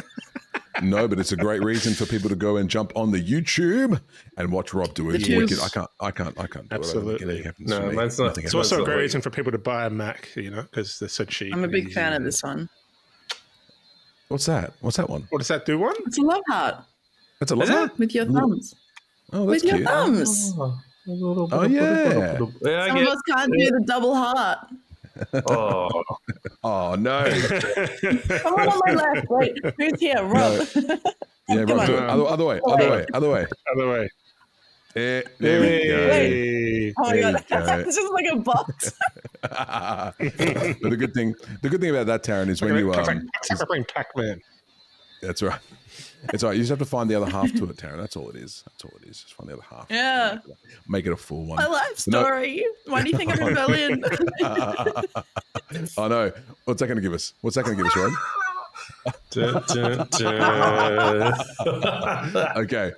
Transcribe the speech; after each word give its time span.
No, 0.81 1.07
but 1.07 1.19
it's 1.21 1.31
a 1.31 1.37
great 1.37 1.63
reason 1.63 1.93
for 1.93 2.05
people 2.05 2.27
to 2.27 2.35
go 2.35 2.57
and 2.57 2.69
jump 2.69 2.91
on 2.97 3.09
the 3.11 3.23
YouTube 3.23 3.97
and 4.37 4.51
watch 4.51 4.73
Rob 4.73 4.93
do 4.93 5.09
it. 5.09 5.15
It's 5.21 5.29
wicked. 5.29 5.57
I 5.61 5.69
can't. 5.69 5.89
I 6.01 6.11
can't. 6.11 6.37
I 6.37 6.47
can't 6.47 6.67
do 6.69 6.75
Absolutely. 6.75 7.13
it. 7.15 7.21
Anything 7.29 7.43
happens 7.45 7.69
No, 7.69 7.79
to 7.79 7.87
me. 7.87 7.95
mine's 7.95 8.19
not- 8.19 8.25
Nothing 8.27 8.43
It's 8.43 8.53
also 8.53 8.81
a 8.81 8.85
great 8.85 8.97
reason 8.97 9.21
for 9.21 9.29
people 9.29 9.53
to 9.53 9.57
buy 9.57 9.85
a 9.85 9.89
Mac, 9.89 10.27
you 10.35 10.51
know, 10.51 10.63
because 10.63 10.99
they're 10.99 11.07
so 11.07 11.23
cheap. 11.23 11.53
I'm 11.53 11.63
a 11.63 11.69
big 11.69 11.93
fan 11.93 12.11
of 12.11 12.25
this 12.25 12.43
one. 12.43 12.67
What's 14.27 14.47
that? 14.47 14.73
What's 14.81 14.97
that 14.97 15.09
one? 15.09 15.27
What 15.29 15.37
does 15.39 15.47
that 15.47 15.65
do? 15.65 15.79
One? 15.79 15.95
It's 16.07 16.17
a 16.17 16.21
love 16.23 16.41
heart 16.49 16.75
That's 17.39 17.51
a 17.51 17.55
love 17.55 17.63
Is 17.63 17.69
it? 17.69 17.77
heart? 17.77 17.99
with 17.99 18.15
your 18.15 18.25
thumbs. 18.25 18.75
Oh, 19.33 19.45
that's 19.51 19.63
With 19.63 19.73
your 19.73 19.85
thumbs. 19.85 20.53
Oh, 20.57 21.63
yeah. 21.67 22.37
Yeah, 22.61 22.83
I 22.83 22.87
Some 22.87 22.97
of 22.97 23.07
us 23.07 23.21
can't 23.27 23.51
do 23.51 23.65
the 23.71 23.83
double 23.85 24.15
heart. 24.15 24.59
Oh, 25.47 26.03
Oh 26.63 26.95
no. 26.95 27.29
Someone 28.41 28.67
on 28.69 28.81
my 28.85 28.93
left. 28.93 29.29
Wait, 29.29 29.57
who's 29.77 29.99
here? 29.99 30.23
Rob. 30.23 30.67
Yeah, 31.47 31.63
Come 31.65 31.77
Rob, 31.77 31.85
do 31.85 31.93
it. 31.93 32.03
Other, 32.09 32.25
other 32.25 32.45
way. 32.45 32.59
Other 32.65 32.89
way. 32.89 33.05
Other 33.13 33.29
way. 33.29 33.45
Other 33.75 33.87
way. 33.87 34.09
Eh, 34.95 35.21
there 35.39 35.59
we 35.61 35.67
Hey. 35.67 36.93
Oh 36.97 37.03
my 37.03 37.11
There 37.13 37.21
god, 37.33 37.43
you 37.51 37.55
go. 37.67 37.83
this 37.83 37.97
is 37.97 38.09
like 38.11 38.25
a 38.31 38.35
box. 38.37 38.91
but 39.43 40.17
the 40.17 40.95
good 40.97 41.13
thing, 41.13 41.35
the 41.61 41.69
good 41.69 41.81
thing 41.81 41.91
about 41.91 42.07
that, 42.07 42.23
Taryn, 42.23 42.49
is 42.49 42.63
when 42.63 42.75
you 42.75 42.89
It's 42.91 43.07
like- 43.07 43.17
um, 43.17 43.29
it's 43.51 43.93
Pac-Man. 43.93 44.41
that's 45.21 45.43
right. 45.43 45.59
It's 46.33 46.43
all 46.43 46.49
right. 46.49 46.55
You 46.55 46.61
just 46.61 46.69
have 46.69 46.79
to 46.79 46.85
find 46.85 47.09
the 47.09 47.15
other 47.15 47.29
half 47.31 47.51
to 47.53 47.69
it, 47.69 47.77
Taryn. 47.77 47.97
That's 47.97 48.15
all 48.15 48.29
it 48.29 48.35
is. 48.35 48.63
That's 48.67 48.83
all 48.85 48.91
it 49.01 49.07
is. 49.09 49.21
Just 49.21 49.33
find 49.33 49.49
the 49.49 49.53
other 49.53 49.63
half. 49.69 49.87
Yeah. 49.89 50.39
Make 50.87 51.05
it 51.05 51.11
a 51.11 51.17
full 51.17 51.45
one. 51.45 51.57
My 51.57 51.67
life 51.67 52.07
No. 52.07 52.21
story. 52.23 52.65
Why 52.87 53.03
do 53.03 53.09
you 53.09 53.17
think 53.17 53.31
I'm 53.31 53.45
rebellion? 53.47 54.03
I 54.43 56.07
know. 56.07 56.31
What's 56.65 56.79
that 56.81 56.87
going 56.87 56.97
to 56.97 57.01
give 57.01 57.13
us? 57.13 57.33
What's 57.41 57.55
that 57.55 57.65
going 57.65 57.77
to 57.77 57.83
give 57.83 57.91
us, 57.91 57.97
Rob? 57.97 58.11
okay 62.57 62.91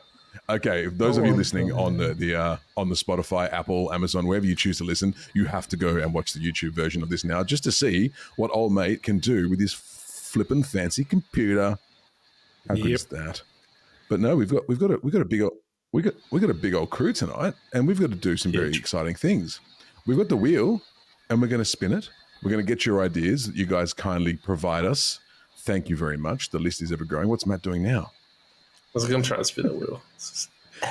okay 0.50 0.86
if 0.86 0.98
those 0.98 1.18
of 1.18 1.26
you 1.26 1.34
listening 1.34 1.72
on 1.74 1.98
the, 1.98 2.14
the 2.14 2.36
uh, 2.36 2.58
on 2.76 2.90
the 2.90 2.96
spotify 2.96 3.52
apple 3.52 3.92
amazon 3.94 4.26
wherever 4.28 4.46
you 4.46 4.56
choose 4.56 4.78
to 4.78 4.84
listen 4.84 5.14
you 5.34 5.46
have 5.46 5.68
to 5.68 5.78
go 5.78 5.98
and 5.98 6.14
watch 6.14 6.34
the 6.34 6.40
youtube 6.40 6.74
version 6.74 7.02
of 7.04 7.10
this 7.10 7.24
now 7.24 7.44
just 7.44 7.64
to 7.64 7.72
see 7.72 8.12
what 8.38 8.50
old 8.54 8.74
mate 8.74 9.04
can 9.04 9.20
do 9.20 9.50
with 9.50 9.60
his 9.60 9.74
flippin' 9.74 10.64
fancy 10.64 11.04
computer 11.04 11.78
how 12.68 12.76
good 12.76 12.92
is 12.92 13.06
that 13.06 13.42
but 14.10 14.20
no 14.20 14.36
we've 14.36 14.50
got 14.50 14.68
we've 14.68 14.80
got 14.80 14.92
a 14.92 15.00
we've 15.04 15.14
got 15.14 15.22
a 15.22 15.26
big 15.26 15.42
old 15.42 15.54
we 15.94 16.02
got 16.02 16.14
we 16.32 16.40
got 16.40 16.50
a 16.50 16.54
big 16.54 16.74
old 16.74 16.90
crew 16.90 17.14
tonight 17.14 17.54
and 17.74 17.88
we've 17.88 18.00
got 18.00 18.10
to 18.10 18.16
do 18.16 18.36
some 18.38 18.52
very 18.52 18.68
Huge. 18.68 18.80
exciting 18.80 19.16
things 19.16 19.60
we've 20.06 20.18
got 20.18 20.30
the 20.30 20.38
wheel 20.38 20.82
and 21.30 21.42
we're 21.42 21.48
going 21.48 21.62
to 21.62 21.66
spin 21.66 21.94
it 21.94 22.10
we're 22.44 22.52
going 22.52 22.64
to 22.66 22.68
get 22.68 22.86
your 22.86 23.02
ideas 23.02 23.48
that 23.48 23.56
you 23.56 23.66
guys 23.66 23.94
kindly 23.94 24.34
provide 24.36 24.86
us 24.86 25.20
thank 25.60 25.90
you 25.90 25.96
very 25.98 26.18
much 26.18 26.50
the 26.50 26.60
list 26.60 26.82
is 26.82 26.92
ever 26.92 27.06
growing 27.06 27.28
what's 27.30 27.46
matt 27.46 27.62
doing 27.62 27.82
now 27.84 28.12
I 28.96 29.00
was 29.00 29.08
going 29.08 29.22
to 29.22 29.28
try 29.28 29.38
and 29.38 29.46
spin 29.46 29.68
a 29.68 29.74
wheel. 29.74 30.02
Just- 30.18 30.50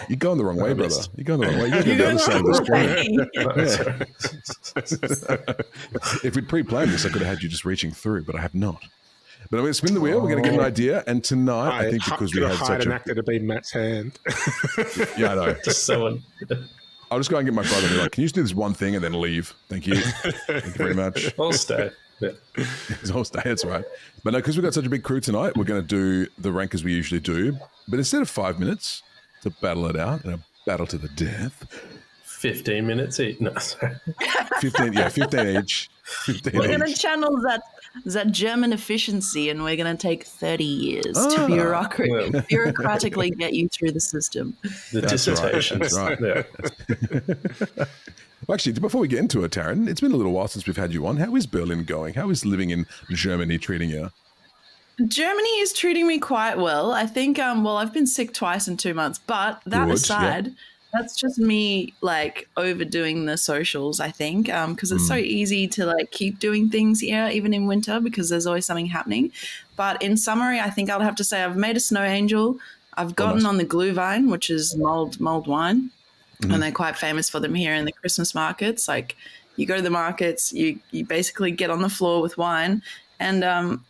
You're 0.09 0.17
going 0.19 0.39
the 0.39 0.45
wrong 0.45 0.59
way, 0.59 0.75
brother. 0.75 0.95
You're 1.17 1.25
going 1.25 1.41
the 1.41 1.47
wrong 1.49 1.59
way. 1.59 1.69
You're 1.71 1.83
You're 1.83 1.97
the 1.97 2.09
other 2.11 2.19
side 2.19 2.37
of 2.37 2.43
the 2.45 2.53
the 2.53 2.65
screen. 2.65 3.19
wrong 4.77 5.57
way. 5.57 6.17
if 6.29 6.37
we'd 6.37 6.49
pre-planned 6.49 6.91
this, 6.93 7.05
I 7.05 7.09
could 7.09 7.23
have 7.23 7.31
had 7.35 7.43
you 7.43 7.49
just 7.49 7.65
reaching 7.65 7.91
through, 7.91 8.23
but 8.25 8.37
I 8.37 8.41
have 8.43 8.55
not. 8.55 8.81
But 9.51 9.59
I'm 9.59 9.63
going 9.63 9.71
to 9.71 9.75
spin 9.75 9.95
the 9.95 10.01
wheel. 10.01 10.21
We're 10.21 10.31
going 10.31 10.43
to 10.43 10.49
get 10.49 10.55
an 10.55 10.65
oh. 10.65 10.67
idea, 10.67 11.05
and 11.07 11.23
tonight, 11.23 11.79
I, 11.79 11.91
think 11.91 12.05
because 12.05 12.35
we 12.35 12.41
could 12.41 12.49
had 12.49 12.59
have 12.59 12.67
hired 12.67 12.83
such 12.83 12.87
an 12.87 12.93
a 12.93 12.95
actor 12.95 13.15
to 13.15 13.23
be 13.23 13.39
Matt's 13.39 13.71
hand. 13.71 14.19
yeah, 15.17 15.33
I 15.33 15.35
know. 15.35 15.57
Just 15.65 15.85
someone. 15.85 16.23
I'll 17.11 17.19
just 17.19 17.31
go 17.31 17.37
and 17.37 17.47
get 17.47 17.55
my 17.55 17.63
brother 17.63 17.87
and 17.87 17.95
be 17.95 18.03
like, 18.03 18.13
"Can 18.13 18.23
you 18.23 18.27
just 18.27 18.35
do 18.35 18.43
this 18.43 18.55
one 18.55 18.75
thing 18.75 18.97
and 18.97 19.05
then 19.05 19.21
leave? 19.21 19.55
Thank 19.69 19.87
you, 19.87 19.97
thank 19.97 20.65
you 20.65 20.73
very 20.73 20.95
much." 20.95 21.33
I'll 21.39 21.53
stay. 21.53 21.91
Yeah. 22.21 22.31
It's 22.89 23.11
all 23.11 23.25
stay. 23.25 23.43
That's 23.45 23.65
right. 23.65 23.85
But 24.25 24.33
no, 24.33 24.39
because 24.39 24.57
we've 24.57 24.65
got 24.65 24.75
such 24.75 24.87
a 24.87 24.91
big 24.91 25.05
crew 25.05 25.21
tonight, 25.21 25.57
we're 25.57 25.65
going 25.65 25.83
to 25.83 25.87
do 25.87 26.31
the 26.39 26.51
rank 26.51 26.75
as 26.75 26.83
we 26.83 26.93
usually 26.93 27.21
do. 27.21 27.57
But 27.87 27.99
instead 27.99 28.23
of 28.23 28.31
five 28.31 28.59
minutes 28.59 29.03
to 29.43 29.51
battle 29.51 29.87
it 29.87 29.97
out 29.97 30.25
in 30.25 30.33
a 30.33 30.39
battle 30.65 30.87
to 30.87 30.99
the 30.99 31.09
death, 31.09 31.65
15 32.25 32.87
minutes 32.87 33.21
each. 33.21 33.41
No, 33.41 33.55
sorry. 33.59 33.97
fifteen, 34.61 34.93
yeah, 34.95 35.09
fifteen 35.09 35.59
each. 35.59 35.91
15 36.05 36.59
We're 36.59 36.69
gonna 36.69 36.95
channel 36.95 37.41
that 37.43 37.63
that 38.05 38.31
German 38.33 38.73
efficiency, 38.73 39.49
and 39.51 39.63
we're 39.65 39.77
gonna 39.77 39.97
take 39.97 40.25
thirty 40.25 40.65
years 40.65 41.17
Ah. 41.17 41.29
to 41.31 41.37
bureaucra- 41.53 42.09
Well. 42.33 42.43
bureaucratically 42.51 43.37
get 43.37 43.55
you 43.55 43.69
through 43.69 43.93
the 43.93 44.01
system. 44.01 44.57
The 44.93 45.01
That's 45.01 45.27
right. 45.27 45.37
dissertations. 45.37 45.93
Right. 45.97 46.19
Yeah. 46.21 46.43
Well, 48.47 48.55
actually, 48.55 48.73
before 48.75 49.01
we 49.01 49.09
get 49.09 49.19
into 49.19 49.43
it, 49.45 49.51
Taryn, 49.53 49.89
it's 49.89 50.01
been 50.01 50.13
a 50.13 50.17
little 50.17 50.31
while 50.33 50.47
since 50.47 50.67
we've 50.67 50.77
had 50.77 50.93
you 50.93 51.07
on. 51.07 51.17
How 51.17 51.35
is 51.35 51.47
Berlin 51.47 51.85
going? 51.85 52.15
How 52.15 52.31
is 52.31 52.45
living 52.45 52.71
in 52.71 52.87
Germany 53.11 53.59
treating 53.59 53.91
you? 53.91 54.11
Germany 55.05 55.49
is 55.61 55.73
treating 55.73 56.07
me 56.07 56.19
quite 56.19 56.57
well. 56.59 56.93
I 56.93 57.07
think. 57.07 57.39
Um. 57.39 57.65
Well, 57.65 57.77
I've 57.77 57.93
been 57.93 58.07
sick 58.07 58.33
twice 58.35 58.69
in 58.69 58.77
two 58.77 58.95
months, 58.95 59.19
but 59.27 59.61
that 59.67 59.87
Good, 59.87 59.89
yeah. 60.09 60.51
That's 60.97 61.15
just 61.17 61.39
me 61.39 61.93
like 62.01 62.49
overdoing 62.57 63.27
the 63.27 63.37
socials, 63.37 64.01
I 64.01 64.11
think, 64.11 64.47
because 64.47 64.93
it's 64.93 65.07
so 65.07 65.15
Hmm. 65.17 65.25
easy 65.25 65.69
to 65.69 65.87
like 65.87 66.11
keep 66.11 66.39
doing 66.39 66.71
things 66.71 67.01
here, 67.01 67.29
even 67.33 67.53
in 67.53 67.67
winter, 67.67 68.01
because 68.01 68.29
there's 68.31 68.47
always 68.47 68.65
something 68.67 68.87
happening. 68.87 69.31
But 69.77 70.01
in 70.03 70.17
summary, 70.17 70.59
I 70.59 70.71
think 70.71 70.89
I'd 70.91 71.03
have 71.03 71.17
to 71.17 71.25
say 71.25 71.43
I've 71.45 71.57
made 71.57 71.77
a 71.77 71.81
snow 71.81 72.03
angel. 72.03 72.59
I've 72.97 73.15
gotten 73.15 73.43
nice. 73.43 73.47
on 73.51 73.57
the 73.59 73.65
Glühwein, 73.67 74.31
which 74.31 74.49
is 74.49 74.75
mulled 74.77 75.21
mulled 75.21 75.47
wine, 75.47 75.91
Mhm. 76.43 76.53
and 76.55 76.63
they're 76.63 76.73
quite 76.73 76.97
famous 76.97 77.29
for 77.29 77.41
them 77.41 77.55
here 77.55 77.75
in 77.75 77.85
the 77.85 77.93
Christmas 77.93 78.35
markets. 78.35 78.89
Like 78.89 79.17
you 79.57 79.67
go 79.67 79.77
to 79.77 79.83
the 79.83 79.91
markets, 79.91 80.53
you 80.53 80.81
you 80.93 81.05
basically 81.05 81.51
get 81.51 81.71
on 81.71 81.83
the 81.83 81.91
floor 81.91 82.23
with 82.23 82.39
wine, 82.39 82.83
and 83.21 83.45
um, 83.45 83.85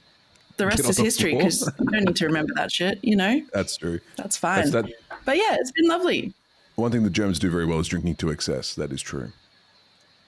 the 0.56 0.67
rest 0.67 0.81
is 0.81 0.97
the 0.97 1.02
history 1.05 1.37
because 1.37 1.61
you 1.79 1.87
don't 1.93 2.05
need 2.06 2.17
to 2.17 2.26
remember 2.26 2.52
that 2.56 2.73
shit. 2.73 2.99
You 3.02 3.14
know, 3.17 3.43
That's 3.52 3.76
true. 3.76 4.00
that's 4.17 4.37
fine. 4.37 4.70
That's 4.70 4.88
that. 4.88 5.25
but 5.25 5.37
yeah, 5.37 5.56
it's 5.61 5.70
been 5.73 5.87
lovely. 5.88 6.32
One 6.76 6.90
thing 6.93 7.02
the 7.02 7.11
Germans 7.11 7.38
do 7.38 7.50
very 7.50 7.64
well 7.67 7.78
is 7.81 7.88
drinking 7.88 8.17
to 8.17 8.31
excess. 8.31 8.75
That 8.75 8.93
is 8.93 9.02
true. 9.02 9.32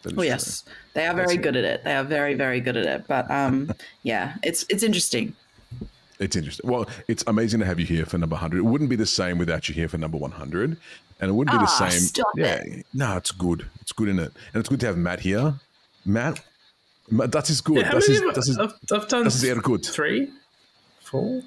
That 0.02 0.12
is 0.12 0.18
Oh 0.18 0.20
true. 0.22 0.24
yes, 0.24 0.64
they 0.94 1.06
are 1.06 1.14
very 1.14 1.26
That's 1.26 1.38
it. 1.38 1.42
good 1.42 1.56
at 1.56 1.64
it. 1.64 1.84
They 1.84 1.94
are 1.94 2.04
very 2.04 2.34
very 2.34 2.60
good 2.60 2.76
at 2.76 2.86
it. 2.86 3.06
But 3.06 3.30
um, 3.30 3.70
yeah, 4.02 4.34
it's 4.42 4.64
it's 4.68 4.82
interesting. 4.82 5.34
It's 6.18 6.34
interesting. 6.34 6.68
Well, 6.68 6.86
it's 7.06 7.22
amazing 7.28 7.60
to 7.60 7.66
have 7.66 7.78
you 7.78 7.86
here 7.86 8.04
for 8.04 8.18
number 8.18 8.34
100. 8.34 8.58
It 8.58 8.64
wouldn't 8.64 8.90
be 8.90 8.96
the 8.96 9.06
same 9.06 9.38
without 9.38 9.68
you 9.68 9.74
here 9.74 9.88
for 9.88 9.98
number 9.98 10.18
100. 10.18 10.76
And 11.20 11.30
it 11.30 11.32
wouldn't 11.32 11.52
be 11.56 11.58
the 11.64 11.70
Ah, 11.70 11.88
same. 11.88 12.00
stop 12.00 12.26
yeah. 12.36 12.60
No, 12.92 13.16
it's 13.16 13.30
good. 13.30 13.66
It's 13.80 13.92
good 13.92 14.08
in 14.08 14.18
it. 14.18 14.32
And 14.52 14.60
it's 14.60 14.68
good 14.68 14.80
to 14.80 14.86
have 14.86 14.96
Matt 14.96 15.20
here. 15.20 15.54
Matt, 16.04 16.40
Ma- 17.10 17.26
Das 17.26 17.50
ist 17.50 17.62
gut. 17.64 17.76
Yeah, 17.78 17.86
how 17.86 17.92
das, 17.94 18.08
many 18.08 18.18
ist, 18.18 18.24
I- 18.24 18.32
das, 18.34 18.48
ist, 18.48 18.58
I've, 18.58 18.74
I've 18.92 19.08
done 19.08 19.24
das 19.24 19.36
ist 19.36 19.44
eher 19.44 19.56
gut. 19.62 19.84
three, 19.86 20.28
four. 21.02 21.42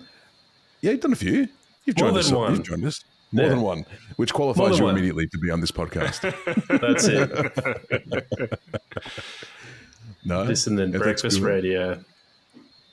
Yeah, 0.81 0.91
you've 0.91 1.01
done 1.01 1.13
a 1.13 1.17
few. 1.17 1.47
You've 1.85 1.97
More 1.99 2.11
joined 2.11 2.15
than 2.15 2.25
us. 2.25 2.31
one. 2.31 2.55
You've 2.55 2.63
joined 2.63 2.85
us. 2.85 3.03
More 3.31 3.43
Yeah. 3.45 3.49
than 3.49 3.61
one, 3.61 3.85
which 4.17 4.33
qualifies 4.33 4.77
you 4.77 4.85
one. 4.85 4.93
immediately 4.93 5.27
to 5.27 5.37
be 5.37 5.49
on 5.51 5.61
this 5.61 5.71
podcast. 5.71 6.21
That's 6.81 7.07
it. 7.07 8.59
No, 10.23 10.43
Listen 10.43 10.75
then, 10.75 10.89
Yeah, 10.91 10.99
that's 10.99 11.03
breakfast 11.03 11.39
radio. 11.41 12.03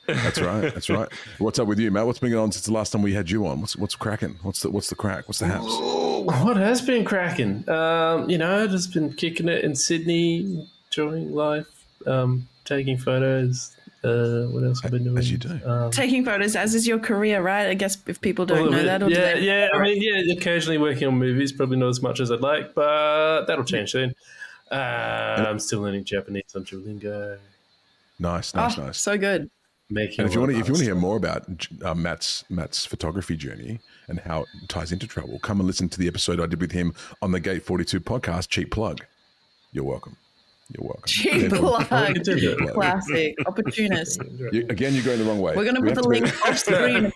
That's 0.07 0.41
right. 0.41 0.73
That's 0.73 0.89
right. 0.89 1.09
What's 1.37 1.59
up 1.59 1.69
with 1.69 1.79
you, 1.79 1.91
Matt? 1.91 2.07
What's 2.07 2.19
been 2.19 2.31
going 2.31 2.43
on 2.43 2.53
since 2.53 2.65
the 2.65 2.73
last 2.73 2.91
time 2.91 3.03
we 3.03 3.13
had 3.13 3.31
you 3.31 3.47
on? 3.47 3.61
What's 3.61 3.77
what's 3.77 3.95
cracking? 3.95 4.39
What's 4.43 4.61
the 4.63 4.71
what's 4.71 4.89
the 4.89 4.95
crack? 4.95 5.29
What's 5.29 5.41
the 5.41 5.47
haps? 5.47 5.67
What 5.69 6.57
has 6.57 6.81
been 6.81 7.05
cracking? 7.05 7.69
Um, 7.69 8.31
you 8.31 8.39
know, 8.39 8.67
just 8.67 8.95
been 8.95 9.13
kicking 9.13 9.49
it 9.49 9.63
in 9.63 9.75
Sydney, 9.77 10.67
enjoying 10.87 11.35
life, 11.35 11.67
um, 12.07 12.49
taking 12.65 12.97
photos. 12.97 13.77
Uh, 14.09 14.47
what 14.49 14.65
else 14.65 14.81
have 14.83 14.93
I 14.93 14.97
been 14.97 15.05
doing? 15.05 15.19
As 15.19 15.31
you 15.31 15.39
do. 15.39 15.61
Um, 15.65 15.91
Taking 15.91 16.25
photos, 16.25 16.57
as 16.57 16.75
is 16.75 16.87
your 16.87 16.99
career, 16.99 17.43
right? 17.43 17.69
I 17.69 17.75
guess 17.75 17.97
if 18.07 18.21
people 18.21 18.47
don't 18.47 18.71
know 18.71 18.77
bit. 18.79 18.87
that, 18.87 19.03
or 19.03 19.09
do 19.09 19.15
yeah, 19.15 19.35
they? 19.35 19.41
yeah. 19.43 19.69
I 19.75 19.83
mean, 19.83 20.01
yeah, 20.03 20.35
occasionally 20.35 20.79
working 20.79 21.09
on 21.09 21.19
movies, 21.19 21.53
probably 21.53 21.77
not 21.77 21.89
as 21.89 22.01
much 22.03 22.21
as 22.21 22.31
I'd 22.33 22.41
like, 22.41 22.75
but 22.75 23.45
that'll 23.47 23.65
change 23.65 23.93
soon. 23.93 24.15
Uh, 24.71 25.45
I'm 25.49 25.59
still 25.59 25.81
learning 25.81 26.05
Japanese 26.05 26.53
on 26.55 26.65
Duolingo. 26.65 27.39
Nice, 28.19 28.55
Oh, 28.55 28.59
nice, 28.61 28.77
nice. 28.79 28.99
so 28.99 29.17
good. 29.17 29.51
Making 29.91 30.21
And 30.21 30.29
if 30.29 30.35
you 30.35 30.41
want 30.41 30.53
to, 30.53 30.59
if 30.59 30.67
you 30.69 30.73
want 30.75 30.81
to 30.81 30.85
hear 30.85 30.95
more 30.95 31.17
about 31.17 31.67
uh, 31.83 31.95
Matt's 31.95 32.45
Matt's 32.51 32.85
photography 32.85 33.37
journey 33.37 33.81
and 34.09 34.21
how 34.21 34.43
it 34.43 34.49
ties 34.69 34.93
into 34.93 35.07
travel, 35.07 35.39
come 35.39 35.61
and 35.61 35.67
listen 35.67 35.89
to 35.89 35.99
the 35.99 36.07
episode 36.09 36.41
I 36.41 36.47
did 36.47 36.61
with 36.61 36.73
him 36.73 36.93
on 37.23 37.33
the 37.33 37.41
Gate 37.41 37.63
Forty 37.65 37.85
Two 37.87 37.99
podcast. 38.01 38.49
Cheap 38.51 38.71
plug. 38.71 39.07
You're 39.73 39.85
welcome. 39.85 40.17
You're 40.71 40.85
welcome. 40.87 41.03
Cheap 41.07 41.51
Yeah, 41.51 41.59
plug. 41.59 41.89
can 42.15 42.23
do 42.23 42.35
that. 42.57 42.75
Classic. 42.75 43.35
Opportunist. 43.47 44.21
You, 44.53 44.67
again, 44.69 44.93
you're 44.95 45.03
going 45.05 45.19
the 45.19 45.25
wrong 45.25 45.41
way. 45.41 45.57
We're 45.57 45.65
going 45.65 45.77
to 45.77 45.81
We 45.81 45.89
put 45.89 45.97
have 45.97 46.05
the 46.05 46.11
be- 46.11 46.21
link 46.21 46.47
off 46.47 46.59
screen. 46.59 47.13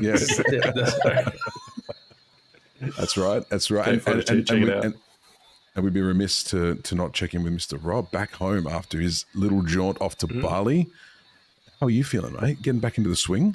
Yes, 0.02 0.36
that's 0.76 1.04
right. 1.04 1.34
that's 2.98 3.16
right. 3.16 3.48
That's 3.48 3.70
right. 3.70 3.84
Gate 4.04 4.08
And, 4.08 4.30
and, 4.30 4.30
and, 4.30 4.50
and, 4.50 4.64
we, 4.64 4.72
and, 4.72 4.94
and 5.76 5.84
we'd 5.84 5.92
be 5.94 6.00
remiss 6.00 6.42
to 6.44 6.74
to 6.76 6.94
not 6.94 7.12
check 7.12 7.34
in 7.34 7.44
with 7.44 7.52
Mr. 7.56 7.78
Rob 7.80 8.10
back 8.10 8.32
home 8.32 8.66
after 8.66 8.98
his 9.00 9.24
little 9.34 9.62
jaunt 9.62 10.00
off 10.00 10.16
to 10.18 10.26
Mm. 10.26 10.42
Bali. 10.42 10.88
How 11.78 11.86
are 11.86 11.90
you 11.90 12.04
feeling, 12.04 12.36
mate? 12.40 12.60
Getting 12.62 12.80
back 12.80 12.98
into 12.98 13.08
the 13.10 13.16
swing? 13.16 13.54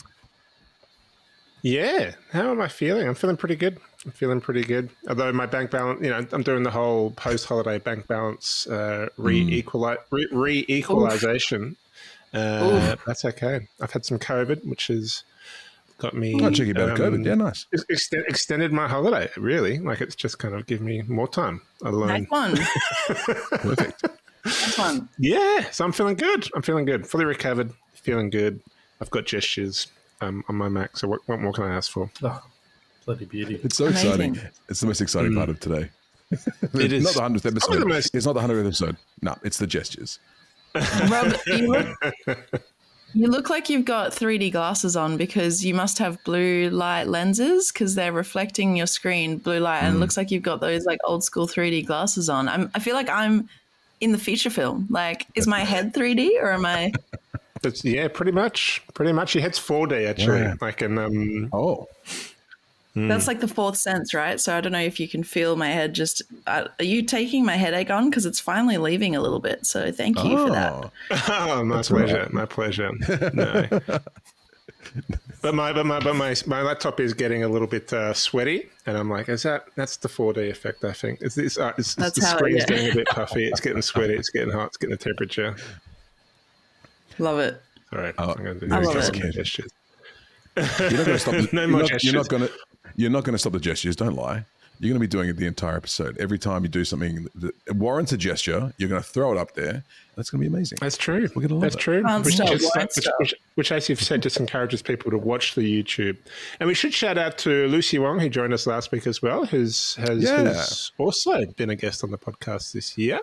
Yeah. 1.61 2.13
How 2.31 2.51
am 2.51 2.61
I 2.61 2.67
feeling? 2.67 3.07
I'm 3.07 3.15
feeling 3.15 3.37
pretty 3.37 3.55
good. 3.55 3.77
I'm 4.05 4.11
feeling 4.11 4.39
pretty 4.39 4.63
good. 4.63 4.89
Although 5.09 5.31
my 5.33 5.47
bank 5.47 5.71
balance, 5.71 6.01
you 6.01 6.09
know, 6.09 6.25
I'm 6.31 6.43
doing 6.43 6.63
the 6.63 6.71
whole 6.71 7.11
post-holiday 7.11 7.79
bank 7.79 8.07
balance 8.07 8.67
uh, 8.67 9.09
re-equali- 9.17 9.97
re- 10.11 10.27
re-equalization. 10.31 11.75
Uh, 12.33 12.95
that's 13.05 13.25
okay. 13.25 13.67
I've 13.81 13.91
had 13.91 14.05
some 14.05 14.19
COVID, 14.19 14.65
which 14.65 14.87
has 14.87 15.23
got 15.97 16.13
me. 16.13 16.39
Oh, 16.41 16.51
check 16.51 16.67
you 16.67 16.73
about 16.73 16.91
um, 16.91 16.97
COVID. 16.97 17.25
Yeah, 17.25 17.35
nice. 17.35 17.65
ex- 17.73 17.85
extend, 17.89 18.25
extended 18.27 18.71
my 18.71 18.87
holiday. 18.87 19.29
Really, 19.37 19.79
like 19.79 20.01
it's 20.01 20.15
just 20.15 20.37
kind 20.37 20.53
of 20.53 20.67
given 20.67 20.85
me 20.85 21.01
more 21.03 21.27
time 21.27 21.61
alone. 21.83 22.07
Nice 22.07 22.29
one. 22.29 22.55
Perfect. 23.07 24.03
Nice 24.45 24.77
one. 24.77 25.09
Yeah, 25.17 25.69
so 25.71 25.85
I'm 25.85 25.91
feeling 25.93 26.15
good. 26.15 26.47
I'm 26.55 26.61
feeling 26.61 26.85
good. 26.85 27.07
Fully 27.07 27.25
recovered. 27.25 27.71
Feeling 27.93 28.29
good. 28.29 28.61
I've 29.01 29.09
got 29.09 29.25
gestures 29.25 29.87
um, 30.21 30.43
on 30.47 30.55
my 30.55 30.69
Mac. 30.69 30.97
So 30.97 31.07
what, 31.07 31.21
what 31.27 31.39
more 31.39 31.53
can 31.53 31.63
I 31.63 31.75
ask 31.75 31.91
for? 31.91 32.11
Oh, 32.21 32.41
bloody 33.05 33.25
beauty. 33.25 33.59
It's 33.63 33.77
so 33.77 33.85
Amazing. 33.87 34.09
exciting. 34.35 34.39
It's 34.69 34.79
the 34.81 34.87
most 34.87 35.01
exciting 35.01 35.35
part 35.35 35.49
of 35.49 35.59
today. 35.59 35.89
It 36.73 36.91
is. 36.93 37.03
not 37.03 37.13
the 37.13 37.21
hundredth 37.21 37.45
episode. 37.45 37.79
the 37.81 37.85
most- 37.85 38.13
It's 38.15 38.25
not 38.25 38.33
the 38.33 38.41
hundredth 38.41 38.65
episode. 38.65 38.97
No, 39.21 39.35
it's 39.43 39.57
the 39.57 39.67
gestures. 39.67 40.19
Rob, 41.09 41.33
you 41.47 41.67
look, 41.71 41.87
you 43.13 43.27
look 43.27 43.49
like 43.49 43.69
you've 43.69 43.85
got 43.85 44.11
3D 44.11 44.51
glasses 44.51 44.95
on 44.97 45.17
because 45.17 45.63
you 45.63 45.73
must 45.75 45.99
have 45.99 46.21
blue 46.25 46.69
light 46.71 47.07
lenses 47.07 47.71
because 47.71 47.93
they're 47.95 48.11
reflecting 48.11 48.75
your 48.75 48.87
screen 48.87 49.37
blue 49.37 49.59
light, 49.59 49.83
and 49.83 49.95
it 49.95 49.99
looks 49.99 50.17
like 50.17 50.31
you've 50.31 50.43
got 50.43 50.59
those 50.61 50.83
like 50.85 50.99
old 51.05 51.23
school 51.23 51.47
3D 51.47 51.85
glasses 51.85 52.27
on. 52.27 52.49
I'm, 52.49 52.71
I 52.75 52.79
feel 52.79 52.95
like 52.95 53.09
I'm 53.09 53.47
in 54.01 54.11
the 54.11 54.17
feature 54.17 54.49
film. 54.49 54.87
Like, 54.89 55.27
is 55.35 55.45
my 55.47 55.59
head 55.61 55.93
3D 55.93 56.41
or 56.41 56.51
am 56.51 56.65
I? 56.65 56.91
That's, 57.61 57.85
yeah, 57.85 58.07
pretty 58.09 58.31
much. 58.33 58.81
Pretty 58.95 59.13
much. 59.13 59.33
Your 59.35 59.43
head's 59.43 59.59
4D 59.59 60.09
actually. 60.09 60.39
Yeah. 60.39 60.55
Like 60.59 60.81
in 60.81 60.97
um, 60.97 61.49
Oh, 61.53 61.87
That's 62.95 63.27
like 63.27 63.41
the 63.41 63.47
fourth 63.47 63.75
sense, 63.75 64.13
right? 64.13 64.39
So 64.39 64.55
I 64.55 64.61
don't 64.61 64.71
know 64.71 64.79
if 64.79 64.99
you 65.01 65.07
can 65.09 65.21
feel 65.23 65.55
my 65.57 65.67
head. 65.67 65.93
Just 65.93 66.21
uh, 66.47 66.67
are 66.79 66.85
you 66.85 67.01
taking 67.03 67.43
my 67.45 67.57
headache 67.57 67.89
on 67.91 68.09
because 68.09 68.25
it's 68.25 68.39
finally 68.39 68.77
leaving 68.77 69.15
a 69.17 69.21
little 69.21 69.41
bit? 69.41 69.65
So 69.65 69.91
thank 69.91 70.23
you 70.23 70.37
for 70.37 70.49
that. 70.51 70.71
Oh. 70.71 70.91
oh, 71.29 71.63
my 71.65 71.75
That's 71.75 71.89
pleasure. 71.89 72.19
right. 72.19 72.33
My 72.33 72.45
pleasure. 72.45 72.91
No. 73.33 73.67
but 75.41 75.55
my 75.55 75.73
but 75.73 75.85
my 75.85 75.99
but 75.99 76.15
my 76.15 76.35
my 76.45 76.61
laptop 76.61 76.99
is 76.99 77.13
getting 77.13 77.43
a 77.43 77.49
little 77.49 77.67
bit 77.67 77.91
uh, 77.91 78.13
sweaty, 78.13 78.69
and 78.85 78.95
I'm 78.97 79.09
like, 79.09 79.27
is 79.29 79.43
that 79.43 79.65
that's 79.75 79.97
the 79.97 80.07
4D 80.07 80.49
effect? 80.49 80.85
I 80.85 80.93
think 80.93 81.19
it's 81.21 81.35
this. 81.35 81.57
Uh, 81.57 81.73
it's, 81.77 81.95
That's 81.95 82.17
the 82.19 82.25
how 82.25 82.35
it- 82.35 82.37
screen's 82.37 82.59
yeah. 82.61 82.65
getting 82.67 82.91
a 82.91 82.95
bit 82.95 83.07
puffy. 83.07 83.47
It's 83.47 83.59
getting 83.59 83.81
sweaty. 83.81 84.13
It's 84.13 84.29
getting 84.29 84.51
hot. 84.53 84.67
It's 84.67 84.77
getting 84.77 84.91
the 84.95 85.03
temperature. 85.03 85.55
Love 87.19 87.39
it. 87.39 87.61
All 87.93 87.99
right, 87.99 88.13
Oh, 88.17 88.33
I'm 88.37 88.43
going 88.43 88.59
to 88.59 88.67
do 88.67 88.73
I 88.73 88.79
love 88.79 88.95
it. 88.95 89.15
You're 89.15 89.25
not 89.25 91.05
going 91.05 91.05
to 91.05 91.19
stop. 91.19 91.33
The, 91.33 91.49
No 91.53 91.61
you're, 91.61 91.69
more 91.69 91.81
not, 91.81 92.03
you're 92.03 92.13
not 92.13 92.27
going 92.29 92.43
to. 92.43 92.51
You're 92.95 93.11
not 93.11 93.23
going 93.23 93.33
to 93.33 93.39
stop 93.39 93.53
the 93.53 93.59
gestures. 93.59 93.95
Don't 93.95 94.15
lie. 94.15 94.45
You're 94.79 94.89
going 94.89 94.99
to 95.01 95.07
be 95.07 95.07
doing 95.07 95.29
it 95.29 95.37
the 95.37 95.45
entire 95.47 95.77
episode. 95.77 96.17
Every 96.17 96.37
time 96.37 96.63
you 96.63 96.67
do 96.69 96.83
something 96.83 97.27
that 97.35 97.53
warrants 97.75 98.11
a 98.11 98.17
gesture, 98.17 98.73
you're 98.77 98.89
going 98.89 99.01
to 99.01 99.07
throw 99.07 99.31
it 99.31 99.37
up 99.37 99.53
there. 99.53 99.85
That's 100.17 100.29
going 100.29 100.41
to 100.43 100.49
be 100.49 100.53
amazing. 100.53 100.79
That's 100.81 100.97
true. 100.97 101.29
We're 101.35 101.41
gonna 101.43 101.53
love 101.55 101.61
That's 101.61 101.75
it. 101.75 101.79
true. 101.79 102.03
Can't 102.03 102.25
Which, 102.25 102.35
stop, 102.35 102.47
just, 102.49 102.75
which, 102.75 103.05
which, 103.19 103.33
which, 103.55 103.71
as 103.71 103.87
you've 103.89 104.01
said, 104.01 104.21
just 104.21 104.37
encourages 104.37 104.81
people 104.81 105.11
to 105.11 105.17
watch 105.17 105.55
the 105.55 105.61
YouTube. 105.61 106.17
And 106.59 106.67
we 106.67 106.73
should 106.73 106.93
shout 106.93 107.17
out 107.17 107.37
to 107.39 107.67
Lucy 107.67 107.99
Wong, 107.99 108.19
who 108.19 108.27
joined 108.29 108.53
us 108.53 108.65
last 108.67 108.91
week 108.91 109.07
as 109.07 109.21
well, 109.21 109.45
who's 109.45 109.95
has, 109.95 110.23
Yeah. 110.23 110.43
who's 110.53 110.91
also 110.97 111.45
been 111.57 111.69
a 111.69 111.75
guest 111.75 112.03
on 112.03 112.11
the 112.11 112.17
podcast 112.17 112.71
this 112.73 112.97
year. 112.97 113.19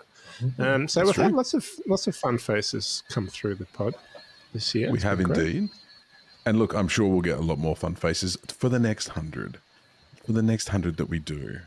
Um, 0.59 0.87
so 0.87 0.99
That's 1.03 1.17
we've 1.17 1.23
had 1.25 1.33
lots 1.33 1.53
of 1.53 1.67
lots 1.87 2.05
of 2.07 2.15
fun 2.15 2.37
faces 2.39 3.03
come 3.09 3.27
through 3.27 3.55
the 3.55 3.65
pod 3.67 3.93
this 4.53 4.73
year. 4.75 4.89
we 4.91 4.95
It's 4.97 5.03
have 5.03 5.19
indeed. 5.19 5.33
great. 5.35 5.69
Indeed. 6.45 6.49
And 6.49 6.59
look, 6.59 6.73
I'm 6.73 6.87
sure 6.87 7.07
we'll 7.07 7.21
get 7.21 7.37
a 7.37 7.41
lot 7.41 7.59
more 7.59 7.75
fun 7.75 7.95
faces 7.95 8.37
for 8.47 8.69
the 8.69 8.79
next 8.79 9.09
hundred. 9.09 9.59
For 10.25 10.31
the 10.31 10.41
next 10.41 10.69
hundred 10.69 10.97
that 10.97 11.09
we 11.09 11.19
do, 11.19 11.59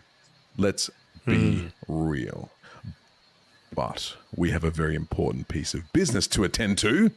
let's 0.57 0.91
be 1.27 1.59
hmm. 1.59 1.69
real. 1.89 2.51
But 3.75 4.17
we 4.35 4.51
have 4.51 4.65
a 4.65 4.71
very 4.71 4.95
important 4.95 5.49
piece 5.49 5.75
of 5.75 5.93
business 5.93 6.27
to 6.29 6.45
attend 6.45 6.79
to. 6.79 6.97
And 6.97 7.13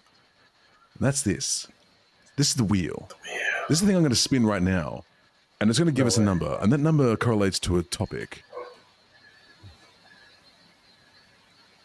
that's 0.99 1.21
this. 1.21 1.67
This 2.35 2.49
is 2.49 2.55
the 2.55 2.63
wheel. 2.63 3.09
This 3.69 3.77
is 3.77 3.81
the 3.81 3.87
thing 3.87 3.95
I'm 3.95 4.01
going 4.01 4.09
to 4.09 4.15
spin 4.15 4.45
right 4.45 4.61
now. 4.61 5.03
And 5.61 5.69
it's 5.69 5.79
going 5.79 5.87
to 5.87 5.93
give 5.93 6.07
us 6.07 6.17
a 6.17 6.21
number. 6.21 6.57
And 6.61 6.71
that 6.73 6.79
number 6.79 7.15
correlates 7.15 7.59
to 7.61 7.77
a 7.77 7.83
topic. 7.83 8.43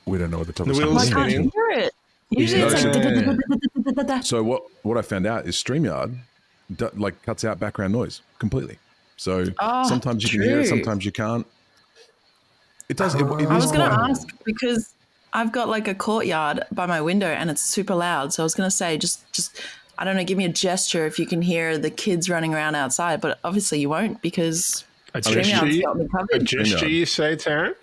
We 0.06 0.18
don't 0.18 0.30
know 0.30 0.38
what 0.38 0.46
the 0.46 0.52
topic 0.52 0.74
The 0.74 0.80
is. 0.80 0.86
wheel's 0.86 1.12
I 1.12 1.30
can't 1.30 1.52
hear 1.52 1.70
it. 1.70 1.92
Usually 2.30 2.60
No, 2.62 2.68
it's 2.68 2.84
like. 2.84 3.73
So 4.22 4.42
what 4.42 4.62
what 4.82 4.96
I 4.96 5.02
found 5.02 5.26
out 5.26 5.46
is 5.46 5.56
StreamYard 5.56 6.16
like 6.94 7.22
cuts 7.22 7.44
out 7.44 7.60
background 7.60 7.92
noise 7.92 8.22
completely. 8.38 8.78
So 9.16 9.44
Oh, 9.60 9.88
sometimes 9.88 10.24
you 10.24 10.30
can 10.30 10.42
hear 10.42 10.60
it, 10.60 10.66
sometimes 10.66 11.04
you 11.04 11.12
can't. 11.12 11.46
It 12.88 12.96
does. 12.96 13.14
It, 13.14 13.20
it 13.22 13.48
I 13.48 13.54
was 13.54 13.72
going 13.72 13.88
to 13.88 13.96
ask 13.96 14.28
because 14.44 14.94
I've 15.32 15.52
got 15.52 15.68
like 15.68 15.88
a 15.88 15.94
courtyard 15.94 16.64
by 16.70 16.86
my 16.86 17.00
window 17.00 17.28
and 17.28 17.50
it's 17.50 17.62
super 17.62 17.94
loud. 17.94 18.32
So 18.32 18.42
I 18.42 18.44
was 18.44 18.54
going 18.54 18.66
to 18.66 18.74
say, 18.74 18.98
just, 18.98 19.30
just, 19.32 19.60
I 19.98 20.04
don't 20.04 20.16
know, 20.16 20.24
give 20.24 20.36
me 20.38 20.44
a 20.44 20.52
gesture 20.52 21.06
if 21.06 21.18
you 21.18 21.26
can 21.26 21.42
hear 21.42 21.78
the 21.78 21.90
kids 21.90 22.28
running 22.28 22.54
around 22.54 22.74
outside. 22.74 23.20
But 23.20 23.38
obviously 23.42 23.80
you 23.80 23.88
won't 23.88 24.20
because 24.20 24.84
A 25.14 25.20
StreamYard's 25.20 25.48
gesture, 25.48 25.82
got 25.82 25.96
me 25.96 26.08
a 26.34 26.38
gesture 26.40 26.88
you 26.88 27.06
say, 27.06 27.36
Taryn? 27.36 27.74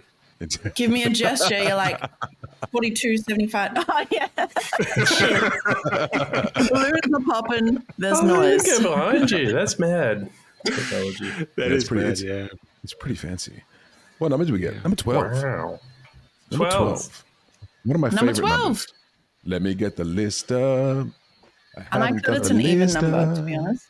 It's- 0.41 0.71
Give 0.75 0.89
me 0.91 1.03
a 1.03 1.09
gesture. 1.09 1.61
You're 1.61 1.75
like 1.75 1.99
4275. 2.71 3.71
Oh, 3.89 4.05
yeah. 4.11 4.27
Balloons 6.69 7.13
are 7.13 7.19
popping. 7.25 7.83
There's 7.97 8.19
Oh, 8.19 8.25
noise. 8.25 8.63
Go 8.63 8.83
behind 8.95 9.31
you. 9.31 9.51
That's 9.51 9.79
mad. 9.79 10.29
Technology. 10.65 11.29
That 11.29 11.47
Yeah, 11.57 11.65
is 11.75 11.85
pretty- 11.87 12.03
mad, 12.03 12.11
it's- 12.13 12.21
yeah. 12.23 12.47
it's 12.83 12.93
pretty 12.93 13.15
fancy. 13.15 13.63
What 14.19 14.29
number 14.29 14.45
did 14.45 14.53
we 14.53 14.59
get? 14.59 14.75
Number 14.83 14.95
twelve. 14.95 15.31
Wow. 15.33 15.79
Number 16.51 16.69
12. 16.69 16.71
twelve. 16.71 17.23
One 17.85 17.95
of 17.95 18.01
my 18.01 18.09
Number 18.09 18.33
favorite 18.33 18.47
12. 18.47 18.59
numbers. 18.61 18.87
Let 19.45 19.61
me 19.63 19.73
get 19.73 19.95
the 19.95 20.03
list 20.03 20.51
up. 20.51 21.07
I 21.75 21.81
I 21.91 21.97
like 21.97 22.09
haven't 22.09 22.15
that 22.17 22.23
got 22.25 22.37
it's 22.37 22.49
the 22.49 22.53
an 22.55 22.61
even 22.61 22.79
list 22.81 23.01
number, 23.01 23.17
up. 23.17 23.35
to 23.35 23.41
be 23.41 23.55
honest. 23.55 23.87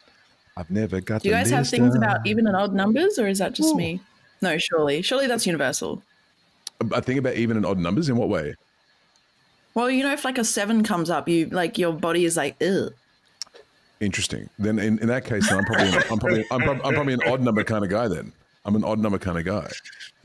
I've 0.56 0.72
never 0.72 1.02
got. 1.02 1.24
Do 1.24 1.30
you 1.30 1.36
guys 1.36 1.50
have 1.50 1.68
things 1.68 1.94
up. 1.96 2.02
about 2.02 2.26
even 2.26 2.48
and 2.48 2.56
odd 2.56 2.74
numbers, 2.74 3.20
or 3.20 3.28
is 3.28 3.40
that 3.40 3.52
just 3.54 3.76
me? 3.76 4.00
No, 4.42 4.58
surely. 4.58 5.02
Surely 5.02 5.28
that's 5.28 5.46
universal. 5.46 6.02
I 6.94 7.00
think 7.02 7.20
about 7.20 7.36
even 7.36 7.58
and 7.58 7.66
odd 7.66 7.80
numbers. 7.80 8.10
In 8.10 8.16
what 8.18 8.30
way? 8.30 8.56
Well, 9.74 9.90
you 9.90 10.04
know, 10.04 10.12
if 10.12 10.26
like 10.26 10.38
a 10.38 10.44
seven 10.44 10.84
comes 10.84 11.10
up, 11.10 11.30
you 11.30 11.46
like 11.48 11.78
your 11.78 11.94
body 11.94 12.26
is 12.26 12.38
like, 12.38 12.62
ugh. 12.62 12.94
Interesting. 14.00 14.50
Then 14.58 14.80
in, 14.80 14.98
in 15.00 15.08
that 15.08 15.26
case, 15.26 15.48
then 15.50 15.60
I'm 15.60 15.66
probably 15.66 15.88
I'm 15.88 16.20
probably 16.20 16.46
I'm, 16.52 16.62
prob- 16.62 16.82
I'm 16.84 16.94
probably 16.94 17.14
an 17.14 17.24
odd 17.28 17.42
number 17.42 17.64
kind 17.64 17.84
of 17.84 17.90
guy. 17.92 18.08
Then 18.08 18.32
I'm 18.66 18.76
an 18.76 18.84
odd 18.84 19.00
number 19.00 19.20
kind 19.20 19.38
of 19.38 19.46
guy. 19.46 19.70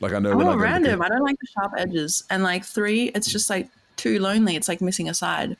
Like 0.00 0.12
I 0.12 0.18
know 0.18 0.32
I'm 0.32 0.38
when 0.38 0.46
all 0.46 0.52
go 0.54 0.58
to 0.58 0.64
the- 0.64 0.72
random. 0.72 1.02
I 1.02 1.08
don't 1.08 1.22
like 1.22 1.38
the 1.38 1.46
sharp 1.46 1.72
edges. 1.76 2.24
And 2.30 2.42
like 2.42 2.64
three, 2.64 3.10
it's 3.14 3.30
just 3.30 3.50
like 3.50 3.68
too 3.96 4.18
lonely. 4.18 4.56
It's 4.56 4.68
like 4.68 4.80
missing 4.80 5.08
a 5.08 5.14
side. 5.14 5.56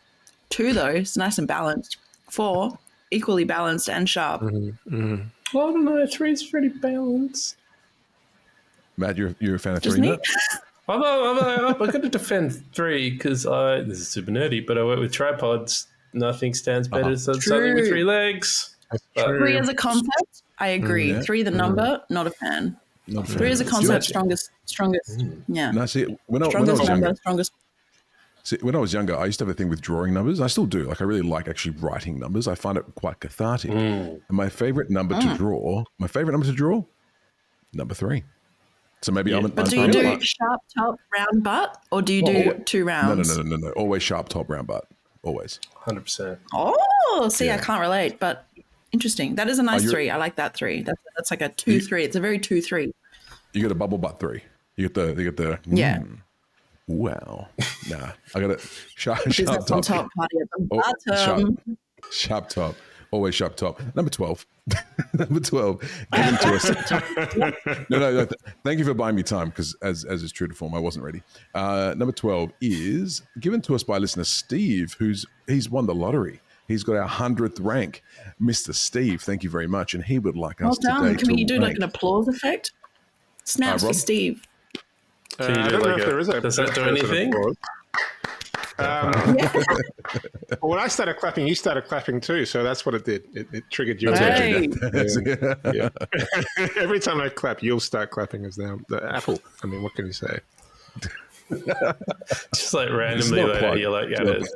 Two 0.48 0.72
though, 0.72 0.86
it's 0.86 1.16
nice 1.16 1.38
and 1.38 1.46
balanced. 1.46 1.98
Four, 2.30 2.78
equally 3.10 3.44
balanced 3.44 3.88
and 3.88 4.08
sharp. 4.08 4.40
Mm-hmm. 4.42 5.16
Well, 5.54 5.68
I 5.68 5.72
don't 5.72 5.84
know. 5.84 6.06
Three's 6.06 6.42
pretty 6.42 6.68
balanced. 6.68 7.56
Matt, 8.96 9.16
you're 9.18 9.34
you're 9.40 9.56
a 9.56 9.58
fan 9.58 9.76
of 9.76 9.82
Just 9.82 9.96
three, 9.96 10.18
me? 10.88 10.94
Matt? 10.98 11.04
I'm, 11.04 11.38
I'm, 11.38 11.38
I'm, 11.38 11.66
I'm 11.66 11.78
going 11.90 12.02
to 12.02 12.08
defend 12.08 12.62
three 12.74 13.10
because 13.10 13.46
I 13.46 13.80
this 13.82 13.98
is 13.98 14.08
super 14.08 14.30
nerdy, 14.30 14.66
but 14.66 14.78
I 14.78 14.84
work 14.84 14.98
with 15.00 15.12
tripods. 15.12 15.88
Nothing 16.12 16.54
stands 16.54 16.88
better 16.88 17.02
Uh-huh. 17.02 17.10
than 17.10 17.18
something 17.40 17.74
with 17.74 17.88
three 17.88 18.04
legs. 18.04 18.76
True. 19.16 19.38
Three 19.38 19.56
as 19.58 19.68
a 19.68 19.74
concept, 19.74 20.42
I 20.58 20.68
agree. 20.68 21.12
yeah. 21.12 21.20
Three 21.20 21.42
the 21.42 21.50
number, 21.50 22.00
not 22.08 22.26
a 22.26 22.30
fan. 22.30 22.76
Not. 23.08 23.26
Three 23.28 23.50
as 23.50 23.60
a 23.60 23.64
concept, 23.64 23.90
when- 23.92 24.02
strongest, 24.02 24.50
strongest. 24.64 25.22
Yeah, 25.48 25.70
No, 25.72 25.86
see, 25.86 26.04
when 26.26 26.42
I, 26.42 26.46
when 26.46 26.46
I 26.46 26.48
strongest 26.48 26.80
was 26.80 26.88
number, 26.88 27.06
younger, 27.06 27.16
strongest. 27.16 27.52
see, 28.44 28.56
when 28.62 28.74
I 28.74 28.78
was 28.78 28.92
younger, 28.92 29.16
I 29.16 29.26
used 29.26 29.38
to 29.40 29.44
have 29.44 29.50
a 29.50 29.54
thing 29.58 29.68
with 29.68 29.80
drawing 29.80 30.14
numbers. 30.14 30.40
I 30.40 30.46
still 30.46 30.66
do. 30.66 30.84
Like, 30.84 31.00
I 31.00 31.04
really 31.04 31.22
like 31.22 31.48
actually 31.48 31.76
writing 31.78 32.18
numbers. 32.18 32.46
I 32.48 32.54
find 32.54 32.78
it 32.78 32.84
quite 32.94 33.18
cathartic. 33.20 33.70
And 33.72 34.20
my 34.30 34.48
favorite 34.48 34.88
number 34.90 35.14
Mm. 35.16 35.32
to 35.32 35.36
draw, 35.36 35.84
my 35.98 36.06
favorite 36.06 36.32
number 36.32 36.46
to 36.46 36.52
draw, 36.52 36.84
number 37.74 37.94
three. 37.94 38.22
So 39.02 39.12
maybe 39.12 39.32
I'm. 39.32 39.48
But 39.48 39.64
I'm 39.64 39.70
do 39.70 39.80
you 39.80 39.88
do 39.92 40.02
like- 40.02 40.22
sharp 40.22 40.60
top, 40.76 40.96
round 41.16 41.42
butt, 41.44 41.76
or 41.90 42.02
do 42.02 42.12
you 42.14 42.22
Oh, 42.26 42.32
do 42.54 42.62
two 42.64 42.84
No, 42.84 42.84
no, 42.84 42.92
rounds? 43.08 43.36
no, 43.36 43.42
no, 43.42 43.56
no, 43.56 43.66
no. 43.68 43.72
Always 43.72 44.02
sharp 44.02 44.28
top, 44.28 44.48
round 44.48 44.66
butt. 44.66 44.86
Always. 45.22 45.60
Hundred 45.74 46.02
percent. 46.02 46.38
Oh, 46.54 47.28
see, 47.30 47.50
I 47.50 47.58
can't 47.58 47.80
relate, 47.80 48.18
but 48.18 48.46
interesting. 48.92 49.34
That 49.36 49.48
is 49.48 49.58
a 49.58 49.62
nice 49.62 49.82
you're- 49.82 49.92
three. 49.92 50.10
I 50.10 50.16
like 50.16 50.36
that 50.36 50.54
three. 50.54 50.82
That's 50.82 51.00
that's 51.16 51.30
like 51.30 51.42
a 51.42 51.48
two 51.50 51.74
You- 51.74 51.80
three. 51.80 52.04
It's 52.04 52.16
a 52.16 52.20
very 52.20 52.38
two 52.38 52.60
three. 52.62 52.92
You 53.52 53.62
get 53.62 53.70
a 53.70 53.74
bubble 53.74 53.98
butt 53.98 54.18
three. 54.18 54.42
You 54.76 54.88
get 54.88 54.94
the. 54.94 55.06
You 55.22 55.30
get 55.30 55.36
the. 55.36 55.58
Yeah. 55.66 55.98
mm, 55.98 56.18
wow. 56.86 57.48
Nah, 57.88 58.12
I 58.34 58.40
got 58.40 58.50
it. 58.50 58.60
Sharp, 58.96 59.30
sharp 59.32 59.66
top. 59.66 59.82
top, 59.84 60.08
party 60.16 60.36
at 60.40 60.48
the 60.56 60.68
Oh, 60.70 61.16
sharp, 61.16 61.60
sharp 62.10 62.48
top. 62.48 62.74
Always 63.12 63.34
sharp 63.34 63.56
top. 63.56 63.80
Number 63.94 64.10
12. 64.10 64.44
Number 65.14 65.40
12. 65.40 65.80
Given 66.12 66.36
to 66.38 66.54
us. 66.54 66.70
no, 67.88 67.98
no, 67.98 68.12
no. 68.12 68.24
th- 68.26 68.40
Thank 68.64 68.78
you 68.78 68.84
for 68.84 68.94
buying 68.94 69.14
me 69.14 69.22
time 69.22 69.48
because, 69.50 69.76
as, 69.82 70.04
as 70.04 70.22
is 70.22 70.32
true 70.32 70.48
to 70.48 70.54
form, 70.54 70.74
I 70.74 70.78
wasn't 70.78 71.04
ready. 71.04 71.22
Uh, 71.54 71.94
number 71.96 72.12
12 72.12 72.50
is 72.60 73.22
given 73.40 73.60
to 73.62 73.74
us 73.74 73.82
by 73.82 73.98
listener 73.98 74.24
Steve, 74.24 74.96
who's 74.98 75.24
he's 75.46 75.70
won 75.70 75.86
the 75.86 75.94
lottery. 75.94 76.40
He's 76.68 76.82
got 76.82 76.96
our 76.96 77.08
100th 77.08 77.58
rank. 77.64 78.02
Mr. 78.42 78.74
Steve, 78.74 79.22
thank 79.22 79.44
you 79.44 79.50
very 79.50 79.68
much. 79.68 79.94
And 79.94 80.02
he 80.04 80.18
would 80.18 80.36
like 80.36 80.58
Well 80.60 80.70
us 80.70 80.78
done. 80.78 81.04
today 81.04 81.16
Can 81.18 81.28
to 81.28 81.34
we 81.34 81.44
do 81.44 81.58
like 81.60 81.76
an 81.76 81.84
applause 81.84 82.26
effect? 82.26 82.72
Snaps 83.44 83.84
Uh, 83.84 83.88
for 83.88 83.94
Steve. 83.94 84.42
Uh, 85.38 85.44
you 85.44 85.50
I 85.50 85.64
do 85.68 85.70
don't 85.70 85.82
know 85.84 85.96
if 85.96 86.02
a- 86.02 86.06
there 86.06 86.18
is 86.18 86.28
a. 86.28 86.40
does 86.40 86.56
that 86.56 86.74
do 86.74 86.80
a 86.82 86.84
person 86.86 86.96
anything? 87.06 87.32
Applause. 88.78 89.26
Um, 89.26 89.36
well, 90.62 90.70
when 90.70 90.78
I 90.78 90.88
started 90.88 91.16
clapping, 91.16 91.46
you 91.46 91.54
started 91.54 91.84
clapping 91.86 92.20
too, 92.20 92.44
so 92.44 92.62
that's 92.62 92.84
what 92.86 92.94
it 92.94 93.04
did. 93.04 93.24
It, 93.34 93.48
it 93.52 93.64
triggered 93.70 94.00
your 94.02 94.14
Hey. 94.16 94.68
Yeah. 95.74 95.88
Every 96.76 97.00
time 97.00 97.20
I 97.20 97.28
clap, 97.28 97.62
you'll 97.62 97.80
start 97.80 98.10
clapping 98.10 98.44
as 98.44 98.58
now 98.58 98.78
the 98.88 99.02
apple. 99.14 99.40
I 99.62 99.66
mean, 99.66 99.82
what 99.82 99.94
can 99.94 100.06
you 100.06 100.12
say? 100.12 100.38
Just 102.54 102.74
like 102.74 102.90
randomly 102.90 103.42
later, 103.44 103.58
quite- 103.60 103.78
you're 103.78 103.90
like 103.90 104.08
it's 104.10 104.20
at 104.20 104.26
not 104.26 104.42
a 104.42 104.46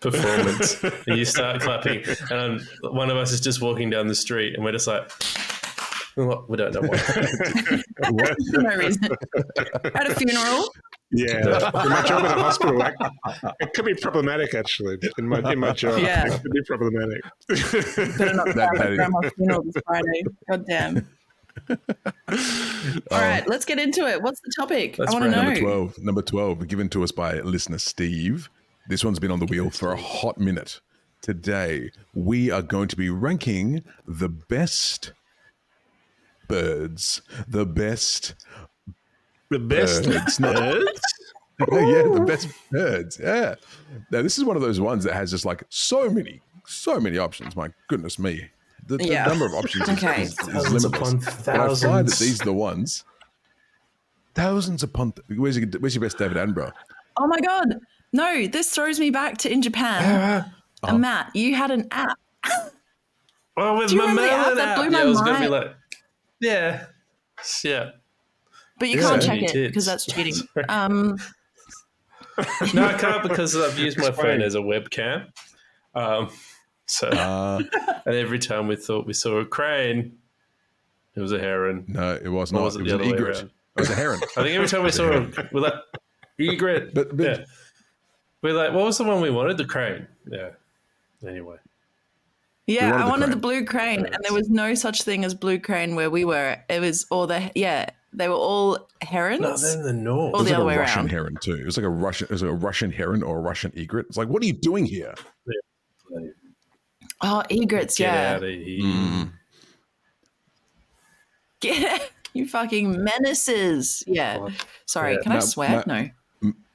performance, 0.00 0.82
and 1.06 1.18
you 1.18 1.24
start 1.24 1.60
clapping, 1.60 2.02
and 2.30 2.60
one 2.82 3.10
of 3.10 3.16
us 3.16 3.32
is 3.32 3.40
just 3.40 3.60
walking 3.62 3.90
down 3.90 4.08
the 4.08 4.14
street, 4.14 4.54
and 4.54 4.64
we're 4.64 4.72
just 4.72 4.86
like, 4.88 5.10
"Well, 6.16 6.44
we 6.48 6.56
don't 6.56 6.74
know 6.74 6.80
why. 6.80 6.96
For 6.96 8.62
no 8.62 8.76
reason. 8.76 9.08
At 9.94 10.10
a 10.10 10.14
funeral. 10.14 10.70
Yeah, 11.12 11.38
in 11.84 11.88
my 11.90 12.02
job 12.06 12.20
in 12.24 12.26
a 12.26 12.40
hospital, 12.40 12.76
like, 12.76 12.94
it 13.60 13.72
could 13.74 13.84
be 13.84 13.94
problematic 13.94 14.54
actually. 14.54 14.96
In 15.18 15.28
my 15.28 15.38
in 15.52 15.58
my 15.58 15.72
job, 15.72 16.00
Yeah. 16.00 16.26
it 16.32 16.40
could 16.42 16.52
be 16.52 16.62
problematic. 16.66 17.22
Better 17.48 18.34
not 18.34 18.46
That- 18.54 18.54
clap 18.54 18.74
that 18.74 18.80
at 18.86 18.90
is- 18.92 18.96
grandma's 18.96 19.32
funeral 19.36 19.62
this 19.64 19.82
Friday. 19.86 20.22
God 20.48 20.64
damn. 20.66 21.08
All 21.68 21.76
um, 22.28 22.96
right, 23.10 23.48
let's 23.48 23.64
get 23.64 23.78
into 23.80 24.06
it. 24.06 24.22
What's 24.22 24.40
the 24.40 24.52
topic? 24.56 24.98
Let's 24.98 25.10
I 25.12 25.18
want 25.18 25.24
to 25.24 25.30
know. 25.30 25.42
Number 25.42 25.60
12. 25.60 25.98
Number 25.98 26.22
12, 26.22 26.68
given 26.68 26.88
to 26.90 27.02
us 27.02 27.10
by 27.10 27.40
listener 27.40 27.78
Steve. 27.78 28.48
This 28.88 29.04
one's 29.04 29.18
been 29.18 29.30
on 29.30 29.40
the 29.40 29.46
wheel 29.46 29.70
for 29.70 29.92
a 29.92 29.96
hot 29.96 30.38
minute. 30.38 30.80
Today, 31.22 31.90
we 32.14 32.50
are 32.50 32.62
going 32.62 32.88
to 32.88 32.96
be 32.96 33.10
ranking 33.10 33.82
the 34.06 34.28
best 34.28 35.12
birds, 36.48 37.20
the 37.46 37.66
best 37.66 38.34
the 39.50 39.58
best 39.58 40.04
birds. 40.04 40.40
No, 40.40 40.52
birds. 40.54 41.00
yeah, 41.70 42.02
the 42.14 42.24
best 42.26 42.48
birds. 42.70 43.20
Yeah. 43.22 43.54
Now, 44.10 44.22
this 44.22 44.38
is 44.38 44.44
one 44.44 44.56
of 44.56 44.62
those 44.62 44.80
ones 44.80 45.04
that 45.04 45.14
has 45.14 45.30
just 45.30 45.44
like 45.44 45.62
so 45.68 46.08
many, 46.08 46.40
so 46.66 46.98
many 47.00 47.18
options. 47.18 47.54
My 47.56 47.70
goodness 47.88 48.18
me. 48.18 48.48
The, 48.86 48.96
the 48.96 49.06
Yeah. 49.06 49.26
number 49.26 49.44
of 49.46 49.52
options 49.54 49.88
is, 49.88 49.98
Okay. 50.02 50.22
is, 50.22 50.30
is 50.30 50.36
Thousands 50.38 50.84
limitless. 50.84 51.12
upon 51.12 51.18
But 51.44 51.48
I 51.60 51.74
find 51.74 52.08
that 52.08 52.18
these 52.18 52.40
are 52.40 52.44
the 52.46 52.52
ones. 52.52 53.04
Thousands 54.34 54.82
upon. 54.82 55.12
Where's 55.28 55.58
your, 55.58 55.68
where's 55.80 55.94
your 55.94 56.02
best 56.02 56.16
David 56.18 56.36
Attenborough? 56.36 56.72
Oh 57.18 57.26
my 57.26 57.40
God. 57.40 57.78
No, 58.12 58.46
this 58.46 58.70
throws 58.70 58.98
me 58.98 59.10
back 59.10 59.38
to 59.38 59.52
in 59.52 59.60
Japan. 59.62 60.44
Oh. 60.82 60.88
And 60.88 61.00
Matt, 61.00 61.30
you 61.34 61.54
had 61.54 61.70
an 61.70 61.86
app. 61.90 62.16
Well, 63.56 63.76
with 63.76 63.88
Do 63.90 63.96
you 63.96 64.00
my 64.00 64.08
remember 64.08 64.22
the 64.22 64.32
app 64.32 64.40
Merlin 64.46 64.56
that 64.58 64.76
blew 64.76 64.84
yeah, 64.84 64.90
my 64.90 65.00
I 65.00 65.04
was 65.04 65.18
gonna 65.20 65.32
be 65.34 65.38
mind? 65.40 65.50
like, 65.50 65.76
yeah, 66.40 66.84
yeah. 67.64 67.90
But 68.80 68.88
you 68.88 69.00
Yeah. 69.00 69.10
can't 69.10 69.22
check 69.22 69.42
it 69.42 69.68
because 69.68 69.86
that's 69.86 70.06
cheating. 70.06 70.34
Um, 70.68 71.16
No, 72.74 72.86
I 72.86 72.94
can't 72.94 73.22
because 73.22 73.54
I've 73.54 73.78
used 73.78 73.98
my 73.98 74.10
phone 74.10 74.40
as 74.40 74.54
a 74.54 74.58
webcam. 74.60 75.30
Um, 75.94 76.30
so, 76.86 77.08
Uh, 77.08 77.60
and 78.06 78.14
every 78.16 78.38
time 78.38 78.66
we 78.66 78.76
thought 78.76 79.06
we 79.06 79.12
saw 79.12 79.36
a 79.38 79.44
crane, 79.44 80.16
it 81.14 81.20
was 81.20 81.32
a 81.32 81.38
heron. 81.38 81.84
no, 81.88 82.14
it 82.14 82.28
was 82.28 82.50
not. 82.52 82.62
was 82.62 82.76
it 82.76 82.80
it 82.80 82.84
was 82.84 82.92
an 82.94 83.00
egret. 83.02 83.36
It 83.42 83.50
was 83.76 83.90
a 83.90 83.94
heron. 83.94 84.20
I 84.36 84.42
think 84.42 84.54
every 84.56 84.68
time 84.68 84.82
we 84.84 84.90
saw 84.90 85.10
a 85.12 85.30
we're 85.52 85.60
like 85.60 85.74
egret. 86.40 86.94
But- 86.94 87.14
but- 87.16 87.26
yeah. 87.38 87.44
we're 88.42 88.54
like, 88.54 88.72
what 88.72 88.86
was 88.86 88.96
the 88.96 89.04
one 89.04 89.20
we 89.20 89.28
wanted? 89.30 89.58
The 89.58 89.66
crane. 89.66 90.06
Yeah. 90.30 90.50
Anyway, 91.26 91.56
yeah, 92.66 92.90
wanted 92.92 92.94
I 92.94 93.04
the 93.04 93.10
wanted 93.10 93.24
crane. 93.26 93.30
the 93.32 93.36
blue 93.36 93.64
crane, 93.66 94.06
and 94.06 94.16
there 94.22 94.32
was 94.32 94.48
no 94.48 94.74
such 94.74 95.02
thing 95.02 95.26
as 95.26 95.34
blue 95.34 95.58
crane 95.60 95.94
where 95.94 96.08
we 96.08 96.24
were. 96.24 96.56
It 96.70 96.80
was 96.80 97.04
all 97.10 97.26
the 97.26 97.50
yeah, 97.54 97.90
they 98.12 98.28
were 98.28 98.34
all 98.34 98.88
herons. 99.02 99.40
no, 99.40 99.56
then 99.56 99.82
the 99.82 99.92
north. 99.92 100.34
It 100.34 100.36
Or 100.36 100.38
was 100.38 100.44
the 100.46 100.50
like 100.50 100.54
other 100.54 100.62
a 100.62 100.66
way 100.66 100.76
Russian 100.78 100.98
around. 101.00 101.08
heron 101.10 101.36
too. 101.40 101.54
It 101.54 101.64
was 101.64 101.76
like 101.76 101.86
a 101.86 101.90
Russian. 101.90 102.26
It 102.26 102.30
was 102.32 102.42
like 102.42 102.52
a 102.52 102.54
Russian 102.54 102.92
heron 102.92 103.22
or 103.22 103.38
a 103.38 103.40
Russian 103.40 103.72
egret. 103.76 104.06
It's 104.08 104.16
like, 104.16 104.28
what 104.28 104.42
are 104.42 104.46
you 104.46 104.52
doing 104.52 104.84
here? 104.86 105.14
oh, 107.22 107.42
egrets, 107.50 107.98
Get 107.98 108.12
yeah. 108.12 108.34
out 108.36 108.42
of 108.42 108.48
here. 108.50 108.82
Mm. 108.82 109.30
Get 111.60 112.10
you 112.32 112.48
fucking 112.48 113.04
menaces. 113.04 114.02
Yeah. 114.06 114.48
Sorry, 114.86 115.14
Yeah. 115.14 115.20
can 115.22 115.32
I 115.32 115.38
swear? 115.40 115.68
Matt- 115.70 115.86
no. 115.86 116.08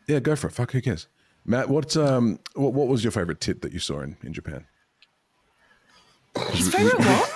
Yeah, 0.07 0.19
go 0.19 0.35
for 0.35 0.47
it. 0.47 0.51
Fuck, 0.53 0.71
who 0.71 0.81
cares? 0.81 1.07
Matt, 1.45 1.69
what 1.69 1.97
um, 1.97 2.39
what, 2.53 2.73
what 2.73 2.87
was 2.87 3.03
your 3.03 3.11
favorite 3.11 3.39
tit 3.39 3.61
that 3.63 3.73
you 3.73 3.79
saw 3.79 4.01
in, 4.01 4.17
in 4.23 4.33
Japan? 4.33 4.65
His 6.51 6.69
favorite 6.73 6.99
what? 6.99 7.31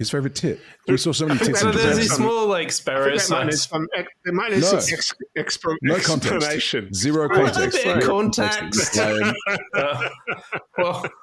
His 0.00 0.10
favorite 0.10 0.34
tit. 0.34 0.58
We 0.88 0.96
saw 0.96 1.12
so 1.12 1.26
many 1.26 1.38
tits 1.44 1.60
So 1.60 1.68
in 1.68 1.74
there's 1.76 1.84
Japan. 1.84 1.96
these 2.00 2.12
small 2.14 2.46
like 2.48 2.66
I 2.66 2.70
sparrow 2.70 3.18
think 3.18 3.30
might 3.30 3.52
some, 3.52 3.86
there 4.24 4.32
might 4.32 4.50
No. 4.52 4.60
some 4.60 4.78
ex, 4.78 5.14
expl- 5.38 5.76
No 5.82 5.98
context. 5.98 6.74
Zero 6.94 7.28
context. 7.28 7.82
Zero 7.82 8.00
context. 8.00 8.62
Explain. 8.64 9.32
Uh, 9.74 10.08
well, 10.78 11.04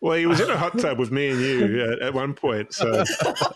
Well, 0.00 0.16
he 0.16 0.26
was 0.26 0.38
in 0.40 0.48
a 0.48 0.56
hot 0.56 0.78
tub 0.78 0.98
with 0.98 1.10
me 1.10 1.30
and 1.30 1.40
you 1.40 1.82
at, 1.92 1.98
at 2.00 2.14
one 2.14 2.32
point, 2.32 2.72
so 2.72 3.02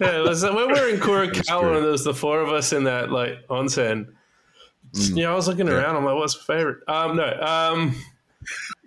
yeah, 0.01 0.21
was, 0.23 0.43
when 0.43 0.55
we 0.57 0.65
were 0.67 0.89
in 0.89 0.99
true. 0.99 1.29
Kurokawa 1.29 1.77
and 1.77 1.85
there 1.85 1.93
was 1.93 2.03
the 2.03 2.15
four 2.15 2.41
of 2.41 2.49
us 2.49 2.73
in 2.73 2.83
that 2.85 3.13
like 3.13 3.47
onsen. 3.49 4.07
Yeah, 4.95 5.31
I 5.31 5.35
was 5.37 5.47
looking 5.47 5.69
Yeah. 5.69 5.75
around. 5.75 5.95
I'm 5.97 6.05
like, 6.05 6.17
what's 6.17 6.37
my 6.49 6.55
favorite? 6.57 6.79
Um, 6.89 7.17
no. 7.17 7.41
Um, 7.41 7.95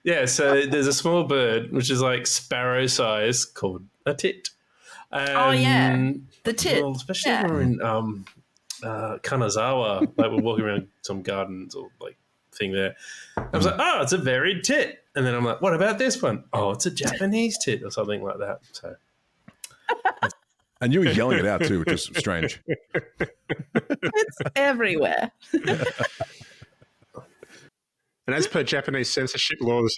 yeah. 0.04 0.26
So 0.26 0.66
there's 0.66 0.88
a 0.88 0.94
small 0.94 1.24
bird 1.24 1.72
which 1.72 1.90
is 1.90 2.02
like 2.02 2.28
sparrow 2.28 2.88
size 2.88 3.46
called 3.46 3.86
a 4.06 4.14
tit. 4.14 4.50
Oh, 5.12 5.52
yeah. 5.52 6.12
The 6.44 6.54
tit. 6.54 6.84
Well, 6.84 6.96
especially 6.96 7.32
Yeah. 7.32 7.44
when 7.44 7.54
we're 7.54 7.62
in 7.62 7.82
um, 7.82 8.26
uh, 8.84 9.18
Kanazawa, 9.24 10.02
like 10.18 10.32
we're 10.32 10.42
walking 10.42 10.66
around 10.66 10.88
some 11.02 11.22
gardens 11.22 11.76
or 11.76 11.90
like 12.02 12.18
thing 12.54 12.72
there. 12.72 12.96
I 13.38 13.58
was 13.58 13.66
like, 13.66 13.76
oh, 13.78 14.02
it's 14.02 14.14
a 14.14 14.18
varied 14.18 14.64
tit. 14.64 15.04
And 15.16 15.26
then 15.26 15.34
I'm 15.34 15.46
like, 15.46 15.62
what 15.62 15.74
about 15.74 15.98
this 15.98 16.22
one? 16.22 16.44
Oh, 16.52 16.72
it's 16.72 16.86
a 16.86 16.92
Japanese 16.92 17.58
tit 17.64 17.84
or 17.84 17.92
something 17.92 18.24
like 18.24 18.40
that. 18.40 18.60
So 18.72 18.96
And 20.82 20.94
you 20.94 21.00
were 21.00 21.06
yelling 21.08 21.40
it 21.40 21.46
out 21.46 21.64
too, 21.64 21.80
which 21.80 21.92
is 21.92 22.04
strange. 22.18 22.62
It's 23.20 24.38
everywhere. 24.56 25.32
and 25.54 25.86
as 28.28 28.46
per 28.46 28.62
Japanese 28.64 29.10
censorship 29.10 29.60
laws, 29.62 29.96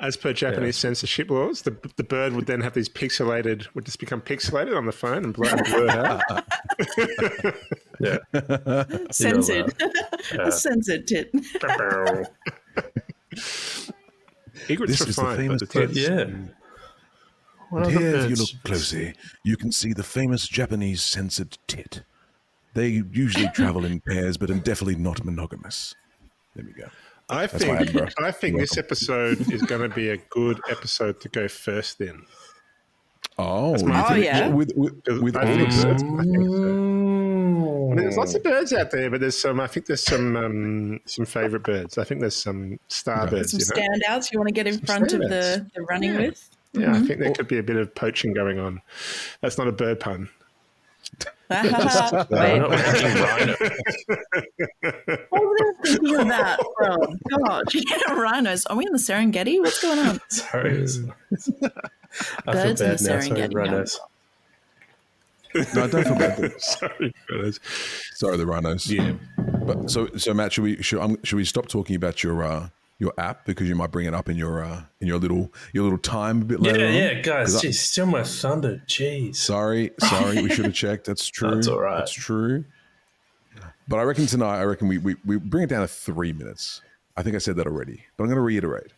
as 0.00 0.16
per 0.16 0.32
Japanese 0.32 0.76
censorship 0.76 1.30
laws, 1.30 1.62
the 1.62 1.76
the 1.96 2.04
bird 2.04 2.32
would 2.34 2.46
then 2.46 2.60
have 2.60 2.74
these 2.74 2.88
pixelated 2.88 3.66
would 3.74 3.84
just 3.86 3.98
become 3.98 4.20
pixelated 4.20 4.76
on 4.76 4.86
the 4.86 4.92
phone 4.92 5.24
and 5.24 5.32
blur, 5.34 5.48
and 5.48 5.64
blurred 5.64 5.90
out. 5.90 6.22
Yeah. 7.98 8.18
censored. 9.10 9.72
Yeah. 10.34 10.50
censored 10.50 11.06
tit. 11.06 11.30
Egrets 14.68 14.98
This 14.98 15.00
is 15.08 15.16
the 15.16 15.22
refined, 15.22 15.38
famous 15.38 15.60
the 15.60 15.66
tits. 15.66 15.96
yeah. 15.96 16.20
And 16.20 16.54
What 17.70 17.84
other 17.84 17.98
here, 17.98 18.16
if 18.16 18.30
you 18.30 18.36
look 18.36 18.48
closely, 18.64 19.14
you 19.44 19.56
can 19.56 19.72
see 19.72 19.92
the 19.92 20.02
famous 20.02 20.46
Japanese 20.48 21.02
censored 21.02 21.56
tit. 21.68 22.02
They 22.74 22.88
usually 23.10 23.48
travel 23.54 23.84
in 23.86 24.00
pairs, 24.00 24.36
but 24.36 24.50
are 24.50 24.54
definitely 24.58 24.96
not 24.96 25.24
monogamous. 25.24 25.94
There 26.54 26.64
we 26.66 26.72
go. 26.72 26.88
I 27.28 27.46
That's 27.46 27.64
think. 27.64 28.12
I 28.20 28.30
think 28.30 28.56
this 28.58 28.78
episode 28.78 29.52
is 29.52 29.62
going 29.62 29.88
to 29.88 29.94
be 29.94 30.10
a 30.10 30.16
good 30.16 30.60
episode 30.70 31.20
to 31.22 31.28
go 31.28 31.48
first. 31.48 31.98
Then 31.98 32.24
Oh, 33.38 33.76
my 33.84 33.98
you 33.98 34.04
Oh, 34.08 34.14
yeah. 34.24 34.48
With, 34.48 34.72
with, 34.76 34.94
with 35.20 35.36
I 35.36 35.40
all 35.40 35.46
think 35.56 35.68
the 35.70 35.74
so. 35.76 35.88
birds? 35.88 36.02
I 36.02 36.06
think 36.06 36.46
so. 36.46 36.62
I 37.86 37.94
mean, 37.94 37.96
there's 37.96 38.16
lots 38.16 38.34
of 38.34 38.42
birds 38.42 38.72
out 38.72 38.90
there, 38.90 39.10
but 39.10 39.20
there's 39.20 39.40
some. 39.40 39.60
I 39.60 39.66
think 39.66 39.86
there's 39.86 40.04
some 40.04 40.36
um, 40.36 41.00
some 41.04 41.24
favorite 41.26 41.62
birds. 41.64 41.98
I 41.98 42.04
think 42.04 42.20
there's 42.20 42.36
some 42.36 42.78
star 42.88 43.26
birds. 43.26 43.50
Some 43.52 43.60
You 43.82 43.88
know? 43.90 43.96
standouts 44.08 44.32
you 44.32 44.38
want 44.38 44.48
to 44.48 44.54
get 44.54 44.66
in 44.66 44.78
front 44.80 45.12
of 45.12 45.20
the, 45.20 45.66
the 45.74 45.82
running 45.82 46.14
Yeah. 46.14 46.20
with. 46.20 46.50
Yeah, 46.72 46.92
I 46.94 47.00
think 47.00 47.20
there 47.20 47.32
could 47.32 47.48
be 47.48 47.58
a 47.58 47.62
bit 47.62 47.76
of 47.76 47.94
poaching 47.94 48.34
going 48.34 48.58
on. 48.58 48.82
That's 49.40 49.56
not 49.56 49.66
a 49.66 49.72
bird 49.72 49.98
pun. 49.98 50.28
Wait, 51.48 51.62
We're 51.62 51.70
not 51.70 52.30
Rhino. 52.30 53.54
what 55.28 55.42
were 55.42 55.56
they 55.58 55.90
thinking 55.90 56.16
of 56.16 56.28
that 56.28 56.58
from? 56.76 57.20
God, 57.44 57.62
yeah, 57.72 58.12
rhinos. 58.14 58.66
Are 58.66 58.76
we 58.76 58.84
in 58.86 58.92
the 58.92 58.98
Serengeti? 58.98 59.60
What's 59.60 59.80
going 59.80 59.98
on? 60.00 60.20
Sorry. 60.28 60.82
I 60.82 62.52
feel 62.52 62.52
Birds 62.52 62.80
in 62.80 62.88
bad 62.88 62.98
the 62.98 63.04
now. 63.08 63.20
Sorry, 63.20 63.22
Serengeti. 63.30 63.54
rhinos. 63.54 64.00
No, 65.74 65.84
I 65.84 65.86
don't 65.86 66.04
feel 66.04 66.16
bad. 66.18 66.52
Sorry, 66.60 67.14
fellas. 67.28 67.60
Sorry, 68.14 68.36
the 68.36 68.46
rhinos. 68.46 68.90
Yeah. 68.90 69.12
But 69.38 69.88
so, 69.90 70.08
so 70.16 70.34
Matt, 70.34 70.52
should 70.52 70.64
we 70.64 70.82
should, 70.82 71.00
um, 71.00 71.16
should 71.22 71.36
we 71.36 71.44
stop 71.44 71.68
talking 71.68 71.96
about 71.96 72.22
your 72.22 72.42
uh, 72.42 72.68
your 72.98 73.12
app 73.18 73.44
because 73.44 73.68
you 73.68 73.74
might 73.74 73.90
bring 73.90 74.06
it 74.06 74.14
up 74.14 74.28
in 74.28 74.36
your 74.36 74.64
uh, 74.64 74.82
in 75.00 75.06
your 75.06 75.18
little 75.18 75.52
your 75.72 75.84
little 75.84 75.98
time 75.98 76.42
a 76.42 76.44
bit 76.44 76.60
later? 76.60 76.78
Yeah, 76.80 76.86
on? 76.86 76.94
yeah, 76.94 77.14
guys. 77.20 77.46
'Cause 77.52 77.56
I- 77.56 77.60
Geez, 77.62 77.80
still 77.80 78.06
my 78.06 78.22
thunder. 78.22 78.82
Jeez. 78.86 79.36
Sorry, 79.36 79.90
sorry, 80.00 80.42
we 80.42 80.48
should 80.50 80.64
have 80.66 80.74
checked. 80.84 81.06
That's 81.06 81.26
true. 81.28 81.54
That's 81.54 81.68
all 81.68 81.80
right. 81.80 81.98
That's 81.98 82.12
true. 82.12 82.64
But 83.88 83.98
I 83.98 84.02
reckon 84.02 84.26
tonight, 84.26 84.58
I 84.58 84.64
reckon 84.64 84.88
we, 84.88 84.98
we, 84.98 85.14
we 85.24 85.36
bring 85.36 85.62
it 85.64 85.68
down 85.70 85.82
to 85.82 85.86
three 85.88 86.32
minutes. 86.32 86.80
I 87.16 87.22
think 87.22 87.36
I 87.36 87.38
said 87.38 87.56
that 87.56 87.66
already, 87.66 88.04
but 88.16 88.24
I'm 88.24 88.28
going 88.28 88.36
to 88.36 88.42
reiterate: 88.42 88.92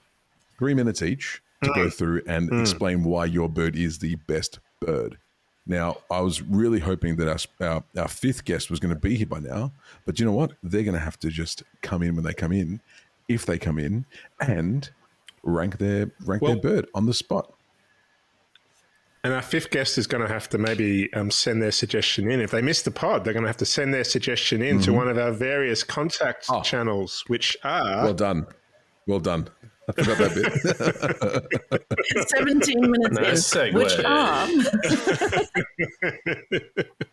three 0.59 0.75
minutes 0.75 1.03
each 1.03 1.43
to 1.63 1.71
go 1.75 1.91
through 1.91 2.23
and 2.27 2.51
explain 2.61 3.05
why 3.05 3.25
your 3.27 3.49
bird 3.49 3.77
is 3.77 3.99
the 3.99 4.15
best 4.27 4.61
bird. 4.81 5.19
Now, 5.67 5.99
I 6.11 6.21
was 6.21 6.41
really 6.41 6.79
hoping 6.81 7.17
that 7.17 7.29
our, 7.29 7.67
our, 7.69 7.85
our 7.99 8.09
fifth 8.09 8.45
guest 8.47 8.71
was 8.71 8.81
going 8.81 8.95
to 8.95 8.99
be 8.99 9.17
here 9.17 9.27
by 9.27 9.41
now, 9.41 9.73
but 10.07 10.19
you 10.19 10.25
know 10.25 10.33
what? 10.33 10.53
They're 10.63 10.83
going 10.85 10.95
to 10.95 11.01
have 11.01 11.19
to 11.21 11.29
just 11.29 11.63
come 11.83 12.03
in 12.03 12.15
when 12.15 12.25
they 12.25 12.33
come 12.33 12.53
in, 12.53 12.81
if 13.29 13.45
they 13.47 13.59
come 13.59 13.79
in, 13.79 14.05
and 14.41 14.91
rank 15.43 15.79
their 15.79 16.11
rank 16.25 16.43
Well- 16.43 16.53
their 16.55 16.61
bird 16.63 16.89
on 16.95 17.07
the 17.07 17.15
spot. 17.15 17.53
And 19.25 19.35
our 19.35 19.43
fifth 19.43 19.71
guest 19.71 19.99
is 19.99 20.07
going 20.07 20.23
to 20.27 20.33
have 20.33 20.49
to 20.51 20.59
maybe 20.59 21.13
um, 21.13 21.31
send 21.33 21.61
their 21.61 21.73
suggestion 21.73 22.31
in. 22.31 22.41
If 22.41 22.53
they 22.53 22.63
miss 22.63 22.83
the 22.83 22.93
pod, 22.93 23.25
they're 23.25 23.33
going 23.33 23.43
to 23.43 23.49
have 23.49 23.57
to 23.59 23.67
send 23.67 23.93
their 23.93 24.05
suggestion 24.05 24.63
in 24.63 24.81
to 24.83 24.93
one 24.93 25.09
of 25.09 25.19
our 25.19 25.33
various 25.33 25.83
contact 25.83 26.47
Oh. 26.49 26.63
channels, 26.63 27.25
which 27.27 27.57
are 27.65 28.05
Well 28.05 28.15
done, 28.15 28.47
well 29.09 29.19
done. 29.19 29.49
I 29.89 29.93
forgot 29.93 30.19
that 30.19 30.35
bit. 31.71 32.29
17 32.29 32.81
minutes 32.91 33.21
Nice 33.21 33.57
in. 33.57 33.75
segue. 33.75 33.75
Which 33.75 33.99
are 34.05 34.49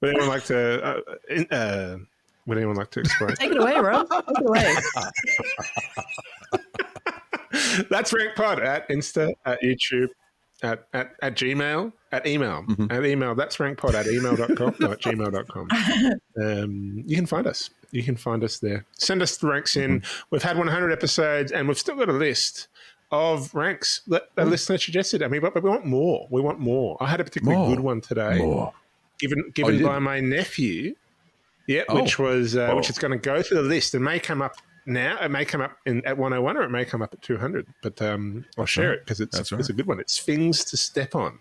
Would 0.00 0.10
anyone 0.10 0.28
like 0.28 0.44
to? 0.46 0.82
Uh, 0.82 1.54
uh, 1.54 1.96
would 2.46 2.58
anyone 2.58 2.76
like 2.76 2.90
to 2.92 3.00
explain? 3.00 3.34
Take 3.36 3.52
it 3.52 3.60
away, 3.60 3.76
Rob. 3.76 4.08
Take 4.08 4.24
it 4.28 4.46
away. 4.46 4.74
That's 7.90 8.12
Rank 8.12 8.36
Pod 8.36 8.60
at 8.60 8.88
Insta, 8.88 9.34
at 9.44 9.60
YouTube, 9.62 10.08
at, 10.62 10.86
at, 10.92 11.14
at 11.22 11.36
Gmail, 11.36 11.92
at 12.12 12.26
email, 12.26 12.62
mm-hmm. 12.62 12.90
at 12.90 13.04
email. 13.04 13.34
That's 13.34 13.58
Rank 13.60 13.78
Pod 13.78 13.94
at 13.94 14.06
email.com, 14.06 14.76
no, 14.80 14.92
at 14.92 15.00
gmail.com. 15.00 15.68
Um, 16.40 17.04
you 17.06 17.16
can 17.16 17.26
find 17.26 17.46
us. 17.46 17.70
You 17.90 18.02
can 18.02 18.16
find 18.16 18.42
us 18.44 18.58
there. 18.58 18.84
Send 18.98 19.22
us 19.22 19.36
the 19.36 19.48
ranks 19.48 19.76
in. 19.76 20.00
Mm-hmm. 20.00 20.22
We've 20.30 20.42
had 20.42 20.58
100 20.58 20.90
episodes 20.92 21.52
and 21.52 21.68
we've 21.68 21.78
still 21.78 21.96
got 21.96 22.08
a 22.08 22.12
list 22.12 22.68
of 23.10 23.54
ranks 23.54 24.02
that 24.08 24.30
a 24.36 24.40
mm-hmm. 24.40 24.50
listener 24.50 24.78
suggested. 24.78 25.22
I 25.22 25.28
mean, 25.28 25.40
but, 25.40 25.54
but 25.54 25.62
we 25.62 25.70
want 25.70 25.84
more. 25.84 26.26
We 26.30 26.40
want 26.40 26.58
more. 26.58 26.96
I 27.00 27.06
had 27.06 27.20
a 27.20 27.24
particularly 27.24 27.60
More. 27.60 27.76
good 27.76 27.80
one 27.80 28.00
today. 28.00 28.38
More. 28.38 28.72
given 29.18 29.44
oh, 29.46 29.50
given 29.54 29.74
you 29.74 29.80
did? 29.80 29.86
by 29.86 29.98
my 29.98 30.20
nephew. 30.20 30.94
Yeah, 31.66 31.82
Oh. 31.88 32.02
which 32.02 32.18
was 32.18 32.56
uh, 32.56 32.72
which 32.74 32.86
Oh. 32.86 32.90
is 32.90 32.98
going 32.98 33.12
to 33.12 33.18
go 33.18 33.42
through 33.42 33.62
the 33.62 33.68
list 33.68 33.94
and 33.94 34.04
may 34.04 34.18
come 34.20 34.40
up 34.42 34.56
now. 34.86 35.18
It 35.22 35.30
may 35.30 35.44
come 35.44 35.60
up 35.60 35.76
in, 35.86 36.04
at 36.06 36.16
101 36.16 36.56
or 36.56 36.62
it 36.62 36.70
may 36.70 36.84
come 36.84 37.02
up 37.02 37.12
at 37.12 37.22
200. 37.22 37.66
But 37.82 38.00
um, 38.02 38.44
I'll 38.56 38.66
share 38.66 38.90
right. 38.90 38.98
it 38.98 39.04
because 39.04 39.20
it's 39.20 39.36
That's 39.36 39.52
it's 39.52 39.68
a 39.68 39.72
good 39.72 39.86
one. 39.86 39.98
It's 40.00 40.18
things 40.20 40.64
to 40.66 40.76
step 40.76 41.14
on. 41.14 41.38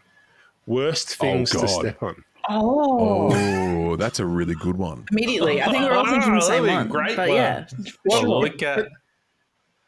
Worst 0.68 1.16
things 1.18 1.52
to 1.52 1.68
step 1.68 2.02
on. 2.02 2.24
Oh. 2.50 3.30
Oh, 3.34 3.96
that's 3.96 4.20
a 4.20 4.26
really 4.26 4.56
good 4.56 4.78
one. 4.78 5.06
Immediately. 5.12 5.62
I 5.62 5.72
think 5.72 5.84
we're 5.84 5.94
all 5.94 6.06
thinking 6.06 6.32
the 6.32 6.38
Oh, 6.38 6.48
same 6.48 6.66
that'd 6.66 6.90
one. 6.90 6.90
great 6.90 7.16
but 7.16 7.28
one. 7.30 7.38
yeah. 7.38 7.66
Well, 8.06 8.22
Sure. 8.22 8.30
look 8.30 8.62
at 8.64 8.88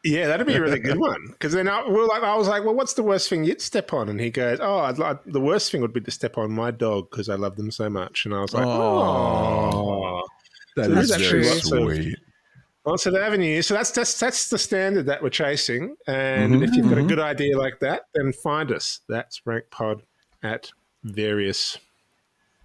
Yeah, 0.04 0.28
that'd 0.28 0.48
be 0.48 0.54
a 0.54 0.62
really 0.62 0.80
good 0.80 0.98
one. 1.12 1.28
Because 1.32 1.54
then 1.54 1.68
I, 1.68 1.88
we're 1.88 2.06
like, 2.06 2.24
I 2.24 2.36
was 2.36 2.48
like, 2.48 2.64
well, 2.64 2.76
what's 2.76 2.94
the 2.94 3.04
worst 3.04 3.30
thing 3.30 3.44
you'd 3.44 3.62
step 3.62 3.94
on? 3.94 4.10
And 4.10 4.20
he 4.20 4.30
goes, 4.30 4.60
oh, 4.62 4.80
I'd 4.80 4.98
like 5.00 5.24
the 5.26 5.42
worst 5.42 5.72
thing 5.72 5.82
would 5.82 5.94
be 5.94 6.02
to 6.02 6.12
step 6.12 6.38
on 6.38 6.52
my 6.52 6.72
dog 6.72 7.10
because 7.10 7.30
I 7.30 7.36
love 7.36 7.56
them 7.56 7.72
so 7.72 7.90
much. 7.90 8.26
And 8.26 8.34
I 8.34 8.42
was 8.42 8.54
like, 8.54 8.66
Oh. 8.66 8.72
oh. 8.72 10.24
That 10.76 10.86
So 10.86 10.92
is 10.92 11.10
there's 11.10 11.22
very 11.32 11.48
actually 11.48 11.50
lots 11.56 11.72
of- 11.72 11.80
sweet. 12.04 12.18
Lots 12.86 13.06
of 13.06 13.16
avenues. 13.16 13.68
So 13.68 13.74
that's 13.74 13.92
that's 13.92 14.18
that's 14.18 14.50
the 14.50 14.58
standard 14.58 15.08
that 15.08 15.22
we're 15.22 15.30
chasing. 15.30 15.98
And 16.08 16.54
Mhm, 16.56 16.64
if 16.70 16.74
you've 16.74 16.88
got 16.88 16.98
a 17.00 17.02
mhm. 17.02 17.10
good 17.10 17.20
idea 17.20 17.58
like 17.58 17.80
that, 17.82 18.04
then 18.14 18.32
find 18.32 18.72
us. 18.72 19.02
That's 19.10 19.42
Rank 19.46 19.66
Pod 19.72 20.04
at 20.42 20.72
various 21.04 21.78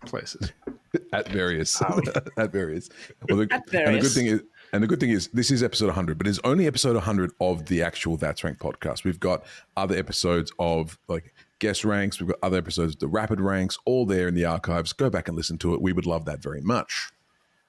places. 0.07 0.53
at 1.12 1.27
various 1.29 1.83
at 2.37 2.53
various. 2.53 2.88
Well, 3.29 3.38
the, 3.38 3.53
At 3.53 3.62
And 3.75 3.97
the 3.97 4.01
good 4.01 4.12
thing 4.12 4.27
is, 4.27 4.42
and 4.72 4.82
the 4.82 4.87
good 4.87 5.00
thing 5.00 5.11
is, 5.11 5.28
this 5.28 5.50
is 5.50 5.62
episode 5.62 5.87
100, 5.87 6.16
but 6.18 6.26
it's 6.26 6.40
only 6.44 6.66
episode 6.66 6.94
100 6.94 7.32
of 7.40 7.66
the 7.66 7.82
actual 7.82 8.16
That's 8.16 8.42
Rank 8.42 8.58
podcast. 8.58 9.04
We've 9.04 9.20
got 9.20 9.44
other 9.76 9.96
episodes 9.96 10.50
of 10.58 10.98
like 11.08 11.35
guest 11.58 11.85
ranks. 11.85 12.18
We've 12.20 12.28
got 12.30 12.38
other 12.42 12.58
episodes 12.58 12.94
of 12.94 13.00
the 13.00 13.08
rapid 13.08 13.40
ranks, 13.40 13.78
all 13.85 14.06
there 14.06 14.28
in 14.28 14.35
the 14.35 14.44
archives. 14.46 14.92
Go 14.92 15.11
back 15.11 15.28
and 15.28 15.37
listen 15.37 15.58
to 15.58 15.74
it. 15.74 15.82
We 15.82 15.92
would 15.92 16.06
love 16.06 16.24
that 16.24 16.42
very 16.42 16.61
much, 16.62 17.11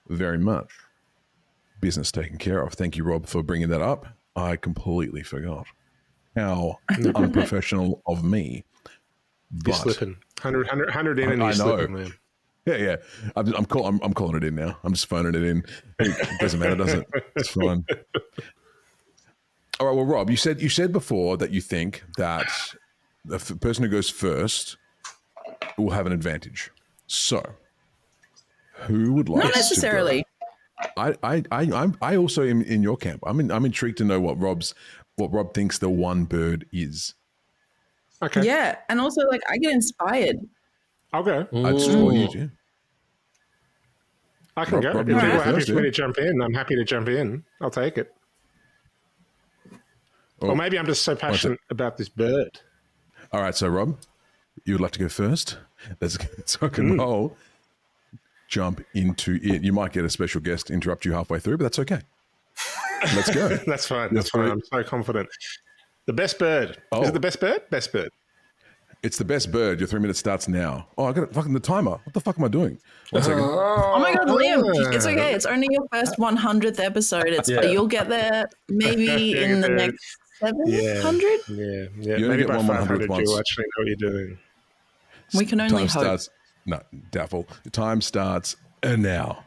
very 0.07 0.37
much. 0.37 0.71
Business 1.81 2.11
taken 2.11 2.37
care 2.37 2.61
of. 2.63 2.73
Thank 2.73 2.95
you, 2.95 3.03
Rob, 3.03 3.25
for 3.27 3.43
bringing 3.43 3.67
that 3.69 3.81
up. 3.81 4.05
I 4.35 4.55
completely 4.55 5.23
forgot. 5.23 5.67
How 6.35 6.79
unprofessional 7.15 8.01
of 8.07 8.23
me. 8.23 8.63
You're 9.51 9.61
But 9.65 9.73
slipping. 9.73 10.15
100, 10.41 10.67
100, 10.67 10.85
100 10.87 11.19
in 11.19 11.29
and 11.29 11.39
you're 11.39 11.49
I 11.49 11.51
slipping, 11.51 11.93
know. 11.93 11.99
man. 11.99 12.13
Yeah, 12.65 12.75
yeah. 12.77 12.95
I'm, 13.35 13.53
I'm, 13.55 13.65
call, 13.65 13.85
I'm, 13.85 13.99
I'm 14.01 14.13
calling 14.13 14.37
it 14.37 14.43
in 14.43 14.55
now. 14.55 14.77
I'm 14.83 14.93
just 14.93 15.07
phoning 15.07 15.35
it 15.35 15.43
in. 15.43 15.65
It 15.99 16.39
doesn't 16.39 16.59
matter, 16.59 16.75
does 16.75 16.93
it? 16.93 17.07
It's 17.35 17.49
fine. 17.49 17.85
All 19.79 19.87
right. 19.87 19.95
Well, 19.95 20.05
Rob, 20.05 20.29
you 20.29 20.37
said 20.37 20.61
you 20.61 20.69
said 20.69 20.93
before 20.93 21.35
that 21.37 21.51
you 21.51 21.59
think 21.59 22.03
that 22.17 22.47
the 23.25 23.35
f- 23.35 23.59
person 23.59 23.83
who 23.83 23.89
goes 23.89 24.09
first 24.09 24.77
will 25.77 25.89
have 25.89 26.05
an 26.05 26.13
advantage. 26.13 26.71
So, 27.07 27.43
who 28.73 29.13
would 29.13 29.27
like? 29.27 29.43
Not 29.43 29.53
to 29.53 29.59
necessarily. 29.59 30.25
I, 30.97 31.15
I, 31.23 31.43
I, 31.51 31.61
I'm, 31.73 31.97
I 32.01 32.15
also 32.15 32.43
am 32.43 32.61
in 32.61 32.83
your 32.83 32.97
camp. 32.97 33.23
I'm, 33.25 33.39
in, 33.39 33.51
I'm 33.51 33.65
intrigued 33.65 33.97
to 33.99 34.05
know 34.05 34.19
what 34.19 34.39
Rob's, 34.39 34.73
what 35.15 35.31
Rob 35.33 35.53
thinks 35.53 35.77
the 35.79 35.89
one 35.89 36.25
bird 36.25 36.65
is. 36.71 37.13
Okay. 38.21 38.43
Yeah. 38.43 38.77
And 38.89 38.99
also, 38.99 39.21
like, 39.29 39.41
I 39.49 39.57
get 39.57 39.73
inspired. 39.73 40.37
I'll 41.13 41.23
go. 41.23 41.47
I 41.53 41.71
just 41.73 41.91
want 41.91 42.17
you 42.17 42.23
Ooh. 42.23 42.27
to. 42.31 42.51
I 44.57 44.65
can 44.65 44.75
Rob- 44.75 44.83
go. 44.83 44.93
Rob, 44.93 45.09
if 45.09 45.15
people 45.15 45.31
are 45.31 45.43
happy 45.43 45.61
for 45.65 45.73
me 45.73 45.81
to 45.83 45.91
jump 45.91 46.17
in, 46.17 46.41
I'm 46.41 46.53
happy 46.53 46.75
to 46.75 46.83
jump 46.83 47.07
in. 47.07 47.43
I'll 47.61 47.69
take 47.71 47.97
it. 47.97 48.13
Oh. 50.41 50.49
Or 50.49 50.55
maybe 50.55 50.77
I'm 50.77 50.85
just 50.85 51.03
so 51.03 51.15
passionate 51.15 51.59
about 51.69 51.97
this 51.97 52.09
bird. 52.09 52.59
All 53.31 53.41
right, 53.41 53.55
so 53.55 53.67
Rob, 53.67 53.97
you 54.65 54.73
would 54.73 54.81
like 54.81 54.91
to 54.91 54.99
go 54.99 55.09
first? 55.09 55.57
Let's 56.01 56.17
so 56.45 56.65
I 56.65 56.69
can 56.69 56.97
roll. 56.97 57.35
Jump 58.47 58.83
into 58.93 59.39
it. 59.41 59.63
You 59.63 59.73
might 59.73 59.93
get 59.93 60.05
a 60.05 60.09
special 60.09 60.41
guest 60.41 60.69
interrupt 60.69 61.05
you 61.05 61.13
halfway 61.13 61.39
through, 61.39 61.57
but 61.57 61.63
that's 61.63 61.79
okay. 61.79 62.01
Let's 63.15 63.33
go. 63.33 63.47
That's 63.67 63.87
fine. 63.87 64.09
You're 64.11 64.21
That's 64.21 64.29
fine. 64.29 64.43
three- 64.43 64.51
I'm 64.51 64.61
so 64.61 64.83
confident. 64.83 65.27
The 66.05 66.13
best 66.13 66.39
bird. 66.39 66.81
Oh. 66.91 67.01
Is 67.01 67.07
it 67.07 67.11
oh. 67.11 67.13
the 67.13 67.19
best 67.19 67.39
bird? 67.39 67.61
Best 67.69 67.91
bird. 67.91 68.09
It's 69.03 69.17
the 69.17 69.25
best 69.25 69.51
bird. 69.51 69.79
Your 69.79 69.87
three 69.87 69.99
minutes 69.99 70.19
starts 70.19 70.47
now. 70.47 70.87
Oh, 70.97 71.05
I 71.05 71.11
got 71.13 71.23
it. 71.25 71.33
Fucking 71.33 71.53
the 71.53 71.59
timer. 71.59 71.91
What 71.91 72.13
the 72.13 72.21
fuck 72.21 72.37
am 72.39 72.45
I 72.45 72.47
doing? 72.47 72.79
One 73.11 73.21
second. 73.21 73.39
Oh 73.43 73.99
my 73.99 74.13
God, 74.13 74.27
Liam. 74.27 74.63
It's 74.93 75.05
okay. 75.05 75.33
It's 75.33 75.45
only 75.45 75.67
your 75.69 75.85
first 75.91 76.17
100th 76.17 76.79
episode. 76.79 77.27
It's 77.27 77.49
Yeah. 77.49 77.61
You'll 77.63 77.87
get 77.87 78.09
there 78.09 78.45
maybe 78.69 79.37
in 79.43 79.61
the 79.61 79.69
Yeah. 79.69 79.75
next 79.75 80.17
Yeah. 80.65 81.01
700. 81.01 81.23
Yeah. 81.47 81.65
Yeah. 81.99 82.17
You 82.17 82.25
only 82.25 82.27
Maybe 82.29 82.37
get 82.43 82.47
by 82.47 82.57
one 82.57 82.65
500 82.67 83.01
100th 83.01 83.17
you'll 83.19 83.33
once. 83.33 83.39
actually 83.39 83.63
know 83.65 83.69
what 83.83 83.87
you're 83.87 84.11
doing. 84.11 84.37
We 85.35 85.45
can 85.45 85.59
only 85.61 85.71
Time 85.71 85.87
hope. 85.87 85.89
starts. 86.03 86.29
No, 86.65 86.81
doubtful. 87.11 87.47
The 87.63 87.69
time 87.69 88.01
starts 88.01 88.55
And 88.83 89.01
now, 89.03 89.43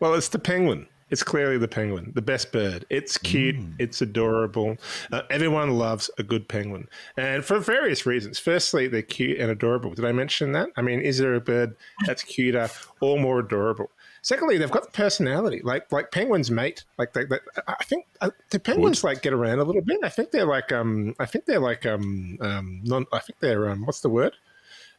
Well, 0.00 0.14
it's 0.14 0.28
the 0.28 0.38
penguin. 0.38 0.86
It's 1.08 1.22
clearly 1.22 1.56
the 1.56 1.68
penguin, 1.68 2.12
the 2.14 2.22
best 2.22 2.50
bird. 2.50 2.84
It's 2.90 3.16
cute. 3.16 3.56
It's 3.78 4.02
adorable. 4.02 4.76
Uh, 5.12 5.22
everyone 5.30 5.70
loves 5.78 6.10
a 6.18 6.24
good 6.24 6.48
penguin, 6.48 6.88
and 7.16 7.44
for 7.44 7.60
various 7.60 8.06
reasons. 8.06 8.38
Firstly, 8.38 8.88
they're 8.88 9.02
cute 9.02 9.38
and 9.38 9.50
adorable. 9.50 9.94
Did 9.94 10.04
I 10.04 10.12
mention 10.12 10.52
that? 10.52 10.70
I 10.76 10.82
mean, 10.82 11.00
is 11.00 11.18
there 11.18 11.34
a 11.34 11.40
bird 11.40 11.76
that's 12.06 12.24
cuter 12.24 12.68
or 13.00 13.18
more 13.20 13.38
adorable? 13.38 13.90
Secondly, 14.22 14.58
they've 14.58 14.68
got 14.68 14.82
the 14.82 14.90
personality, 14.90 15.60
like 15.62 15.92
like 15.92 16.10
penguins 16.10 16.50
mate. 16.50 16.82
Like 16.98 17.12
they, 17.12 17.24
they, 17.24 17.38
I 17.68 17.84
think 17.84 18.06
uh, 18.20 18.30
the 18.50 18.58
penguins 18.58 19.04
like 19.04 19.22
get 19.22 19.32
around 19.32 19.60
a 19.60 19.64
little 19.64 19.82
bit. 19.82 20.00
I 20.02 20.08
think 20.08 20.32
they're 20.32 20.44
like 20.44 20.72
um, 20.72 21.14
I 21.20 21.26
think 21.26 21.44
they're 21.44 21.60
like 21.60 21.86
um, 21.86 22.36
um, 22.40 22.80
non. 22.82 23.06
I 23.12 23.20
think 23.20 23.38
they're 23.38 23.68
um, 23.68 23.86
what's 23.86 24.00
the 24.00 24.08
word? 24.08 24.34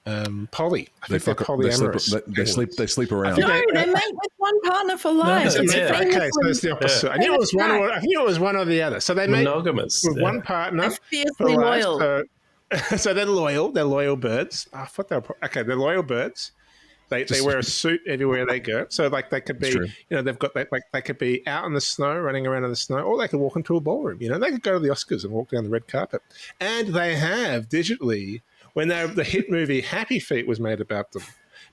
Um, 0.07 0.47
poly. 0.51 0.87
I 1.03 1.07
they, 1.09 1.19
think 1.19 1.37
they're 1.37 1.45
fuck, 1.45 1.59
they, 1.59 1.71
sleep, 1.71 2.23
they, 2.27 2.33
they 2.33 2.45
sleep. 2.45 2.71
They 2.77 2.87
sleep 2.87 3.11
around. 3.11 3.39
No, 3.39 3.47
they- 3.47 3.61
they 3.73 3.85
mate 3.85 4.13
with 4.13 4.31
one 4.37 4.61
partner 4.61 4.95
for 4.95 5.11
life. 5.11 5.53
No, 5.55 5.61
It's 5.61 5.75
yeah. 5.75 5.99
Okay, 5.99 6.29
so 6.31 6.47
it's 6.47 6.61
the 6.61 6.71
opposite. 6.71 7.11
I 7.11 7.17
knew 7.17 7.33
it 7.33 7.39
was 7.39 7.51
one. 7.53 7.71
Or, 7.71 7.91
I 7.91 7.99
knew 7.99 8.21
it 8.21 8.25
was 8.25 8.39
one 8.39 8.55
or 8.55 8.63
the 8.63 8.81
other. 8.81 9.01
So 9.01 9.13
they 9.13 9.27
mate 9.27 9.43
Monogamous. 9.43 10.05
with 10.07 10.17
yeah. 10.17 10.23
one 10.23 10.41
partner. 10.41 10.83
They're 10.83 10.91
for 10.91 11.03
fiercely 11.09 11.55
life. 11.57 11.83
loyal. 11.83 11.99
So, 11.99 12.23
so 12.97 13.13
they're 13.13 13.25
loyal. 13.25 13.69
They're 13.73 13.83
loyal 13.83 14.15
birds. 14.15 14.69
I 14.71 14.85
thought 14.85 15.09
they 15.09 15.17
were 15.17 15.37
okay. 15.43 15.63
They're 15.63 15.75
loyal 15.75 16.03
birds. 16.03 16.53
They, 17.09 17.23
they 17.23 17.41
wear 17.41 17.57
a 17.57 17.63
suit 17.63 18.01
everywhere 18.05 18.45
they 18.45 18.59
go. 18.59 18.85
So 18.89 19.07
like 19.07 19.29
they 19.29 19.39
could 19.39 19.59
be, 19.59 19.69
you 19.69 19.87
know, 20.11 20.21
they've 20.21 20.37
got 20.37 20.55
like, 20.55 20.71
like 20.71 20.83
they 20.91 21.01
could 21.01 21.17
be 21.17 21.45
out 21.47 21.65
in 21.65 21.73
the 21.73 21.79
snow, 21.81 22.19
running 22.19 22.45
around 22.45 22.65
in 22.65 22.69
the 22.69 22.75
snow, 22.75 22.99
or 22.99 23.17
they 23.17 23.29
could 23.29 23.39
walk 23.39 23.55
into 23.55 23.77
a 23.77 23.79
ballroom. 23.81 24.17
You 24.21 24.29
know, 24.29 24.39
they 24.39 24.51
could 24.51 24.61
go 24.61 24.73
to 24.73 24.79
the 24.79 24.89
Oscars 24.89 25.23
and 25.23 25.31
walk 25.31 25.51
down 25.51 25.63
the 25.63 25.69
red 25.69 25.87
carpet. 25.87 26.21
And 26.59 26.89
they 26.89 27.15
have 27.15 27.69
digitally 27.69 28.41
when 28.77 28.89
they 28.89 29.07
the 29.07 29.23
hit 29.23 29.49
movie 29.49 29.81
Happy 29.81 30.19
Feet 30.19 30.45
was 30.45 30.59
made 30.59 30.79
about 30.79 31.11
them 31.11 31.23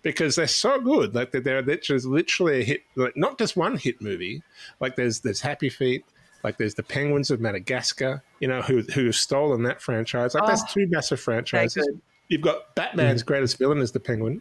because 0.01 0.37
they're 0.37 0.47
so 0.47 0.81
good. 0.81 1.15
Like 1.15 1.33
they're, 1.33 1.43
they're 1.43 1.61
literally, 1.61 2.03
literally 2.03 2.61
a 2.63 2.65
hit, 2.65 2.81
like 2.97 3.15
not 3.15 3.39
just 3.39 3.59
one 3.59 3.77
hit 3.77 4.01
movie. 4.01 4.43
Like 4.81 4.97
there's 4.97 5.21
there's 5.21 5.43
Happy 5.43 5.69
Feet, 5.69 6.03
like 6.43 6.57
there's 6.57 6.77
the 6.77 6.83
Penguins 6.83 7.31
of 7.31 7.43
Madagascar, 7.43 8.23
you 8.41 8.49
know, 8.49 8.63
who 8.63 8.81
who 8.95 9.05
have 9.05 9.17
stolen 9.17 9.65
that 9.65 9.83
franchise. 9.83 10.35
Like 10.35 10.47
that's 10.47 10.63
oh, 10.63 10.67
two 10.73 10.87
massive 10.87 11.21
franchises. 11.21 11.87
You've 12.29 12.41
got 12.41 12.75
Batman's 12.75 13.21
mm-hmm. 13.21 13.29
greatest 13.29 13.59
villain 13.59 13.81
is 13.81 13.93
the 13.93 14.01
Penguin. 14.01 14.41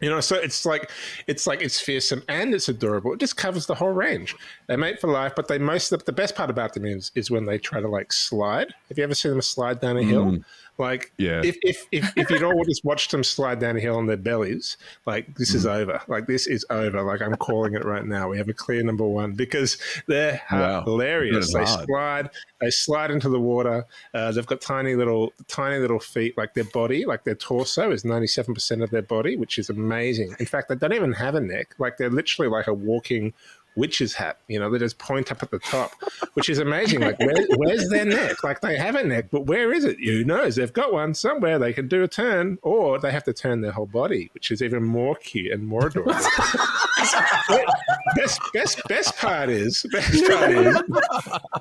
You 0.00 0.10
know, 0.10 0.20
so 0.20 0.34
it's 0.34 0.66
like 0.66 0.90
it's 1.28 1.46
like 1.46 1.62
it's 1.62 1.78
fearsome 1.78 2.24
and 2.28 2.52
it's 2.52 2.68
adorable. 2.68 3.12
It 3.12 3.20
just 3.20 3.36
covers 3.36 3.66
the 3.66 3.76
whole 3.76 3.92
range. 3.92 4.34
They 4.66 4.74
mate 4.74 5.00
for 5.00 5.08
life, 5.08 5.34
but 5.36 5.46
they 5.46 5.58
most 5.58 5.90
the, 5.90 5.98
the 5.98 6.10
best 6.10 6.34
part 6.34 6.50
about 6.50 6.74
them 6.74 6.84
is 6.84 7.12
is 7.14 7.30
when 7.30 7.46
they 7.46 7.58
try 7.58 7.80
to 7.80 7.86
like 7.86 8.12
slide. 8.12 8.74
Have 8.88 8.98
you 8.98 9.04
ever 9.04 9.14
seen 9.14 9.30
them 9.30 9.40
slide 9.40 9.78
down 9.78 9.96
a 9.96 10.02
hill? 10.02 10.24
Mm. 10.24 10.44
Like 10.78 11.12
Yeah. 11.18 11.42
if 11.44 11.56
if 11.62 11.86
if, 11.92 12.12
if 12.16 12.30
you'd 12.30 12.42
all 12.42 12.64
just 12.64 12.84
watched 12.84 13.10
them 13.10 13.22
slide 13.22 13.60
down 13.60 13.76
a 13.76 13.80
hill 13.80 13.96
on 13.96 14.06
their 14.06 14.16
bellies, 14.16 14.76
like 15.06 15.34
this 15.36 15.54
is 15.54 15.66
over. 15.66 16.00
Like 16.08 16.26
this 16.26 16.46
is 16.46 16.64
over. 16.70 17.02
Like 17.02 17.20
I'm 17.22 17.34
calling 17.36 17.74
it 17.74 17.84
right 17.84 18.04
now. 18.04 18.28
We 18.30 18.38
have 18.38 18.48
a 18.48 18.54
clear 18.54 18.82
number 18.82 19.04
one 19.06 19.32
because 19.32 19.76
they're 20.06 20.40
Wow. 20.50 20.82
hilarious. 20.82 21.52
They 21.52 21.64
hard. 21.64 21.86
slide. 21.86 22.30
They 22.60 22.70
slide 22.70 23.10
into 23.10 23.28
the 23.28 23.40
water. 23.40 23.84
Uh, 24.14 24.32
they've 24.32 24.46
got 24.46 24.60
tiny 24.60 24.94
little 24.94 25.32
tiny 25.46 25.78
little 25.78 26.00
feet. 26.00 26.36
Like 26.38 26.54
their 26.54 26.64
body, 26.64 27.04
like 27.04 27.24
their 27.24 27.34
torso 27.34 27.90
is 27.90 28.04
97 28.04 28.54
percent 28.54 28.82
of 28.82 28.90
their 28.90 29.02
body, 29.02 29.36
which 29.36 29.58
is 29.58 29.68
amazing. 29.68 30.34
In 30.40 30.46
fact, 30.46 30.68
they 30.68 30.74
don't 30.74 30.92
even 30.94 31.12
have 31.12 31.34
a 31.34 31.40
neck. 31.40 31.74
Like 31.78 31.98
they're 31.98 32.10
literally 32.10 32.50
like 32.50 32.66
a 32.66 32.74
walking 32.74 33.34
witch's 33.76 34.14
hat. 34.14 34.38
You 34.48 34.60
know, 34.60 34.70
they 34.70 34.78
just 34.78 34.98
point 34.98 35.30
up 35.30 35.42
at 35.42 35.50
the 35.50 35.58
top, 35.58 35.92
which 36.34 36.48
is 36.48 36.58
amazing. 36.58 37.00
Like, 37.00 37.18
where, 37.18 37.46
where's 37.56 37.88
their 37.88 38.04
neck? 38.04 38.42
Like, 38.44 38.60
they 38.60 38.76
have 38.76 38.94
a 38.94 39.04
neck, 39.04 39.26
but 39.30 39.46
where 39.46 39.72
is 39.72 39.84
it? 39.84 39.96
Who 40.02 40.24
knows? 40.24 40.56
They've 40.56 40.72
got 40.72 40.92
one 40.92 41.14
somewhere. 41.14 41.58
They 41.58 41.72
can 41.72 41.88
do 41.88 42.02
a 42.02 42.08
turn, 42.08 42.58
or 42.62 42.98
they 42.98 43.10
have 43.10 43.24
to 43.24 43.32
turn 43.32 43.60
their 43.60 43.72
whole 43.72 43.86
body, 43.86 44.30
which 44.34 44.50
is 44.50 44.62
even 44.62 44.82
more 44.82 45.16
cute 45.16 45.52
and 45.52 45.66
more 45.66 45.86
adorable. 45.86 46.12
best, 48.16 48.40
best, 48.52 48.80
best 48.88 49.16
part 49.16 49.48
is, 49.48 49.84
best 49.90 50.26
part 50.26 50.50
is, 50.50 50.82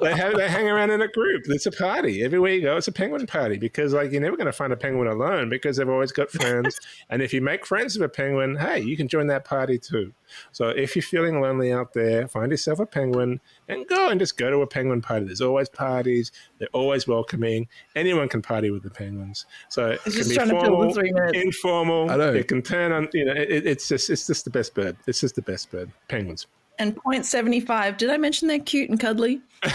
they 0.02 0.16
have 0.16 0.36
they 0.36 0.50
hang 0.50 0.68
around 0.68 0.92
in 0.92 1.02
a 1.02 1.08
group. 1.08 1.44
It's 1.48 1.66
a 1.66 1.72
party 1.72 2.24
everywhere 2.24 2.54
you 2.54 2.62
go. 2.62 2.78
It's 2.78 2.88
a 2.88 2.92
penguin 2.92 3.26
party 3.28 3.58
because 3.58 3.94
like 3.94 4.12
you're 4.12 4.22
never 4.22 4.38
going 4.38 4.48
to 4.48 4.54
find 4.54 4.74
a 4.74 4.78
penguin 4.78 5.08
alone 5.08 5.50
because 5.50 5.78
they've 5.78 5.90
always 5.90 6.12
got 6.12 6.30
friends. 6.30 6.80
and 7.10 7.22
if 7.22 7.34
you 7.34 7.42
make 7.42 7.66
friends 7.66 7.98
with 7.98 8.06
a 8.06 8.10
penguin, 8.10 8.56
hey, 8.56 8.80
you 8.80 8.98
can 8.98 9.08
join 9.08 9.28
that 9.28 9.46
party 9.46 9.78
too. 9.78 10.14
So 10.52 10.70
if 10.70 10.96
you're 10.96 11.04
feeling 11.04 11.42
lonely 11.42 11.72
out 11.72 11.94
there, 11.94 12.28
find 12.28 12.52
yourself 12.52 12.80
a 12.80 12.86
penguin 12.86 13.40
and 13.68 13.88
go 13.88 14.10
and 14.10 14.20
just 14.20 14.38
go 14.38 14.50
to 14.50 14.58
a 14.62 14.68
penguin 14.68 15.02
party. 15.02 15.26
There's 15.26 15.42
always 15.42 15.70
parties. 15.70 16.32
They're 16.58 16.68
always 16.74 17.08
welcoming. 17.08 17.68
Anyone 17.96 18.30
can 18.30 18.42
party 18.42 18.72
with 18.72 18.84
the 18.84 18.90
penguins. 18.90 19.46
So 19.70 19.92
it 19.92 20.04
can 20.04 20.12
just 20.14 20.30
be 20.30 20.36
trying 20.36 20.50
to 20.50 20.60
fill 20.60 20.64
the 20.64 20.68
formal, 20.70 20.94
three 20.94 21.12
minutes. 21.12 21.38
informal. 21.38 22.12
I 22.12 22.16
know. 22.18 22.34
It 22.34 22.48
can 22.48 22.62
turn 22.62 22.92
on. 22.92 23.10
You 23.14 23.26
know, 23.26 23.34
it, 23.34 23.66
it's 23.66 23.88
just 23.88 24.10
it's 24.10 24.28
just 24.28 24.46
the 24.46 24.52
best 24.52 24.74
bird. 24.74 24.98
It's 25.08 25.22
just 25.22 25.36
the 25.36 25.42
best 25.42 25.72
bird. 25.72 25.92
Penguins. 26.08 26.48
And 26.80 26.96
point 26.96 27.26
seventy 27.26 27.60
five. 27.60 27.98
Did 27.98 28.10
I 28.10 28.18
mention 28.18 28.48
they're 28.48 28.60
cute 28.60 28.90
and 28.90 29.00
cuddly? 29.00 29.42
Don't 29.62 29.72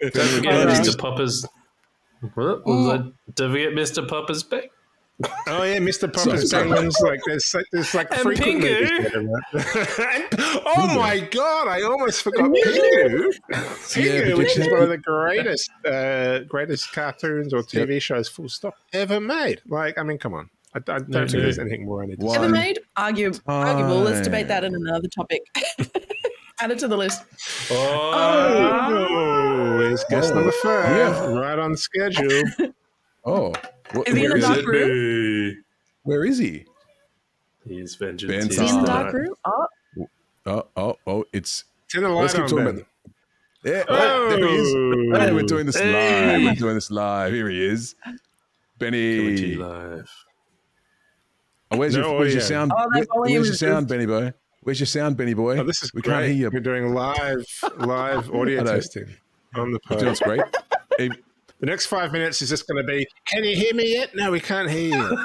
forget 0.00 0.68
Mr. 0.68 0.98
Popper's. 0.98 1.44
What 2.34 2.66
was 2.66 2.86
that? 2.86 3.12
Don't 3.34 3.52
forget 3.52 3.72
Mr. 3.72 4.08
Popper's 4.08 4.42
back. 4.42 4.70
Oh 5.48 5.62
yeah, 5.64 5.78
Mr. 5.78 6.12
Popper's 6.14 6.48
sorry. 6.50 6.68
penguins. 6.68 6.96
Like 7.00 7.20
there's 7.26 7.52
like- 7.54 7.64
there's 7.72 7.94
like 7.94 8.08
And 8.12 8.20
frequent 8.20 8.62
Pingu. 8.62 8.80
movies 8.80 8.90
made 9.00 9.14
of 9.14 9.26
that. 9.52 10.62
oh 10.76 10.86
my 10.96 11.18
god, 11.20 11.66
I 11.68 11.82
almost 11.82 12.22
forgot 12.22 12.50
Pingu. 12.50 13.32
Pingu, 13.50 14.28
but 14.30 14.38
which 14.38 14.56
is 14.56 14.70
one 14.70 14.82
of 14.82 14.88
the 14.90 14.98
greatest 14.98 15.70
uh, 15.84 16.40
greatest 16.40 16.92
cartoons 16.92 17.52
or 17.52 17.62
TV 17.62 18.00
shows, 18.00 18.28
full 18.28 18.48
stop, 18.48 18.74
ever 18.92 19.18
made. 19.20 19.60
Like, 19.66 19.98
I 19.98 20.02
mean, 20.04 20.18
come 20.18 20.34
on. 20.34 20.50
I, 20.74 20.78
I 20.78 20.80
don't 20.80 21.08
No, 21.08 21.18
think 21.20 21.32
no. 21.34 21.40
there's 21.40 21.58
anything 21.58 21.84
more 21.86 22.02
I 22.02 22.06
need 22.06 22.20
to 22.20 22.26
Why? 22.26 22.36
Ever 22.36 22.48
made? 22.48 22.78
Argue, 22.96 23.32
arguable. 23.46 24.00
Let's 24.00 24.20
debate 24.20 24.48
that 24.48 24.62
in 24.64 24.74
another 24.74 25.08
topic. 25.08 25.40
Add 26.60 26.70
it 26.72 26.78
to 26.80 26.88
the 26.88 26.96
list. 26.96 27.22
Oh, 27.70 28.12
Oh, 28.14 29.90
it's 29.90 30.04
guest 30.04 30.32
Oh, 30.32 30.36
number 30.36 30.52
five, 30.52 30.96
yeah. 30.96 31.26
right 31.32 31.58
on 31.58 31.76
schedule. 31.76 32.42
Oh, 33.24 33.52
what, 33.92 34.08
Is 34.08 34.16
he 34.16 34.24
in 34.24 34.30
the 34.30 34.38
dark 34.40 34.58
it? 34.58 34.66
room? 34.66 35.64
where 36.02 36.24
is 36.24 36.38
he? 36.38 36.64
He's 37.66 37.94
vengeance. 37.96 38.30
Ben's 38.32 38.44
is 38.46 38.58
Is 38.58 38.70
he 38.70 38.76
in 38.78 38.82
the 38.84 38.90
Oh. 38.90 38.94
dark 39.02 39.12
room? 39.14 39.34
Oh, 39.44 39.66
Oh, 40.46 40.64
oh, 40.76 40.96
oh! 41.06 41.24
It's 41.32 41.64
Turn 41.92 42.02
the 42.04 42.08
let's 42.08 42.32
light 42.34 42.48
keep 42.48 42.58
on, 42.58 42.64
talking 42.64 42.64
Ben. 42.64 42.74
about. 42.76 42.86
Yeah, 43.64 43.84
oh, 43.88 44.28
there 44.30 44.44
oh. 44.44 44.48
he 44.48 44.54
is. 44.54 44.74
Oh. 44.74 45.20
Hey, 45.20 45.32
we're 45.32 45.42
doing 45.42 45.66
this 45.66 45.76
Hey. 45.76 46.36
live. 46.38 46.42
We're 46.42 46.54
doing 46.54 46.74
this 46.74 46.90
live. 46.90 47.32
Here 47.34 47.48
he 47.50 47.62
is, 47.66 47.94
Coming 48.04 48.18
to 48.18 48.22
Benny. 48.78 48.96
you 49.40 49.58
live. 49.62 50.10
Oh, 51.70 51.76
where's 51.76 51.94
No 51.94 52.00
your 52.00 52.08
oh, 52.14 52.18
Where's 52.20 52.32
your 52.32 52.40
sound? 52.42 52.72
Oh, 52.74 52.88
Where- 52.94 53.04
where's 53.12 53.32
your 53.32 53.42
is 53.52 53.58
sound, 53.58 53.88
Benny 53.88 54.06
boy? 54.06 54.32
Where's 54.62 54.80
your 54.80 54.86
sound, 54.86 55.16
Benny 55.18 55.34
boy? 55.34 55.58
Oh, 55.58 55.64
this 55.64 55.82
is 55.82 55.92
we 55.92 56.00
great. 56.00 56.12
can't 56.14 56.24
hear 56.26 56.34
you. 56.34 56.50
We're 56.50 56.60
doing 56.60 56.94
live 56.94 57.44
live 57.76 58.30
audio 58.34 58.60
I 58.60 58.64
know. 58.64 58.72
testing 58.74 59.14
on 59.54 59.72
the 59.72 59.80
You 59.90 59.96
pod. 59.96 60.02
know 60.02 60.14
great? 60.14 61.10
Hey, 61.60 61.66
The 61.66 61.66
next 61.66 61.86
five 61.86 62.12
minutes 62.12 62.40
is 62.42 62.48
just 62.48 62.66
going 62.66 62.84
to 62.84 62.86
be, 62.86 63.06
can 63.26 63.44
you 63.44 63.56
hear 63.56 63.74
me 63.74 63.92
yet? 63.94 64.10
No, 64.14 64.30
we 64.30 64.40
can't 64.40 64.70
hear 64.70 64.96
you. 64.96 65.18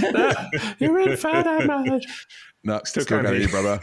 You're 0.78 1.00
in 1.00 1.16
photo 1.16 1.64
mode. 1.66 2.04
no, 2.64 2.80
Still 2.84 3.02
still, 3.04 3.04
can't 3.06 3.26
can't 3.26 3.36
hear 3.36 3.46
you, 3.46 3.48
brother. 3.48 3.80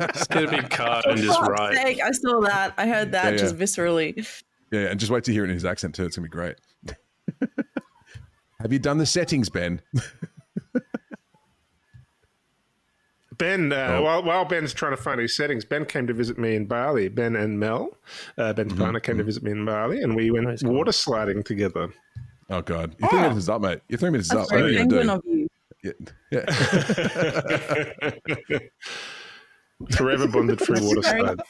It's 0.00 0.26
going 0.28 0.46
to 0.48 0.62
be 0.62 0.68
cut 0.68 1.08
and 1.08 1.18
just 1.20 1.38
fuck's 1.38 1.48
right. 1.48 1.74
sake, 1.76 2.00
I 2.02 2.10
saw 2.12 2.40
that. 2.42 2.74
I 2.78 2.86
heard 2.86 3.12
that 3.12 3.32
Yeah, 3.32 3.38
just 3.38 3.56
yeah. 3.56 3.62
viscerally. 3.62 4.42
Yeah, 4.70 4.80
and 4.88 4.98
just 4.98 5.10
wait 5.12 5.24
to 5.24 5.32
hear 5.32 5.44
it 5.44 5.48
in 5.48 5.54
his 5.54 5.64
accent 5.66 5.94
too. 5.94 6.06
It's 6.06 6.16
gonna 6.16 6.26
be 6.26 6.30
great. 6.30 6.56
Have 8.60 8.72
you 8.72 8.78
done 8.78 8.96
the 8.96 9.04
settings, 9.04 9.50
Ben? 9.50 9.82
Ben, 13.42 13.72
uh, 13.72 13.96
Oh. 13.98 14.02
while, 14.02 14.22
while 14.22 14.44
Ben's 14.44 14.72
trying 14.72 14.92
to 14.94 14.96
find 15.02 15.18
his 15.20 15.34
settings, 15.34 15.64
Ben 15.64 15.84
came 15.84 16.06
to 16.06 16.14
visit 16.14 16.38
me 16.38 16.54
in 16.54 16.66
Bali. 16.66 17.08
Ben 17.08 17.34
and 17.34 17.58
Mel, 17.58 17.88
uh, 18.38 18.52
Ben's 18.52 18.72
partner, 18.74 19.00
came 19.00 19.18
to 19.18 19.24
visit 19.24 19.42
me 19.42 19.50
in 19.50 19.64
Bali, 19.64 20.00
and 20.00 20.14
we 20.14 20.30
went 20.30 20.46
Nice. 20.46 20.62
water 20.62 20.92
sliding 20.92 21.42
together. 21.42 21.88
Oh 22.50 22.62
God, 22.62 22.94
you're 23.00 23.08
three 23.10 23.18
Oh. 23.18 23.22
minutes 23.22 23.38
is 23.38 23.48
up, 23.48 23.60
mate. 23.62 23.80
You're 23.88 23.98
three 23.98 24.10
minutes 24.10 24.30
is 24.30 24.36
That's 24.36 24.52
up. 24.52 24.56
I 24.56 24.60
know 24.60 24.66
very 24.68 24.86
what 24.86 24.92
you're 24.92 25.02
penguin 25.02 25.06
gonna 25.08 25.18
of 25.18 25.24
you. 25.26 25.48
Yeah, 25.82 25.92
yeah. 28.60 28.60
Forever 29.96 30.28
bonded 30.28 30.60
through 30.60 30.80
water 30.86 31.02
Sorry. 31.02 31.20
slide. 31.20 31.40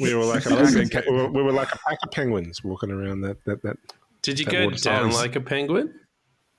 We 0.00 0.14
were 0.14 0.24
like 0.24 0.46
a 0.46 0.50
I 0.50 0.52
love 0.54 0.72
pack 0.72 0.94
of, 0.94 1.04
we 1.06 1.12
were, 1.16 1.30
we 1.30 1.42
were 1.42 1.52
like 1.52 1.74
a 1.74 1.78
pack 1.86 1.98
of 2.02 2.10
penguins 2.12 2.64
walking 2.64 2.90
around 2.90 3.20
that 3.22 3.44
that 3.44 3.60
that. 3.62 3.76
Did 4.22 4.38
you 4.38 4.46
That 4.46 4.52
go 4.52 4.70
down 4.70 4.78
slides. 5.12 5.16
like 5.16 5.36
a 5.36 5.40
penguin? 5.42 5.92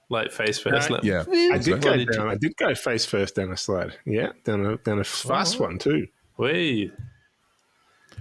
Like 0.09 0.31
face 0.31 0.57
first? 0.59 0.89
Like, 0.89 1.03
yeah. 1.03 1.23
I 1.29 1.57
did 1.59 1.81
go 1.81 1.91
What 1.91 1.97
did 1.97 2.07
you- 2.07 2.13
down. 2.13 2.29
I 2.29 2.35
did 2.35 2.55
go 2.57 2.73
face 2.73 3.05
first 3.05 3.35
down 3.35 3.51
a 3.51 3.57
slide. 3.57 3.93
Yeah, 4.05 4.29
down 4.43 4.65
a 4.65 4.77
down 4.77 4.99
a 4.99 5.03
fast 5.03 5.57
Oh. 5.59 5.65
one 5.65 5.77
too. 5.77 6.07
Wee. 6.37 6.91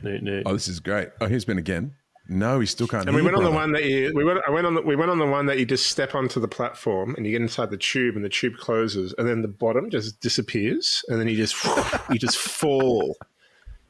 Noot, 0.03 0.23
noot. 0.23 0.43
Oh, 0.47 0.53
this 0.53 0.69
is 0.69 0.81
great. 0.81 1.09
Oh, 1.21 1.27
here's 1.27 1.45
been 1.45 1.59
again. 1.59 1.95
No, 2.31 2.61
he 2.61 2.67
still 2.67 2.87
can't. 2.87 3.09
And 3.09 3.17
hear 3.17 3.17
we 3.17 3.23
went 3.23 3.39
you, 3.41 3.43
on 3.47 3.51
the 3.51 3.57
one 3.57 3.73
that 3.73 3.85
you 3.85 4.13
we 4.15 4.23
went 4.23 4.39
I 4.47 4.51
went 4.51 4.67
on 4.67 4.75
the, 4.75 4.83
we 4.83 4.97
went 4.97 5.11
on 5.11 5.19
the 5.19 5.27
one 5.27 5.47
that 5.47 5.59
you 5.59 5.65
just 5.65 5.87
step 5.87 6.15
onto 6.15 6.39
the 6.41 6.47
platform 6.49 7.15
and 7.17 7.25
you 7.25 7.33
get 7.33 7.41
inside 7.41 7.71
the 7.71 7.79
tube 7.79 8.17
and 8.17 8.25
the 8.25 8.29
tube 8.29 8.59
closes 8.59 9.15
and 9.17 9.27
then 9.27 9.41
the 9.41 9.49
bottom 9.49 9.89
just 9.89 10.21
disappears 10.21 11.03
and 11.09 11.19
then 11.19 11.27
you 11.27 11.37
just 11.37 11.57
you 12.11 12.19
just 12.19 12.37
fall. 12.37 13.17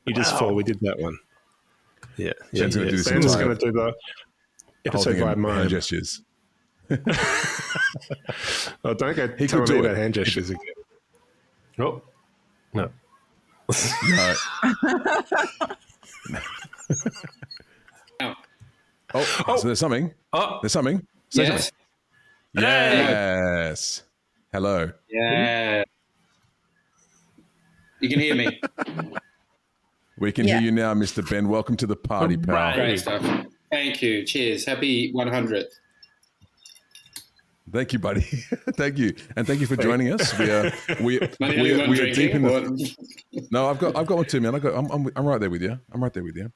You 0.06 0.14
just 0.14 0.38
fall. 0.38 0.54
We 0.54 0.62
did 0.62 0.78
that 0.82 1.00
one. 1.00 1.18
Yeah. 2.16 2.32
yeah, 2.52 2.62
Ben's 2.62 2.74
gonna 2.76 2.86
yeah. 2.86 2.90
do 2.92 2.96
this 2.96 3.08
Ben's 3.10 3.36
going 3.36 3.56
to 3.58 3.66
do 3.66 3.72
the 3.72 3.92
episode 4.86 5.16
holding 5.18 5.20
by 5.20 5.26
hand, 5.30 5.44
hand 5.46 5.58
mime. 5.58 5.68
gestures. 5.68 6.22
Oh, 8.84 8.94
don't 8.94 9.16
go 9.16 9.28
He 9.36 9.46
telling 9.46 9.66
could 9.66 9.74
me 9.74 9.80
do 9.80 9.80
about 9.80 9.92
it. 9.92 9.98
hand 9.98 10.14
gestures 10.14 10.50
again. 10.50 10.62
Oh, 11.78 12.02
no. 12.74 12.90
No. 18.20 18.34
Oh. 19.14 19.44
Oh, 19.46 19.56
so 19.56 19.66
there's 19.68 19.78
something. 19.78 20.12
Oh, 20.32 20.58
There's 20.62 20.72
something. 20.72 21.06
Say 21.30 21.44
Yes. 21.44 21.70
something. 22.54 22.68
Yes. 22.70 24.02
Hello. 24.52 24.90
Yeah. 25.10 25.84
You 28.00 28.08
can 28.08 28.20
hear 28.20 28.34
me. 28.34 28.60
We 30.20 30.32
can 30.32 30.48
Yeah. 30.48 30.54
hear 30.58 30.64
you 30.66 30.72
now, 30.72 30.94
Mr. 30.94 31.28
Ben. 31.30 31.46
Welcome 31.48 31.76
to 31.76 31.86
the 31.86 31.94
party, 31.94 32.36
pal. 32.36 32.52
Right. 32.56 32.74
Great 32.74 32.98
stuff. 32.98 33.22
Thank 33.70 34.02
you. 34.02 34.24
Cheers. 34.26 34.66
Happy 34.66 35.12
100th. 35.12 35.66
Thank 37.72 37.92
you, 37.92 37.98
buddy. 37.98 38.20
thank 38.76 38.98
you, 38.98 39.14
and 39.36 39.46
thank 39.46 39.60
you 39.60 39.66
for 39.66 39.76
joining 39.76 40.12
us. 40.12 40.36
We 40.38 40.50
are 40.50 40.72
we 41.00 41.18
My 41.40 41.48
we, 41.50 41.56
name 41.56 41.80
are, 41.80 41.82
is 41.84 41.88
we 41.88 42.00
are 42.00 42.14
deep 42.14 42.34
in 42.34 42.42
the. 42.42 42.94
No, 43.50 43.68
I've 43.68 43.78
got 43.78 43.96
I've 43.96 44.06
got 44.06 44.16
one 44.16 44.26
too, 44.26 44.40
man. 44.40 44.54
I 44.54 44.58
got 44.58 44.74
I'm, 44.74 44.90
I'm 44.90 45.10
I'm 45.16 45.26
right 45.26 45.40
there 45.40 45.50
with 45.50 45.62
you. 45.62 45.78
I'm 45.92 46.02
right 46.02 46.12
there 46.12 46.22
with 46.24 46.36
you. 46.36 46.50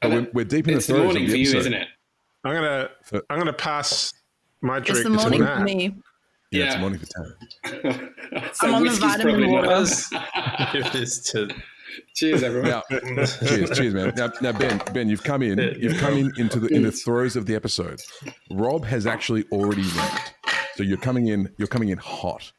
But 0.00 0.10
we're, 0.10 0.28
we're 0.32 0.44
deep 0.44 0.68
in 0.68 0.74
the. 0.74 0.78
It's 0.78 0.86
the 0.86 0.94
the 0.94 0.98
throes 1.00 1.04
morning 1.14 1.24
of 1.24 1.30
the 1.30 1.32
for 1.32 1.36
you, 1.38 1.44
episode. 1.44 1.58
isn't 1.58 1.74
it? 1.74 1.88
I'm 2.44 2.52
gonna 2.54 2.88
So- 3.04 3.22
I'm 3.30 3.38
gonna 3.38 3.52
pass 3.52 4.12
my 4.62 4.80
drink. 4.80 4.88
It's 4.90 5.00
drink 5.00 5.16
the 5.16 5.22
morning 5.30 5.44
for 5.44 5.60
me. 5.64 5.96
Yeah, 6.52 6.72
it's 6.72 6.78
morning 6.78 7.00
for 7.00 7.06
Taryn. 7.06 8.54
So 8.54 8.66
I'm 8.68 8.74
on 8.74 8.84
the 8.84 8.90
vitamin 8.90 9.36
probably 9.36 9.52
not- 9.52 9.66
water. 9.66 10.72
give 10.72 10.92
this 10.92 11.22
to. 11.32 11.48
Cheers, 12.14 12.42
everyone. 12.42 12.70
Now, 12.70 12.82
cheers, 12.90 13.70
cheers, 13.70 13.94
man. 13.94 14.12
Now, 14.16 14.30
now, 14.42 14.52
Ben, 14.52 14.80
Ben, 14.92 15.08
you've 15.08 15.22
come 15.22 15.42
in. 15.42 15.58
You've 15.80 15.96
come 15.98 16.14
in 16.14 16.32
into 16.36 16.60
the 16.60 16.68
in 16.68 16.82
the 16.82 16.92
throes 16.92 17.36
of 17.36 17.46
the 17.46 17.54
episode. 17.54 18.00
Rob 18.50 18.84
has 18.84 19.06
actually 19.06 19.44
already 19.50 19.82
ranked, 19.82 20.34
so 20.76 20.82
you're 20.82 20.98
coming 20.98 21.28
in. 21.28 21.50
You're 21.56 21.68
coming 21.68 21.88
in 21.88 21.98
hot. 21.98 22.52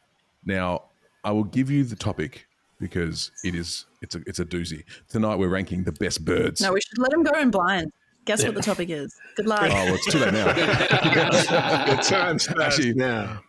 Now, 0.45 0.83
I 1.23 1.31
will 1.31 1.43
give 1.43 1.69
you 1.71 1.83
the 1.83 1.95
topic 1.95 2.47
because 2.79 3.31
it 3.43 3.55
is 3.55 3.85
it's 4.01 4.15
a 4.15 4.21
it's 4.27 4.39
a 4.39 4.45
doozy. 4.45 4.83
Tonight 5.09 5.35
we're 5.37 5.47
ranking 5.49 5.83
the 5.83 5.91
best 5.91 6.25
birds. 6.25 6.61
No, 6.61 6.73
we 6.73 6.81
should 6.81 6.97
let 6.97 7.11
them 7.11 7.23
go 7.23 7.37
in 7.39 7.51
blind. 7.51 7.91
Guess 8.25 8.43
what 8.43 8.55
the 8.55 8.61
topic 8.61 8.89
is. 8.89 9.15
Good 9.37 9.47
luck. 9.47 9.61
Oh, 9.63 9.67
well, 9.69 9.95
it's 9.95 10.11
too 10.11 10.19
late 10.19 10.33
now. 10.33 10.51
The 10.51 12.01
time 12.03 12.39
starts 12.39 12.61
Actually- 12.61 12.93
now. 12.93 13.41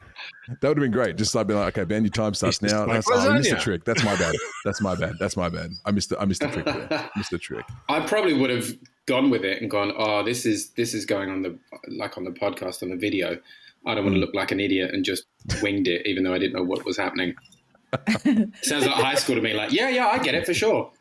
That 0.60 0.68
would 0.68 0.78
have 0.78 0.82
been 0.82 0.90
great. 0.90 1.16
Just 1.16 1.32
like 1.34 1.46
being 1.46 1.60
like, 1.60 1.76
okay, 1.78 1.84
Ben, 1.84 2.02
your 2.02 2.10
time 2.10 2.34
starts 2.34 2.60
now. 2.60 2.80
like 2.86 3.04
That's, 3.04 3.08
oh, 3.12 3.30
I 3.30 3.38
missed 3.38 3.50
the 3.50 3.56
trick. 3.56 3.84
That's 3.84 4.02
my 4.02 4.16
bad. 4.16 4.34
That's 4.64 4.80
my 4.80 4.94
bad. 4.96 5.12
That's 5.20 5.36
my 5.36 5.48
bad. 5.48 5.70
I 5.84 5.90
missed 5.92 6.08
the 6.08 6.18
I 6.18 6.24
missed 6.24 6.40
the 6.40 6.48
trick 6.48 6.64
there. 6.64 7.10
Missed 7.16 7.30
the 7.30 7.38
trick. 7.38 7.64
I 7.88 8.00
probably 8.00 8.34
would 8.34 8.50
have 8.50 8.68
gone 9.06 9.30
with 9.30 9.44
it 9.44 9.62
and 9.62 9.70
gone, 9.70 9.92
"Oh, 9.96 10.24
this 10.24 10.44
is 10.44 10.70
this 10.70 10.92
is 10.92 11.04
going 11.04 11.30
on 11.30 11.42
the 11.42 11.56
like 11.88 12.16
on 12.18 12.24
the 12.24 12.30
podcast 12.32 12.82
on 12.82 12.90
the 12.90 12.96
video. 12.96 13.38
I 13.86 13.94
don't 13.94 14.04
want 14.04 14.14
to 14.16 14.20
look 14.20 14.34
like 14.34 14.50
an 14.52 14.60
idiot 14.60 14.92
and 14.94 15.04
just 15.04 15.24
winged 15.62 15.88
it, 15.88 16.06
even 16.06 16.24
though 16.24 16.34
I 16.34 16.38
didn't 16.38 16.54
know 16.54 16.64
what 16.64 16.84
was 16.84 16.96
happening." 16.96 17.34
Sounds 18.62 18.84
like 18.84 18.94
high 18.96 19.14
school 19.14 19.36
to 19.36 19.40
me. 19.40 19.54
Like, 19.54 19.72
yeah, 19.72 19.88
yeah, 19.88 20.08
I 20.08 20.18
get 20.18 20.34
it 20.34 20.44
for 20.44 20.52
sure. 20.52 20.92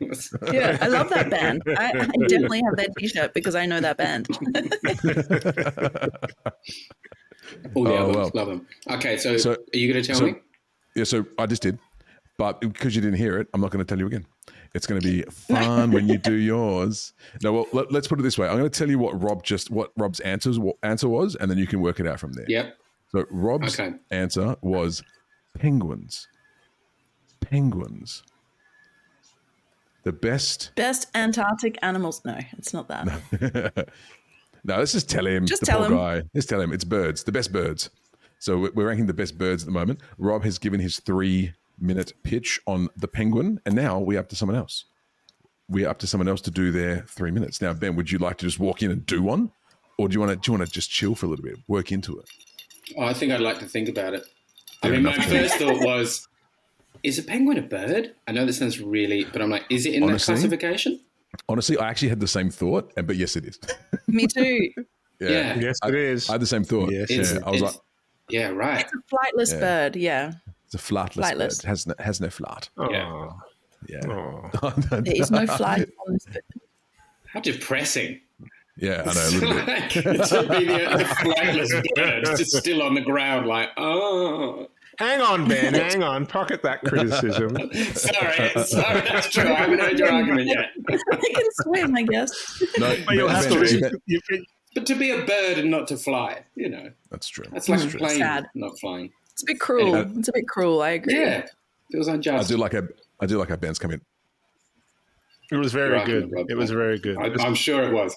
Yeah, 0.52 0.78
I 0.80 0.88
love 0.88 1.10
that 1.10 1.28
band. 1.28 1.62
I, 1.66 1.90
I 1.90 2.06
definitely 2.28 2.62
have 2.64 2.76
that 2.76 2.90
T-shirt 2.98 3.34
because 3.34 3.54
I 3.54 3.66
know 3.66 3.78
that 3.80 3.98
band. 3.98 4.26
All 7.74 7.84
the 7.84 7.90
Oh, 7.92 7.96
albums, 7.96 8.16
well. 8.16 8.30
love 8.34 8.48
them. 8.48 8.66
Okay, 8.90 9.16
so, 9.18 9.36
So- 9.36 9.52
are 9.52 9.58
you 9.76 9.92
going 9.92 10.02
to 10.02 10.06
tell 10.06 10.18
so- 10.18 10.26
me? 10.26 10.34
Yeah, 10.96 11.04
so 11.04 11.24
I 11.38 11.46
just 11.46 11.62
did, 11.62 11.78
but 12.38 12.60
because 12.60 12.94
you 12.96 13.00
didn't 13.02 13.18
hear 13.18 13.38
it, 13.38 13.48
I'm 13.54 13.60
not 13.60 13.70
going 13.70 13.84
to 13.84 13.88
tell 13.88 13.98
you 13.98 14.06
again. 14.06 14.26
It's 14.74 14.86
going 14.86 15.00
to 15.00 15.06
be 15.06 15.22
fun 15.30 15.92
when 15.92 16.08
you 16.08 16.18
do 16.18 16.34
yours. 16.34 17.12
No, 17.42 17.52
well, 17.52 17.66
let, 17.72 17.94
us 17.94 18.06
put 18.08 18.18
it 18.20 18.22
this 18.22 18.36
way. 18.38 18.46
I'm 18.48 18.58
going 18.58 18.70
to 18.70 18.78
tell 18.78 18.88
you 18.90 18.98
what 18.98 19.20
Rob 19.22 19.42
just 19.42 19.70
what 19.70 19.92
Rob's 19.96 20.20
answers 20.20 20.58
what 20.58 20.76
answer 20.82 21.08
was, 21.08 21.34
and 21.36 21.50
then 21.50 21.58
you 21.58 21.66
can 21.66 21.80
work 21.80 22.00
it 22.00 22.06
out 22.06 22.20
from 22.20 22.32
there. 22.34 22.46
Yep. 22.48 22.76
So 23.12 23.24
Rob's 23.30 23.78
Okay. 23.80 23.96
answer 24.10 24.56
was 24.60 25.02
penguins. 25.58 26.28
Penguins. 27.40 28.22
The 30.04 30.12
best. 30.12 30.72
Best 30.76 31.08
Antarctic 31.14 31.78
animals. 31.82 32.22
No, 32.24 32.38
it's 32.56 32.72
not 32.72 32.88
that. 32.88 33.88
No, 34.64 34.76
let's 34.76 34.92
just 34.92 35.08
tell 35.08 35.24
him. 35.24 35.46
Just 35.46 35.60
the 35.60 35.66
tell 35.66 35.78
poor 35.78 35.86
him. 35.86 35.96
guy. 35.96 36.22
Let's 36.34 36.46
tell 36.46 36.60
him 36.60 36.72
it's 36.72 36.82
birds. 36.84 37.22
The 37.22 37.30
best 37.32 37.52
birds. 37.52 37.90
So 38.40 38.58
we're- 38.58 38.72
we're 38.74 38.88
ranking 38.88 39.06
the 39.06 39.14
best 39.14 39.38
birds 39.38 39.62
at 39.62 39.66
the 39.66 39.72
moment. 39.72 40.00
Rob 40.18 40.42
has 40.42 40.58
given 40.58 40.80
his 40.80 40.98
three 40.98 41.52
minute 41.80 42.12
pitch 42.22 42.60
on 42.66 42.88
the 42.96 43.08
penguin, 43.08 43.60
and 43.66 43.74
now 43.74 43.98
we're 43.98 44.18
up 44.18 44.28
to 44.30 44.36
someone 44.36 44.56
else. 44.56 44.84
We're 45.68 45.88
up 45.88 45.98
to 46.00 46.06
someone 46.06 46.28
else 46.28 46.40
to 46.42 46.50
do 46.50 46.70
their 46.72 47.04
three 47.08 47.30
minutes. 47.30 47.60
Now, 47.60 47.74
Ben, 47.74 47.94
would 47.96 48.10
you 48.10 48.18
like 48.18 48.38
to 48.38 48.46
just 48.46 48.58
walk 48.58 48.82
in 48.82 48.90
and 48.90 49.04
do 49.04 49.22
one, 49.22 49.50
or 49.98 50.08
do 50.08 50.14
you 50.14 50.20
want 50.20 50.30
to? 50.32 50.36
Do 50.36 50.50
you 50.52 50.58
want 50.58 50.66
to 50.68 50.72
just 50.72 50.90
chill 50.90 51.14
for 51.14 51.26
a 51.26 51.28
little 51.28 51.44
bit, 51.44 51.56
work 51.68 51.92
into 51.92 52.18
it? 52.18 52.28
Oh, 52.96 53.02
I 53.02 53.12
think 53.12 53.32
I'd 53.32 53.40
like 53.40 53.58
to 53.60 53.66
think 53.66 53.88
about 53.88 54.14
it. 54.14 54.24
I 54.82 54.86
Fair 54.86 54.92
mean, 54.94 55.02
my 55.02 55.14
enough. 55.14 55.26
first 55.26 55.54
thought 55.56 55.84
was, 55.84 56.26
is 57.02 57.18
a 57.18 57.22
penguin 57.22 57.58
a 57.58 57.62
bird? 57.62 58.14
I 58.26 58.32
know 58.32 58.46
this 58.46 58.58
sounds 58.58 58.80
really, 58.80 59.24
but 59.24 59.42
I'm 59.42 59.50
like, 59.50 59.64
is 59.68 59.84
it 59.86 59.94
in 59.94 60.02
Honestly? 60.04 60.34
that 60.34 60.40
classification? 60.40 61.00
Honestly, 61.48 61.76
I 61.76 61.88
actually 61.90 62.08
had 62.08 62.20
the 62.20 62.28
same 62.28 62.48
thought, 62.48 62.90
and 62.96 63.06
but 63.06 63.16
yes, 63.16 63.36
it 63.36 63.44
is. 63.44 63.58
Me 64.06 64.26
too. 64.26 64.70
Yeah. 65.20 65.58
Yes, 65.58 65.80
it 65.84 65.94
is. 65.96 66.28
I 66.28 66.34
had 66.34 66.40
the 66.42 66.46
same 66.46 66.62
thought. 66.62 66.92
Yes. 66.92 67.10
yeah, 67.10 67.40
I 67.44 67.50
was 67.50 67.60
like, 67.60 67.74
yeah, 68.30 68.50
right. 68.50 68.84
It's 68.86 68.92
a 68.92 68.96
flightless 69.12 69.52
Yeah. 69.52 69.58
bird. 69.58 69.96
Yeah, 69.96 70.32
it's 70.72 70.74
a 70.74 70.78
flightless, 70.92 71.24
flightless. 71.24 71.62
bird. 71.62 71.68
Has 71.68 71.86
no, 71.86 71.94
has 71.98 72.20
no 72.20 72.30
flight. 72.30 72.68
Yeah. 72.90 73.30
Yeah. 73.88 74.00
Aw. 74.06 74.70
there 74.90 75.02
is 75.06 75.30
no 75.30 75.46
flight 75.46 75.88
on 76.06 76.12
this 76.14 76.26
bird. 76.26 76.42
How 77.32 77.40
depressing. 77.40 78.20
yeah, 78.76 79.02
I 79.02 79.04
know 79.04 79.10
It's 79.14 79.32
a 79.32 79.38
little 79.38 79.54
bit. 79.54 79.68
like, 79.68 79.90
to 79.90 80.58
be 80.58 80.64
the, 80.66 80.78
the 80.98 81.04
flightless 81.04 81.82
bird 81.94 82.24
just 82.36 82.56
still 82.56 82.82
on 82.82 82.94
the 82.94 83.00
ground, 83.00 83.46
like, 83.46 83.70
oh, 83.76 84.68
Hang 84.98 85.20
on, 85.20 85.46
Ben. 85.46 85.74
Hang 85.74 86.02
on. 86.02 86.26
Pocket 86.26 86.60
that 86.64 86.82
criticism. 86.82 87.54
sorry, 87.94 88.50
sorry, 88.64 89.00
that's 89.02 89.28
true. 89.30 89.44
I 89.44 89.54
haven't 89.54 89.78
heard 89.78 89.96
your 89.98 90.10
argument 90.12 90.48
yet. 90.48 90.70
I 91.12 91.16
can 91.34 91.44
swim, 91.62 91.96
I 91.96 92.02
guess. 92.02 92.62
No, 92.78 92.96
But 93.06 93.14
you'll 93.14 93.28
Ben- 93.28 93.36
have 93.36 93.48
to 93.52 93.60
Ben- 93.60 93.80
Ben- 93.80 93.92
You, 94.06 94.20
you, 94.28 94.44
But 94.74 94.86
to 94.86 94.96
be 94.96 95.10
a 95.12 95.24
bird 95.24 95.58
and 95.58 95.70
not 95.70 95.86
to 95.88 95.96
fly, 95.96 96.42
you 96.56 96.68
know, 96.68 96.90
That's 97.12 97.28
true. 97.28 97.44
that's 97.52 97.68
like 97.68 97.78
a 97.78 97.84
Mm, 97.84 97.98
plane 97.98 98.18
sad. 98.18 98.46
not 98.56 98.76
flying. 98.80 99.12
It's 99.38 99.44
a 99.44 99.52
bit 99.52 99.60
cruel. 99.60 99.94
Anyway. 99.94 100.18
It's 100.18 100.28
a 100.28 100.32
bit 100.32 100.48
cruel. 100.48 100.82
I 100.82 100.90
agree. 100.90 101.14
Yeah, 101.14 101.46
feels 101.92 102.08
I 102.08 102.14
unjust. 102.14 102.50
I 102.50 102.52
do 102.52 102.58
like 102.58 102.74
a 102.74 102.88
I 103.20 103.26
do 103.26 103.38
like 103.38 103.48
how 103.48 103.54
Ben's 103.54 103.78
come 103.78 103.92
in. 103.92 104.00
it 105.52 105.56
was 105.56 105.72
very 105.72 106.04
good. 106.04 106.32
It 106.48 106.56
was 106.56 106.70
very 106.70 106.98
good. 106.98 107.16
I, 107.18 107.30
I'm 107.44 107.54
sure 107.54 107.84
it 107.84 107.92
was. 107.92 108.16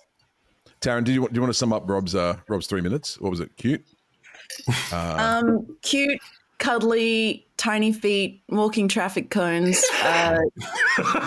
Taryn, 0.81 1.03
do 1.03 1.13
you 1.13 1.21
want 1.21 1.33
do 1.33 1.37
you 1.37 1.41
want 1.41 1.51
to 1.53 1.57
sum 1.57 1.73
up 1.73 1.87
Rob's 1.87 2.15
uh 2.15 2.37
Rob's 2.49 2.65
three 2.65 2.81
minutes? 2.81 3.21
What 3.21 3.29
was 3.29 3.39
it? 3.39 3.55
Cute. 3.55 3.85
Um, 4.91 5.77
cute, 5.83 6.19
cuddly, 6.61 7.45
tiny 7.57 7.91
feet, 7.91 8.43
walking 8.47 8.87
traffic 8.87 9.29
cones. 9.29 9.83
Uh, 10.03 10.39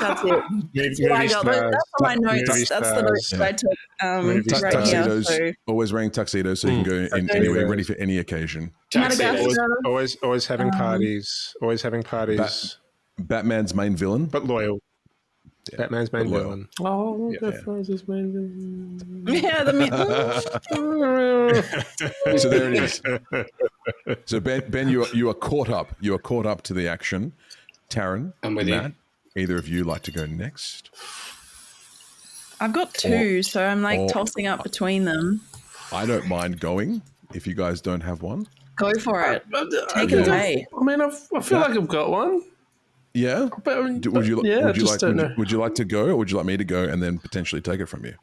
that's 0.00 0.22
it. 0.24 0.42
That's 0.74 1.00
what 1.00 1.12
I 1.12 1.26
got. 1.26 1.40
Stars. 1.40 1.56
That's 1.56 1.84
all 2.00 2.06
my 2.06 2.14
notes. 2.16 2.48
Movie 2.48 2.64
That's 2.64 2.68
the 2.68 2.84
stars. 2.84 3.02
notes 3.02 3.30
that 3.30 3.42
I 3.42 3.52
took 3.52 3.70
um, 4.02 4.42
Tu- 4.42 4.56
right 4.56 4.72
stars. 4.72 4.90
here. 4.90 5.02
tuxedos. 5.04 5.26
So, 5.28 5.52
Always 5.68 5.92
wearing 5.92 6.10
tuxedos 6.10 6.60
so 6.60 6.68
you 6.68 6.74
can 6.74 6.84
go 6.84 6.94
in 6.96 7.08
Tuxedos. 7.08 7.36
anywhere, 7.36 7.66
ready 7.66 7.82
for 7.82 7.94
any 7.94 8.18
occasion. 8.18 8.72
Tuxedos. 8.90 9.18
Madagascar. 9.18 9.76
Always, 9.86 10.16
always 10.22 10.46
having 10.46 10.66
Um, 10.66 10.72
parties. 10.78 11.54
Always 11.62 11.82
having 11.82 12.02
parties. 12.02 12.78
Batman's 13.18 13.74
main 13.74 13.96
villain. 13.96 14.26
but 14.26 14.44
loyal. 14.44 14.80
Batman's 15.76 16.12
main 16.12 16.24
But 16.24 16.30
loyal. 16.30 16.44
villain. 16.44 16.68
Oh, 16.80 17.30
Yeah, 17.32 17.38
that 17.40 17.54
yeah. 17.54 17.60
phrase 17.62 17.88
is. 17.88 18.02
Yeah, 18.06 19.64
the 19.64 19.72
me- 19.72 19.88
so 22.38 22.48
there 22.48 22.72
it 22.72 22.82
is. 22.82 23.02
So 24.26 24.40
Ben, 24.40 24.62
Ben, 24.70 24.88
you 24.88 25.04
are, 25.04 25.08
you 25.14 25.28
are 25.28 25.34
caught 25.34 25.68
up. 25.70 25.94
You 26.00 26.14
are 26.14 26.18
caught 26.18 26.46
up 26.46 26.62
to 26.62 26.74
the 26.74 26.88
action. 26.88 27.32
Taryn, 27.90 28.32
I'm 28.42 28.54
with 28.54 28.68
you. 28.68 28.92
Either 29.36 29.56
of 29.58 29.68
you 29.68 29.84
like 29.84 30.02
to 30.02 30.10
go 30.10 30.24
next? 30.26 30.90
I've 32.60 32.72
got 32.72 32.94
two, 32.94 33.42
so 33.42 33.64
I'm 33.64 33.82
like 33.82 34.00
or- 34.00 34.08
tossing 34.08 34.46
up 34.46 34.62
between 34.62 35.04
them. 35.04 35.40
I 35.92 36.06
don't 36.06 36.26
mind 36.28 36.60
going 36.60 37.02
if 37.34 37.46
you 37.46 37.54
guys 37.54 37.80
don't 37.80 38.00
have 38.00 38.22
one. 38.22 38.46
Go 38.76 38.92
for 38.94 39.22
it. 39.22 39.44
Take 39.90 40.10
Yeah. 40.10 40.18
it 40.20 40.28
away. 40.28 40.66
I 40.78 40.84
mean, 40.84 41.00
I've, 41.00 41.18
I 41.34 41.40
feel 41.40 41.60
like 41.60 41.70
I've 41.76 41.88
got 41.88 42.10
one. 42.10 42.42
Yeah. 43.14 43.48
But, 43.62 43.78
I 43.78 43.82
mean, 43.82 44.00
Do- 44.00 44.10
Would 44.10 44.26
you, 44.26 44.42
yeah, 44.44 44.58
I 44.58 44.64
would 44.66 44.76
you 44.76 44.84
like 44.84 45.00
would 45.00 45.16
you, 45.20 45.30
would 45.38 45.50
you 45.52 45.58
like 45.58 45.74
to 45.76 45.84
go 45.84 46.06
or 46.06 46.16
would 46.16 46.30
you 46.30 46.36
like 46.36 46.46
me 46.46 46.56
to 46.56 46.64
go 46.64 46.82
and 46.84 47.02
then 47.02 47.18
potentially 47.18 47.62
take 47.62 47.80
it 47.80 47.86
from 47.86 48.04
you? 48.04 48.14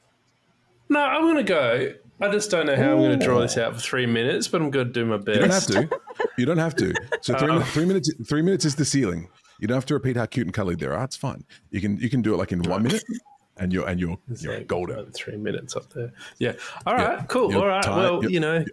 No, 0.90 1.00
I'm 1.00 1.22
going 1.22 1.38
to 1.38 1.44
go. 1.44 1.94
I 2.20 2.30
just 2.30 2.52
don't 2.52 2.66
know 2.68 2.76
how 2.76 2.92
I'm 2.92 2.98
going 2.98 3.18
to 3.18 3.26
draw 3.26 3.40
this 3.40 3.58
out 3.58 3.74
for 3.74 3.80
three 3.82 4.06
minutes, 4.06 4.48
but 4.50 4.62
I'm 4.62 4.70
going 4.70 4.86
to 4.88 4.92
do 4.94 5.06
my 5.06 5.18
best. 5.18 5.70
You 5.70 5.76
don't 5.76 5.88
have 5.88 5.96
to. 5.96 6.00
You 6.38 6.46
don't 6.46 6.58
have 6.58 6.76
to. 6.76 6.94
So 7.22 7.34
three, 7.38 7.48
min- 7.54 7.62
three 7.64 7.86
minutes. 7.86 8.12
Three 8.28 8.42
minutes 8.42 8.66
is 8.66 8.76
the 8.76 8.86
ceiling. 8.86 9.30
You 9.60 9.68
don't 9.68 9.76
have 9.76 9.86
to 9.86 9.94
repeat 9.94 10.18
how 10.18 10.26
cute 10.26 10.46
and 10.48 10.54
cuddly 10.54 10.76
they 10.76 10.86
are. 10.88 11.04
It's 11.04 11.16
fine. 11.16 11.46
You 11.72 11.80
can 11.82 11.98
you 11.98 12.10
can 12.10 12.22
do 12.22 12.34
it 12.34 12.38
like 12.38 12.52
in 12.52 12.62
one 12.64 12.84
minute, 12.84 13.04
and 13.58 13.72
you're 13.72 13.88
and 13.88 14.00
you're 14.00 14.18
you're 14.40 14.56
Like, 14.58 14.68
golden. 14.68 15.00
uh, 15.00 15.06
Three 15.16 15.38
minutes 15.38 15.76
up 15.76 15.92
there. 15.94 16.12
Yeah. 16.40 16.54
All 16.86 16.94
right. 16.96 17.20
Yeah. 17.20 17.24
Cool. 17.28 17.52
You're 17.52 17.62
All 17.62 17.68
right. 17.68 17.84
tired. 17.84 17.98
Well, 17.98 18.22
You're- 18.24 18.34
you 18.34 18.40
know, 18.42 18.66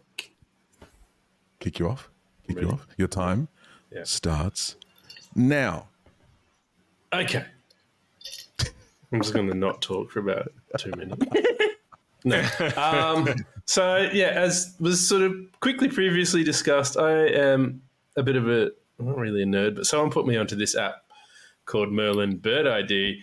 Kick 1.60 1.78
you 1.78 1.88
off. 1.88 2.10
Kick 2.46 2.60
you 2.60 2.70
off. 2.70 2.86
Your 2.96 3.08
time 3.08 3.48
Yeah. 3.92 4.02
starts 4.04 4.76
now. 5.34 5.88
Okay. 7.12 7.44
I'm 9.12 9.22
just 9.22 9.32
going 9.32 9.48
to 9.48 9.56
not 9.56 9.80
talk 9.80 10.10
for 10.10 10.20
about 10.20 10.52
two 10.78 10.90
minutes. 10.90 11.24
No. 12.24 12.44
Um, 12.76 13.34
so 13.64 14.08
yeah, 14.12 14.28
as 14.28 14.74
was 14.80 15.06
sort 15.06 15.22
of 15.22 15.34
quickly 15.60 15.88
previously 15.88 16.44
discussed, 16.44 16.96
I 16.96 17.26
am 17.28 17.82
a 18.16 18.22
bit 18.22 18.36
of 18.36 18.48
a 18.48 18.70
I'm 18.98 19.06
not 19.06 19.18
really 19.18 19.42
a 19.42 19.46
nerd, 19.46 19.76
but 19.76 19.86
someone 19.86 20.10
put 20.10 20.26
me 20.26 20.36
onto 20.36 20.56
this 20.56 20.76
app 20.76 21.04
called 21.64 21.92
Merlin 21.92 22.36
Bird 22.36 22.66
ID, 22.66 23.20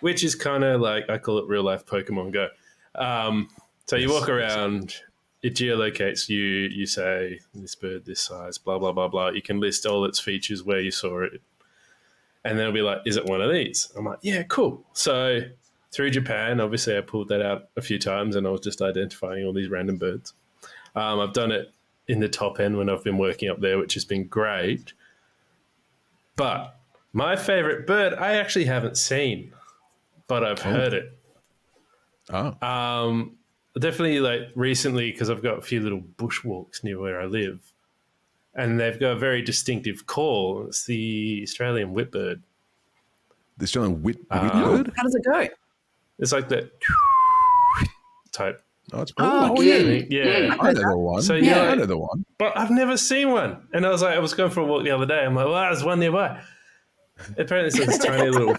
which 0.00 0.22
is 0.22 0.34
kind 0.34 0.62
of 0.62 0.80
like 0.80 1.10
I 1.10 1.18
call 1.18 1.38
it 1.38 1.48
real 1.48 1.64
life 1.64 1.84
Pokemon 1.84 2.32
Go. 2.32 2.48
Um, 2.94 3.48
so 3.86 3.96
you 3.96 4.10
walk 4.10 4.28
around, 4.28 4.94
it 5.42 5.54
geolocates 5.54 6.28
you. 6.28 6.38
You 6.38 6.86
say 6.86 7.40
this 7.54 7.74
bird 7.74 8.04
this 8.04 8.20
size, 8.20 8.58
blah 8.58 8.78
blah 8.78 8.92
blah 8.92 9.08
blah. 9.08 9.28
You 9.30 9.42
can 9.42 9.60
list 9.60 9.86
all 9.86 10.04
its 10.04 10.20
features 10.20 10.62
where 10.62 10.80
you 10.80 10.90
saw 10.90 11.22
it, 11.24 11.42
and 12.46 12.58
then 12.58 12.66
it'll 12.66 12.72
be 12.72 12.82
like, 12.82 12.98
is 13.06 13.16
it 13.16 13.26
one 13.26 13.40
of 13.40 13.50
these? 13.52 13.92
I'm 13.96 14.04
like, 14.04 14.18
yeah, 14.22 14.42
cool. 14.44 14.84
So 14.92 15.40
through 15.92 16.10
Japan, 16.10 16.60
obviously, 16.60 16.96
I 16.96 17.00
pulled 17.00 17.28
that 17.28 17.42
out 17.44 17.68
a 17.76 17.82
few 17.82 17.98
times, 17.98 18.36
and 18.36 18.46
I 18.46 18.50
was 18.50 18.60
just 18.60 18.80
identifying 18.82 19.44
all 19.44 19.52
these 19.52 19.68
random 19.68 19.96
birds. 19.96 20.32
Um, 20.94 21.20
I've 21.20 21.32
done 21.32 21.52
it 21.52 21.72
in 22.08 22.20
the 22.20 22.28
top 22.28 22.60
end 22.60 22.76
when 22.76 22.88
I've 22.88 23.04
been 23.04 23.18
working 23.18 23.48
up 23.50 23.60
there, 23.60 23.78
which 23.78 23.94
has 23.94 24.04
been 24.04 24.26
great. 24.26 24.92
But 26.36 26.76
my 27.12 27.36
favorite 27.36 27.86
bird, 27.86 28.14
I 28.14 28.34
actually 28.34 28.66
haven't 28.66 28.96
seen, 28.96 29.52
but 30.26 30.44
I've 30.44 30.60
heard 30.60 30.92
it. 30.92 31.18
Oh, 32.30 32.66
Um, 32.66 33.36
definitely 33.78 34.20
like 34.20 34.48
recently 34.54 35.10
because 35.12 35.30
I've 35.30 35.42
got 35.42 35.58
a 35.58 35.62
few 35.62 35.80
little 35.80 36.02
bushwalks 36.18 36.82
near 36.84 36.98
where 36.98 37.20
I 37.20 37.26
live, 37.26 37.60
and 38.56 38.80
they've 38.80 38.98
got 38.98 39.12
a 39.12 39.16
very 39.16 39.40
distinctive 39.42 40.06
call. 40.06 40.66
It's 40.66 40.84
the 40.86 41.40
Australian 41.44 41.94
whitbird. 41.94 42.40
the 43.58 43.62
Australian 43.64 44.02
wit, 44.02 44.18
Uh, 44.30 44.40
whitbird. 44.50 44.92
How 44.96 45.02
does 45.04 45.14
it 45.14 45.24
go? 45.24 45.46
It's 46.18 46.32
like 46.32 46.48
that 46.48 46.70
type. 48.32 48.62
Oh, 48.92 49.02
it's 49.02 49.12
cool. 49.12 49.26
Oh, 49.28 49.60
Yeah, 49.60 49.76
yeah. 49.78 50.04
yeah. 50.38 50.56
I 50.60 50.72
know 50.72 50.90
the 50.90 50.98
one. 50.98 51.22
So, 51.22 51.34
yeah, 51.34 51.64
yeah. 51.64 51.70
I 51.72 51.74
know 51.74 51.86
the 51.86 51.98
one. 51.98 52.24
But 52.38 52.56
I've 52.56 52.70
never 52.70 52.96
seen 52.96 53.30
one, 53.32 53.66
and 53.72 53.84
I 53.84 53.90
was 53.90 54.02
like, 54.02 54.14
I 54.14 54.18
was 54.20 54.32
going 54.34 54.50
for 54.50 54.60
a 54.60 54.64
walk 54.64 54.84
the 54.84 54.90
other 54.92 55.06
day. 55.06 55.24
I'm 55.24 55.34
like, 55.34 55.46
well, 55.46 55.54
there's 55.54 55.82
one 55.84 55.98
nearby. 56.00 56.40
Apparently, 57.38 57.66
it's 57.68 57.76
this 57.78 57.98
tiny 58.04 58.28
little 58.30 58.56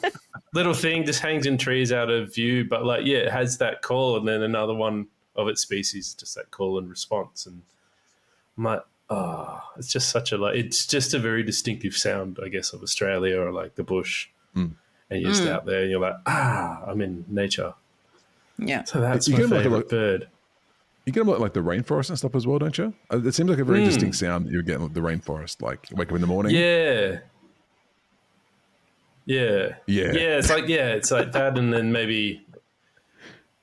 little 0.53 0.73
thing 0.73 1.05
just 1.05 1.19
hangs 1.21 1.45
in 1.45 1.57
trees 1.57 1.91
out 1.93 2.09
of 2.09 2.33
view, 2.33 2.65
but 2.65 2.83
like, 2.85 3.05
yeah, 3.05 3.17
it 3.19 3.31
has 3.31 3.57
that 3.59 3.81
call, 3.81 4.17
and 4.17 4.27
then 4.27 4.41
another 4.41 4.73
one 4.73 5.07
of 5.35 5.47
its 5.47 5.61
species, 5.61 6.13
just 6.15 6.35
that 6.35 6.49
call 6.51 6.77
and 6.79 6.89
response, 6.89 7.45
and 7.45 7.61
I'm 8.57 8.63
like, 8.63 8.81
oh, 9.09 9.61
it's 9.77 9.91
just 9.91 10.09
such 10.09 10.31
a 10.31 10.37
like, 10.37 10.55
it's 10.55 10.85
just 10.85 11.13
a 11.13 11.19
very 11.19 11.43
distinctive 11.43 11.95
sound, 11.95 12.39
I 12.43 12.49
guess, 12.49 12.73
of 12.73 12.81
Australia 12.83 13.39
or 13.39 13.51
like 13.51 13.75
the 13.75 13.83
bush, 13.83 14.27
Mm. 14.55 14.73
and 15.09 15.21
you're 15.21 15.31
just 15.31 15.47
out 15.47 15.65
there, 15.65 15.81
and 15.83 15.91
you're 15.91 15.99
like, 16.01 16.15
ah, 16.25 16.83
I'm 16.87 17.01
in 17.01 17.25
nature. 17.27 17.73
Yeah. 18.57 18.83
So 18.85 18.99
that's 19.01 19.27
You 19.27 19.33
my 19.35 19.39
get 19.41 19.49
like 19.49 19.59
a 19.59 19.63
favorite 19.63 19.77
look- 19.77 19.89
bird. 19.89 20.27
You 21.05 21.13
get 21.13 21.21
them 21.21 21.29
like, 21.29 21.39
like 21.39 21.53
the 21.53 21.61
rainforest 21.61 22.09
and 22.09 22.17
stuff 22.17 22.35
as 22.35 22.45
well, 22.45 22.59
don't 22.59 22.77
you? 22.77 22.93
Uh, 23.09 23.21
It 23.23 23.33
seems 23.33 23.49
like 23.49 23.59
a 23.59 23.63
very 23.63 23.79
Mm. 23.81 23.85
distinct 23.85 24.15
sound 24.17 24.45
that 24.47 24.51
you 24.51 24.61
get 24.63 24.81
like 24.81 24.93
the 24.93 24.99
rainforest. 24.99 25.61
Like 25.61 25.87
wake 25.93 26.09
up 26.09 26.15
in 26.15 26.21
the 26.21 26.27
morning. 26.27 26.53
Yeah. 26.53 27.19
Yeah. 29.25 29.75
Yeah. 29.87 30.11
Yeah, 30.11 30.37
it's 30.37 30.49
like 30.49 30.67
yeah, 30.67 30.89
it's 30.89 31.11
like 31.11 31.31
that 31.33 31.57
and 31.57 31.73
then 31.73 31.91
maybe 31.91 32.45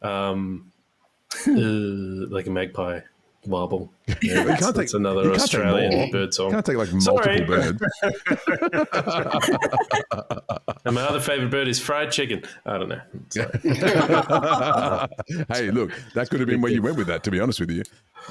um 0.02 0.70
uh, 1.46 1.50
like 2.30 2.46
a 2.46 2.50
magpie 2.50 3.00
warble. 3.46 3.90
Yeah, 4.22 4.40
you 4.40 4.44
that's, 4.44 4.60
can't 4.62 4.76
that's 4.76 4.92
take- 4.92 4.98
another 5.00 5.22
can't 5.22 5.34
take. 5.34 5.42
Australian 5.42 6.10
bird 6.10 6.26
You 6.26 6.32
song. 6.32 6.50
can't 6.50 6.66
take 6.66 6.76
like 6.76 6.88
Sorry. 7.00 7.46
multiple 7.46 7.56
birds. 7.56 7.82
And 10.86 10.94
my 10.94 11.00
other 11.02 11.18
favorite 11.20 11.50
bird 11.50 11.66
is 11.68 11.80
fried 11.80 12.12
chicken. 12.12 12.42
I 12.66 12.76
don't 12.76 12.90
know. 12.90 13.00
Hey, 15.54 15.70
look, 15.70 15.90
that 16.14 16.28
could 16.28 16.40
have 16.40 16.48
been 16.48 16.60
where 16.60 16.70
you 16.70 16.82
went 16.82 16.98
with 16.98 17.06
that. 17.06 17.24
To 17.24 17.30
be 17.30 17.40
honest 17.40 17.58
with 17.60 17.70
you, 17.70 17.82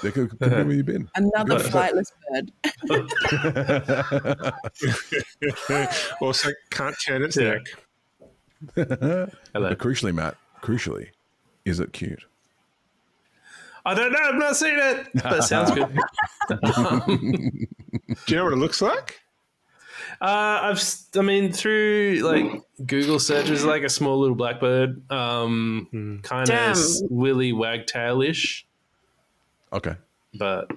that 0.04 0.13
could, 0.13 0.30
could 0.30 0.39
be 0.39 0.47
where 0.49 0.71
you've 0.71 0.86
been. 0.86 1.10
Another 1.15 1.58
Good. 1.58 1.71
flightless 1.71 2.12
bird. 2.30 2.52
also, 6.21 6.49
can't 6.69 6.95
turn 7.04 7.23
its 7.23 7.36
Yeah. 7.38 7.56
neck. 7.56 7.65
Hello. 8.76 9.28
But 9.54 9.80
crucially, 9.80 10.13
Matt, 10.13 10.38
crucially, 10.62 11.08
is 11.65 11.80
it 11.80 11.91
cute? 11.93 12.23
I 13.86 13.93
don't 13.93 14.12
know, 14.13 14.19
I've 14.22 14.36
not 14.36 14.56
seen 14.56 14.76
it. 14.80 15.08
But 15.15 15.39
it 15.39 15.43
sounds 15.43 15.72
good. 15.72 15.88
Do 17.08 18.28
you 18.28 18.36
know 18.38 18.43
what 18.46 18.54
it 18.54 18.58
looks 18.58 18.82
like? 18.82 19.19
Uh, 20.22 20.60
I've, 20.63 20.78
s- 20.78 21.08
I 21.17 21.22
mean, 21.22 21.52
through 21.52 22.22
like 22.24 22.62
Google 22.86 23.19
searches, 23.19 23.65
like 23.65 23.84
a 23.84 23.89
small 23.89 24.19
little 24.19 24.36
blackbird, 24.36 25.02
um, 25.12 26.19
kind 26.24 26.48
Damn. 26.48 26.72
of 26.72 26.78
willy 27.10 27.52
wagtail-ish, 27.52 28.65
Okay. 29.74 29.96
but 30.34 30.72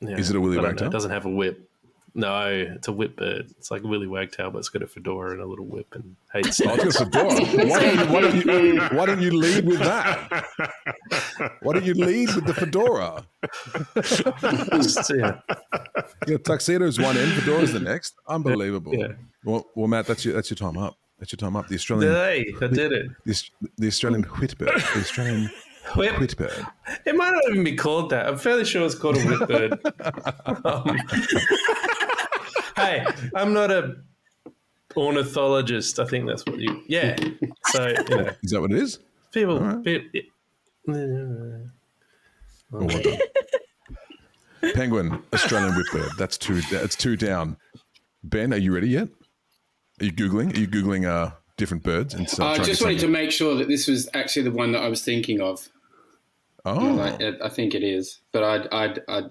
yeah, 0.00 0.16
Is 0.16 0.30
it 0.30 0.36
a 0.36 0.40
willy 0.40 0.54
I 0.58 0.62
don't 0.62 0.62
know, 0.64 0.68
wagtail? 0.70 0.88
It 0.88 0.92
doesn't 0.92 1.10
have 1.10 1.26
a 1.26 1.30
whip. 1.30 1.65
No, 2.18 2.46
it's 2.48 2.88
a 2.88 2.92
whip 2.92 3.14
bird. 3.16 3.50
It's 3.58 3.70
like 3.70 3.82
a 3.84 3.86
willy 3.86 4.06
wagtail, 4.06 4.50
but 4.50 4.58
it's 4.60 4.70
got 4.70 4.82
a 4.82 4.86
fedora 4.86 5.32
and 5.32 5.42
a 5.42 5.46
little 5.46 5.66
whip 5.66 5.94
and 5.94 6.16
hates 6.32 6.62
Oh, 6.64 6.74
it's 6.74 6.98
a 6.98 7.04
fedora. 7.04 7.34
Why 7.68 7.80
don't, 7.80 7.98
you, 7.98 8.12
why, 8.12 8.20
don't 8.22 8.36
you, 8.36 8.80
why 8.98 9.06
don't 9.06 9.20
you 9.20 9.30
lead 9.32 9.66
with 9.66 9.78
that? 9.80 10.46
Why 11.60 11.74
don't 11.74 11.84
you 11.84 11.92
lead 11.92 12.34
with 12.34 12.46
the 12.46 12.54
fedora? 12.54 13.22
snakes. 14.02 15.10
yeah. 15.14 15.40
You 16.26 16.32
know, 16.34 16.38
tuxedo's 16.38 16.98
one 16.98 17.18
end, 17.18 17.32
fedora's 17.32 17.72
the 17.74 17.80
next. 17.80 18.14
Unbelievable. 18.26 18.94
Yeah. 18.94 19.08
Well, 19.44 19.66
well, 19.74 19.86
Matt, 19.86 20.06
that's 20.06 20.24
your 20.24 20.32
that's 20.34 20.50
your 20.50 20.56
time 20.56 20.78
up. 20.78 20.96
That's 21.18 21.32
your 21.32 21.38
time 21.38 21.54
up. 21.56 21.68
The 21.68 21.74
Australian, 21.74 22.12
Hey, 22.14 22.46
I 22.62 22.66
did 22.68 22.92
it. 22.92 23.06
the, 23.24 23.42
the 23.78 23.86
Australian 23.88 24.22
whitbird, 24.24 24.74
the 24.94 25.00
Australian 25.00 25.50
Whip. 25.94 26.14
whitbird. 26.16 26.66
It 27.06 27.14
might 27.14 27.30
not 27.30 27.42
even 27.50 27.62
be 27.64 27.74
called 27.76 28.10
that. 28.10 28.26
I'm 28.26 28.36
fairly 28.38 28.64
sure 28.64 28.84
it's 28.84 28.94
called 28.94 29.16
a 29.18 29.20
whip 29.20 29.48
bird. 29.48 29.78
Um, 30.64 30.98
hey, 32.76 33.04
I'm 33.34 33.52
not 33.52 33.70
a 33.70 33.96
ornithologist. 34.96 35.98
I 35.98 36.04
think 36.06 36.26
that's 36.26 36.44
what 36.46 36.58
you. 36.58 36.82
Yeah. 36.86 37.16
So 37.66 37.88
you 37.88 38.16
know, 38.16 38.30
Is 38.42 38.50
that 38.52 38.60
what 38.60 38.72
it 38.72 38.78
is? 38.78 38.98
people. 39.32 39.60
right. 39.60 39.84
pe- 39.84 40.04
Oh, 42.72 42.84
well 42.84 43.00
done. 43.00 43.18
Penguin, 44.74 45.22
Australian 45.32 45.74
whitbird. 45.74 46.16
That's 46.18 46.36
two. 46.36 46.60
That's 46.62 46.96
two 46.96 47.16
down. 47.16 47.56
Ben, 48.24 48.52
are 48.52 48.56
you 48.56 48.74
ready 48.74 48.88
yet? 48.88 49.08
Are 50.00 50.04
you 50.04 50.12
googling? 50.12 50.54
Are 50.56 50.58
you 50.60 50.66
googling 50.66 51.06
uh, 51.06 51.30
different 51.56 51.82
birds? 51.84 52.14
And 52.14 52.28
so 52.28 52.44
I 52.44 52.58
just 52.58 52.80
to 52.80 52.84
wanted 52.86 53.00
to 53.00 53.08
make 53.08 53.30
sure 53.30 53.54
that 53.56 53.68
this 53.68 53.86
was 53.86 54.08
actually 54.14 54.42
the 54.42 54.50
one 54.50 54.72
that 54.72 54.82
I 54.82 54.88
was 54.88 55.02
thinking 55.02 55.40
of. 55.40 55.68
Oh, 56.64 56.74
Like, 56.78 57.22
I, 57.22 57.32
I 57.44 57.48
think 57.48 57.74
it 57.74 57.84
is, 57.84 58.18
but 58.32 58.42
I, 58.42 58.86
I, 58.86 58.94
I, 59.08 59.22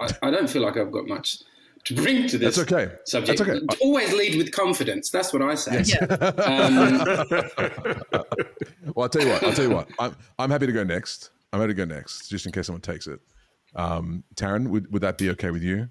I, 0.00 0.08
I 0.22 0.30
don't 0.30 0.48
feel 0.48 0.62
like 0.62 0.76
I've 0.76 0.92
got 0.92 1.08
much 1.08 1.38
to 1.84 1.94
bring 1.94 2.26
to 2.28 2.38
this 2.38 2.56
that's 2.56 2.72
okay. 2.72 2.94
subject. 3.04 3.38
That's 3.38 3.50
okay. 3.50 3.76
Always 3.82 4.12
lead 4.12 4.36
with 4.36 4.52
confidence. 4.52 5.10
That's 5.10 5.32
what 5.32 5.42
I 5.42 5.54
say. 5.54 5.82
Yeah. 5.82 6.04
Um, 6.46 7.04
Well, 8.94 9.04
I'll 9.04 9.08
tell 9.08 9.22
you 9.22 9.28
what. 9.28 9.42
I'll 9.42 9.52
tell 9.52 9.64
you 9.64 9.74
what. 9.74 9.88
I'm 9.98 10.16
I'm 10.38 10.50
happy 10.50 10.66
to 10.66 10.72
go 10.72 10.84
next. 10.84 11.30
I'm 11.52 11.60
happy 11.60 11.74
to 11.74 11.74
go 11.74 11.84
next, 11.84 12.28
just 12.28 12.46
in 12.46 12.52
case 12.52 12.66
someone 12.66 12.80
takes 12.80 13.06
it. 13.06 13.20
Um, 13.76 14.24
Taryn, 14.36 14.68
would, 14.68 14.92
would 14.92 15.02
that 15.02 15.18
be 15.18 15.30
okay 15.30 15.50
with 15.50 15.62
you? 15.62 15.90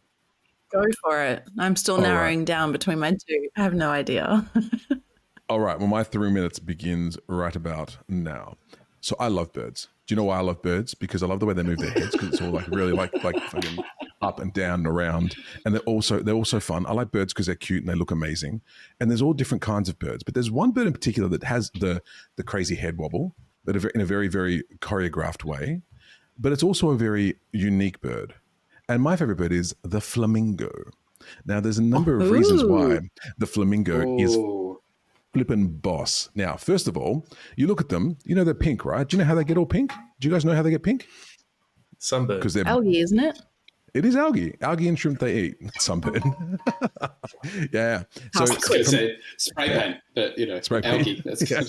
Go 0.72 0.84
for 1.02 1.22
it. 1.22 1.44
I'm 1.60 1.76
still 1.76 1.98
right. 1.98 2.04
narrowing 2.04 2.46
down 2.46 2.72
between 2.72 3.00
my 3.00 3.12
two. 3.12 3.50
I 3.58 3.64
have 3.64 3.74
no 3.74 3.90
idea. 3.92 4.50
All 5.50 5.60
right. 5.60 5.78
Well, 5.78 5.88
my 5.88 6.04
three 6.04 6.32
minutes 6.32 6.60
begins 6.60 7.18
right 7.28 7.56
about 7.56 7.98
now. 8.08 8.56
So 9.02 9.16
I 9.20 9.28
love 9.28 9.52
birds. 9.52 9.90
Do 10.08 10.14
you 10.14 10.16
know 10.16 10.24
why 10.26 10.38
I 10.38 10.42
love 10.42 10.62
birds? 10.62 10.94
Because 10.94 11.24
I 11.24 11.28
love 11.28 11.40
the 11.40 11.46
way 11.46 11.54
they 11.54 11.64
move 11.64 11.80
their 11.80 11.92
heads. 11.92 12.12
Because 12.12 12.30
it's 12.30 12.42
all 12.42 12.52
like 12.52 12.68
really 12.68 12.94
like 12.94 13.12
like 13.24 13.38
fucking 13.44 13.84
up 14.24 14.40
and 14.40 14.54
down 14.54 14.80
and 14.80 14.88
around. 14.88 15.36
And 15.66 15.76
they're 15.76 15.82
also 15.82 16.20
they're 16.20 16.34
also 16.36 16.60
fun. 16.60 16.86
I 16.86 16.94
like 16.94 17.12
birds 17.12 17.34
because 17.34 17.46
they're 17.46 17.56
cute 17.56 17.82
and 17.82 17.90
they 17.90 17.96
look 17.96 18.12
amazing. 18.12 18.62
And 19.00 19.10
there's 19.10 19.22
all 19.22 19.34
different 19.34 19.62
kinds 19.62 19.90
of 19.90 20.00
birds, 20.00 20.24
but 20.24 20.34
there's 20.34 20.52
one 20.52 20.72
bird 20.72 20.88
in 20.88 20.94
particular 20.94 21.30
that 21.30 21.44
has 21.44 21.72
the 21.80 22.02
the 22.36 22.44
crazy 22.44 22.76
head 22.76 22.98
wobble, 22.98 23.36
but 23.66 23.76
in 23.76 24.02
a 24.02 24.06
very 24.06 24.28
very 24.28 24.64
choreographed 24.80 25.44
way. 25.44 25.82
But 26.38 26.52
it's 26.52 26.64
also 26.64 26.90
a 26.90 26.98
very 26.98 27.36
unique 27.52 28.02
bird. 28.02 28.34
And 28.90 29.02
my 29.02 29.16
favorite 29.16 29.38
bird 29.38 29.52
is 29.52 29.76
the 29.84 30.02
flamingo. 30.02 30.70
Now, 31.46 31.60
there's 31.60 31.78
a 31.78 31.84
number 31.84 32.20
of 32.20 32.30
reasons 32.30 32.64
why 32.64 33.00
the 33.38 33.48
flamingo 33.48 34.18
is 34.20 34.36
ooh. 34.36 34.82
flippin' 35.34 35.68
boss. 35.68 36.30
Now, 36.36 36.58
first 36.58 36.88
of 36.88 36.98
all, 36.98 37.26
you 37.56 37.68
look 37.68 37.80
at 37.82 37.90
them, 37.90 38.18
you 38.26 38.36
know 38.36 38.44
they're 38.44 38.54
pink, 38.54 38.84
right? 38.84 39.08
Do 39.08 39.16
you 39.16 39.24
know 39.24 39.28
how 39.28 39.36
they 39.36 39.44
get 39.44 39.58
all 39.58 39.66
pink? 39.66 39.92
Do 40.20 40.28
you 40.28 40.34
guys 40.34 40.44
know 40.44 40.54
how 40.54 40.62
they 40.62 40.72
get 40.72 40.84
pink? 40.84 41.08
Sunbird. 42.00 42.40
Because 42.40 42.54
they're 42.54 42.68
Algae, 42.68 43.00
isn't 43.00 43.20
it? 43.20 43.40
It 43.94 44.06
is 44.06 44.16
algae. 44.16 44.56
Algae 44.62 44.88
and 44.88 44.98
shrimp 44.98 45.20
they 45.20 45.38
eat. 45.38 45.56
Something. 45.80 46.16
yeah. 47.72 48.04
So 48.34 48.40
I 48.40 48.42
was 48.42 48.58
going 48.58 48.84
to 48.84 48.86
say 48.86 49.18
spray 49.38 49.68
paint, 49.68 49.98
but 50.16 50.38
you 50.38 50.48
know, 50.48 50.60
Spray 50.62 50.82
paint. 50.82 51.00
algae. 51.00 51.22
That's 51.24 51.50
Yeah. 51.52 51.62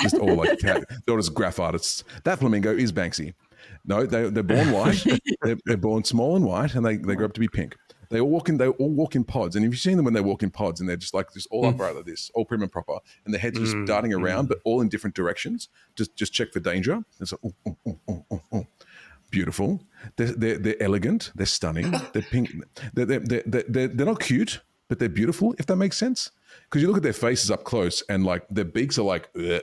just 0.00 0.16
all 0.16 0.34
like 0.34 0.58
cat, 0.60 0.84
they're 0.88 1.14
all 1.14 1.20
just 1.20 1.34
graph 1.34 1.58
artists. 1.58 2.04
That 2.24 2.38
flamingo 2.38 2.74
is 2.74 2.92
Banksy. 2.92 3.34
No, 3.84 4.06
they, 4.06 4.30
they're 4.30 4.42
born 4.42 4.72
white. 4.72 5.04
they're, 5.42 5.56
they're 5.64 5.76
born 5.76 6.04
small 6.04 6.36
and 6.36 6.44
white, 6.44 6.74
and 6.74 6.84
they, 6.84 6.96
they 6.96 7.14
grow 7.14 7.26
up 7.26 7.32
to 7.34 7.40
be 7.40 7.48
pink. 7.48 7.76
They 8.10 8.20
all 8.20 8.30
walk 8.30 8.48
in. 8.48 8.58
They 8.58 8.68
all 8.68 8.90
walk 8.90 9.16
in 9.16 9.24
pods, 9.24 9.56
and 9.56 9.64
if 9.64 9.72
you've 9.72 9.80
seen 9.80 9.96
them 9.96 10.04
when 10.04 10.14
they 10.14 10.20
walk 10.20 10.42
in 10.42 10.50
pods, 10.50 10.80
and 10.80 10.88
they're 10.88 10.96
just 10.96 11.14
like 11.14 11.32
just 11.32 11.48
all 11.50 11.64
mm. 11.64 11.74
upright 11.74 11.96
like 11.96 12.04
this, 12.04 12.30
all 12.34 12.44
prim 12.44 12.62
and 12.62 12.70
proper, 12.70 12.98
and 13.24 13.34
the 13.34 13.38
heads 13.38 13.58
are 13.58 13.62
just 13.62 13.74
mm. 13.74 13.86
darting 13.86 14.14
around, 14.14 14.46
mm. 14.46 14.48
but 14.50 14.58
all 14.64 14.80
in 14.80 14.88
different 14.88 15.16
directions. 15.16 15.68
Just 15.96 16.14
just 16.14 16.32
check 16.32 16.52
for 16.52 16.60
danger. 16.60 17.02
It's 17.20 17.32
like, 17.32 17.40
ooh, 17.66 17.76
ooh, 17.88 18.24
ooh. 18.54 18.66
Beautiful. 19.30 19.82
They're, 20.16 20.32
they're, 20.32 20.58
they're 20.58 20.82
elegant. 20.82 21.32
They're 21.34 21.46
stunning. 21.46 21.90
They're 22.12 22.22
pink. 22.22 22.50
They're, 22.92 23.06
they're, 23.06 23.20
they're, 23.20 23.64
they're, 23.68 23.88
they're 23.88 24.06
not 24.06 24.20
cute, 24.20 24.60
but 24.88 24.98
they're 24.98 25.08
beautiful, 25.08 25.54
if 25.58 25.66
that 25.66 25.76
makes 25.76 25.96
sense. 25.96 26.30
Because 26.64 26.82
you 26.82 26.88
look 26.88 26.98
at 26.98 27.02
their 27.02 27.12
faces 27.12 27.50
up 27.50 27.64
close 27.64 28.02
and 28.08 28.24
like 28.24 28.46
their 28.48 28.64
beaks 28.64 28.98
are 28.98 29.02
like, 29.02 29.28
Ugh, 29.36 29.60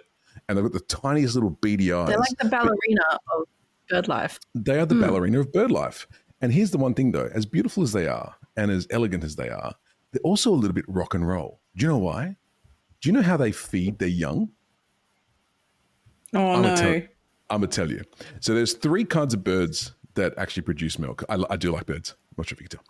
and 0.48 0.58
they've 0.58 0.64
got 0.64 0.74
the 0.74 0.80
tiniest 0.82 1.36
little 1.36 1.52
beady 1.52 1.94
eyes. 1.94 2.08
They're 2.08 2.18
like 2.18 2.38
the 2.40 2.50
ballerina 2.50 3.02
of 3.36 3.48
bird 3.90 4.08
life. 4.08 4.40
They 4.56 4.80
are 4.80 4.86
the 4.86 4.96
hmm. 4.96 5.02
ballerina 5.02 5.40
of 5.40 5.52
bird 5.52 5.72
life. 5.72 6.08
And 6.42 6.52
here's 6.52 6.72
the 6.72 6.78
one 6.78 6.94
thing 6.94 7.12
though, 7.12 7.30
as 7.34 7.46
beautiful 7.46 7.84
as 7.84 7.92
they 7.92 8.08
are 8.08 8.36
and 8.58 8.72
as 8.72 8.88
elegant 8.90 9.24
as 9.24 9.36
they 9.36 9.50
are, 9.50 9.74
they're 10.12 10.22
also 10.24 10.52
a 10.52 10.56
little 10.56 10.74
bit 10.74 10.86
rock 10.88 11.14
and 11.14 11.28
roll. 11.28 11.60
Do 11.76 11.86
you 11.86 11.92
know 11.92 12.00
why? 12.00 12.36
Do 13.00 13.10
you 13.10 13.14
know 13.14 13.22
how 13.22 13.38
they 13.38 13.52
feed 13.52 14.00
their 14.00 14.08
young? 14.08 14.50
Oh 16.34 16.56
I'm 16.56 16.62
no. 16.62 16.76
gonna 16.76 16.78
tell, 16.78 17.10
I'm 17.52 17.60
gonna 17.60 17.68
tell 17.68 17.92
you. 17.92 18.02
So 18.40 18.56
there's 18.56 18.74
three 18.74 19.06
kinds 19.06 19.34
of 19.34 19.44
birds 19.44 19.94
that 20.16 20.34
actually 20.38 20.64
produce 20.64 20.98
milk. 20.98 21.24
I, 21.30 21.44
I 21.50 21.58
do 21.58 21.72
like 21.72 21.86
birds. 21.86 22.16
I'm 22.32 22.36
not 22.38 22.48
sure 22.48 22.56
if 22.56 22.62
you 22.62 22.68
can 22.68 22.80
tell. 22.80 22.86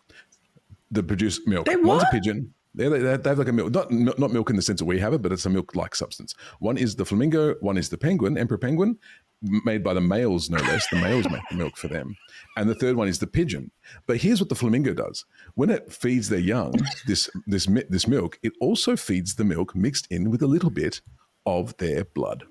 That 0.92 1.08
produce 1.08 1.46
milk. 1.48 1.66
They 1.66 1.76
One's 1.76 2.04
a 2.04 2.08
pigeon. 2.12 2.54
They, 2.74 2.88
they, 2.88 3.00
they 3.00 3.30
have 3.30 3.38
like 3.38 3.50
a 3.50 3.52
milk, 3.52 3.74
not 3.74 3.92
not 3.92 4.32
milk 4.32 4.50
in 4.50 4.56
the 4.56 4.62
sense 4.62 4.80
that 4.80 4.86
we 4.86 5.00
have 5.00 5.14
it, 5.14 5.22
but 5.22 5.34
it's 5.34 5.46
a 5.46 5.50
milk-like 5.50 5.94
substance. 5.94 6.36
One 6.60 6.78
is 6.78 6.96
the 6.96 7.06
flamingo. 7.06 7.56
One 7.56 7.78
is 7.78 7.90
the 7.90 7.98
penguin, 7.98 8.38
emperor 8.38 8.58
penguin, 8.58 8.98
made 9.42 9.84
by 9.84 9.94
the 9.94 10.00
males, 10.02 10.50
no 10.50 10.58
less. 10.60 10.88
The 10.90 11.02
males 11.02 11.30
make 11.30 11.42
the 11.50 11.58
milk 11.58 11.76
for 11.76 11.90
them, 11.90 12.16
and 12.56 12.70
the 12.70 12.76
third 12.76 12.96
one 12.96 13.10
is 13.10 13.20
the 13.20 13.28
pigeon. 13.28 13.72
But 14.08 14.18
here's 14.18 14.40
what 14.40 14.48
the 14.48 14.56
flamingo 14.56 14.94
does: 14.94 15.26
when 15.56 15.70
it 15.70 15.92
feeds 15.92 16.30
their 16.30 16.40
young 16.40 16.74
this 17.08 17.30
this 17.46 17.66
this 17.90 18.08
milk, 18.08 18.40
it 18.42 18.54
also 18.62 18.96
feeds 18.96 19.36
the 19.36 19.44
milk 19.44 19.76
mixed 19.76 20.08
in 20.10 20.32
with 20.32 20.42
a 20.42 20.48
little 20.48 20.70
bit 20.70 21.02
of 21.46 21.76
their 21.76 22.06
blood. 22.06 22.46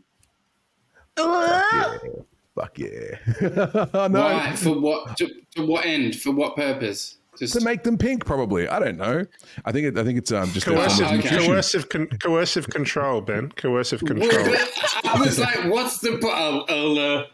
Fuck 1.16 2.78
yeah! 2.78 3.16
no, 3.40 4.08
Why? 4.10 4.52
For 4.56 4.78
what? 4.78 5.16
To, 5.18 5.28
to 5.56 5.66
what 5.66 5.84
end? 5.86 6.16
For 6.16 6.32
what 6.32 6.56
purpose? 6.56 7.16
Just 7.38 7.54
to 7.54 7.64
make 7.64 7.84
them 7.84 7.96
pink, 7.96 8.26
probably. 8.26 8.68
I 8.68 8.78
don't 8.80 8.98
know. 8.98 9.24
I 9.64 9.72
think 9.72 9.86
it, 9.86 9.96
I 9.98 10.04
think 10.04 10.18
it's 10.18 10.32
um, 10.32 10.50
just 10.50 10.66
their 10.66 10.74
form 10.76 10.86
of 10.90 10.92
Coercive, 10.98 11.18
okay. 11.26 11.46
coercive, 11.46 11.88
con- 11.88 12.08
coercive 12.22 12.68
control, 12.68 13.20
Ben. 13.20 13.50
Coercive 13.52 14.00
control. 14.04 14.56
I 15.04 15.16
was 15.18 15.38
like, 15.38 15.64
what's 15.66 15.98
the. 16.00 16.18
po- 16.20 16.28
Oh, 16.32 16.64
oh, 16.68 16.98
uh, 16.98 17.26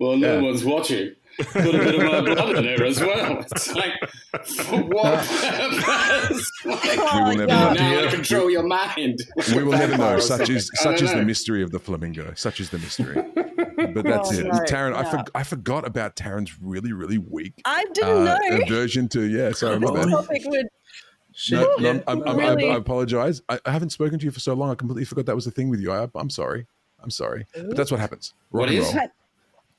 well, 0.00 0.16
no 0.16 0.36
Yeah. 0.36 0.40
one's 0.40 0.64
watching. 0.64 1.14
Put 1.38 1.74
a 1.74 1.78
bit 1.78 1.94
of 1.94 2.02
my 2.02 2.20
blood 2.34 2.56
in 2.58 2.64
there 2.64 2.84
as 2.84 3.00
well. 3.00 3.40
It's 3.40 3.74
like, 3.74 3.92
for 4.44 4.76
what 4.82 5.24
purpose? 5.26 6.50
Like, 6.64 6.82
We 6.84 7.20
will 7.20 7.36
never 7.36 7.46
now 7.46 7.72
know. 7.72 8.06
I 8.06 8.10
control 8.10 8.50
your 8.50 8.62
mind. 8.62 9.20
We 9.54 9.62
will 9.62 9.72
never 9.72 9.96
know. 9.96 10.18
Such 10.18 10.50
is 10.50 10.70
such 10.74 10.98
don't 11.00 11.08
is 11.08 11.12
the 11.14 11.22
mystery 11.24 11.62
of 11.62 11.70
the 11.70 11.78
flamingo. 11.78 12.32
Such 12.34 12.60
is 12.60 12.70
the 12.70 12.78
mystery. 12.78 13.14
But 13.94 14.04
that's 14.04 14.30
Oh, 14.32 14.38
it. 14.38 14.46
no, 14.46 14.52
Taryn, 14.60 14.94
I, 14.94 15.10
for, 15.10 15.24
I 15.34 15.42
forgot 15.42 15.86
about 15.86 16.16
Taryn's 16.16 16.60
really 16.62 16.92
really 16.92 17.18
weak 17.18 17.54
I 17.64 17.84
didn't 17.94 18.28
uh, 18.28 18.38
know 18.38 18.62
aversion 18.62 19.08
to 19.10 19.22
yeah. 19.22 19.52
Sorry, 19.52 19.78
my 19.78 19.90
this 19.92 20.04
bad. 20.06 20.10
topic 20.12 20.42
would. 20.46 20.66
No, 21.50 21.74
no, 21.78 21.90
I'm, 21.90 22.02
I'm, 22.06 22.22
I'm, 22.28 22.36
Really? 22.36 22.68
I, 22.70 22.74
I 22.74 22.76
apologize. 22.76 23.40
I, 23.48 23.58
I 23.64 23.70
haven't 23.72 23.90
spoken 23.90 24.18
to 24.18 24.24
you 24.24 24.30
for 24.30 24.40
so 24.40 24.52
long. 24.54 24.70
I 24.70 24.74
completely 24.74 25.04
forgot 25.06 25.26
that 25.26 25.34
was 25.34 25.46
the 25.46 25.50
thing 25.50 25.68
with 25.70 25.80
you. 25.80 25.90
I, 25.90 26.06
I'm 26.14 26.30
sorry. 26.30 26.66
I'm 27.02 27.10
sorry. 27.10 27.46
But 27.54 27.74
that's 27.76 27.90
what 27.90 28.00
happens. 28.00 28.34
Rock 28.50 28.60
What 28.60 28.68
and 28.68 28.78
roll. 28.80 28.92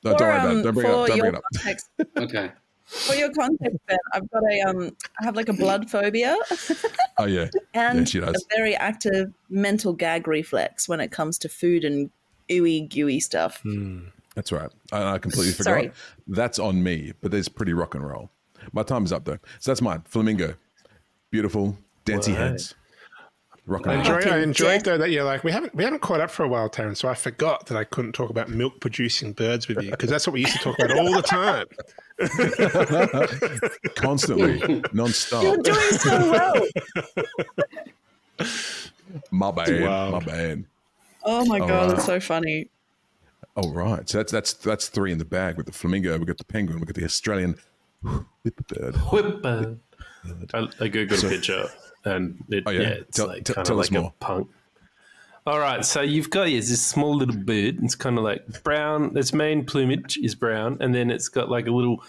No, 0.04 0.10
don't 0.10 0.18
For, 0.18 0.24
worry 0.26 0.36
about 0.38 0.56
it. 0.56 0.62
Don't 0.62 0.74
bring 0.74 0.86
it 0.86 0.90
up. 0.92 1.06
Don't 1.08 1.16
your 1.16 1.24
bring 1.24 1.34
it 1.34 1.36
up. 1.38 1.44
context, 1.54 1.90
Okay. 2.18 2.52
for 2.86 3.14
your 3.14 3.32
context, 3.32 3.78
Ben, 3.86 3.98
I've 4.12 4.30
got 4.30 4.42
a 4.52 4.60
um, 4.68 4.96
I 5.20 5.24
have 5.24 5.36
like 5.36 5.48
a 5.48 5.52
blood 5.54 5.90
phobia 5.90 6.36
Oh 7.18 7.24
yeah. 7.24 7.48
and 7.74 8.08
she 8.08 8.18
a 8.18 8.32
very 8.54 8.76
active 8.76 9.32
mental 9.48 9.92
gag 9.94 10.28
reflex 10.28 10.88
when 10.88 11.00
it 11.00 11.10
comes 11.10 11.38
to 11.38 11.48
food 11.48 11.84
and 11.84 12.10
ooey 12.50 12.88
gooey 12.88 13.20
stuff. 13.20 13.62
That's 14.34 14.52
right. 14.52 14.70
I, 14.92 15.14
I 15.14 15.18
completely 15.18 15.52
forgot. 15.52 15.70
Sorry. 15.70 15.90
That's 16.26 16.58
on 16.58 16.82
me, 16.82 17.12
but 17.20 17.30
there's 17.30 17.48
pretty 17.48 17.72
rock 17.72 17.94
and 17.94 18.06
roll. 18.06 18.30
My 18.72 18.82
time 18.82 19.04
is 19.04 19.12
up 19.12 19.24
though. 19.24 19.38
So 19.60 19.70
that's 19.70 19.80
mine. 19.80 20.02
Flamingo. 20.06 20.54
Beautiful, 21.30 21.76
dancey 22.04 22.32
Wow. 22.32 22.38
heads. 22.38 22.74
Rock 23.66 23.86
I 23.86 23.94
and 23.94 24.06
roll. 24.06 24.18
enjoy, 24.18 24.30
I 24.30 24.38
enjoyed 24.40 24.68
death. 24.68 24.84
though 24.84 24.98
that 24.98 25.10
you're 25.10 25.24
like 25.24 25.42
we 25.42 25.50
haven't 25.50 25.74
we 25.74 25.84
haven't 25.84 26.00
caught 26.02 26.20
up 26.20 26.30
for 26.30 26.42
a 26.44 26.48
while, 26.48 26.68
Taryn. 26.68 26.94
So 26.96 27.08
I 27.08 27.14
forgot 27.14 27.66
that 27.66 27.78
I 27.78 27.84
couldn't 27.84 28.12
talk 28.12 28.28
about 28.28 28.50
milk 28.50 28.78
producing 28.80 29.32
birds 29.32 29.68
with 29.68 29.82
you 29.82 29.90
because 29.90 30.10
that's 30.10 30.26
what 30.26 30.34
we 30.34 30.40
used 30.40 30.52
to 30.52 30.58
talk 30.58 30.78
about 30.78 30.98
all 30.98 31.12
the 31.14 31.22
time. 31.22 31.66
Constantly, 33.94 34.82
non-stop. 34.92 35.42
You're 35.42 35.56
doing 35.58 35.90
so 35.92 36.30
well. 36.30 36.66
My 39.30 39.50
bad. 39.50 39.82
Wow. 39.82 40.10
My 40.10 40.18
bad. 40.20 40.64
Oh 41.24 41.44
my 41.46 41.58
All 41.60 41.68
god, 41.68 41.80
right. 41.86 41.88
that's 41.90 42.04
so 42.06 42.20
funny. 42.20 42.68
All 43.56 43.72
right. 43.72 44.08
So 44.08 44.18
that's 44.18 44.32
that's 44.32 44.52
that's 44.54 44.88
three 44.88 45.12
in 45.12 45.18
the 45.18 45.24
bag 45.24 45.56
with 45.56 45.66
the 45.66 45.72
flamingo. 45.72 46.18
We 46.18 46.26
got 46.26 46.38
the 46.38 46.44
penguin. 46.44 46.80
We 46.80 46.86
got 46.86 46.96
the 46.96 47.04
Australian 47.04 47.56
whipperbird. 48.44 48.96
Whip. 49.12 49.40
uh, 49.44 49.66
I, 50.52 50.58
I 50.58 50.88
googled 50.88 51.24
a 51.24 51.28
picture, 51.28 51.66
and 52.04 52.42
it, 52.48 52.64
Oh, 52.66 52.70
yeah? 52.70 52.80
yeah? 52.80 52.88
it's 52.88 53.16
Tell- 53.16 53.28
like 53.28 53.44
kind 53.44 53.68
of 53.68 53.78
us 53.78 53.90
like 53.90 53.92
more. 53.92 54.10
a 54.10 54.24
punk. 54.24 54.48
All 55.46 55.58
right, 55.58 55.84
so 55.84 56.00
you've 56.00 56.30
got 56.30 56.44
yeah, 56.48 56.56
this 56.60 56.80
small 56.80 57.14
little 57.14 57.36
bird. 57.36 57.78
It's 57.82 57.94
kind 57.94 58.16
of 58.16 58.24
like 58.24 58.62
brown. 58.62 59.14
Its 59.16 59.34
main 59.34 59.64
plumage 59.66 60.16
is 60.16 60.34
brown, 60.34 60.78
and 60.80 60.94
then 60.94 61.10
it's 61.10 61.28
got 61.28 61.50
like 61.50 61.66
a 61.66 61.70
little 61.70 62.02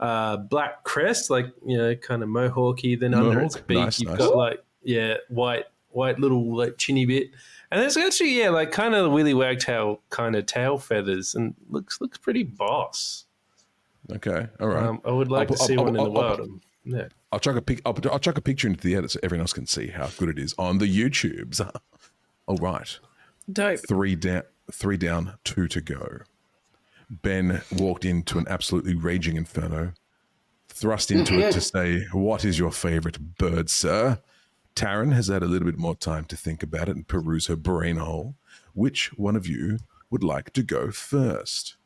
uh, 0.00 0.36
black 0.38 0.82
crest, 0.82 1.30
like 1.30 1.46
you 1.64 1.78
know, 1.78 1.94
kind 1.94 2.22
of 2.24 2.28
mohawky. 2.28 2.98
Then 2.98 3.14
under 3.14 3.40
its 3.42 3.56
beak, 3.56 3.78
Nice, 3.78 4.00
you've 4.00 4.10
nice. 4.10 4.18
got 4.18 4.34
like 4.36 4.64
yeah, 4.82 5.14
white, 5.28 5.66
white 5.90 6.18
little 6.18 6.56
like 6.56 6.78
chinny 6.78 7.06
bit, 7.06 7.30
and 7.70 7.80
there's 7.80 7.96
actually 7.96 8.36
yeah, 8.36 8.48
like 8.50 8.72
kind 8.72 8.92
of 8.96 9.04
the 9.04 9.10
willy 9.10 9.34
wagtail 9.34 10.00
kind 10.10 10.34
of 10.34 10.46
tail 10.46 10.76
feathers, 10.76 11.36
and 11.36 11.54
looks 11.68 12.00
looks 12.00 12.18
pretty 12.18 12.42
boss. 12.42 13.26
Okay. 14.10 14.48
All 14.58 14.66
right. 14.66 14.82
Um, 14.84 15.00
I 15.04 15.12
would 15.12 15.30
like 15.30 15.48
I'll 15.52 15.56
to 15.56 15.62
see 15.62 15.76
I'll- 15.76 15.84
one 15.84 15.94
in 15.94 16.00
I'll- 16.00 16.10
the 16.12 16.18
I'll- 16.20 16.36
wild. 16.38 16.60
Yeah. 16.84 17.08
I'll 17.32 17.38
chuck 17.38 17.56
a 17.56 17.62
pic. 17.62 17.80
I'll, 17.84 17.96
I'll 18.10 18.18
chuck 18.18 18.38
a 18.38 18.42
picture 18.42 18.68
into 18.68 18.80
the 18.80 18.96
edit 18.96 19.12
so 19.12 19.20
everyone 19.22 19.42
else 19.42 19.52
can 19.52 19.66
see 19.66 19.88
how 19.88 20.08
good 20.18 20.28
it 20.28 20.38
is 20.38 20.54
on 20.58 20.78
the 20.78 20.86
YouTubes. 20.86 21.60
All 22.46 22.56
right. 22.56 22.98
Dope. 23.50 23.80
Three 23.88 24.16
down. 24.16 24.42
Three 24.72 24.96
down. 24.96 25.34
Two 25.44 25.68
to 25.68 25.80
go. 25.80 26.20
Ben 27.10 27.62
walked 27.72 28.04
into 28.04 28.38
an 28.38 28.46
absolutely 28.48 28.94
raging 28.94 29.36
inferno, 29.36 29.92
thrust 30.68 31.08
mm-hmm. 31.08 31.20
into 31.20 31.40
it 31.40 31.52
to 31.52 31.60
say, 31.60 32.06
"What 32.12 32.44
is 32.44 32.58
your 32.58 32.70
favorite 32.70 33.36
bird, 33.36 33.68
sir?" 33.68 34.20
Taryn 34.76 35.12
has 35.12 35.26
had 35.26 35.42
a 35.42 35.46
little 35.46 35.66
bit 35.66 35.78
more 35.78 35.96
time 35.96 36.24
to 36.26 36.36
think 36.36 36.62
about 36.62 36.88
it 36.88 36.94
and 36.94 37.06
peruse 37.06 37.48
her 37.48 37.56
brain 37.56 37.96
hole. 37.96 38.36
Which 38.72 39.12
one 39.18 39.34
of 39.34 39.46
you 39.46 39.78
would 40.10 40.22
like 40.22 40.52
to 40.52 40.62
go 40.62 40.92
first? 40.92 41.76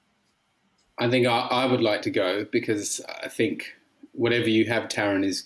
I 0.98 1.08
think 1.08 1.26
I, 1.26 1.38
I 1.38 1.66
would 1.66 1.80
like 1.80 2.02
to 2.02 2.10
go 2.10 2.44
because 2.44 3.00
I 3.22 3.28
think 3.28 3.74
whatever 4.14 4.48
you 4.48 4.66
have, 4.66 4.88
Taryn, 4.88 5.24
is 5.24 5.44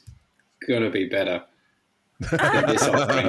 going 0.67 0.83
to 0.83 0.91
be 0.91 1.09
better 1.09 1.43
than 2.21 2.67
this 2.67 2.83
offering. 2.87 3.29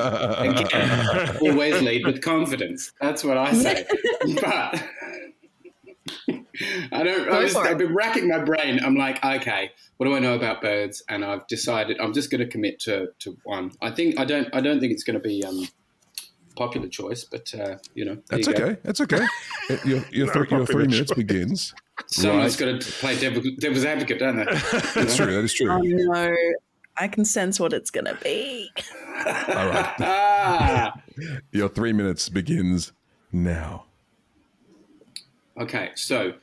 Again, 0.58 1.38
always 1.42 1.82
lead 1.82 2.06
with 2.06 2.22
confidence. 2.22 2.92
That's 3.02 3.24
what 3.24 3.38
I 3.38 3.54
say. 3.54 3.86
but 4.42 4.84
I 6.92 7.04
don't. 7.04 7.22
I 7.22 7.32
Go 7.32 7.42
was, 7.42 7.54
for 7.54 7.66
it. 7.66 7.70
I've 7.70 7.78
been 7.78 7.94
racking 7.94 8.28
my 8.28 8.40
brain. 8.40 8.80
I'm 8.84 8.96
like, 8.96 9.24
okay, 9.24 9.72
what 9.98 10.08
do 10.08 10.16
I 10.16 10.20
know 10.20 10.36
about 10.36 10.62
birds? 10.62 11.04
And 11.10 11.24
I've 11.24 11.48
decided 11.48 12.00
I'm 12.00 12.14
just 12.14 12.32
going 12.32 12.42
to 12.42 12.48
commit 12.48 12.80
to, 12.82 13.10
to 13.20 13.38
one. 13.44 13.72
I 13.82 13.92
think 13.92 14.20
I 14.20 14.26
don't. 14.26 14.48
I 14.54 14.62
don't 14.62 14.80
think 14.80 14.92
it's 14.92 15.04
going 15.04 15.20
to 15.20 15.26
be 15.26 15.44
um, 15.44 15.68
popular 16.56 16.88
choice, 16.88 17.24
but 17.24 17.54
uh, 17.54 17.78
you 17.94 18.06
know, 18.06 18.18
That's 18.30 18.48
you 18.48 18.54
go. 18.54 18.64
okay. 18.66 18.78
That's 18.84 19.02
okay. 19.02 19.26
Your, 19.86 20.04
your, 20.12 20.26
No 20.28 20.34
three, 20.34 20.48
your 20.48 20.66
popular 20.66 20.66
three 20.66 20.88
minutes 20.88 21.14
begins. 21.14 21.74
Someone's 22.08 22.60
Right. 22.62 22.72
got 22.74 22.82
to 22.82 22.92
play 22.94 23.20
devil, 23.20 23.44
devil's 23.60 23.86
advocate, 23.86 24.20
don't 24.20 24.38
they? 24.38 24.44
That's 24.96 25.16
true. 25.16 25.34
That 25.34 25.44
is 25.44 25.54
true. 25.54 25.70
Oh 25.70 25.80
no, 25.82 26.36
I 26.98 27.08
can 27.08 27.26
sense 27.26 27.60
what 27.60 27.74
it's 27.74 27.92
gonna 27.92 28.18
be. 28.24 28.70
All 29.26 29.68
right. 29.70 29.94
ah. 30.00 30.94
Your 31.52 31.70
three 31.70 31.94
minutes 31.94 32.30
begins 32.30 32.92
now. 33.32 33.86
Okay, 35.60 35.92
so 35.96 36.34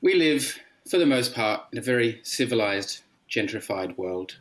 we 0.00 0.14
live, 0.14 0.58
for 0.90 0.98
the 0.98 1.06
most 1.06 1.34
part, 1.34 1.62
in 1.72 1.78
a 1.78 1.82
very 1.82 2.20
civilized, 2.24 3.02
gentrified 3.30 3.96
world. 3.96 4.36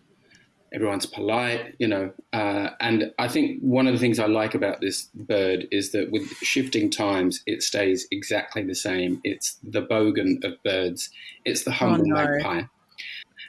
Everyone's 0.73 1.05
polite, 1.05 1.75
you 1.79 1.87
know, 1.87 2.11
uh, 2.33 2.69
and 2.81 3.13
I 3.17 3.29
think 3.29 3.61
one 3.61 3.87
of 3.87 3.93
the 3.93 3.99
things 3.99 4.19
I 4.19 4.25
like 4.25 4.53
about 4.53 4.81
this 4.81 5.09
bird 5.15 5.67
is 5.71 5.91
that 5.91 6.11
with 6.11 6.27
shifting 6.37 6.89
times, 6.89 7.41
it 7.45 7.63
stays 7.63 8.05
exactly 8.11 8.63
the 8.63 8.75
same. 8.75 9.21
It's 9.23 9.57
the 9.63 9.81
bogan 9.81 10.43
of 10.43 10.61
birds. 10.63 11.09
It's 11.45 11.63
the 11.63 11.71
humble 11.71 12.05
no. 12.05 12.15
magpie. 12.15 12.63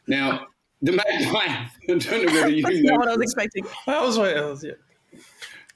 Now, 0.06 0.46
the 0.80 0.92
magpie. 0.92 1.08
I 1.46 1.68
don't 1.86 2.08
know 2.08 2.32
whether 2.32 2.48
you 2.48 2.62
That's 2.62 2.80
know 2.80 2.90
not 2.90 2.98
what 3.00 3.08
I 3.08 3.16
was 3.16 3.22
expecting. 3.22 3.66
I 3.86 4.04
was 4.04 4.18
waiting. 4.18 4.42
I 4.42 4.46
was, 4.46 4.64
yeah. 4.64 5.20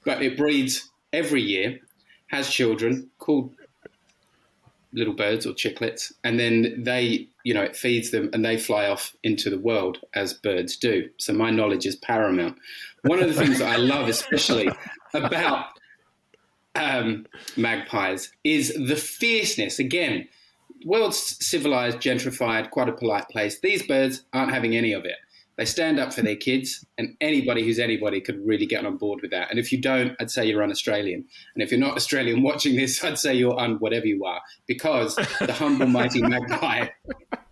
but 0.05 0.21
it 0.21 0.37
breeds 0.37 0.91
every 1.11 1.41
year, 1.41 1.79
has 2.27 2.49
children 2.49 3.09
called 3.19 3.53
little 4.93 5.13
birds 5.13 5.45
or 5.45 5.53
chicklets, 5.53 6.11
and 6.23 6.39
then 6.39 6.83
they, 6.83 7.27
you 7.43 7.53
know, 7.53 7.63
it 7.63 7.75
feeds 7.75 8.11
them 8.11 8.29
and 8.33 8.45
they 8.45 8.57
fly 8.57 8.87
off 8.87 9.15
into 9.23 9.49
the 9.49 9.59
world 9.59 9.99
as 10.13 10.33
birds 10.33 10.77
do. 10.77 11.09
So 11.17 11.33
my 11.33 11.49
knowledge 11.49 11.85
is 11.85 11.95
paramount. 11.95 12.57
One 13.03 13.21
of 13.21 13.27
the 13.27 13.33
things 13.33 13.59
that 13.59 13.69
I 13.69 13.77
love, 13.77 14.07
especially 14.07 14.69
about 15.13 15.67
um, 16.75 17.25
magpies, 17.57 18.31
is 18.43 18.73
the 18.73 18.95
fierceness. 18.95 19.79
Again, 19.79 20.27
world's 20.85 21.45
civilized, 21.45 21.99
gentrified, 21.99 22.69
quite 22.69 22.89
a 22.89 22.93
polite 22.93 23.27
place. 23.29 23.59
These 23.59 23.85
birds 23.87 24.23
aren't 24.33 24.53
having 24.53 24.75
any 24.75 24.93
of 24.93 25.05
it. 25.05 25.15
They 25.55 25.65
stand 25.65 25.99
up 25.99 26.13
for 26.13 26.23
their 26.23 26.35
kids, 26.35 26.83
and 26.97 27.15
anybody 27.21 27.63
who's 27.63 27.77
anybody 27.77 28.19
could 28.19 28.43
really 28.45 28.65
get 28.65 28.85
on 28.85 28.97
board 28.97 29.21
with 29.21 29.29
that. 29.31 29.51
And 29.51 29.59
if 29.59 29.71
you 29.71 29.79
don't, 29.79 30.15
I'd 30.19 30.31
say 30.31 30.45
you're 30.45 30.63
un-Australian. 30.63 31.25
And 31.53 31.63
if 31.63 31.69
you're 31.69 31.79
not 31.79 31.95
Australian 31.95 32.41
watching 32.49 32.75
this, 32.75 33.03
I'd 33.03 33.19
say 33.19 33.35
you're 33.35 33.59
un 33.59 33.75
whatever 33.75 34.07
you 34.07 34.25
are, 34.25 34.41
because 34.65 35.15
the 35.15 35.53
humble, 35.53 35.87
mighty 35.87 36.21
magpie 36.27 36.87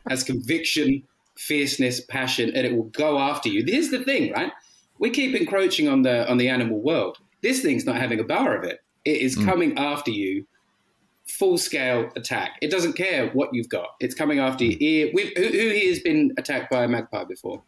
has 0.09 0.23
conviction, 0.23 1.03
fierceness, 1.35 2.01
passion, 2.01 2.51
and 2.55 2.65
it 2.65 2.75
will 2.75 2.89
go 2.89 3.19
after 3.19 3.49
you. 3.49 3.63
Here's 3.65 3.89
the 3.89 4.03
thing, 4.03 4.31
right? 4.33 4.51
We 4.97 5.11
keep 5.11 5.35
encroaching 5.35 5.87
on 5.87 6.01
the 6.01 6.29
on 6.29 6.37
the 6.37 6.49
animal 6.49 6.81
world. 6.81 7.17
This 7.41 7.61
thing's 7.61 7.85
not 7.85 7.97
having 7.97 8.19
a 8.19 8.23
bar 8.23 8.55
of 8.55 8.63
it. 8.63 8.79
It 9.05 9.21
is 9.21 9.35
hmm. 9.35 9.45
coming 9.45 9.77
after 9.77 10.11
you 10.11 10.45
full 11.27 11.57
scale 11.57 12.09
attack. 12.15 12.57
It 12.61 12.71
doesn't 12.71 12.93
care 12.93 13.29
what 13.29 13.49
you've 13.53 13.69
got. 13.69 13.89
It's 13.99 14.13
coming 14.13 14.39
after 14.39 14.65
your 14.65 14.77
ear. 14.79 15.11
Who, 15.11 15.21
who 15.35 15.49
here 15.49 15.89
has 15.89 15.99
been 15.99 16.33
attacked 16.37 16.71
by 16.71 16.83
a 16.83 16.87
magpie 16.87 17.23
before? 17.23 17.63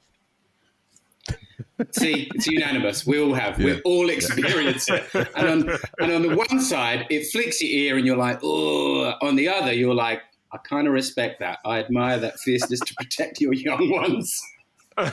See, 1.92 2.30
it's 2.34 2.48
unanimous. 2.48 3.06
We 3.06 3.20
all 3.22 3.34
have. 3.34 3.60
Yeah. 3.60 3.66
We 3.66 3.82
all 3.82 4.10
experience 4.10 4.90
it. 4.90 5.04
And 5.36 5.70
on, 5.70 5.78
and 6.00 6.12
on 6.12 6.22
the 6.22 6.36
one 6.36 6.60
side, 6.60 7.06
it 7.10 7.28
flicks 7.32 7.62
your 7.62 7.72
ear, 7.72 7.98
and 7.98 8.06
you're 8.06 8.18
like, 8.18 8.40
oh. 8.44 9.14
On 9.22 9.36
the 9.36 9.48
other, 9.50 9.74
you're 9.74 9.96
like, 9.96 10.22
I 10.52 10.58
kind 10.60 10.88
of 10.88 10.94
respect 10.94 11.40
that. 11.40 11.60
I 11.66 11.80
admire 11.80 12.20
that 12.20 12.40
fierceness 12.40 12.80
to 12.82 12.94
protect 12.96 13.42
your 13.42 13.54
young 13.54 13.90
ones. 13.90 14.42
I 14.98 15.12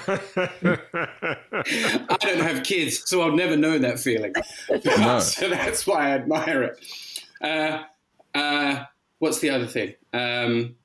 don't 2.20 2.40
have 2.40 2.62
kids, 2.64 3.02
so 3.08 3.22
I'll 3.22 3.34
never 3.34 3.56
know 3.56 3.78
that 3.78 3.98
feeling. 3.98 4.34
No. 4.84 5.20
so 5.20 5.48
that's 5.48 5.86
why 5.86 6.08
I 6.08 6.10
admire 6.10 6.62
it. 6.64 6.84
Uh, 7.40 7.84
uh, 8.34 8.84
what's 9.18 9.38
the 9.38 9.48
other 9.48 9.66
thing? 9.66 9.94
Um, 10.12 10.76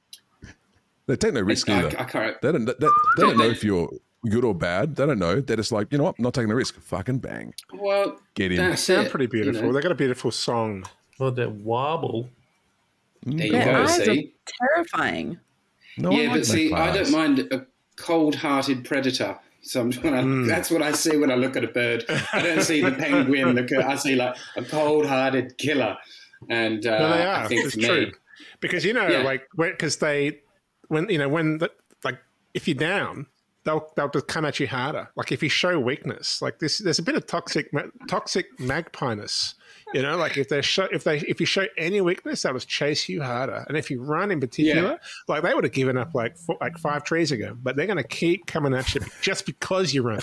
They 1.08 1.18
take 1.18 1.34
no 1.34 1.42
risk 1.42 1.70
I, 1.70 1.80
either. 1.80 2.00
I 2.00 2.06
can't. 2.06 2.42
They 2.42 2.52
don't. 2.54 2.66
They, 2.66 2.74
they 2.80 2.88
don't 3.18 3.38
know 3.38 3.50
if 3.50 3.64
you're 3.64 3.90
good 4.30 4.44
or 4.46 4.54
bad. 4.56 4.96
They 4.96 5.06
don't 5.06 5.20
know. 5.20 5.40
They're 5.42 5.58
just 5.58 5.72
like, 5.72 5.92
you 5.92 5.98
know 5.98 6.06
what? 6.06 6.16
I'm 6.18 6.24
not 6.24 6.34
taking 6.34 6.50
the 6.50 6.56
risk. 6.56 6.80
Fucking 6.80 7.20
bang. 7.20 7.54
Well, 7.74 8.20
Get 8.36 8.52
in. 8.52 8.58
that's 8.58 8.84
Sound 8.84 9.08
it, 9.08 9.10
pretty 9.12 9.26
you 9.26 9.30
beautiful. 9.44 9.64
know. 9.68 9.74
They 9.74 9.82
got 9.82 9.92
a 9.92 9.96
beautiful 9.96 10.32
song. 10.32 10.86
Well, 11.20 11.32
they 11.32 11.46
wobble. 11.48 12.30
There 13.24 13.46
you 13.46 13.52
Their 13.54 13.66
go. 13.66 13.84
eyes 13.84 14.00
are 14.00 14.06
See, 14.06 14.34
terrifying. 14.76 15.40
No, 15.98 16.12
I 16.12 16.16
yeah, 16.16 16.34
but 16.34 16.46
see, 16.46 16.74
I 16.74 16.92
don't 16.94 17.12
mind 17.12 17.40
a 17.52 17.66
cold-hearted 17.96 18.84
predator. 18.86 19.40
So 19.62 19.82
I'm, 19.82 19.92
when 19.94 20.14
I, 20.14 20.22
Hmm. 20.22 20.46
that's 20.46 20.70
what 20.70 20.82
I 20.84 20.92
see 20.92 21.18
when 21.18 21.32
I 21.32 21.36
look 21.36 21.56
at 21.56 21.64
a 21.64 21.68
bird. 21.68 22.06
I 22.34 22.42
don't 22.44 22.62
see 22.62 22.82
the 22.82 22.92
penguin. 23.00 23.54
Look, 23.56 23.72
at, 23.72 23.84
I 23.84 23.96
see 23.96 24.16
like 24.16 24.36
a 24.56 24.64
cold-hearted 24.64 25.58
killer. 25.58 25.98
And 26.50 26.86
uh, 26.86 27.00
No, 27.00 27.10
they 27.10 27.24
I 27.24 27.44
are. 27.44 27.48
think 27.48 27.66
It's 27.66 27.74
for 27.74 27.80
me. 27.82 28.12
Because 28.60 28.86
you 28.86 28.94
know, 28.94 29.08
Yeah. 29.08 29.24
like, 29.24 29.48
because 29.58 29.98
they, 29.98 30.42
when 30.90 31.10
you 31.10 31.18
know, 31.18 31.30
when 31.30 31.58
the, 31.58 31.72
like, 32.04 32.20
if 32.54 32.68
you're 32.68 32.76
down, 32.76 33.26
they'll 33.66 33.92
they'll 33.96 34.10
just 34.10 34.28
come 34.28 34.46
at 34.46 34.60
you 34.60 34.68
harder. 34.68 35.10
Like 35.16 35.32
if 35.32 35.44
you 35.44 35.50
show 35.50 35.80
weakness, 35.80 36.42
like 36.42 36.60
this, 36.60 36.78
there's 36.78 37.00
a 37.00 37.04
bit 37.04 37.16
of 37.16 37.28
toxic 37.28 37.70
toxic 38.08 38.58
magpiness. 38.60 39.56
You 39.94 40.02
know, 40.02 40.18
like 40.18 40.36
if 40.38 40.50
they 40.50 40.62
show 40.62 40.88
if 40.92 41.04
they 41.04 41.18
if 41.20 41.40
you 41.40 41.46
show 41.46 41.66
any 41.78 42.02
weakness, 42.02 42.42
they'll 42.42 42.54
just 42.54 42.68
chase 42.68 43.08
you 43.08 43.22
harder. 43.22 43.66
And 43.68 43.78
if 43.78 43.92
you 43.92 44.02
run 44.02 44.32
in 44.32 44.40
particular, 44.40 44.82
Yeah. 44.92 44.98
like 45.28 45.44
they 45.44 45.54
would 45.54 45.64
have 45.64 45.74
given 45.74 45.98
up 45.98 46.16
like 46.16 46.38
four, 46.38 46.58
like 46.60 46.78
five 46.78 47.04
trees 47.04 47.32
ago, 47.32 47.56
but 47.62 47.76
they're 47.76 47.86
going 47.86 47.98
to 47.98 48.04
keep 48.04 48.48
coming 48.48 48.74
at 48.74 48.94
you 48.96 49.02
just 49.22 49.46
because 49.46 49.94
you 49.94 50.02
run. 50.02 50.20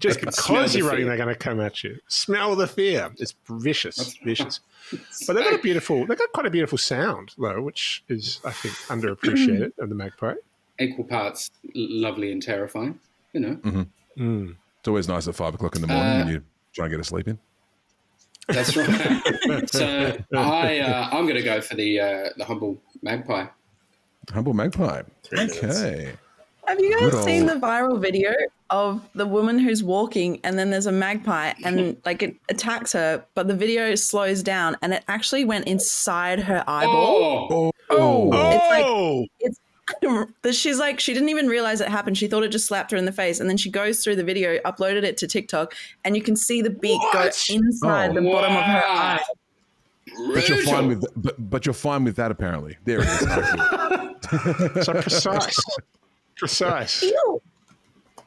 Just 0.00 0.20
because 0.24 0.76
you're 0.76 0.86
running, 0.86 1.00
fear. 1.06 1.06
they're 1.08 1.16
going 1.24 1.34
to 1.34 1.34
come 1.34 1.60
at 1.60 1.82
you. 1.82 1.98
Smell 2.08 2.54
the 2.56 2.66
fear. 2.66 3.10
It's 3.18 3.34
vicious, 3.48 4.14
vicious. 4.24 4.60
But 5.26 5.34
they've 5.34 5.44
got 5.44 5.52
a 5.52 5.58
beautiful, 5.58 6.06
they've 6.06 6.16
got 6.16 6.32
quite 6.32 6.46
a 6.46 6.50
beautiful 6.50 6.78
sound 6.78 7.34
though, 7.36 7.60
which 7.60 8.02
is 8.08 8.40
I 8.42 8.52
think 8.52 8.74
underappreciated 8.88 9.72
of 9.78 9.90
the 9.90 9.94
magpie. 9.94 10.32
Equal 10.80 11.04
parts 11.04 11.50
lovely 11.74 12.32
and 12.32 12.42
terrifying. 12.42 12.98
You 13.32 13.40
know, 13.40 13.54
Mm-hmm. 13.56 14.50
It's 14.80 14.88
always 14.88 15.06
nice 15.08 15.28
at 15.28 15.34
five 15.34 15.54
o'clock 15.54 15.74
in 15.76 15.82
the 15.82 15.88
morning 15.88 16.06
Uh, 16.12 16.18
when 16.24 16.28
you 16.28 16.42
try 16.74 16.86
and 16.86 16.92
get 16.92 17.00
a 17.00 17.04
sleep 17.04 17.28
in. 17.28 17.38
that's 18.48 18.76
right. 18.76 18.88
so 19.70 20.16
I, 20.34 20.78
uh, 20.78 21.08
I'm 21.12 21.24
going 21.24 21.36
to 21.36 21.42
go 21.42 21.60
for 21.60 21.74
the 21.74 22.00
uh, 22.00 22.28
the 22.36 22.44
humble 22.44 22.80
magpie. 23.02 23.46
Humble 24.32 24.54
magpie. 24.54 25.02
Okay. 25.32 26.14
Have 26.66 26.80
you 26.80 26.98
guys 26.98 27.10
Good 27.12 27.24
seen 27.24 27.46
the 27.46 27.54
viral 27.54 27.98
video 28.00 28.32
of 28.70 29.00
the 29.14 29.26
woman 29.26 29.58
who's 29.58 29.82
walking 29.82 30.38
and 30.44 30.58
then 30.58 30.68
there's 30.70 30.84
a 30.86 30.92
magpie 30.92 31.54
and 31.64 31.96
like 32.04 32.22
it 32.22 32.36
attacks 32.50 32.92
her, 32.92 33.24
but 33.34 33.48
the 33.48 33.54
video 33.56 33.94
slows 33.94 34.42
down 34.42 34.76
and 34.82 34.92
it 34.92 35.02
actually 35.08 35.44
went 35.46 35.66
inside 35.66 36.40
her 36.40 36.62
eyeball. 36.66 37.48
Oh, 37.50 37.72
Oh. 37.90 38.30
It's 38.50 38.68
like- 38.70 38.84
Oh, 38.86 39.26
It's 39.40 39.58
that 39.58 39.64
she's 40.52 40.78
like 40.78 41.00
she 41.00 41.12
didn't 41.12 41.28
even 41.28 41.48
realize 41.48 41.80
it 41.80 41.88
happened. 41.88 42.18
She 42.18 42.28
thought 42.28 42.42
it 42.42 42.48
just 42.48 42.66
slapped 42.66 42.90
her 42.90 42.96
in 42.96 43.04
the 43.04 43.12
face, 43.12 43.40
and 43.40 43.48
then 43.48 43.56
she 43.56 43.70
goes 43.70 44.02
through 44.02 44.16
the 44.16 44.24
video, 44.24 44.58
uploaded 44.60 45.04
it 45.04 45.16
to 45.18 45.26
TikTok, 45.26 45.74
and 46.04 46.16
you 46.16 46.22
can 46.22 46.36
see 46.36 46.62
the 46.62 46.70
beak 46.70 47.00
What? 47.00 47.12
go 47.12 47.54
inside 47.54 48.10
Oh. 48.10 48.14
the 48.14 48.20
bottom 48.22 48.56
of 48.56 48.62
her 48.62 48.82
oh, 48.86 48.90
eye. 48.90 49.20
But 50.32 50.48
you're 50.48 50.62
fine 50.62 50.88
with 50.88 51.04
but, 51.16 51.50
but 51.50 51.66
you're 51.66 51.72
fine 51.74 52.04
with 52.04 52.16
that 52.16 52.30
apparently. 52.30 52.76
There 52.84 53.00
it 53.00 53.08
is. 53.08 53.20
so 54.84 54.92
precise, 54.94 55.56
precise. 56.36 57.02
Ew. 57.02 57.42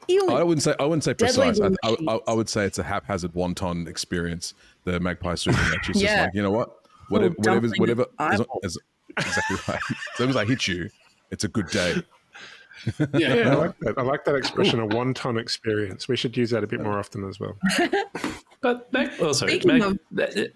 Ew. 0.08 0.30
I 0.30 0.44
wouldn't 0.44 0.64
say 0.64 0.76
I 0.80 0.84
wouldn't 0.84 1.04
say 1.04 1.14
precise. 1.14 1.60
I, 1.60 1.70
I. 1.84 1.96
I, 2.08 2.20
I 2.28 2.34
would 2.34 2.50
say 2.50 2.66
it's 2.66 2.80
a 2.80 2.84
haphazard 2.84 3.34
wanton 3.34 3.88
experience. 3.88 4.54
The 4.84 5.00
magpie 5.00 5.36
swooping 5.36 5.62
at 5.62 5.88
you. 5.88 5.92
It's 5.92 6.00
just 6.00 6.18
like 6.18 6.34
you 6.34 6.42
know 6.42 6.52
what, 6.52 6.76
whatever, 7.10 7.36
Little 7.38 7.70
whatever, 7.78 7.78
whatever. 7.78 8.06
As, 8.20 8.42
as, 8.64 8.78
exactly 9.18 9.58
right. 9.68 9.82
As 10.14 10.20
long 10.20 10.30
as 10.30 10.36
I 10.36 10.46
hit 10.46 10.68
you, 10.68 10.90
it's 11.32 11.44
a 11.44 11.48
good 11.48 11.68
day. 11.68 11.96
Yeah. 11.96 12.02
Yeah, 13.14 13.52
I 13.52 13.54
like 13.56 13.80
that. 13.82 13.98
I 14.00 14.02
like 14.02 14.26
that 14.26 14.34
expression, 14.36 14.80
a 14.80 14.88
one-ton 14.88 15.38
experience. 15.38 16.08
We 16.08 16.16
should 16.16 16.36
use 16.36 16.50
that 16.50 16.64
a 16.64 16.68
bit 16.68 16.82
more 16.82 16.98
often 16.98 17.28
as 17.30 17.40
well. 17.40 17.56
But 18.62 18.92
mag- 18.94 19.12
oh, 19.20 19.32
sorry, 19.34 19.60
mag- 19.66 19.82
of- 19.84 20.00
that- 20.12 20.52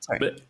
Sorry. 0.00 0.18
but- 0.18 0.40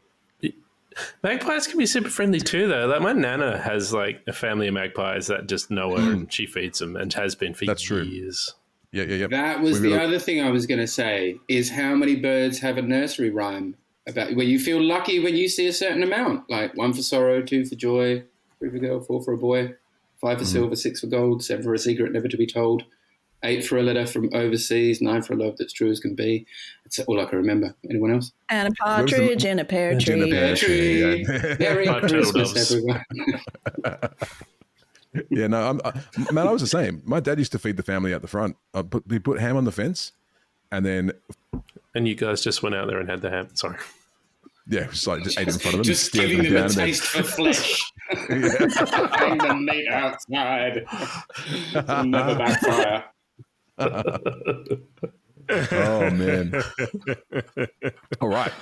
magpies 1.23 1.67
can 1.67 1.79
be 1.79 1.87
super 1.87 2.09
friendly 2.11 2.41
too, 2.41 2.67
though. 2.69 2.87
Like 2.87 3.01
my 3.01 3.13
nana 3.13 3.59
has 3.59 3.93
like 3.93 4.23
a 4.27 4.33
family 4.33 4.69
of 4.69 4.75
magpies 4.75 5.27
that 5.29 5.47
just 5.49 5.71
know 5.71 5.97
her 5.97 6.13
and 6.13 6.33
she 6.33 6.47
feeds 6.47 6.79
them 6.81 6.97
and 6.97 7.13
has 7.15 7.35
been 7.35 7.55
for 7.55 7.65
That's 7.67 7.83
true. 7.83 8.03
years. 8.03 8.55
Yeah, 8.93 9.05
yeah, 9.05 9.15
yeah. 9.15 9.27
That 9.29 9.61
was 9.61 9.75
We've 9.81 9.83
the 9.91 9.97
got 9.97 10.03
a- 10.03 10.07
other 10.09 10.19
thing 10.19 10.41
I 10.43 10.51
was 10.51 10.67
going 10.67 10.81
to 10.81 10.87
say 10.87 11.39
is 11.49 11.71
how 11.71 11.95
many 11.95 12.17
birds 12.17 12.59
have 12.61 12.77
a 12.77 12.83
nursery 12.83 13.31
rhyme 13.31 13.77
about 14.09 14.35
where 14.35 14.47
you 14.47 14.59
feel 14.59 14.83
lucky 14.83 15.21
when 15.21 15.37
you 15.37 15.49
see 15.49 15.67
a 15.69 15.73
certain 15.73 16.03
amount, 16.03 16.51
like 16.51 16.77
one 16.77 16.93
for 16.93 17.03
sorrow, 17.03 17.41
two 17.43 17.65
for 17.65 17.77
joy, 17.77 18.25
three 18.61 18.71
for 18.71 18.77
a 18.77 18.81
girl, 18.81 19.01
four 19.01 19.23
for 19.25 19.33
a 19.33 19.39
boy, 19.39 19.75
five 20.21 20.39
for 20.39 20.45
silver, 20.45 20.77
six 20.77 21.01
for 21.01 21.09
gold, 21.09 21.43
seven 21.43 21.65
for 21.65 21.75
a 21.75 21.79
secret 21.79 22.13
never 22.13 22.29
to 22.29 22.37
be 22.37 22.47
told, 22.47 22.85
eight 23.43 23.65
for 23.65 23.79
a 23.79 23.83
letter 23.83 24.07
from 24.07 24.29
overseas, 24.35 25.01
nine 25.01 25.23
for 25.23 25.33
a 25.33 25.37
love 25.37 25.57
that's 25.59 25.73
true 25.73 25.91
as 25.91 25.99
can 25.99 26.15
be. 26.15 26.47
That's 26.85 26.99
all 27.01 27.19
I 27.21 27.25
can 27.25 27.39
remember. 27.39 27.75
Anyone 27.89 28.13
else? 28.13 28.33
and 28.51 28.69
a 28.69 28.73
partridge 28.77 29.45
in 29.45 29.59
a 29.59 29.65
pear 29.65 29.93
In 29.93 29.97
a 29.99 30.01
tree. 30.01 30.31
pear 30.31 30.57
tree, 30.57 31.25
Tree. 31.25 31.27
yeah. 31.43 31.57
Merry 31.59 31.87
Christmas, 32.09 32.71
everyone. 32.71 33.03
Yeah, 35.29 35.49
no, 35.49 35.61
I'm, 35.71 35.81
I, 35.85 36.33
man, 36.33 36.47
I 36.47 36.53
was 36.53 36.61
the 36.61 36.69
same. 36.69 37.03
My 37.05 37.19
dad 37.19 37.39
used 37.41 37.51
to 37.51 37.59
feed 37.59 37.77
the 37.77 37.83
family 37.83 38.15
out 38.15 38.23
the 38.23 38.29
front. 38.29 38.57
Uh, 38.73 38.85
put, 38.85 39.03
he 39.11 39.19
put 39.19 39.41
ham 39.41 39.57
on 39.57 39.65
the 39.65 39.73
fence, 39.73 40.13
and 40.71 40.87
then 40.87 41.11
And 41.97 42.07
you 42.07 42.15
guys 42.15 42.43
just 42.43 42.63
went 42.63 42.77
out 42.77 42.87
there 42.87 43.01
and 43.01 43.11
had 43.11 43.21
the 43.21 43.29
ham. 43.29 43.49
Sorry. 43.55 43.77
yeah, 44.69 44.85
just 44.87 45.09
like 45.09 45.25
just 45.25 45.37
ate 45.41 45.49
in 45.49 45.55
front 45.55 45.67
of 45.67 45.73
them, 45.79 45.83
Just 45.83 46.13
giving 46.13 46.45
them 46.45 46.53
down, 46.53 46.67
a 46.67 46.69
taste 46.69 47.03
for 47.03 47.25
flesh. 47.25 47.93
Yeah. 48.13 49.09
Hang 49.13 49.39
the 49.39 49.55
meat 49.55 49.89
outside. 49.91 50.85
It'll 51.75 52.05
never 52.05 52.35
backfire. 52.35 53.05
Oh 55.51 56.11
man! 56.11 56.55
All 58.21 58.29
right, 58.29 58.53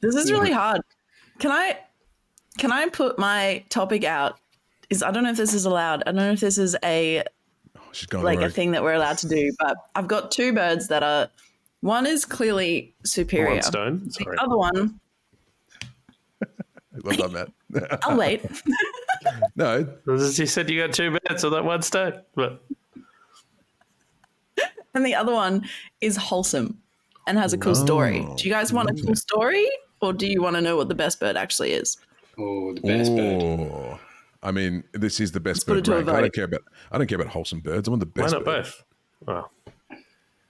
This 0.00 0.14
is 0.14 0.30
really 0.32 0.52
hard. 0.52 0.80
Can 1.38 1.50
I 1.50 1.78
can 2.58 2.72
I 2.72 2.88
put 2.88 3.18
my 3.18 3.64
topic 3.68 4.04
out? 4.04 4.38
Is 4.90 5.02
I 5.02 5.10
don't 5.10 5.24
know 5.24 5.30
if 5.30 5.36
this 5.36 5.52
is 5.52 5.64
allowed. 5.64 6.02
I 6.02 6.12
don't 6.12 6.16
know 6.16 6.32
if 6.32 6.40
this 6.40 6.56
is 6.58 6.76
a 6.82 7.22
oh, 7.76 7.80
she's 7.92 8.06
going 8.06 8.24
like 8.24 8.40
a 8.40 8.48
thing 8.50 8.70
that 8.72 8.82
we're 8.82 8.94
allowed 8.94 9.18
to 9.18 9.28
do, 9.28 9.52
but 9.58 9.76
I've 9.94 10.08
got 10.08 10.30
two 10.30 10.52
birds 10.52 10.88
that 10.88 11.02
are 11.02 11.28
one 11.80 12.06
is 12.06 12.24
clearly 12.24 12.94
superior. 13.04 13.54
One 13.54 13.62
stone. 13.62 14.10
Sorry. 14.10 14.36
The 14.36 14.42
other 14.42 14.56
one, 14.56 15.00
Well 17.04 17.16
done, 17.16 17.32
Matt. 17.32 17.98
I'll 18.02 18.16
wait. 18.16 18.42
no, 19.56 19.86
You 20.06 20.46
said 20.46 20.70
you 20.70 20.80
got 20.86 20.94
two 20.94 21.10
birds 21.10 21.44
on 21.44 21.52
that 21.52 21.64
one 21.64 21.82
stone. 21.82 22.22
But 22.34 22.62
and 24.94 25.04
the 25.04 25.14
other 25.14 25.32
one 25.32 25.68
is 26.00 26.16
wholesome 26.16 26.78
and 27.26 27.38
has 27.38 27.52
a 27.52 27.58
cool 27.58 27.72
oh, 27.72 27.74
story. 27.74 28.26
Do 28.36 28.48
you 28.48 28.50
guys 28.50 28.72
want 28.72 28.90
a 28.90 28.94
cool 28.94 29.14
story 29.14 29.66
or 30.00 30.12
do 30.12 30.26
you 30.26 30.42
want 30.42 30.56
to 30.56 30.62
know 30.62 30.76
what 30.76 30.88
the 30.88 30.94
best 30.94 31.20
bird 31.20 31.36
actually 31.36 31.72
is? 31.72 31.96
Oh, 32.38 32.74
the 32.74 32.80
best 32.80 33.14
bird. 33.14 33.42
Oh, 33.42 34.00
I 34.42 34.52
mean, 34.52 34.84
this 34.92 35.20
is 35.20 35.32
the 35.32 35.40
best 35.40 35.66
put 35.66 35.74
bird 35.74 35.78
it 35.78 35.84
to 35.84 35.92
a 35.92 35.96
rank. 36.04 36.08
I 36.08 36.20
don't 36.22 36.34
care 36.34 36.44
about. 36.44 36.62
I 36.90 36.98
don't 36.98 37.06
care 37.06 37.20
about 37.20 37.32
wholesome 37.32 37.60
birds. 37.60 37.88
I 37.88 37.90
want 37.90 38.00
the 38.00 38.06
best. 38.06 38.34
why 38.34 38.40
best. 38.40 38.44
not 38.44 38.44
bird. 38.44 38.64
both? 38.64 38.84
Wow. 39.26 39.50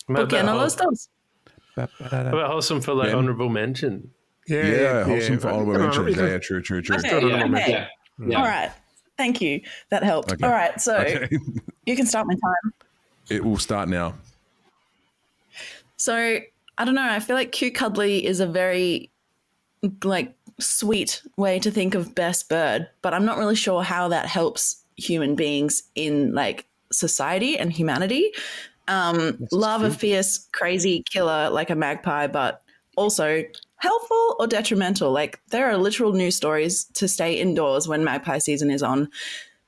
¿Por 0.07 0.27
qué 0.27 0.45
no 0.45 0.57
los 0.57 0.75
dos? 0.75 1.09
How 1.77 1.89
about 2.01 2.51
wholesome 2.51 2.81
for 2.81 2.95
like 2.95 3.09
Ben? 3.09 3.17
honorable 3.17 3.49
mention? 3.49 4.11
Yeah, 4.47 4.65
Yeah, 4.65 4.77
yeah 4.77 5.05
wholesome 5.05 5.39
for 5.39 5.49
honorable 5.49 5.75
Come 5.75 5.83
on, 5.83 5.89
mentions. 5.89 6.17
you 6.17 6.23
Yeah, 6.23 6.31
yeah, 6.31 6.39
true, 6.39 6.63
true, 6.63 6.83
true. 6.83 6.97
Okay, 6.97 7.09
Still 7.09 7.21
don't 7.29 7.55
okay. 7.55 7.87
Mention. 8.19 8.31
Yeah. 8.33 8.39
yeah. 8.39 8.45
All 8.45 8.51
right. 8.51 8.73
Thank 9.17 9.41
you. 9.41 9.61
That 9.91 10.03
helped. 10.05 10.33
Okay. 10.33 10.47
All 10.47 10.53
right, 10.53 10.81
so 10.81 10.97
Okay. 10.99 11.29
you 11.87 11.97
can 11.97 12.07
start 12.07 12.27
my 12.27 12.35
time. 12.35 12.73
it 13.29 13.45
will 13.45 13.59
start 13.59 13.89
now. 13.89 14.15
So 15.97 16.39
I 16.79 16.85
don't 16.85 16.95
know. 16.95 17.03
I 17.09 17.19
feel 17.21 17.35
like 17.37 17.53
cute 17.53 17.75
cuddly 17.75 18.25
is 18.25 18.41
a 18.41 18.47
very 18.47 19.11
like 20.05 20.35
sweet 20.61 21.23
way 21.37 21.59
to 21.61 21.71
think 21.71 21.95
of 21.95 22.15
best 22.15 22.49
bird, 22.49 22.89
but 23.03 23.15
I'm 23.15 23.25
not 23.25 23.39
really 23.39 23.57
sure 23.57 23.83
how 23.83 24.09
that 24.09 24.27
helps 24.27 24.83
human 24.97 25.35
beings 25.35 25.83
in 25.95 26.35
like 26.35 26.67
society 26.93 27.59
and 27.59 27.73
humanity. 27.73 28.33
Um, 28.87 29.47
love 29.53 29.83
a 29.83 29.91
fierce, 29.91 30.47
crazy 30.53 31.05
killer 31.11 31.51
like 31.51 31.71
a 31.71 31.75
magpie, 31.75 32.27
but 32.27 32.63
also 32.97 33.43
helpful 33.79 34.37
or 34.39 34.47
detrimental. 34.47 35.11
Like 35.11 35.41
there 35.51 35.69
are 35.69 35.77
literal 35.77 36.13
news 36.13 36.37
stories 36.37 36.85
to 36.95 37.09
stay 37.09 37.35
indoors 37.35 37.89
when 37.89 38.05
magpie 38.05 38.39
season 38.39 38.71
is 38.71 38.83
on, 38.83 39.09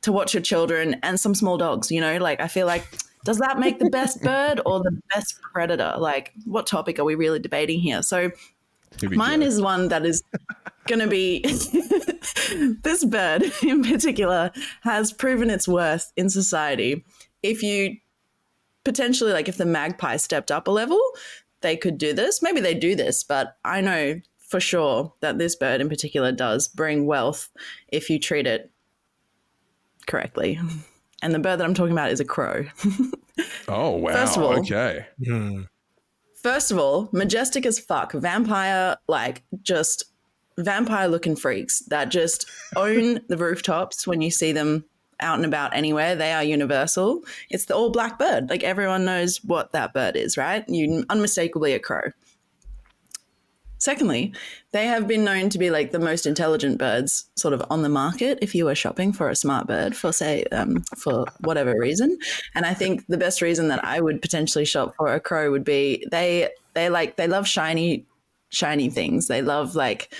to 0.02 0.12
watch 0.12 0.34
your 0.34 0.42
children 0.42 0.96
and 1.02 1.18
some 1.18 1.34
small 1.34 1.56
dogs. 1.56 1.90
You 1.90 2.00
know, 2.00 2.18
like 2.18 2.40
I 2.40 2.48
feel 2.48 2.66
like 2.66 2.86
does 3.24 3.38
that 3.38 3.58
make 3.58 3.78
the 3.78 3.90
best 3.90 4.22
bird 4.22 4.60
or 4.66 4.80
the 4.80 4.98
best 5.14 5.40
predator? 5.52 5.94
Like 5.98 6.32
what 6.44 6.66
topic 6.66 6.98
are 6.98 7.04
we 7.04 7.14
really 7.14 7.38
debating 7.38 7.80
here? 7.80 8.02
So 8.02 8.30
Mine 9.02 9.40
go. 9.40 9.46
is 9.46 9.60
one 9.60 9.88
that 9.88 10.04
is 10.04 10.22
going 10.86 10.98
to 10.98 11.06
be 11.06 11.40
this 12.82 13.04
bird 13.04 13.44
in 13.62 13.84
particular 13.84 14.50
has 14.82 15.12
proven 15.12 15.50
its 15.50 15.68
worth 15.68 16.12
in 16.16 16.28
society. 16.28 17.04
If 17.42 17.62
you 17.62 17.96
potentially, 18.84 19.32
like, 19.32 19.48
if 19.48 19.56
the 19.56 19.66
magpie 19.66 20.16
stepped 20.16 20.50
up 20.50 20.68
a 20.68 20.70
level, 20.70 21.00
they 21.60 21.76
could 21.76 21.98
do 21.98 22.12
this. 22.12 22.42
Maybe 22.42 22.60
they 22.60 22.74
do 22.74 22.94
this, 22.94 23.22
but 23.24 23.56
I 23.64 23.80
know 23.80 24.20
for 24.38 24.60
sure 24.60 25.12
that 25.20 25.38
this 25.38 25.54
bird 25.56 25.80
in 25.80 25.88
particular 25.88 26.32
does 26.32 26.66
bring 26.68 27.06
wealth 27.06 27.48
if 27.88 28.10
you 28.10 28.18
treat 28.18 28.46
it 28.46 28.70
correctly. 30.06 30.58
And 31.22 31.34
the 31.34 31.38
bird 31.38 31.58
that 31.60 31.66
I'm 31.66 31.74
talking 31.74 31.92
about 31.92 32.10
is 32.12 32.20
a 32.20 32.24
crow. 32.24 32.64
Oh 33.68 33.90
wow. 33.96 34.12
First 34.12 34.36
of 34.38 34.42
all- 34.42 34.58
okay. 34.60 35.06
Hmm. 35.24 35.62
First 36.42 36.70
of 36.70 36.78
all, 36.78 37.08
majestic 37.12 37.64
as 37.66 37.78
fuck. 37.78 38.12
Vampire, 38.12 38.96
like 39.06 39.42
just 39.62 40.04
vampire 40.58 41.08
looking 41.08 41.36
freaks 41.36 41.80
that 41.88 42.10
just 42.10 42.46
own 42.76 43.20
the 43.28 43.36
rooftops 43.36 44.06
when 44.06 44.20
you 44.22 44.30
see 44.30 44.52
them 44.52 44.84
out 45.22 45.36
and 45.36 45.44
about 45.44 45.74
anywhere. 45.74 46.16
They 46.16 46.32
are 46.32 46.44
universal. 46.44 47.22
It's 47.50 47.66
the 47.66 47.74
all 47.74 47.90
black 47.90 48.18
bird. 48.18 48.50
Like 48.50 48.62
everyone 48.62 49.04
knows 49.04 49.38
what 49.44 49.72
that 49.72 49.94
bird 49.94 50.16
is, 50.16 50.36
right? 50.36 50.68
You 50.68 51.04
unmistakably 51.08 51.72
a 51.72 51.78
crow. 51.78 52.10
Secondly, 53.80 54.34
they 54.72 54.86
have 54.86 55.08
been 55.08 55.24
known 55.24 55.48
to 55.48 55.58
be 55.58 55.70
like 55.70 55.90
the 55.90 55.98
most 55.98 56.26
intelligent 56.26 56.76
birds 56.76 57.30
sort 57.36 57.54
of 57.54 57.64
on 57.70 57.80
the 57.80 57.88
market 57.88 58.38
if 58.42 58.54
you 58.54 58.66
were 58.66 58.74
shopping 58.74 59.10
for 59.10 59.30
a 59.30 59.34
smart 59.34 59.66
bird 59.66 59.96
for 59.96 60.12
say 60.12 60.44
um, 60.52 60.82
for 60.98 61.24
whatever 61.40 61.74
reason. 61.78 62.18
And 62.54 62.66
I 62.66 62.74
think 62.74 63.06
the 63.06 63.16
best 63.16 63.40
reason 63.40 63.68
that 63.68 63.82
I 63.82 64.00
would 64.00 64.20
potentially 64.20 64.66
shop 64.66 64.94
for 64.98 65.06
a 65.08 65.18
crow 65.18 65.50
would 65.50 65.64
be 65.64 66.06
they 66.10 66.50
they 66.74 66.90
like 66.90 67.16
they 67.16 67.26
love 67.26 67.48
shiny 67.48 68.04
shiny 68.50 68.90
things. 68.90 69.28
They 69.28 69.40
love 69.40 69.74
like 69.74 70.12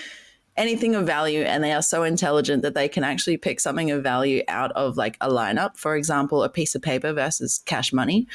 anything 0.57 0.95
of 0.95 1.05
value 1.05 1.41
and 1.41 1.63
they 1.63 1.71
are 1.71 1.81
so 1.81 2.03
intelligent 2.03 2.61
that 2.61 2.73
they 2.73 2.89
can 2.89 3.03
actually 3.03 3.37
pick 3.37 3.59
something 3.59 3.89
of 3.89 4.03
value 4.03 4.43
out 4.47 4.71
of 4.73 4.97
like 4.97 5.15
a 5.21 5.29
lineup 5.29 5.77
for 5.77 5.95
example 5.95 6.43
a 6.43 6.49
piece 6.49 6.75
of 6.75 6.81
paper 6.81 7.13
versus 7.13 7.61
cash 7.65 7.93
money. 7.93 8.27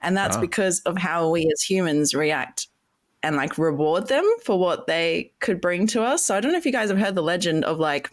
And 0.00 0.16
that's 0.16 0.36
Ah. 0.36 0.40
because 0.40 0.80
of 0.80 0.96
how 0.98 1.28
we 1.30 1.50
as 1.52 1.62
humans 1.62 2.14
react 2.14 2.68
and 3.22 3.36
like 3.36 3.58
reward 3.58 4.06
them 4.08 4.24
for 4.44 4.58
what 4.58 4.86
they 4.86 5.32
could 5.40 5.60
bring 5.60 5.86
to 5.88 6.02
us. 6.02 6.24
So 6.24 6.36
i 6.36 6.40
don't 6.40 6.52
know 6.52 6.58
if 6.58 6.66
you 6.66 6.72
guys 6.72 6.90
have 6.90 6.98
heard 6.98 7.14
the 7.16 7.22
legend 7.22 7.64
of 7.64 7.78
like 7.78 8.10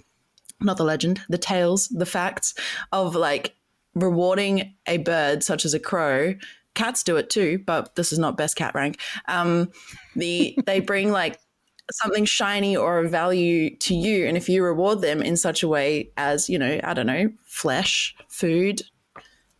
not 0.59 0.77
the 0.77 0.83
legend 0.83 1.21
the 1.29 1.37
tales 1.37 1.87
the 1.89 2.05
facts 2.05 2.53
of 2.91 3.15
like 3.15 3.55
rewarding 3.93 4.73
a 4.87 4.97
bird 4.97 5.43
such 5.43 5.65
as 5.65 5.73
a 5.73 5.79
crow. 5.79 6.33
Cats 6.73 7.03
do 7.03 7.17
it 7.17 7.29
too 7.29 7.61
but 7.65 7.95
this 7.95 8.11
is 8.11 8.17
not 8.19 8.37
best 8.37 8.55
cat 8.55 8.73
rank. 8.73 8.99
Um 9.27 9.69
the 10.15 10.57
they 10.65 10.79
bring 10.79 11.11
like 11.11 11.37
something 11.91 12.25
shiny 12.25 12.75
or 12.75 12.99
of 12.99 13.11
value 13.11 13.75
to 13.77 13.93
you 13.93 14.25
and 14.25 14.37
if 14.37 14.47
you 14.49 14.63
reward 14.63 15.01
them 15.01 15.21
in 15.21 15.37
such 15.37 15.63
a 15.63 15.67
way 15.67 16.09
as 16.17 16.49
you 16.49 16.57
know 16.57 16.79
i 16.83 16.93
don't 16.93 17.07
know 17.07 17.31
flesh 17.45 18.15
food 18.27 18.81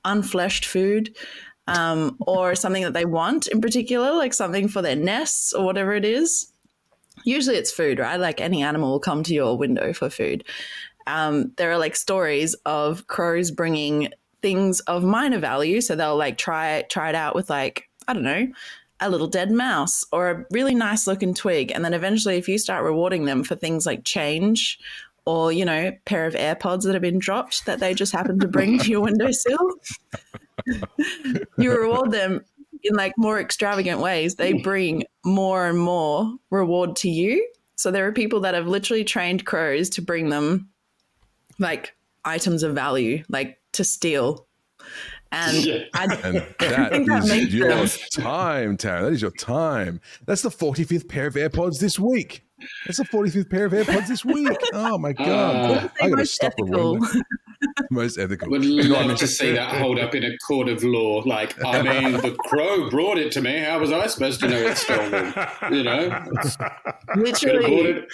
unfleshed 0.05 0.65
food 0.65 1.15
um, 1.67 2.17
or 2.21 2.55
something 2.55 2.83
that 2.83 2.93
they 2.93 3.05
want 3.05 3.47
in 3.47 3.61
particular 3.61 4.13
like 4.13 4.33
something 4.33 4.67
for 4.67 4.81
their 4.81 4.95
nests 4.95 5.53
or 5.53 5.63
whatever 5.63 5.93
it 5.93 6.03
is 6.03 6.51
usually 7.23 7.57
it's 7.57 7.71
food 7.71 7.99
right? 7.99 8.19
Like 8.19 8.41
any 8.41 8.63
animal 8.63 8.91
will 8.91 8.99
come 8.99 9.23
to 9.23 9.33
your 9.33 9.57
window 9.57 9.93
for 9.93 10.09
food. 10.09 10.43
Um, 11.07 11.51
there 11.57 11.71
are 11.71 11.77
like 11.77 11.95
stories 11.95 12.55
of 12.65 13.07
crows 13.07 13.51
bringing 13.51 14.09
things 14.41 14.79
of 14.81 15.03
minor 15.03 15.37
value 15.39 15.81
so 15.81 15.95
they'll 15.95 16.17
like 16.17 16.37
try 16.37 16.83
try 16.89 17.09
it 17.09 17.15
out 17.15 17.35
with 17.35 17.47
like 17.47 17.87
i 18.07 18.13
don't 18.13 18.23
know 18.23 18.47
a 19.01 19.09
little 19.09 19.27
dead 19.27 19.51
mouse 19.51 20.05
or 20.11 20.29
a 20.29 20.45
really 20.51 20.75
nice 20.75 21.07
looking 21.07 21.33
twig. 21.33 21.71
And 21.71 21.83
then 21.83 21.93
eventually, 21.93 22.37
if 22.37 22.47
you 22.47 22.57
start 22.57 22.83
rewarding 22.83 23.25
them 23.25 23.43
for 23.43 23.55
things 23.55 23.85
like 23.85 24.03
change 24.03 24.79
or, 25.25 25.51
you 25.51 25.65
know, 25.65 25.91
pair 26.05 26.25
of 26.25 26.33
AirPods 26.33 26.83
that 26.83 26.93
have 26.93 27.01
been 27.01 27.19
dropped 27.19 27.65
that 27.65 27.79
they 27.79 27.93
just 27.93 28.13
happen 28.13 28.39
to 28.39 28.47
bring 28.47 28.79
to 28.79 28.89
your 28.89 29.01
windowsill, 29.01 29.71
you 31.57 31.71
reward 31.71 32.11
them 32.11 32.41
in 32.83 32.95
like 32.95 33.13
more 33.17 33.39
extravagant 33.39 33.99
ways. 33.99 34.35
They 34.35 34.53
bring 34.53 35.03
more 35.25 35.67
and 35.67 35.79
more 35.79 36.33
reward 36.49 36.95
to 36.97 37.09
you. 37.09 37.47
So 37.75 37.91
there 37.91 38.07
are 38.07 38.11
people 38.11 38.41
that 38.41 38.53
have 38.53 38.67
literally 38.67 39.03
trained 39.03 39.45
crows 39.45 39.89
to 39.91 40.01
bring 40.01 40.29
them 40.29 40.69
like 41.59 41.95
items 42.25 42.63
of 42.63 42.75
value, 42.75 43.23
like 43.29 43.59
to 43.73 43.83
steal. 43.83 44.47
And 45.31 45.65
Yeah. 45.65 45.83
I, 45.93 46.03
And 46.23 46.35
that 46.59 46.91
think 46.91 47.07
that 47.07 47.23
is 47.23 47.29
makes 47.29 47.53
your 47.53 47.71
sense. 47.87 48.09
time, 48.09 48.77
Tara. 48.77 49.03
That 49.05 49.13
is 49.13 49.21
your 49.21 49.31
time. 49.31 50.01
That's 50.25 50.41
the 50.41 50.49
45th 50.49 51.07
pair 51.07 51.27
of 51.27 51.35
AirPods 51.35 51.79
this 51.79 51.97
week. 51.97 52.43
That's 52.85 52.97
the 52.99 53.05
45th 53.05 53.49
pair 53.49 53.65
of 53.65 53.71
AirPods 53.71 54.07
this 54.07 54.23
week. 54.25 54.49
Oh 54.73 54.97
my 54.97 55.13
God. 55.13 55.27
Uh, 55.27 55.89
I 56.01 56.09
got 56.09 56.09
to 56.09 56.15
most 56.17 56.35
stop 56.35 56.53
ethical. 56.59 56.99
Rewarding. 57.61 57.87
Most 57.91 58.17
ethical. 58.17 58.49
Would 58.49 58.63
You 58.65 58.89
know 58.89 59.05
love 59.05 59.17
to 59.19 59.27
see 59.27 59.51
that 59.53 59.75
hold 59.75 59.99
up 59.99 60.15
in 60.15 60.23
a 60.23 60.37
court 60.39 60.69
of 60.69 60.83
law. 60.83 61.21
Like, 61.25 61.55
I 61.63 61.81
mean, 62.01 62.13
the 62.13 62.35
crow 62.45 62.89
brought 62.89 63.17
it 63.17 63.31
to 63.33 63.41
me. 63.41 63.59
How 63.59 63.79
was 63.79 63.91
I 63.91 64.07
supposed 64.07 64.39
to 64.41 64.47
know 64.47 64.57
it's 64.57 64.81
stolen? 64.81 65.33
You 65.71 65.83
know, 65.83 66.09
could 67.11 67.21
literally. 67.21 68.05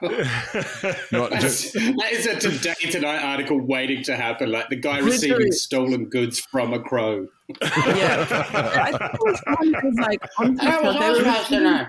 Not 1.12 1.32
just, 1.40 1.74
that 1.74 2.08
is 2.12 2.26
a 2.26 2.38
Today 2.38 2.74
Tonight 2.90 3.22
article 3.22 3.60
waiting 3.60 4.02
to 4.04 4.16
happen. 4.16 4.50
Like 4.50 4.68
the 4.68 4.76
guy 4.76 5.00
Literally. 5.00 5.12
receiving 5.12 5.52
stolen 5.52 6.04
goods 6.06 6.40
from 6.40 6.72
a 6.72 6.80
crow. 6.80 7.26
yeah. 7.62 8.26
I 8.30 8.90
think 8.90 9.14
it 9.14 9.20
was 9.20 9.42
one 9.46 9.72
that 9.72 9.84
was 9.84 9.98
like 9.98 10.22
on 10.38 10.56
TikTok, 10.56 11.48
they, 11.48 11.56
were, 11.56 11.62
know? 11.62 11.86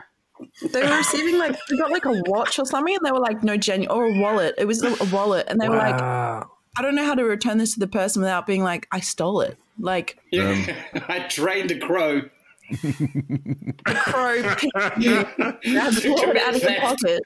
They 0.71 0.81
were 0.81 0.97
receiving 0.97 1.37
like 1.37 1.55
they 1.69 1.77
got 1.77 1.91
like 1.91 2.05
a 2.05 2.21
watch 2.27 2.59
or 2.59 2.65
something, 2.65 2.95
and 2.95 3.05
they 3.05 3.11
were 3.11 3.19
like, 3.19 3.43
no, 3.43 3.57
genuine 3.57 3.95
or 3.95 4.05
a 4.05 4.19
wallet. 4.19 4.55
It 4.57 4.65
was 4.65 4.83
a, 4.83 4.95
a 5.01 5.05
wallet, 5.11 5.47
and 5.49 5.59
they 5.59 5.69
were 5.69 5.77
like, 5.77 5.95
I 5.99 6.81
don't 6.81 6.95
know 6.95 7.05
how 7.05 7.15
to 7.15 7.23
return 7.23 7.57
this 7.57 7.73
to 7.73 7.79
the 7.79 7.87
person 7.87 8.21
without 8.21 8.47
being 8.47 8.63
like, 8.63 8.87
I 8.91 8.99
stole 8.99 9.41
it. 9.41 9.57
Like 9.79 10.17
Yeah, 10.31 10.49
um. 10.93 11.03
I 11.07 11.19
trained 11.27 11.71
a 11.71 11.79
crow. 11.79 12.21
a 12.71 13.95
crow 13.95 14.41
picked 14.55 14.97
you, 14.99 15.25
grabbed 15.35 16.05
it 16.05 16.37
out 16.37 16.55
of 16.55 16.61
your 16.61 16.79
pocket. 16.79 17.23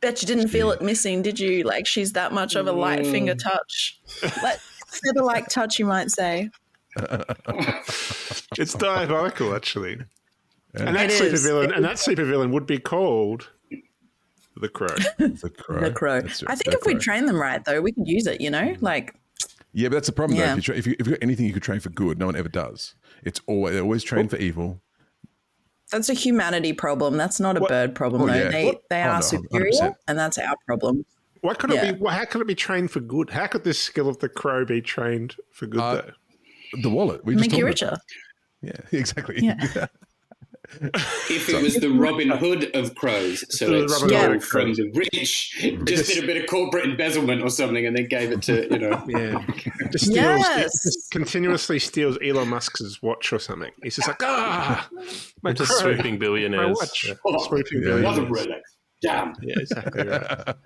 Bet 0.00 0.20
you 0.22 0.28
didn't 0.28 0.48
feel 0.48 0.70
it 0.70 0.82
missing, 0.82 1.22
did 1.22 1.40
you? 1.40 1.62
Like 1.62 1.86
she's 1.86 2.12
that 2.12 2.32
much 2.32 2.54
of 2.54 2.66
a 2.66 2.72
light 2.72 3.02
mm. 3.02 3.10
finger 3.10 3.34
touch, 3.34 4.00
like 4.42 4.58
feather 4.86 5.22
like 5.22 5.48
touch, 5.48 5.78
you 5.78 5.86
might 5.86 6.10
say. 6.10 6.50
It's 8.58 8.74
diabolical, 8.74 9.54
actually. 9.54 9.98
And 10.74 10.94
that 10.96 11.10
It 11.10 11.22
is. 11.32 11.44
supervillain, 11.44 11.74
and 11.74 11.84
that 11.84 11.96
supervillain 11.96 12.50
would 12.50 12.66
be 12.66 12.78
called 12.78 13.48
the 14.56 14.68
Crow. 14.68 14.86
the 15.18 15.52
crow. 15.56 15.80
The 15.80 15.90
crow. 15.90 16.20
That's 16.20 16.42
it, 16.42 16.48
I 16.50 16.54
think 16.54 16.72
the 16.74 16.78
if 16.78 16.86
we 16.86 16.94
train 16.94 17.26
them 17.26 17.36
right, 17.40 17.64
though, 17.64 17.80
we 17.80 17.92
could 17.92 18.06
use 18.08 18.26
it. 18.26 18.40
You 18.40 18.50
know, 18.50 18.74
like 18.80 19.14
Yeah, 19.72 19.88
but 19.88 19.94
that's 19.96 20.06
the 20.06 20.12
problem, 20.12 20.38
Yeah. 20.38 20.46
though. 20.46 20.52
If, 20.52 20.56
you 20.56 20.62
tra- 20.62 20.76
if, 20.76 20.86
you, 20.86 20.96
if 20.98 21.06
you've 21.06 21.18
got 21.18 21.22
anything 21.22 21.46
you 21.46 21.52
could 21.52 21.62
train 21.62 21.80
for 21.80 21.90
good, 21.90 22.18
no 22.18 22.26
one 22.26 22.36
ever 22.36 22.48
does. 22.48 22.94
It's 23.22 23.40
always, 23.46 23.74
they 23.74 23.80
always 23.80 24.02
train 24.02 24.28
for 24.28 24.36
evil. 24.36 24.80
that's 25.90 26.08
a 26.08 26.14
humanity 26.14 26.72
problem. 26.72 27.16
That's 27.16 27.38
not 27.40 27.56
a 27.56 27.60
What- 27.60 27.68
bird 27.70 27.94
problem, 27.94 28.22
Oh, 28.22 28.26
though. 28.26 28.34
yeah. 28.34 28.48
They 28.50 28.66
What- 28.66 28.82
they 28.90 29.02
oh, 29.02 29.08
are 29.08 29.14
no, 29.16 29.20
superior, 29.22 29.72
100%. 29.72 29.94
and 30.08 30.18
that's 30.18 30.38
our 30.38 30.54
problem. 30.66 31.04
Why 31.42 31.54
could 31.54 31.70
Yeah. 31.70 31.84
it 31.86 32.00
be? 32.00 32.06
How 32.08 32.24
could 32.24 32.40
it 32.40 32.46
be 32.46 32.54
trained 32.54 32.90
for 32.90 33.00
good? 33.00 33.30
How 33.30 33.46
could 33.46 33.62
this 33.64 33.78
skill 33.78 34.08
of 34.08 34.18
the 34.18 34.28
crow 34.28 34.64
be 34.64 34.80
trained 34.82 35.36
for 35.52 35.66
good? 35.66 35.80
Uh, 35.80 35.94
though? 35.94 36.80
The 36.82 36.90
wallet. 36.90 37.24
We 37.24 37.34
just 37.34 37.50
Make 37.50 37.58
you 37.58 37.64
talked 37.66 37.82
about 37.82 37.98
richer. 38.62 38.82
Yeah, 38.92 38.98
exactly. 38.98 39.36
Yeah. 39.40 39.86
If 41.30 41.48
it 41.48 41.62
was 41.62 41.74
the 41.76 41.90
Robin 41.90 42.28
Hood 42.30 42.74
of 42.74 42.94
crows, 42.94 43.44
so 43.56 43.66
The 43.66 43.74
it 43.84 43.90
Robin 43.90 44.08
stole 44.08 44.18
Hood 44.20 44.36
of 44.36 44.44
from 44.44 44.74
the 44.74 44.90
rich, 44.94 45.56
just 45.84 46.08
did 46.12 46.22
a 46.22 46.26
bit 46.26 46.36
of 46.42 46.48
corporate 46.48 46.84
embezzlement 46.86 47.42
or 47.42 47.50
something, 47.50 47.86
and 47.86 47.96
then 47.96 48.06
gave 48.08 48.32
it 48.32 48.42
to 48.42 48.68
you 48.72 48.78
know. 48.78 49.02
Yeah, 49.08 49.44
just, 49.92 50.06
steals, 50.06 50.16
Yes. 50.16 50.82
just 50.82 51.10
continuously 51.10 51.78
steals 51.78 52.18
Elon 52.22 52.48
Musk's 52.48 53.00
watch 53.02 53.32
or 53.32 53.38
something. 53.38 53.70
He's 53.82 53.96
just 53.96 54.08
like, 54.08 54.22
ah, 54.22 54.88
my 55.42 55.52
Just 55.52 55.70
crow, 55.70 55.94
swooping 55.94 56.14
my 56.14 56.18
billionaires. 56.18 56.76
watch, 56.76 57.10
Oh, 57.24 57.38
swooping 57.46 57.82
Yeah, 57.82 57.96
It 57.98 58.02
was 58.04 58.18
a 58.18 58.22
billionaires. 58.22 58.62
Rolex. 59.02 59.02
Damn. 59.02 59.34
Yeah, 59.42 59.54
exactly 59.58 60.06
right. 60.06 60.26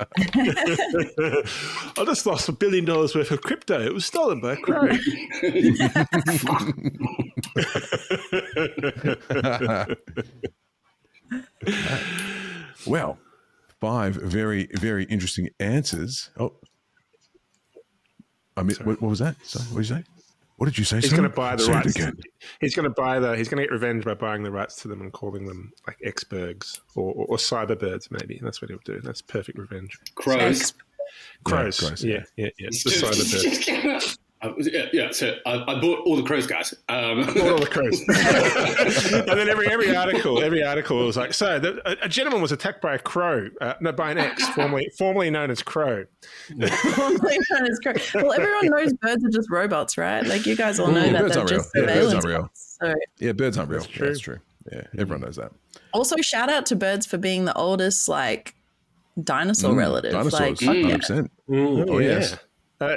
I 1.98 2.04
just 2.04 2.26
lost 2.26 2.48
a 2.48 2.52
billion 2.52 2.84
dollars 2.84 3.14
worth 3.14 3.30
of 3.30 3.40
crypto. 3.42 3.80
It 3.80 3.94
was 3.94 4.06
stolen 4.06 4.40
by 4.40 4.52
a 4.52 4.56
crow. 4.56 4.88
well, 12.86 13.18
five 13.80 14.14
very, 14.16 14.68
very 14.74 15.04
interesting 15.04 15.48
answers. 15.58 16.30
Oh, 16.38 16.52
I 18.56 18.62
mean, 18.62 18.76
what, 18.84 19.00
what 19.00 19.08
was 19.08 19.20
that? 19.20 19.36
Sorry, 19.44 19.64
what 19.66 19.82
did 19.82 19.90
you 19.90 19.96
say? 19.96 20.04
What 20.60 20.66
did 20.66 20.76
you 20.76 20.84
say? 20.84 20.96
He's 21.00 21.08
going 21.10 21.22
to 21.22 21.30
buy 21.30 21.56
the 21.56 21.62
Say 21.62 21.72
it 21.72 21.74
rights. 21.74 21.96
again. 21.96 22.18
He's 22.60 22.74
going 22.74 22.84
to 22.84 22.90
buy 22.94 23.18
the. 23.18 23.34
He's 23.34 23.48
going 23.48 23.62
to 23.62 23.66
get 23.66 23.72
revenge 23.72 24.04
by 24.04 24.12
buying 24.12 24.42
the 24.42 24.50
rights 24.50 24.76
to 24.82 24.88
them 24.88 25.00
and 25.00 25.10
calling 25.10 25.46
them 25.46 25.72
like 25.86 25.96
Xbergs 26.04 26.80
or, 26.94 27.14
or, 27.14 27.24
or 27.30 27.36
cyberbirds. 27.38 28.10
Maybe 28.10 28.38
that's 28.42 28.60
what 28.60 28.70
he'll 28.70 28.78
do. 28.84 29.00
That's 29.02 29.22
perfect 29.22 29.56
revenge. 29.56 29.98
Crows. 30.16 30.74
Crows. 31.44 31.80
crows, 31.80 32.04
Yeah, 32.04 32.24
yeah, 32.36 32.50
yeah. 32.58 32.68
The 32.68 32.90
cyberbirds. 32.90 34.18
Uh, 34.42 34.52
yeah, 34.58 34.86
yeah, 34.92 35.10
so 35.10 35.34
I, 35.44 35.56
I 35.68 35.80
bought 35.80 35.98
all 36.06 36.16
the 36.16 36.22
crows, 36.22 36.46
guys. 36.46 36.72
Um, 36.88 37.18
all 37.42 37.58
the 37.58 37.68
crows. 37.70 38.00
and 39.28 39.38
then 39.38 39.48
every 39.50 39.68
every 39.70 39.94
article, 39.94 40.42
every 40.42 40.62
article 40.62 41.04
was 41.04 41.16
like, 41.16 41.34
so 41.34 41.58
the, 41.58 41.80
a, 41.84 42.06
a 42.06 42.08
gentleman 42.08 42.40
was 42.40 42.50
attacked 42.50 42.80
by 42.80 42.94
a 42.94 42.98
crow, 42.98 43.48
uh, 43.60 43.74
no, 43.82 43.92
by 43.92 44.10
an 44.12 44.18
ex, 44.18 44.48
formerly 44.50 44.90
formerly 44.96 45.28
known 45.30 45.50
as 45.50 45.62
Crow. 45.62 46.06
Formerly 46.94 47.38
known 47.50 47.66
as 47.70 47.78
crow. 47.80 47.92
Well, 48.14 48.32
everyone 48.32 48.66
knows 48.68 48.92
birds 48.94 49.22
are 49.24 49.28
just 49.30 49.50
robots, 49.50 49.98
right? 49.98 50.24
Like 50.26 50.46
you 50.46 50.56
guys 50.56 50.80
all 50.80 50.88
know 50.88 51.02
Mm, 51.02 51.12
that 51.12 51.20
birds 51.22 51.34
they're 51.34 51.38
aren't 51.40 51.48
just 51.50 51.74
real. 51.74 51.84
Yeah, 51.84 51.94
birds 51.94 52.08
surveillance. 52.10 52.14
aren't 52.14 52.26
real. 52.26 52.42
bots. 52.42 52.76
So 52.80 52.94
Yeah, 53.18 53.32
birds 53.32 53.58
aren't 53.58 53.70
real. 53.70 53.80
That's 53.80 53.98
That's 53.98 54.20
true. 54.20 54.34
true. 54.36 54.40
That's 54.72 54.80
true. 54.80 54.82
Yeah, 54.94 55.00
everyone 55.02 55.20
knows 55.22 55.36
that. 55.36 55.52
also 55.92 56.16
shout 56.22 56.48
out 56.48 56.66
to 56.66 56.76
birds 56.76 57.04
for 57.06 57.18
being 57.18 57.44
the 57.44 57.54
oldest 57.54 58.08
like 58.08 58.54
dinosaur 59.22 59.72
Mm, 59.74 59.78
relative. 59.78 60.12
Dinosaurs, 60.12 60.62
Like 60.62 60.78
yeah. 60.82 60.96
100%. 60.96 61.28
Mm, 61.48 61.90
Oh, 61.90 61.98
yes. 61.98 62.36
Uh, 62.80 62.96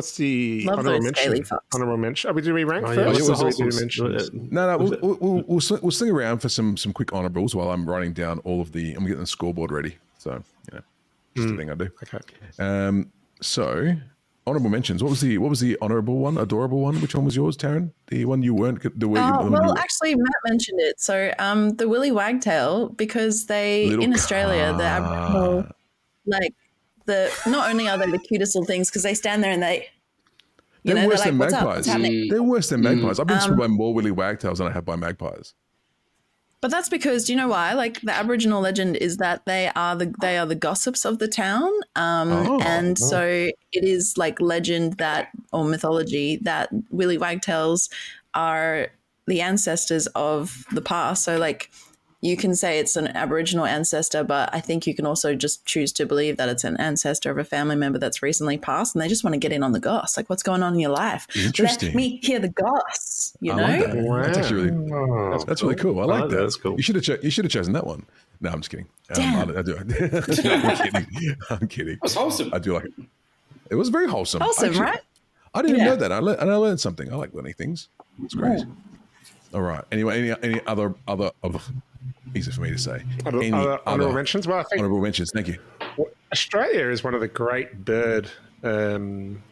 what's 0.00 0.16
the 0.16 0.64
Love 0.64 0.78
honorable 0.80 1.02
those 1.04 1.18
scaly 1.18 1.36
mention? 1.38 1.56
fucks. 1.56 1.74
Honorable 1.74 1.96
mention. 1.98 2.30
Are 2.30 2.32
we 2.32 2.42
do 2.42 2.54
we 2.54 2.64
rank 2.64 2.86
Oh, 2.86 2.90
yeah, 2.92 3.12
first? 3.12 3.28
what's 3.28 3.40
the 3.40 3.46
or 3.46 3.50
do 3.50 3.64
we 3.64 3.70
do 3.86 4.02
wholesome- 4.02 4.38
mentions? 4.38 4.52
No, 4.52 4.66
no, 4.66 4.78
we'll, 4.78 4.98
we'll, 5.02 5.18
we'll, 5.20 5.44
we'll, 5.46 5.60
sling, 5.60 5.80
we'll 5.82 5.90
sling 5.90 6.10
around 6.10 6.38
for 6.38 6.48
some 6.48 6.76
some 6.76 6.92
quick 6.92 7.12
honorables 7.12 7.54
while 7.54 7.70
I'm 7.70 7.88
writing 7.88 8.12
down 8.12 8.38
all 8.40 8.60
of 8.60 8.72
the. 8.72 8.94
I'm 8.94 9.04
getting 9.04 9.20
the 9.20 9.26
scoreboard 9.26 9.70
ready. 9.72 9.96
So, 10.18 10.32
you 10.72 10.78
know, 10.78 10.82
just 11.36 11.48
Hmm. 11.48 11.56
the 11.56 11.62
thing 11.62 11.70
I 11.70 11.74
do. 11.74 11.88
Okay. 12.02 12.18
Um, 12.58 13.12
so 13.42 13.94
honorable 14.46 14.70
mentions. 14.70 15.02
What 15.02 15.10
was 15.10 15.20
the 15.20 15.38
what 15.38 15.50
was 15.50 15.60
the 15.60 15.76
honorable 15.80 16.18
one? 16.18 16.36
Adorable 16.38 16.80
one? 16.80 17.00
Which 17.00 17.14
one 17.14 17.24
was 17.24 17.36
yours, 17.36 17.56
Taryn? 17.56 17.90
The 18.08 18.24
one 18.24 18.42
you 18.42 18.54
weren't. 18.54 18.82
The 18.98 19.06
way 19.08 19.20
you, 19.20 19.26
Oh, 19.32 19.44
the 19.44 19.50
well, 19.50 19.66
you- 19.68 19.74
actually, 19.78 20.14
Matt 20.16 20.34
mentioned 20.48 20.80
it. 20.80 21.00
So, 21.00 21.32
um, 21.38 21.70
the 21.76 21.88
Willy 21.88 22.10
Wagtail, 22.10 22.88
because 22.90 23.46
they 23.46 23.86
Little 23.86 24.04
in 24.04 24.14
Australia, 24.14 24.74
the 24.76 24.84
Aboriginal, 24.84 25.66
like 26.26 26.54
the 27.10 27.50
not 27.56 27.70
only 27.70 27.88
are 27.88 27.98
they 27.98 28.10
the 28.10 28.18
cutest 28.18 28.54
little 28.54 28.66
things 28.66 28.88
because 28.90 29.02
they 29.02 29.14
stand 29.14 29.42
there 29.44 29.52
and 29.52 29.62
they, 29.62 29.88
you 30.84 30.94
They're 30.94 30.94
know, 30.94 31.00
they're 31.00 31.08
worse 31.10 31.18
like, 31.20 31.28
than 31.28 31.38
"What's 31.38 31.52
up? 31.54 31.64
magpies. 31.64 31.76
What's 31.76 31.88
happening?" 31.88 32.28
They're 32.30 32.42
worse 32.42 32.68
than 32.70 32.80
magpies. 32.82 33.20
I've 33.20 33.26
been 33.26 33.36
Um, 33.38 33.42
swung 33.42 33.58
by 33.58 33.66
more 33.66 33.92
willy 33.94 34.10
wagtails 34.10 34.58
than 34.58 34.68
I 34.68 34.72
have 34.72 34.84
by 34.84 34.96
magpies. 34.96 35.54
But 36.62 36.70
that's 36.70 36.90
because 36.90 37.24
do 37.24 37.32
you 37.32 37.38
know 37.38 37.48
why? 37.48 37.72
Like 37.72 38.00
the 38.02 38.12
Aboriginal 38.12 38.60
legend 38.60 38.96
is 38.96 39.16
that 39.16 39.46
they 39.46 39.70
are 39.74 39.96
the 39.96 40.12
they 40.20 40.36
are 40.36 40.44
the 40.46 40.54
gossips 40.68 41.06
of 41.06 41.18
the 41.18 41.28
town, 41.28 41.70
um, 41.96 42.30
Oh, 42.32 42.60
and 42.60 42.98
so 42.98 43.22
it 43.78 43.84
is 43.84 44.18
like 44.18 44.38
legend 44.40 44.98
that 44.98 45.28
or 45.52 45.64
mythology 45.64 46.36
that 46.42 46.68
willy 46.90 47.16
wagtails 47.16 47.88
are 48.34 48.88
the 49.26 49.40
ancestors 49.40 50.06
of 50.08 50.66
the 50.72 50.82
past. 50.82 51.24
So 51.24 51.38
like 51.38 51.70
you 52.22 52.36
can 52.36 52.54
say 52.54 52.78
it's 52.78 52.96
an 52.96 53.06
Aboriginal 53.08 53.64
ancestor, 53.64 54.22
but 54.22 54.50
I 54.54 54.60
think 54.60 54.86
you 54.86 54.94
can 54.94 55.06
also 55.06 55.34
just 55.34 55.64
choose 55.64 55.90
to 55.94 56.04
believe 56.04 56.36
that 56.36 56.48
it's 56.50 56.64
an 56.64 56.76
ancestor 56.76 57.30
of 57.30 57.38
a 57.38 57.44
family 57.44 57.76
member 57.76 57.98
that's 57.98 58.22
recently 58.22 58.58
passed, 58.58 58.94
and 58.94 59.00
they 59.02 59.08
just 59.08 59.24
want 59.24 59.32
to 59.34 59.38
get 59.38 59.52
in 59.52 59.62
on 59.62 59.72
the 59.72 59.80
goss. 59.80 60.16
Like, 60.16 60.28
what's 60.28 60.42
going 60.42 60.62
on 60.62 60.74
in 60.74 60.80
your 60.80 60.90
life? 60.90 61.26
Interesting. 61.34 61.88
Let 61.88 61.96
me 61.96 62.20
hear 62.22 62.38
the 62.38 62.48
goss. 62.50 63.36
You 63.40 63.52
I 63.52 63.56
know. 63.56 63.62
like 63.62 63.92
that. 63.92 64.22
That's 64.26 64.38
actually 64.38 64.70
really. 64.70 64.92
Oh, 64.92 65.44
That's 65.46 65.62
really 65.62 65.76
cool. 65.76 65.98
I 66.00 66.04
like 66.04 66.24
Oh, 66.24 66.28
that. 66.28 66.36
That's 66.40 66.56
cool. 66.56 66.76
You 66.76 66.82
should 66.82 66.96
have. 66.96 67.04
Cho- 67.04 67.18
you 67.22 67.30
should 67.30 67.44
have 67.46 67.52
chosen 67.52 67.72
that 67.72 67.86
one. 67.86 68.04
No, 68.42 68.50
I'm 68.50 68.60
just 68.60 68.70
kidding. 68.70 68.86
Um, 69.10 69.14
Damn. 69.14 69.50
I, 69.56 69.58
I 69.58 69.62
do. 69.62 69.76
I'm 69.78 69.88
kidding. 69.88 71.36
I'm 71.50 71.68
kidding. 71.68 71.98
That's 72.02 72.14
wholesome. 72.14 72.50
I 72.52 72.58
do 72.58 72.74
like 72.74 72.84
it. 72.84 72.92
It 73.70 73.74
was 73.76 73.88
very 73.88 74.08
wholesome. 74.08 74.42
Awesome, 74.42 74.68
Actually, 74.70 74.82
right? 74.84 75.00
I 75.54 75.62
didn't 75.62 75.78
Yeah. 75.78 75.84
know 75.84 75.96
that. 75.96 76.12
I 76.12 76.18
le- 76.18 76.36
and 76.36 76.50
I 76.50 76.56
learned 76.56 76.80
something. 76.80 77.10
I 77.12 77.16
like 77.16 77.32
learning 77.34 77.54
things. 77.54 77.88
It's 78.22 78.34
great. 78.34 78.62
All 79.52 79.62
right. 79.62 79.84
Anyway, 79.90 80.18
any 80.18 80.42
any 80.42 80.66
other 80.66 80.94
other 81.08 81.30
other 81.42 81.58
easy 82.34 82.50
for 82.52 82.60
me 82.60 82.70
to 82.70 82.78
say. 82.78 83.02
Other, 83.26 83.38
any 83.38 83.52
other 83.52 83.80
honorable 83.86 84.14
mentions. 84.14 84.46
Well, 84.46 84.58
I 84.58 84.62
think 84.64 84.80
honorable 84.80 85.00
mentions? 85.00 85.30
Thank 85.32 85.48
you. 85.48 85.58
Australia 86.32 86.88
is 86.88 87.02
one 87.02 87.14
of 87.14 87.20
the 87.20 87.28
great 87.28 87.84
bird 87.84 88.30
um, 88.62 89.42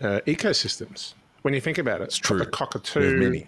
uh, 0.00 0.20
ecosystems. 0.26 1.14
When 1.42 1.54
you 1.54 1.60
think 1.60 1.78
about 1.78 2.00
it, 2.00 2.04
it's 2.04 2.18
true. 2.18 2.38
The 2.38 2.46
cockatoo. 2.46 3.44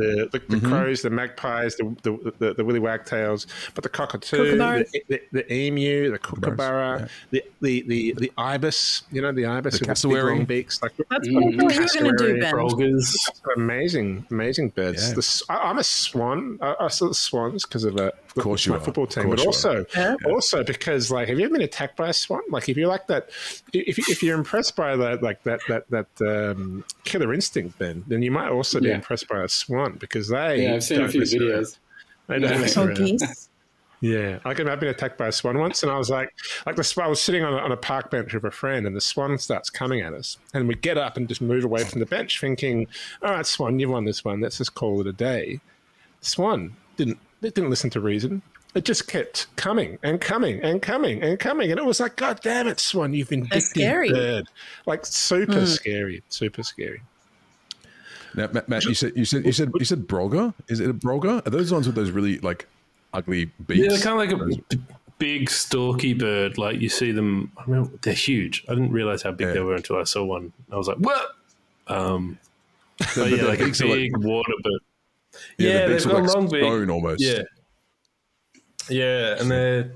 The 0.00 0.28
the, 0.32 0.38
the 0.38 0.56
Mm-hmm. 0.56 0.68
crows, 0.68 1.02
the 1.02 1.10
magpies, 1.10 1.76
the 1.76 1.84
the, 2.02 2.32
the, 2.38 2.54
the 2.54 2.64
willy 2.64 2.80
wagtails, 2.80 3.46
but 3.74 3.82
the 3.84 3.88
cockatoo, 3.90 4.56
the, 4.56 4.86
the, 5.08 5.20
the 5.32 5.52
emu, 5.52 6.10
the 6.10 6.18
kookaburra, 6.18 7.00
yeah. 7.00 7.06
the, 7.30 7.44
the, 7.60 7.82
the, 7.88 8.14
the 8.18 8.32
ibis. 8.38 9.02
You 9.12 9.22
know 9.22 9.32
the 9.32 9.46
ibis 9.46 9.74
The 9.78 9.80
with 9.80 9.80
the 9.80 9.84
big 9.84 9.88
cassowary. 9.88 10.36
long 10.36 10.44
beaks. 10.46 10.82
Like 10.82 10.92
That's 11.10 11.10
what 11.10 11.14
I 11.14 11.16
thought 11.16 11.26
you 11.26 11.34
were 11.36 11.42
going 11.52 11.58
to 11.58 11.74
do, 11.76 11.80
Cassowary, 11.80 12.40
Ben. 12.40 12.54
Brolgas. 12.54 13.14
amazing, 13.56 14.26
amazing 14.30 14.68
birds. 14.70 15.08
Yeah. 15.08 15.14
The 15.14 15.18
s- 15.18 15.42
I, 15.48 15.70
am 15.70 15.78
a 15.78 15.84
swan. 15.84 16.58
I, 16.62 16.74
I 16.80 16.88
saw 16.88 17.08
the 17.08 17.14
swans 17.14 17.64
because 17.66 17.84
of, 17.84 17.96
uh, 17.96 18.10
of 18.36 18.42
course 18.42 18.66
you 18.66 18.72
my 18.72 18.78
are. 18.78 18.80
football 18.80 19.06
team, 19.06 19.28
but 19.30 19.40
also 19.40 19.84
Yeah. 19.96 20.14
also 20.26 20.62
because 20.64 21.10
like, 21.10 21.28
have 21.28 21.38
you 21.38 21.44
ever 21.46 21.54
been 21.54 21.62
attacked 21.62 21.96
by 21.96 22.08
a 22.08 22.12
swan? 22.12 22.42
Like, 22.50 22.68
if 22.68 22.76
you 22.76 22.86
like 22.86 23.06
that, 23.08 23.30
if 23.72 23.98
if 23.98 24.22
you're 24.22 24.38
impressed 24.38 24.76
by 24.76 24.96
that, 24.96 25.22
like 25.22 25.42
that 25.44 25.60
that 25.68 25.84
that 25.90 26.50
um, 26.52 26.84
killer 27.04 27.32
instinct, 27.34 27.78
then 27.78 28.04
then 28.06 28.22
you 28.22 28.30
might 28.30 28.50
also 28.50 28.80
be 28.80 28.88
Yeah. 28.88 28.94
impressed 28.96 29.28
by 29.28 29.42
a 29.42 29.48
swan 29.48 29.96
because 29.98 30.28
they 30.28 30.64
Yeah, 30.64 30.74
I've 30.74 30.84
seen 30.84 31.00
a 31.00 31.08
few 31.08 31.20
mess 31.20 31.34
around. 31.34 31.42
videos. 31.42 31.78
They 32.28 32.38
don't 32.38 32.50
Yeah. 32.50 32.58
mess 32.60 32.76
Or 32.76 32.90
around. 32.90 33.20
Yeah, 34.02 34.38
I 34.46 34.54
can, 34.54 34.66
I've 34.66 34.80
been 34.80 34.88
attacked 34.88 35.18
by 35.18 35.26
a 35.28 35.32
swan 35.32 35.58
once, 35.58 35.82
and 35.82 35.92
I 35.92 35.98
was 35.98 36.08
like, 36.08 36.30
like 36.64 36.74
the 36.76 36.82
swan. 36.82 37.04
I 37.04 37.10
was 37.10 37.20
sitting 37.20 37.44
on 37.44 37.52
a, 37.52 37.58
on 37.58 37.70
a 37.70 37.76
park 37.76 38.10
bench 38.10 38.32
with 38.32 38.44
a 38.44 38.50
friend, 38.50 38.86
and 38.86 38.96
the 38.96 39.00
swan 39.00 39.36
starts 39.36 39.68
coming 39.68 40.00
at 40.00 40.14
us, 40.14 40.38
and 40.54 40.66
we 40.66 40.74
get 40.74 40.96
up 40.96 41.18
and 41.18 41.28
just 41.28 41.42
move 41.42 41.64
away 41.64 41.84
from 41.84 42.00
the 42.00 42.06
bench, 42.06 42.40
thinking, 42.40 42.86
"All 43.22 43.32
right, 43.32 43.44
swan, 43.44 43.78
you've 43.78 43.90
won 43.90 44.06
this 44.06 44.24
one. 44.24 44.40
Let's 44.40 44.56
just 44.56 44.74
call 44.74 45.02
it 45.02 45.06
a 45.06 45.12
day." 45.12 45.60
Swan 46.22 46.76
didn't 46.96 47.18
it 47.42 47.54
didn't 47.54 47.70
listen 47.70 47.90
to 47.90 48.00
reason. 48.00 48.42
It 48.74 48.84
just 48.84 49.08
kept 49.08 49.48
coming 49.56 49.98
and 50.02 50.20
coming 50.20 50.60
and 50.62 50.80
coming 50.80 51.22
and 51.22 51.38
coming, 51.38 51.70
and 51.70 51.78
it 51.80 51.84
was 51.84 51.98
like, 52.00 52.16
"God 52.16 52.40
damn 52.42 52.68
it, 52.68 52.78
swan! 52.78 53.12
You've 53.14 53.28
vindictive 53.28 53.62
scary. 53.62 54.10
bird!" 54.10 54.46
Like 54.86 55.04
super 55.06 55.66
scary, 55.66 56.22
super 56.28 56.62
scary. 56.62 57.02
Now, 58.34 58.48
Matt, 58.52 58.68
Matt, 58.68 58.84
you 58.84 58.94
said 58.94 59.12
you 59.16 59.24
said 59.24 59.44
you 59.44 59.52
said 59.52 59.72
you 59.76 59.84
said 59.84 60.06
Brolga. 60.06 60.54
Is 60.68 60.78
it 60.78 60.88
a 60.88 60.94
Brolga? 60.94 61.44
Are 61.46 61.50
those 61.50 61.70
the 61.70 61.74
ones 61.74 61.86
with 61.86 61.96
those 61.96 62.10
really 62.12 62.38
like 62.38 62.68
ugly 63.12 63.46
beaks? 63.66 63.80
Yeah, 63.82 63.88
they're 63.88 63.98
kind 63.98 64.30
of 64.32 64.38
like 64.40 64.52
a 64.52 64.56
b- 64.76 64.82
big 65.18 65.50
stalky 65.50 66.14
bird. 66.14 66.56
Like 66.56 66.80
you 66.80 66.88
see 66.88 67.10
them. 67.10 67.50
I 67.58 67.68
mean, 67.68 67.98
they're 68.02 68.14
huge. 68.14 68.64
I 68.68 68.74
didn't 68.74 68.92
realize 68.92 69.22
how 69.22 69.32
big 69.32 69.48
Yeah. 69.48 69.54
they 69.54 69.60
were 69.60 69.74
until 69.74 69.96
I 69.96 70.04
saw 70.04 70.24
one. 70.24 70.52
I 70.70 70.76
was 70.76 70.86
like, 70.86 70.98
"What?" 70.98 71.26
Um, 71.88 72.38
The- 72.98 73.06
but 73.16 73.30
yeah, 73.32 73.44
like 73.46 73.60
a 73.60 73.64
beaks 73.64 73.80
are 73.80 73.86
like- 73.86 73.96
big 73.96 74.16
water 74.18 74.52
bird. 74.62 74.80
Yeah, 75.58 75.68
Yeah, 75.68 75.86
the 75.86 75.92
they've 75.94 76.06
are 76.06 76.10
got 76.10 76.22
like 76.22 76.34
long 76.34 76.48
stone 76.48 76.90
almost. 76.90 77.22
Yeah, 77.22 77.42
yeah, 78.88 79.36
and 79.40 79.50
they're 79.50 79.92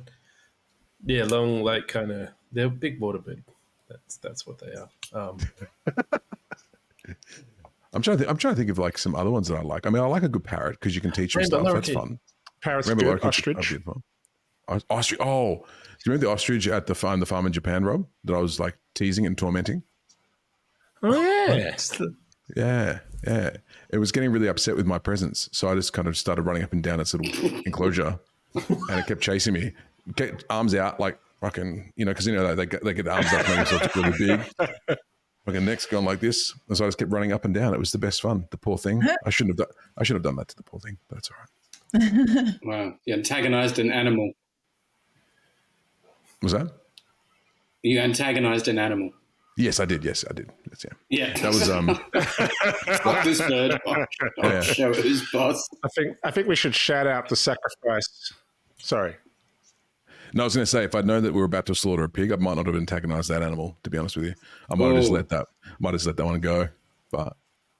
yeah 1.07 1.25
long, 1.25 1.63
like 1.63 1.89
kind 1.89 2.11
of 2.11 2.29
they're 2.53 2.69
big 2.69 3.01
water 3.01 3.19
bird. 3.19 3.43
That's 3.89 4.17
that's 4.19 4.47
what 4.47 4.59
they 4.59 4.73
are. 4.75 4.89
Um, 5.13 5.39
I'm 7.93 8.03
trying 8.03 8.17
to 8.17 8.23
think, 8.23 8.31
I'm 8.31 8.37
trying 8.37 8.55
to 8.55 8.59
think 8.59 8.71
of 8.71 8.79
like 8.79 8.99
some 8.99 9.15
other 9.15 9.31
ones 9.31 9.49
that 9.49 9.57
I 9.57 9.63
like. 9.63 9.87
I 9.87 9.91
mean, 9.91 10.03
I 10.03 10.07
like 10.07 10.23
a 10.25 10.29
good 10.29 10.43
parrot 10.45 10.81
because 10.81 10.95
you 10.95 11.01
can 11.01 11.13
teach 11.13 11.35
them 11.35 11.45
stuff. 11.45 11.65
That's 11.73 11.91
fun. 11.91 12.19
Parrots, 12.61 12.89
Rainbow 12.89 13.13
good. 13.15 13.25
ostrich. 13.25 13.57
that'd 13.57 13.79
be 13.79 13.85
fun. 13.85 14.03
Os- 14.67 14.85
Ostrich. 14.91 15.21
Oh, 15.21 15.57
do 15.57 15.61
you 15.61 15.67
remember 16.13 16.27
the 16.27 16.33
ostrich 16.33 16.67
at 16.67 16.87
the 16.87 16.95
farm, 16.95 17.21
the 17.21 17.27
farm 17.27 17.47
in 17.47 17.53
Japan, 17.53 17.85
Rob? 17.85 18.07
That 18.25 18.35
I 18.35 18.39
was 18.39 18.59
like 18.59 18.77
teasing 18.95 19.27
and 19.27 19.37
tormenting. 19.39 19.83
Oh 21.03 21.13
yeah. 21.13 21.53
it's 21.69 21.91
the- 21.99 22.15
Yeah, 22.57 23.01
yeah. 23.27 23.51
It 23.91 23.99
was 23.99 24.13
getting 24.13 24.31
really 24.31 24.49
upset 24.49 24.77
with 24.77 24.87
my 24.87 24.99
presence, 24.99 25.49
so 25.53 25.69
I 25.69 25.75
just 25.75 25.93
kind 25.93 26.09
of 26.09 26.17
started 26.17 26.43
running 26.43 26.63
up 26.63 26.73
and 26.73 26.83
down 26.83 27.01
its 27.01 27.15
little 27.15 27.61
enclosure, 27.67 28.19
and 28.55 28.99
it 29.01 29.07
kept 29.07 29.21
chasing 29.21 29.55
me. 29.55 29.73
Get 30.17 30.45
arms 30.51 30.75
out, 30.75 31.01
like 31.01 31.19
fucking, 31.41 31.93
you 31.97 32.05
know, 32.05 32.11
because 32.11 32.27
you 32.27 32.35
know 32.35 32.55
they 32.55 32.67
get, 32.67 32.85
they 32.85 32.93
get 32.93 33.05
the 33.07 33.13
arms 33.13 33.33
up 33.33 33.49
and 33.49 33.67
they 33.67 33.79
get 33.79 33.97
really 33.97 34.19
big. 34.19 34.99
Like 35.47 35.57
a 35.57 35.61
neck's 35.61 35.85
gone 35.85 36.07
like 36.07 36.21
this, 36.21 36.55
and 36.69 36.77
so 36.77 36.85
I 36.85 36.89
just 36.89 36.97
kept 36.97 37.11
running 37.11 37.33
up 37.33 37.45
and 37.45 37.53
down. 37.53 37.75
It 37.75 37.79
was 37.79 37.93
the 37.93 37.99
best 37.99 38.23
fun. 38.23 38.47
The 38.51 38.57
poor 38.57 38.79
thing. 38.79 39.03
I 39.27 39.31
shouldn't 39.31 39.59
have 39.59 39.69
done. 39.69 39.77
I 39.99 40.03
should 40.03 40.17
have 40.17 40.23
done 40.23 40.37
that 40.37 40.49
to 40.49 40.57
the 40.57 40.63
poor 40.63 40.81
thing, 40.81 40.97
but 41.09 41.19
it's 41.19 41.31
all 41.31 41.37
right. 41.39 42.55
Wow. 42.65 42.95
You 43.05 43.13
antagonized 43.15 43.79
an 43.79 43.93
animal. 43.93 44.33
Was 46.43 46.53
that? 46.53 46.73
You 47.83 48.01
antagonized 48.01 48.69
an 48.69 48.79
animal. 48.79 49.13
Yes, 49.57 49.79
I 49.79 49.85
did. 49.85 50.05
Yes, 50.05 50.25
I 50.29 50.33
did. 50.33 50.51
Yes, 50.69 50.85
yeah. 50.85 51.29
Yeah. 51.29 51.39
That 51.43 51.49
was 51.49 51.71
um. 51.71 51.87
Fuck 53.03 53.25
this 53.25 53.39
bird. 53.41 53.81
I'll, 53.87 54.07
I'll 54.43 54.51
Yeah. 54.51 54.61
show 54.63 54.91
it 54.91 54.97
who's 54.97 55.31
boss. 55.31 55.69
I 55.85 55.89
think 55.95 56.17
I 56.25 56.31
think 56.31 56.49
we 56.49 56.57
should 56.57 56.75
shout 56.75 57.07
out 57.07 57.29
the 57.29 57.37
sacrifice. 57.37 58.33
Sorry. 58.79 59.15
No, 60.33 60.43
I 60.43 60.47
was 60.47 60.55
going 60.57 60.63
to 60.65 60.71
say 60.71 60.83
if 60.83 60.97
I'd 60.97 61.07
known 61.07 61.23
that 61.23 61.33
we 61.33 61.39
were 61.39 61.45
about 61.47 61.67
to 61.67 61.75
slaughter 61.77 62.03
a 62.03 62.09
pig, 62.09 62.33
I 62.33 62.37
might 62.37 62.57
not 62.57 62.67
have 62.67 62.75
antagonized 62.75 63.31
that 63.31 63.43
animal. 63.43 63.79
To 63.85 63.91
be 63.91 63.97
honest 63.99 64.17
with 64.17 64.25
you, 64.27 64.35
I 64.69 64.75
might 64.75 64.87
have 64.89 64.97
just 64.97 65.11
Oh. 65.11 65.15
let 65.15 65.29
that 65.29 65.47
might 65.79 65.91
have 65.91 66.01
just 66.01 66.07
let 66.07 66.17
that 66.17 66.25
one 66.25 66.41
go. 66.41 66.69
But 67.13 67.37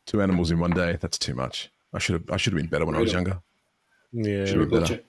two 0.07 0.23
animals 0.23 0.53
in 0.53 0.61
one 0.61 0.71
day—that's 0.71 1.19
too 1.19 1.35
much. 1.35 1.71
I 1.93 1.99
should 1.99 2.13
have 2.15 2.31
I 2.31 2.37
should 2.37 2.53
have 2.53 2.59
been 2.63 2.69
better 2.71 2.87
when 2.87 2.95
I 2.95 3.01
was 3.01 3.13
younger. 3.13 3.41
Yeah. 4.13 4.45
Should 4.45 4.61
have 4.61 4.71
been 4.71 4.81
better. 4.81 5.01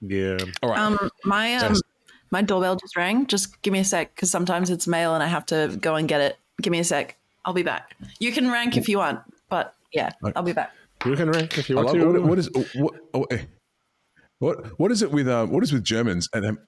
Yeah. 0.00 0.36
All 0.62 0.70
right. 0.70 0.78
Um, 0.80 1.08
my 1.24 1.54
um, 1.54 1.76
my 2.34 2.42
doorbell 2.42 2.74
just 2.74 2.96
rang. 2.96 3.26
Just 3.28 3.62
give 3.62 3.72
me 3.72 3.78
a 3.78 3.84
sec, 3.84 4.12
because 4.14 4.28
sometimes 4.28 4.68
it's 4.68 4.88
mail 4.88 5.14
and 5.14 5.22
I 5.22 5.28
have 5.28 5.46
to 5.46 5.78
go 5.80 5.94
and 5.94 6.08
get 6.08 6.20
it. 6.20 6.36
Give 6.60 6.72
me 6.72 6.80
a 6.80 6.84
sec. 6.84 7.16
I'll 7.44 7.54
be 7.54 7.62
back. 7.62 7.94
You 8.18 8.32
can 8.32 8.50
rank 8.50 8.76
if 8.76 8.88
you 8.88 8.98
want, 8.98 9.20
but 9.48 9.74
yeah, 9.92 10.10
I'll 10.34 10.42
be 10.42 10.52
back. 10.52 10.72
You 11.06 11.14
can 11.14 11.30
rank 11.30 11.56
if 11.58 11.70
you 11.70 11.76
want 11.76 11.92
to. 11.92 12.12
what, 12.12 12.22
what 12.24 12.38
is 12.38 12.48
what, 12.74 12.94
oh, 13.14 13.22
eh. 13.30 13.42
what 14.40 14.78
what 14.80 14.90
is 14.90 15.02
it 15.02 15.12
with 15.12 15.28
um 15.28 15.50
what 15.50 15.62
is 15.62 15.72
with 15.72 15.84
Germans 15.84 16.28
and 16.34 16.44
um, 16.44 16.58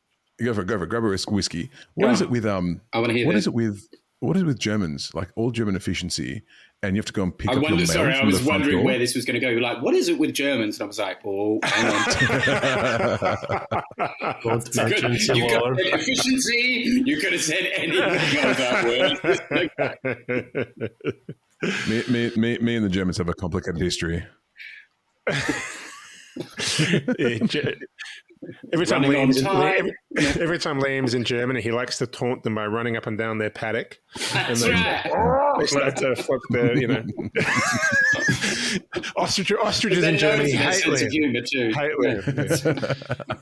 go 0.41 0.55
for 0.55 0.61
it, 0.61 0.67
go 0.67 0.79
for 0.79 0.85
it, 0.85 0.89
grab 0.89 1.03
a 1.05 1.09
whis- 1.09 1.27
whiskey. 1.27 1.71
What 1.95 2.07
Go 2.07 2.12
is 2.12 2.23
on. 2.23 2.29
it 2.29 2.31
with 2.31 2.47
um 2.47 2.81
I 2.93 2.99
want 2.99 3.11
to 3.11 3.17
hear 3.19 3.27
what 3.27 3.35
this. 3.35 3.43
is 3.45 3.47
it 3.49 3.55
with 3.55 3.89
what 4.21 4.37
is 4.37 4.43
it 4.43 4.47
with 4.47 4.59
Germans 4.59 5.14
like 5.14 5.31
all 5.35 5.51
German 5.51 5.75
efficiency 5.75 6.43
and 6.87 6.97
you 6.97 7.01
have 7.01 7.07
to 7.07 7.12
go 7.12 7.22
and 7.22 7.37
pick 7.37 7.51
I 7.51 7.55
up 7.55 7.62
your 7.62 7.76
mail 7.76 7.87
Sorry, 7.87 8.14
I 8.14 8.18
from 8.18 8.26
was 8.26 8.39
the 8.39 8.45
front 8.45 8.61
wondering 8.61 8.78
door? 8.78 8.84
where 8.87 8.99
this 8.99 9.14
was 9.14 9.24
going 9.24 9.34
to 9.34 9.41
go. 9.41 9.49
You're 9.49 9.61
like, 9.61 9.82
what 9.82 9.95
is 9.95 10.09
it 10.09 10.18
with 10.18 10.32
Germans? 10.34 10.76
And 10.76 10.84
I 10.84 10.87
was 10.87 10.99
like, 10.99 11.18
oh, 11.24 11.59
hang 11.62 11.87
on. 11.87 11.93
Want 14.45 14.70
Good. 14.72 14.93
You 14.93 14.95
could 14.95 15.05
have 15.05 15.20
said 15.20 15.37
efficiency. 15.95 17.03
You 17.05 17.16
could 17.20 17.32
have 17.32 17.43
said 17.43 17.70
anything 17.74 18.45
of 18.45 18.57
that 18.57 18.84
word. 18.84 19.18
me, 21.89 22.03
me, 22.09 22.30
me, 22.37 22.59
me 22.59 22.76
and 22.76 22.84
the 22.84 22.91
Germans 22.91 23.18
have 23.18 23.28
a 23.28 23.34
complicated 23.34 23.80
history. 23.80 24.24
Yeah, 28.43 28.51
Ge- 28.53 28.68
every 28.74 28.87
time 28.87 29.03
Running 29.03 29.20
on 29.20 29.28
Liam's 29.28 29.43
time. 29.43 29.91
every, 30.16 30.43
every 30.43 30.59
time 30.59 30.80
Liam's 30.80 31.14
in 31.14 31.24
Germany, 31.24 31.61
he 31.62 31.70
likes 31.72 31.99
to 31.99 32.07
taunt 32.07 32.43
them 32.43 32.55
by 32.55 32.66
running 32.66 32.97
up 32.97 33.07
and 33.07 33.16
down 33.16 33.39
their 33.39 33.51
paddock. 33.51 33.99
That's 34.32 34.62
then- 34.62 34.72
right. 34.72 35.55
They 35.59 35.66
start 35.66 35.97
to 35.97 36.14
fuck 36.16 36.41
the 36.51 36.74
you 36.78 36.87
know 36.87 37.03
ostrich 39.16 39.53
ostriches 39.53 40.05
in 40.05 40.18
Germany 40.18 40.51
hate 40.53 40.84
Liam. 40.84 41.11
humour 41.11 41.41
too. 41.41 41.72
Hate 41.74 41.93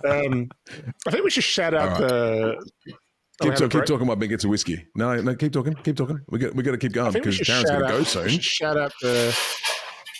Yeah. 0.05 0.11
Um, 0.11 0.49
I 1.07 1.11
think 1.11 1.24
we 1.24 1.30
should 1.30 1.45
shout 1.45 1.74
out 1.74 2.01
All 2.01 2.01
right. 2.01 2.09
the. 2.09 2.70
Keep, 2.86 2.95
Oh, 3.40 3.51
talk- 3.57 3.70
keep 3.72 3.84
talking 3.86 4.07
about 4.07 4.20
Ben 4.20 4.28
gets 4.28 4.45
a 4.45 4.49
whiskey. 4.49 4.86
No, 4.95 5.12
no, 5.16 5.34
keep 5.34 5.53
talking, 5.53 5.74
keep 5.82 5.97
talking. 5.97 6.20
We 6.28 6.38
got 6.38 6.55
we 6.55 6.62
got 6.62 6.70
to 6.70 6.78
keep 6.78 6.92
going 6.92 7.12
because 7.12 7.34
should 7.34 7.49
Darren's 7.49 7.68
going 7.68 7.80
to 7.80 7.86
out. 7.86 7.90
go 7.90 7.99
we 7.99 8.05
soon. 8.05 8.28
should 8.28 8.45
shout 8.45 8.76
out 8.78 8.92
the. 9.03 9.36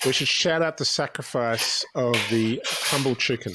We 0.05 0.13
should 0.13 0.27
shout 0.29 0.63
out 0.63 0.77
the 0.79 0.85
sacrifice 0.85 1.85
of 1.95 2.15
the 2.31 2.61
humble 2.67 3.15
chicken. 3.15 3.53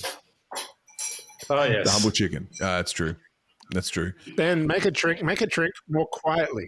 Oh 1.49 1.63
yes. 1.63 1.85
The 1.85 1.91
humble 1.91 2.11
chicken. 2.11 2.47
Uh, 2.61 2.77
that's 2.77 2.91
true. 2.91 3.15
That's 3.71 3.89
true. 3.89 4.13
Ben, 4.35 4.65
make 4.65 4.85
a 4.85 4.91
drink. 4.91 5.23
Make 5.23 5.41
a 5.41 5.47
drink 5.47 5.73
more 5.87 6.07
quietly. 6.11 6.67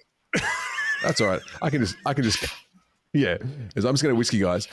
That's 1.04 1.20
all 1.20 1.28
right. 1.28 1.42
I 1.62 1.70
can 1.70 1.82
just 1.82 1.96
I 2.06 2.14
can 2.14 2.24
just 2.24 2.46
yeah. 3.14 3.38
Is 3.76 3.86
I'm 3.86 3.94
just 3.94 4.04
going 4.04 4.14
to 4.14 4.18
whiskey, 4.18 4.40
guys. 4.40 4.68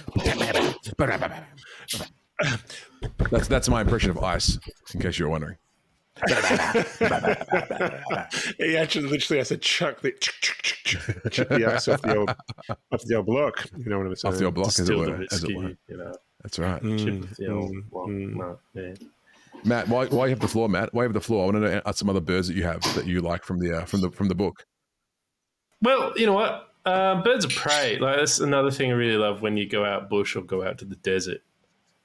That's 3.31 3.49
that's 3.49 3.69
my 3.69 3.81
impression 3.81 4.11
of 4.11 4.19
ice. 4.19 4.59
In 4.95 5.01
case 5.01 5.19
you're 5.19 5.29
wondering. 5.29 5.57
He 8.59 8.77
actually 8.77 9.09
literally 9.09 9.39
has 9.39 9.49
to 9.49 9.57
chuck 9.57 10.01
the 10.01 10.11
chuck 11.31 11.49
the 11.49 11.73
ice 11.73 11.87
off 11.87 12.03
the 12.03 12.17
old 12.17 12.31
off 12.91 13.03
the 13.05 13.15
old 13.15 13.27
block. 13.27 13.67
You 13.77 13.85
know 13.85 13.99
what 13.99 14.07
I'm 14.07 14.17
saying? 14.17 14.35
Off 14.35 14.39
the 14.39 14.47
old 14.47 14.55
block, 14.55 14.69
as 14.69 14.81
it 14.81 14.83
Distill 14.87 15.05
the 15.05 15.11
were. 15.11 15.27
As 15.31 15.45
it 15.45 15.57
were. 15.57 15.77
you 15.89 15.97
know, 15.97 16.13
That's 16.43 16.59
right. 16.59 16.83
chip 16.83 17.21
with 17.21 17.37
the 17.37 17.53
old 17.53 17.71
mm, 17.71 17.85
well, 17.91 18.07
mm. 18.09 18.35
no, 18.35 18.59
yeah. 18.75 18.95
Matt, 19.65 19.89
why, 19.89 20.07
why 20.07 20.27
you 20.27 20.31
have 20.31 20.41
the 20.41 20.49
floor, 20.49 20.69
Matt? 20.69 20.95
Why 20.95 21.03
you 21.03 21.09
have 21.09 21.15
the 21.15 21.21
floor? 21.21 21.43
I 21.43 21.53
want 21.53 21.65
to 21.65 21.75
know 21.75 21.93
some 21.93 22.09
other 22.09 22.21
birds 22.21 22.49
that 22.49 22.57
you 22.57 22.65
have 22.65 22.83
that 22.95 23.07
you 23.07 23.21
like 23.21 23.45
from 23.45 23.59
the 23.59 23.79
uh, 23.79 23.85
from 23.85 24.01
the 24.01 24.11
from 24.11 24.29
the 24.29 24.35
book. 24.35 24.67
Well, 25.83 26.13
you 26.17 26.27
know 26.27 26.33
what? 26.33 26.69
Uh, 26.85 27.23
birds 27.23 27.45
of 27.45 27.51
prey. 27.53 27.99
Like 27.99 28.17
that's 28.17 28.41
another 28.41 28.71
thing 28.71 28.91
I 28.91 28.95
really 28.95 29.17
love 29.19 29.43
when 29.43 29.57
you 29.57 29.69
go 29.69 29.85
out 29.85 30.09
bush 30.09 30.37
or 30.37 30.43
go 30.43 30.65
out 30.65 30.79
to 30.79 30.85
the 30.85 30.97
desert 30.97 31.43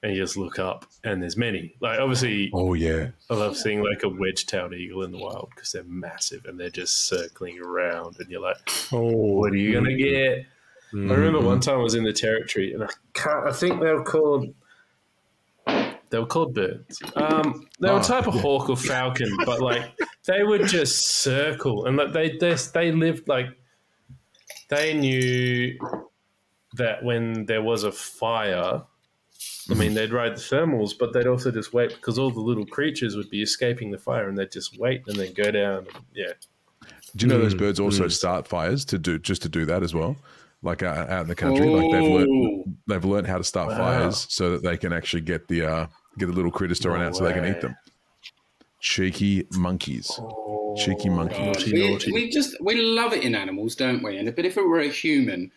and 0.02 0.14
you 0.14 0.22
just 0.22 0.36
look 0.36 0.58
up 0.58 0.86
and 1.02 1.22
there's 1.22 1.36
many. 1.36 1.74
Like 1.80 1.98
obviously, 1.98 2.50
Oh 2.52 2.74
yeah, 2.74 3.08
I 3.30 3.34
love 3.34 3.56
seeing 3.56 3.82
like 3.82 4.02
a 4.02 4.08
wedge-tailed 4.08 4.74
eagle 4.74 5.02
in 5.02 5.12
the 5.12 5.18
wild 5.18 5.48
because 5.54 5.72
they're 5.72 5.84
massive 5.84 6.44
and 6.44 6.60
they're 6.60 6.68
just 6.70 7.08
circling 7.08 7.58
around, 7.60 8.16
and 8.18 8.28
you're 8.28 8.42
like, 8.42 8.58
Oh, 8.92 9.00
"What 9.00 9.52
are 9.52 9.56
you 9.56 9.72
gonna 9.72 9.96
get?" 9.96 10.46
I 10.92 10.96
remember 10.96 11.40
one 11.40 11.58
time 11.58 11.80
I 11.80 11.82
was 11.82 11.96
in 11.96 12.04
the 12.04 12.12
territory, 12.12 12.72
and 12.72 12.84
I 12.84 12.88
can't. 13.14 13.48
I 13.48 13.52
think 13.52 13.80
they 13.80 13.92
were 13.92 14.04
called. 14.04 14.54
They 16.14 16.20
were 16.20 16.26
called 16.26 16.54
birds. 16.54 17.02
Um, 17.16 17.66
they 17.80 17.90
were 17.90 17.96
Ah, 17.96 18.00
a 18.00 18.04
type 18.04 18.28
of 18.28 18.34
hawk 18.34 18.70
or 18.70 18.76
falcon, 18.76 19.42
but 19.44 19.60
like 19.60 19.82
they 20.28 20.44
would 20.44 20.68
just 20.68 21.04
circle, 21.22 21.86
and 21.86 21.96
like 21.96 22.12
they 22.12 22.36
they 22.38 22.54
they 22.72 22.92
lived 22.92 23.26
like 23.26 23.46
they 24.68 24.94
knew 24.94 25.76
that 26.74 27.02
when 27.02 27.46
there 27.46 27.62
was 27.62 27.82
a 27.82 27.90
fire. 27.90 28.84
I 29.68 29.74
mean, 29.74 29.94
they'd 29.94 30.12
ride 30.12 30.36
the 30.36 30.40
thermals, 30.40 30.96
but 30.96 31.12
they'd 31.12 31.26
also 31.26 31.50
just 31.50 31.72
wait 31.72 31.90
because 31.90 32.16
all 32.16 32.30
the 32.30 32.38
little 32.40 32.66
creatures 32.66 33.16
would 33.16 33.28
be 33.28 33.42
escaping 33.42 33.90
the 33.90 33.98
fire, 33.98 34.28
and 34.28 34.38
they'd 34.38 34.52
just 34.52 34.78
wait 34.78 35.02
and 35.08 35.18
then 35.18 35.32
go 35.34 35.50
down. 35.50 35.88
Yeah, 36.14 36.34
Do 37.16 37.26
you 37.26 37.28
know 37.32 37.40
those 37.40 37.54
Mm, 37.54 37.58
birds 37.58 37.80
also 37.80 38.06
mm. 38.06 38.12
start 38.12 38.46
fires 38.46 38.84
to 38.84 38.98
do 38.98 39.18
just 39.18 39.42
to 39.42 39.48
do 39.48 39.64
that 39.66 39.82
as 39.82 39.94
well? 39.94 40.14
Like 40.62 40.84
uh, 40.84 41.06
out 41.08 41.22
in 41.22 41.28
the 41.28 41.34
country, 41.34 41.70
like 41.70 41.90
they've 41.90 42.06
learned 42.06 42.28
Oh. 42.30 42.64
they've 42.86 43.04
learned 43.04 43.26
how 43.26 43.36
to 43.38 43.44
start 43.44 43.68
Wow. 43.70 43.78
fires 43.78 44.26
so 44.30 44.52
that 44.52 44.62
they 44.62 44.76
can 44.78 44.92
actually 44.92 45.20
get 45.22 45.46
the 45.48 45.66
uh, 45.66 45.86
get 46.18 46.26
the 46.26 46.32
little 46.32 46.50
critters 46.50 46.78
to 46.80 46.90
run 46.90 47.00
No 47.00 47.06
out 47.08 47.16
so 47.16 47.24
they 47.24 47.32
can 47.32 47.44
eat 47.46 47.60
them. 47.60 47.76
Cheeky 48.80 49.46
monkeys. 49.52 50.10
Cheeky 50.76 51.08
monkey. 51.08 51.36
God, 51.36 51.46
Naughty, 51.46 51.72
we, 52.12 52.12
we 52.12 52.30
just 52.30 52.56
we 52.60 52.74
love 52.80 53.12
it 53.12 53.22
in 53.22 53.34
animals, 53.34 53.74
don't 53.76 54.02
we? 54.02 54.16
And 54.18 54.34
but 54.34 54.44
if 54.44 54.56
it 54.58 54.62
were 54.62 54.80
a 54.80 54.88
human, 54.88 55.50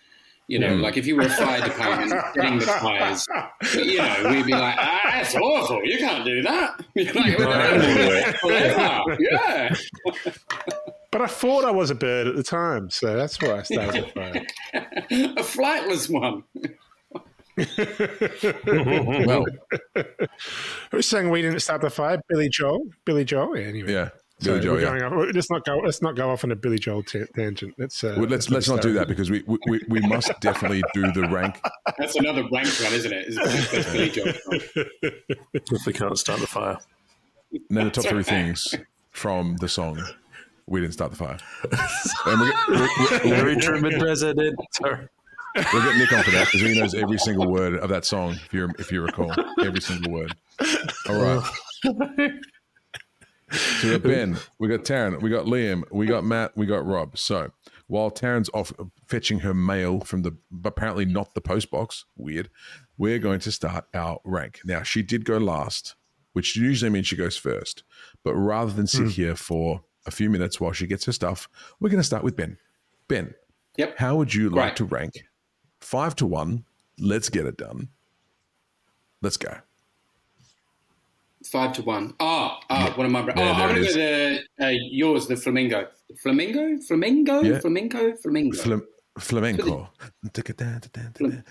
you 0.48 0.60
know, 0.60 0.76
Yeah. 0.76 0.82
like 0.82 0.96
if 0.96 1.06
you 1.06 1.16
were 1.18 1.24
a 1.24 1.30
fire 1.30 1.60
department 1.62 2.14
getting 2.36 2.60
the 2.60 2.66
fires, 2.68 3.26
you 3.76 3.98
know, 3.98 4.30
we'd 4.32 4.46
be 4.46 4.54
like, 4.54 4.76
ah, 4.80 5.02
that's 5.12 5.36
awful. 5.36 5.84
You 5.84 5.98
can't 5.98 6.24
do 6.24 6.42
that. 6.44 6.80
Like, 6.96 7.40
Right. 7.40 8.36
"Clever. 8.40 9.18
yeah. 9.20 9.76
But 11.12 11.22
I 11.22 11.28
thought 11.28 11.66
I 11.66 11.72
was 11.72 11.90
a 11.90 11.96
bird 11.96 12.28
at 12.28 12.36
the 12.36 12.44
time, 12.44 12.90
so 12.90 13.16
that's 13.16 13.42
why 13.42 13.58
I 13.60 13.64
started 13.64 14.06
the 14.06 14.10
fire. 14.10 14.46
a 14.74 15.42
flightless 15.44 16.10
one. 16.10 16.44
Well, 19.26 19.46
Who's 20.92 21.08
saying 21.08 21.30
we 21.30 21.42
didn't 21.42 21.60
start 21.62 21.82
the 21.82 21.90
fire? 21.90 22.22
Billy 22.30 22.50
Joel. 22.50 22.88
Billy 23.06 23.26
Joel. 23.26 23.58
Yeah, 23.58 23.66
anyway. 23.66 23.94
yeah, 23.94 24.10
So 24.40 24.52
Billy 24.52 24.64
Joel. 24.64 24.80
Yeah. 24.82 25.00
going 25.00 25.04
off, 25.04 25.36
let's 25.36 25.50
not 25.50 25.66
go. 25.66 25.78
Let's 25.78 26.02
not 26.02 26.16
go 26.16 26.30
off 26.30 26.44
on 26.44 26.52
a 26.52 26.56
Billy 26.56 26.78
Joel 26.78 27.04
ta- 27.04 27.26
tangent. 27.36 27.74
Let's 27.78 28.04
uh, 28.04 28.16
Well, 28.18 28.28
let's 28.30 28.50
let's 28.50 28.70
not 28.70 28.82
do 28.82 28.94
that 28.94 29.08
because 29.08 29.32
we, 29.32 29.44
we, 29.48 29.58
we, 29.68 29.82
we 29.90 30.00
must 30.02 30.32
definitely 30.40 30.84
do 30.94 31.12
the 31.12 31.28
rank. 31.30 31.60
That's 31.98 32.16
another 32.16 32.44
rank 32.52 32.70
one, 32.82 32.94
isn't 32.94 33.12
it? 33.12 33.28
Is 33.28 33.86
Billy 33.92 34.10
Joel. 34.10 34.34
if 35.54 35.86
we 35.86 35.94
can't 35.94 36.18
start 36.18 36.40
the 36.40 36.48
fire. 36.48 36.78
Name 37.70 37.86
the 37.86 37.92
top 37.92 38.06
three 38.06 38.24
things 38.24 38.76
from 39.12 39.56
the 39.58 39.70
song. 39.70 40.02
We 40.68 40.82
didn't 40.82 40.94
start 40.94 41.12
the 41.12 41.18
fire. 41.18 41.38
And 42.26 42.42
we'll 42.42 42.54
we'll, 42.68 42.90
we'll, 43.00 43.20
Very 43.36 43.56
Truman 43.56 44.00
president. 44.00 44.60
Sorry. 44.74 45.08
We'll 45.74 45.84
get 45.84 45.98
Nick 45.98 46.14
on 46.14 46.24
for 46.24 46.32
that 46.32 46.48
because 46.52 46.62
he 46.62 46.80
knows 46.80 46.94
every 46.94 47.18
single 47.18 47.52
word 47.52 47.76
of 47.76 47.90
that 47.90 48.06
song. 48.06 48.34
If 48.34 48.54
you 48.54 48.70
if 48.80 48.92
you 48.92 49.02
recall, 49.02 49.34
every 49.62 49.82
single 49.82 50.12
word. 50.12 50.36
All 51.10 51.16
right. 51.16 52.32
So 53.50 53.88
we 53.88 53.94
got 53.94 54.04
Ben, 54.04 54.38
we 54.60 54.68
got 54.68 54.82
Taryn, 54.82 55.22
we 55.22 55.30
got 55.30 55.46
Liam, 55.46 55.84
we 55.90 56.06
got 56.06 56.26
Matt, 56.26 56.52
we 56.58 56.66
got 56.66 56.86
Rob. 56.86 57.18
So 57.18 57.52
while 57.88 58.12
Taryn's 58.12 58.50
off 58.54 58.74
fetching 59.08 59.40
her 59.40 59.54
mail 59.54 60.02
from 60.02 60.24
the 60.24 60.36
apparently 60.66 61.06
not 61.06 61.34
the 61.34 61.40
post 61.40 61.72
box, 61.72 62.04
weird, 62.18 62.50
we're 62.98 63.20
going 63.20 63.40
to 63.40 63.52
start 63.52 63.86
our 63.94 64.20
rank. 64.26 64.60
Now 64.66 64.84
she 64.84 65.02
did 65.02 65.24
go 65.24 65.38
last, 65.38 65.96
which 66.34 66.58
usually 66.58 66.90
means 66.90 67.08
she 67.08 67.16
goes 67.16 67.38
first. 67.38 67.84
But 68.24 68.36
rather 68.36 68.72
than 68.72 68.88
sit 68.88 69.04
hmm. 69.04 69.10
here 69.10 69.36
for 69.36 69.82
a 70.06 70.12
few 70.12 70.30
minutes 70.30 70.60
while 70.60 70.74
she 70.74 70.86
gets 70.86 71.06
her 71.06 71.14
stuff, 71.14 71.48
we're 71.80 71.90
going 71.90 72.02
to 72.02 72.08
start 72.08 72.24
with 72.24 72.36
Ben. 72.36 72.58
Ben, 73.08 73.34
Yep. 73.78 73.98
how 73.98 74.18
would 74.18 74.34
you 74.34 74.50
like 74.50 74.58
Right. 74.58 74.76
to 74.76 74.86
rank? 74.86 75.14
Five 75.82 76.16
to 76.18 76.26
one. 76.26 76.64
Let's 77.00 77.30
get 77.30 77.46
it 77.46 77.58
done. 77.58 77.90
Let's 79.22 79.38
go. 79.38 79.54
Five 81.46 81.74
to 81.74 81.82
one. 81.84 82.14
Ah, 82.20 82.60
ah, 82.70 82.94
one 82.96 83.06
of 83.06 83.12
my. 83.12 83.22
Oh, 83.22 83.26
There- 83.26 83.36
I'm 83.38 83.70
gonna 83.76 83.82
go 83.86 83.94
the 83.94 84.40
uh, 84.60 84.68
yours, 84.70 85.28
the 85.28 85.36
flamingo. 85.38 85.88
Flamingo, 86.22 86.78
flamingo, 86.88 87.42
Yeah. 87.42 87.60
flamingo, 87.60 88.16
flamingo. 88.18 88.58
Flam- 88.58 88.88
flamenco. 89.20 89.90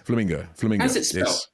Flamingo. 0.04 0.46
Flamingo. 0.54 0.82
How's 0.82 0.96
it 0.96 1.04
spelled? 1.04 1.26
Yes. 1.28 1.48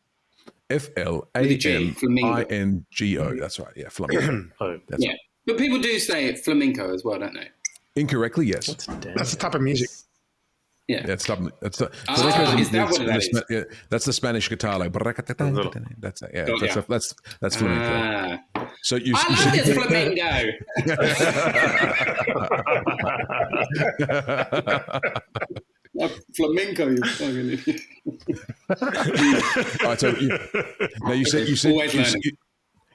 F 0.70 0.88
L 0.96 1.28
A 1.34 1.42
With 1.42 1.50
a 1.50 1.56
G, 1.56 1.74
M 1.88 1.94
flamingo. 1.94 2.32
I 2.32 2.42
N 2.44 2.86
G 2.90 3.18
O. 3.18 3.36
That's 3.36 3.58
right. 3.60 3.72
Yeah, 3.76 3.88
flamingo. 3.90 4.48
Oh, 4.60 4.78
That's 4.88 5.04
yeah, 5.04 5.14
but 5.46 5.58
people 5.58 5.78
do 5.78 5.98
say 5.98 6.34
flamenco 6.36 6.92
as 6.94 7.04
well, 7.04 7.18
don't 7.18 7.34
they? 7.34 7.48
Incorrectly, 7.96 8.46
yes. 8.46 8.74
damn. 9.00 9.14
That's 9.14 9.32
the 9.32 9.36
type 9.36 9.54
of 9.54 9.60
music. 9.60 9.90
Yeah. 10.88 11.06
That's. 11.06 11.24
That's 11.26 11.78
the, 11.78 11.90
Ah, 12.08 12.14
flamenco 12.16 12.58
is 12.58 12.70
that 12.70 12.90
what 12.90 13.00
it 13.00 13.06
the 13.06 13.16
is? 13.16 13.44
Yeah, 13.48 13.62
that's 13.88 14.04
the 14.04 14.12
Spanish 14.12 14.48
guitar, 14.48 14.78
like 14.78 14.92
that's 16.00 16.22
it. 16.22 16.30
Yeah, 16.34 16.44
Got 16.46 16.60
that's 16.60 16.76
ya. 16.76 16.82
that's 16.88 17.14
that's 17.40 17.56
flamenco. 17.56 18.38
Ah, 18.56 18.68
So 18.82 18.96
you, 18.96 19.14
I 19.16 19.22
you 19.28 19.36
love 19.36 19.52
this 19.54 19.74
flamingo. 19.74 20.32
Like 25.94 26.10
flamenco, 26.34 26.88
you 26.88 27.04
fucking 27.04 27.50
idiot. 27.50 27.80
Right, 29.84 30.00
so 30.00 30.08
you, 30.16 30.38
now 31.02 31.12
you 31.12 31.24
said 31.26 31.48
you 31.48 31.56
said 31.56 31.72
Always 31.72 31.92
you, 31.94 32.00
learning. 32.02 32.22
you, 32.24 32.32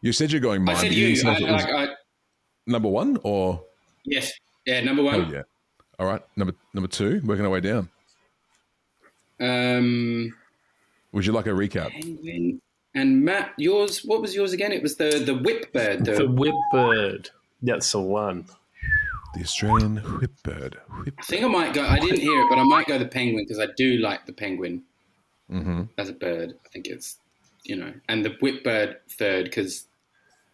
you 0.02 0.12
said 0.12 0.32
you're 0.32 0.42
going 0.42 0.68
I 0.68 0.74
said 0.74 0.90
but 0.90 0.96
you. 0.96 1.16
I, 1.30 1.38
like, 1.52 1.70
I, 1.70 1.88
number 2.66 2.90
one 2.90 3.20
or 3.24 3.64
yes. 4.04 4.32
Yeah, 4.66 4.82
number 4.82 5.04
one. 5.04 5.16
oh 5.16 5.30
yeah. 5.32 5.44
All 6.00 6.06
right, 6.08 6.22
number 6.36 6.54
number 6.74 6.88
two. 6.88 7.22
Working 7.26 7.46
our 7.46 7.52
way 7.52 7.60
down. 7.62 7.90
Um, 9.40 10.34
Would 11.12 11.26
you 11.26 11.32
like 11.34 11.48
a 11.48 11.52
recap? 11.52 11.92
penguin. 11.92 12.62
And 12.96 13.24
Matt, 13.24 13.54
yours. 13.58 14.00
What 14.04 14.22
was 14.22 14.34
yours 14.36 14.54
again? 14.54 14.72
It 14.72 14.82
was 14.82 14.96
the 14.96 15.22
the 15.26 15.36
whip 15.36 15.72
bird. 15.74 16.06
The, 16.06 16.14
The 16.14 16.28
whip 16.28 16.56
bird. 16.72 17.30
That's 17.62 17.92
the 17.92 18.02
one. 18.02 18.46
The 19.36 19.42
Australian 19.42 19.98
whipbird. 19.98 20.76
Whip. 21.04 21.14
I 21.20 21.24
think 21.24 21.44
I 21.44 21.48
might 21.48 21.74
go. 21.74 21.86
I 21.86 22.00
didn't 22.00 22.20
hear 22.20 22.42
it, 22.42 22.48
but 22.50 22.58
I 22.58 22.64
might 22.64 22.88
go 22.88 22.98
the 22.98 23.06
penguin 23.08 23.46
because 23.46 23.60
I 23.60 23.68
do 23.78 23.98
like 23.98 24.26
the 24.26 24.34
penguin 24.34 24.84
Mm-hmm. 25.52 25.84
as 25.98 26.10
a 26.10 26.14
bird. 26.14 26.56
I 26.66 26.70
think 26.70 26.88
it's 26.88 27.18
you 27.64 27.76
know, 27.78 27.94
and 28.10 28.24
the 28.26 28.36
whip 28.42 28.64
bird 28.66 28.98
third 29.10 29.46
because 29.46 29.86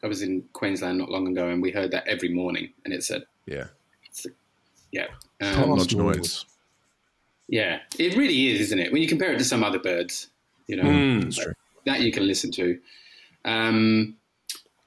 I 0.03 0.07
was 0.07 0.21
in 0.21 0.43
Queensland 0.53 0.97
not 0.99 1.09
long 1.09 1.27
ago 1.27 1.47
and 1.49 1.61
we 1.63 1.71
heard 1.71 1.89
that 1.91 2.07
every 2.07 2.29
morning, 2.29 2.69
and 2.85 2.93
it 2.93 3.03
said, 3.03 3.23
Yeah. 3.47 3.67
Yeah, 4.93 5.07
Top 5.41 5.67
um, 5.67 5.77
notch 5.77 5.93
noise. 5.95 6.45
yeah, 7.49 7.79
it 7.99 8.15
really 8.15 8.47
is, 8.51 8.61
isn't 8.61 8.79
it? 8.79 8.91
When 8.93 9.01
you 9.01 9.07
compare 9.09 9.33
it 9.33 9.37
to 9.39 9.43
some 9.43 9.63
other 9.63 9.79
birds, 9.79 10.27
you 10.67 10.77
know, 10.77 10.83
Mm. 10.83 11.23
That's 11.23 11.37
true. 11.37 11.53
that 11.85 11.99
you 12.01 12.11
can 12.13 12.25
listen 12.25 12.51
to. 12.51 12.79
Um, 13.43 14.15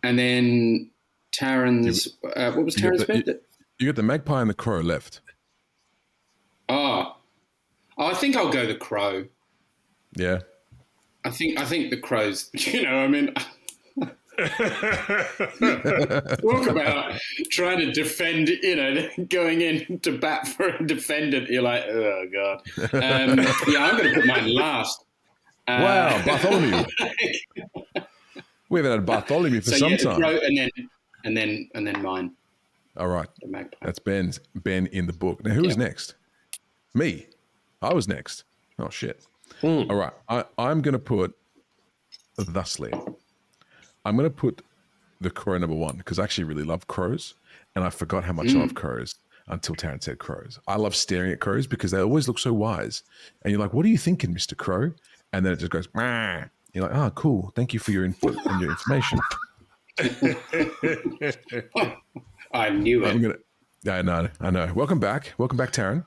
and 0.02 0.18
then 0.18 0.90
Taryn's, 1.38 2.16
uh, 2.34 2.52
what 2.52 2.64
was 2.64 2.76
You 2.76 2.82
got 2.82 2.92
Taryn's 2.92 3.00
the- 3.06 3.32
bird? 3.32 3.40
You 3.78 3.86
got 3.88 3.96
the 3.96 4.02
magpie 4.02 4.40
and 4.40 4.48
the 4.48 4.54
crow 4.54 4.80
left. 4.80 5.20
Oh, 6.68 7.16
oh, 7.98 8.06
I 8.06 8.14
think 8.14 8.34
I'll 8.36 8.50
go 8.50 8.66
the 8.66 8.74
crow. 8.74 9.26
Yeah. 10.16 10.40
I 11.24 11.30
think 11.30 11.58
I 11.60 11.64
think 11.64 11.90
the 11.90 11.96
crows. 11.98 12.50
You 12.54 12.84
know, 12.84 12.96
I 13.04 13.08
mean, 13.08 13.34
talk 16.40 16.66
about 16.68 17.12
trying 17.50 17.78
to 17.78 17.92
defend. 17.92 18.48
You 18.48 18.76
know, 18.76 19.08
going 19.30 19.60
in 19.62 19.98
to 20.00 20.18
bat 20.18 20.46
for 20.48 20.68
a 20.68 20.86
defendant. 20.86 21.48
You're 21.48 21.62
like, 21.62 21.84
oh 21.86 22.24
god. 22.32 22.62
Um, 22.94 23.38
yeah, 23.68 23.84
I'm 23.84 23.96
going 23.96 24.12
to 24.12 24.20
put 24.20 24.26
mine 24.26 24.54
last. 24.54 25.04
Uh, 25.68 25.80
Wow, 25.82 26.24
Bartholomew. 26.24 26.84
We 28.68 28.80
haven't 28.80 28.92
had 28.98 29.06
Bartholomew 29.06 29.60
for 29.60 29.70
so 29.70 29.76
some 29.76 29.90
yeah, 29.92 29.96
time. 29.98 30.20
and 30.24 30.58
then 30.58 30.70
and 31.24 31.36
then 31.36 31.70
and 31.76 31.86
then 31.86 32.02
mine, 32.02 32.32
All 32.96 33.06
right. 33.06 33.28
That's 33.80 34.00
Ben's 34.00 34.40
Ben 34.56 34.86
in 34.88 35.06
the 35.06 35.12
book. 35.12 35.44
Now, 35.44 35.52
who 35.54 35.64
is 35.66 35.76
Yeah. 35.76 35.84
next? 35.84 36.16
Me. 36.92 37.26
I 37.80 37.94
was 37.94 38.08
next. 38.08 38.42
Oh 38.80 38.90
shit. 38.90 39.24
Mm. 39.62 39.88
All 39.88 39.96
right. 39.96 40.12
I, 40.28 40.44
I'm 40.58 40.82
going 40.82 40.94
to 40.94 40.98
put 40.98 41.36
thusly. 42.36 42.92
I'm 44.06 44.16
going 44.16 44.30
to 44.30 44.34
put 44.34 44.62
the 45.20 45.30
crow 45.30 45.58
number 45.58 45.74
one 45.74 45.96
because 45.96 46.20
I 46.20 46.24
actually 46.24 46.44
really 46.44 46.62
love 46.62 46.86
crows, 46.86 47.34
and 47.74 47.84
I 47.84 47.90
forgot 47.90 48.22
how 48.22 48.32
much 48.32 48.54
I 48.54 48.58
love 48.58 48.74
crows 48.76 49.16
until 49.48 49.74
Taryn 49.74 50.00
said 50.00 50.18
crows. 50.18 50.60
I 50.68 50.76
love 50.76 50.94
staring 50.94 51.32
at 51.32 51.40
crows 51.40 51.66
because 51.66 51.90
they 51.90 51.98
always 52.00 52.28
look 52.28 52.38
so 52.38 52.52
wise, 52.52 53.02
and 53.42 53.50
you're 53.50 53.60
like, 53.60 53.74
"What 53.74 53.84
are 53.84 53.88
you 53.88 53.98
thinking, 53.98 54.32
Mister 54.32 54.54
Crow?" 54.54 54.92
And 55.32 55.44
then 55.44 55.52
it 55.52 55.56
just 55.58 55.72
goes. 55.72 55.88
"Meh." 55.92 56.44
You're 56.72 56.88
like, 56.88 56.96
"Oh, 56.96 57.10
cool. 57.10 57.52
Thank 57.56 57.74
you 57.74 57.80
for 57.80 57.90
your 57.90 58.04
input 58.04 58.36
and 58.46 58.60
your 58.60 58.70
information." 58.70 59.18
I 62.52 62.70
knew 62.70 63.04
it. 63.04 63.08
I'm 63.08 63.20
gonna. 63.20 63.34
Yeah, 63.82 63.96
I 63.96 64.02
know. 64.02 64.28
I 64.40 64.50
know. 64.50 64.72
Welcome 64.72 65.00
back. 65.00 65.32
Welcome 65.36 65.58
back, 65.58 65.72
Taryn. 65.72 66.04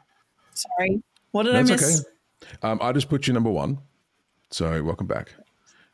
Sorry. 0.54 1.04
What 1.32 1.44
did 1.44 1.54
That's 1.54 1.70
I 1.70 1.74
miss? 1.74 2.06
okay. 2.06 2.58
Um, 2.62 2.80
I 2.82 2.94
just 2.94 3.10
put 3.10 3.28
you 3.28 3.34
number 3.34 3.50
one. 3.50 3.80
So 4.52 4.82
welcome 4.84 5.06
back. 5.06 5.34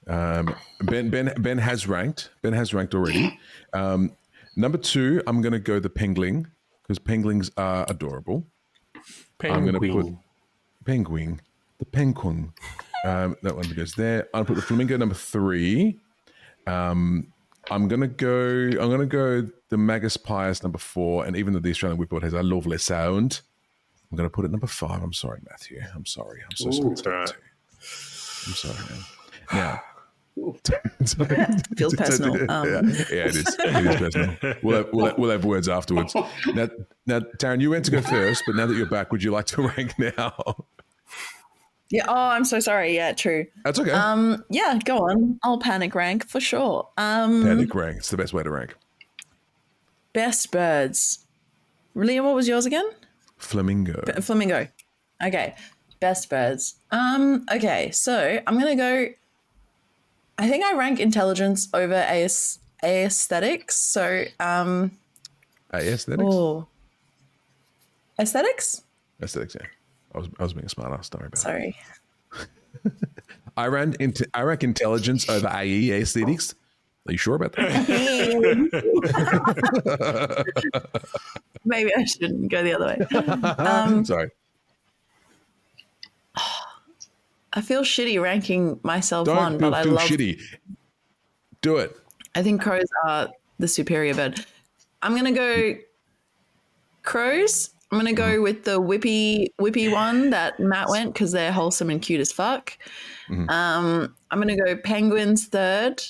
Um, 0.07 0.55
ben 0.83 1.09
Ben 1.09 1.33
Ben 1.39 1.57
has 1.57 1.87
ranked. 1.87 2.29
Ben 2.41 2.53
has 2.53 2.73
ranked 2.73 2.93
already. 2.93 3.39
Um, 3.73 4.11
number 4.55 4.77
two, 4.77 5.21
I'm 5.27 5.41
going 5.41 5.53
to 5.53 5.59
go 5.59 5.79
the 5.79 5.89
pengling 5.89 6.47
because 6.83 6.99
penguins 6.99 7.49
are 7.57 7.85
adorable. 7.89 8.45
I'm 9.41 9.65
gonna 9.65 9.79
put- 9.79 10.13
Penguin, 10.85 11.41
the 11.79 11.85
penguin. 11.85 12.53
Um, 13.03 13.35
that 13.41 13.55
one 13.55 13.67
goes 13.71 13.93
there. 13.95 14.27
I'll 14.33 14.45
put 14.45 14.55
the 14.55 14.61
flamingo 14.61 14.97
number 14.97 15.15
three. 15.15 15.99
Um, 16.67 17.33
I'm 17.71 17.87
gonna 17.87 18.07
go. 18.07 18.67
I'm 18.79 18.89
gonna 18.91 19.05
go 19.07 19.47
the 19.69 19.77
Magus 19.77 20.15
Pius 20.17 20.61
number 20.61 20.77
four, 20.77 21.25
and 21.25 21.35
even 21.35 21.53
though 21.53 21.59
the 21.59 21.71
Australian 21.71 21.99
Whipbird 21.99 22.21
has 22.21 22.33
a 22.33 22.43
lovely 22.43 22.77
sound, 22.77 23.41
I'm 24.11 24.17
gonna 24.17 24.29
put 24.29 24.45
it 24.45 24.51
number 24.51 24.67
five. 24.67 25.01
I'm 25.01 25.13
sorry, 25.13 25.39
Matthew. 25.49 25.81
I'm 25.95 26.05
sorry. 26.05 26.41
I'm 26.47 26.55
so 26.55 26.69
sorry. 26.71 26.91
It's 26.91 27.05
all 27.07 27.13
right. 27.13 27.33
I'm 28.47 28.53
sorry, 28.53 28.75
man. 28.89 29.03
Now, 29.53 29.81
Feels 31.77 31.95
personal. 31.97 32.37
yeah, 32.37 32.45
Um, 32.49 32.67
yeah, 32.89 33.25
it 33.27 33.35
is. 33.35 33.55
It 33.59 33.85
is 33.87 33.95
personal. 33.95 34.35
We'll 34.61 34.77
have, 34.77 34.87
we'll, 34.93 35.05
have, 35.05 35.17
we'll 35.17 35.29
have 35.31 35.45
words 35.45 35.69
afterwards. 35.69 36.13
Now, 36.53 36.67
now, 37.05 37.19
Taryn, 37.19 37.61
you 37.61 37.69
went 37.69 37.85
to 37.85 37.91
go 37.91 38.01
first, 38.01 38.43
but 38.45 38.55
now 38.55 38.65
that 38.65 38.75
you're 38.75 38.85
back, 38.89 39.11
would 39.11 39.23
you 39.23 39.31
like 39.31 39.45
to 39.47 39.61
rank 39.67 39.97
now? 39.97 40.33
yeah. 41.89 42.05
Oh, 42.07 42.13
I'm 42.13 42.43
so 42.45 42.59
sorry. 42.59 42.95
Yeah, 42.95 43.13
true. 43.13 43.45
That's 43.63 43.79
okay. 43.79 43.91
Um, 43.91 44.43
yeah, 44.49 44.77
go 44.83 44.97
on. 44.99 45.39
I'll 45.43 45.59
panic 45.59 45.95
rank 45.95 46.27
for 46.27 46.39
sure. 46.39 46.89
Um, 46.97 47.43
Panic 47.43 47.73
rank. 47.73 47.97
It's 47.97 48.09
the 48.09 48.17
best 48.17 48.33
way 48.33 48.43
to 48.43 48.49
rank. 48.51 48.75
best 50.13 50.51
birds. 50.51 51.25
Liam, 51.95 52.23
what 52.25 52.35
was 52.35 52.47
yours 52.47 52.65
again? 52.65 52.85
Flamingo. 53.37 54.01
B- 54.05 54.21
Flamingo. 54.21 54.67
Okay. 55.23 55.55
Best 56.01 56.29
birds. 56.29 56.75
Um, 56.91 57.45
okay, 57.51 57.89
so 57.91 58.39
I'm 58.45 58.59
gonna 58.59 58.75
go 58.75 59.07
I 60.37 60.49
think 60.49 60.63
I 60.65 60.73
rank 60.73 60.99
intelligence 60.99 61.69
over 61.73 61.93
AS, 61.93 62.59
aesthetics. 62.83 63.77
So 63.77 64.25
um 64.39 64.91
aesthetics. 65.73 66.23
oh 66.25 66.67
aesthetics? 68.19 68.81
Aesthetics. 69.21 69.55
Yeah. 69.55 69.67
I 70.13 70.17
was 70.19 70.29
I 70.39 70.43
was 70.43 70.53
being 70.53 70.65
a 70.65 70.69
smart 70.69 70.91
ass. 70.97 71.09
Sorry 71.09 71.27
about 71.27 71.37
Sorry. 71.39 71.75
I 73.57 73.67
ran 73.67 73.95
into 73.99 74.27
I 74.33 74.41
rank 74.41 74.63
intelligence 74.63 75.29
over 75.29 75.47
AE 75.47 75.91
aesthetics. 75.91 76.55
Are 77.07 77.11
you 77.11 77.17
sure 77.17 77.35
about 77.35 77.53
that? 77.53 77.85
Maybe 81.65 81.91
I 81.95 82.03
shouldn't 82.03 82.49
go 82.49 82.63
the 82.63 82.73
other 82.73 82.87
way. 82.87 82.97
Um, 83.63 84.03
Sorry. 84.03 84.31
I 87.55 87.61
feel 87.61 87.81
shitty 87.81 88.21
ranking 88.21 88.79
myself 88.83 89.25
Don't 89.25 89.37
one, 89.37 89.57
but 89.57 89.73
I 89.73 89.83
feel 89.83 89.93
love 89.93 90.07
shitty. 90.07 90.39
Do 91.61 91.77
it. 91.77 91.95
I 92.35 92.43
think 92.43 92.61
crows 92.61 92.85
are 93.05 93.29
the 93.59 93.67
superior 93.67 94.13
bird. 94.13 94.45
I'm 95.01 95.15
gonna 95.15 95.31
go 95.31 95.75
crows. 97.03 97.69
I'm 97.91 97.97
gonna 97.97 98.13
go 98.13 98.41
with 98.41 98.65
the 98.65 98.81
whippy 98.81 99.53
whippy 99.59 99.91
one 99.91 100.31
that 100.31 100.59
Matt 100.59 100.89
went 100.89 101.13
because 101.13 101.31
they're 101.31 101.53
wholesome 101.53 101.89
and 101.89 102.01
cute 102.01 102.19
as 102.19 102.31
fuck. 102.31 102.77
Mhm. 103.29 103.49
Um, 103.49 104.15
I'm 104.31 104.39
gonna 104.39 104.57
go 104.57 104.75
penguins 104.75 105.45
third. 105.45 106.03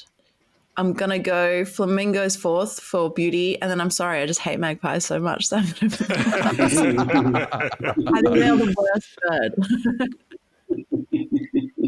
I'm 0.78 0.94
gonna 0.94 1.20
go 1.20 1.64
flamingos 1.64 2.36
fourth 2.36 2.80
for 2.80 3.10
beauty, 3.12 3.62
and 3.62 3.70
then 3.70 3.80
I'm 3.80 3.92
sorry, 3.92 4.22
I 4.22 4.26
just 4.26 4.42
hate 4.42 4.60
magpies 4.60 5.06
so 5.06 5.20
much. 5.20 5.48
So 5.48 5.58
I'm 5.58 5.66
gonna. 5.80 7.48
I 7.52 7.70
think 7.70 8.36
they're 8.36 8.56
the 8.58 8.76
worst 8.78 9.20
bird. 9.22 10.10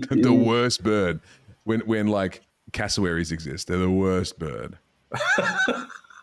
the 0.22 0.34
worst 0.34 0.84
bird. 0.84 1.20
When 1.64 1.82
when 1.82 2.08
like 2.08 2.42
cassowaries 2.72 3.32
exist, 3.32 3.68
they're 3.68 3.78
the 3.78 3.90
worst 3.90 4.40
bird. 4.40 4.78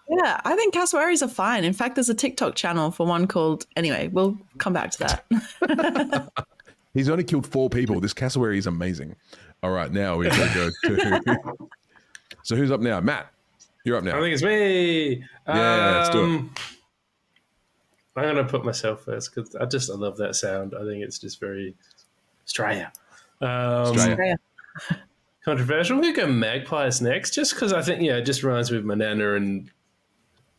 Yeah, 0.07 0.39
I 0.45 0.55
think 0.55 0.75
cassowaries 0.75 1.23
are 1.23 1.29
fine. 1.29 1.65
In 1.65 1.73
fact, 1.73 1.95
there's 1.95 2.11
a 2.11 2.15
TikTok 2.15 2.55
channel 2.55 2.91
for 2.91 3.07
one 3.07 3.27
called. 3.27 3.67
Anyway, 3.75 4.09
we'll 4.09 4.37
come 4.59 4.75
back 4.75 4.91
to 4.93 4.99
that. 4.99 6.29
He's 6.95 7.09
only 7.09 7.25
killed 7.25 7.47
four 7.47 7.71
people. 7.71 8.01
This 8.01 8.13
cassowary 8.13 8.59
is 8.59 8.67
amazing. 8.67 9.17
All 9.63 9.71
right, 9.71 9.91
now 9.91 10.17
we're 10.17 10.29
going 10.29 10.49
to 10.49 10.73
go 10.83 10.95
to. 10.95 11.59
so 12.43 12.55
who's 12.55 12.71
up 12.71 12.81
now? 12.81 13.01
Matt, 13.01 13.33
you're 13.85 13.97
up 13.97 14.05
now. 14.05 14.19
I 14.19 14.21
think 14.21 14.35
it's 14.35 14.43
me. 14.43 15.25
Yeah, 15.49 15.97
let's 15.99 16.11
do 16.11 16.19
it. 16.19 16.25
Um, 16.25 16.55
I'm 18.17 18.25
gonna 18.25 18.45
put 18.45 18.65
myself 18.65 19.05
first 19.05 19.35
because 19.35 19.57
I 19.57 19.65
just 19.65 19.91
I 19.91 19.95
love 19.95 20.17
that 20.19 20.37
sound. 20.37 20.75
I 20.79 20.85
think 20.85 21.03
it's 21.03 21.19
just 21.19 21.41
very 21.41 21.75
Australia. 22.47 22.93
Um, 23.41 23.49
Australia. 23.49 24.37
Controversial. 25.45 25.99
We 26.01 26.13
go 26.13 26.27
magpies 26.27 27.03
next, 27.03 27.35
just 27.35 27.55
because 27.55 27.73
I 27.73 27.83
think 27.83 28.01
yeah, 28.03 28.17
it 28.17 28.23
just 28.23 28.43
reminds 28.43 28.71
me 28.73 28.79
of 28.79 28.85
my 28.85 28.95
nana 28.95 29.35
and 29.35 29.71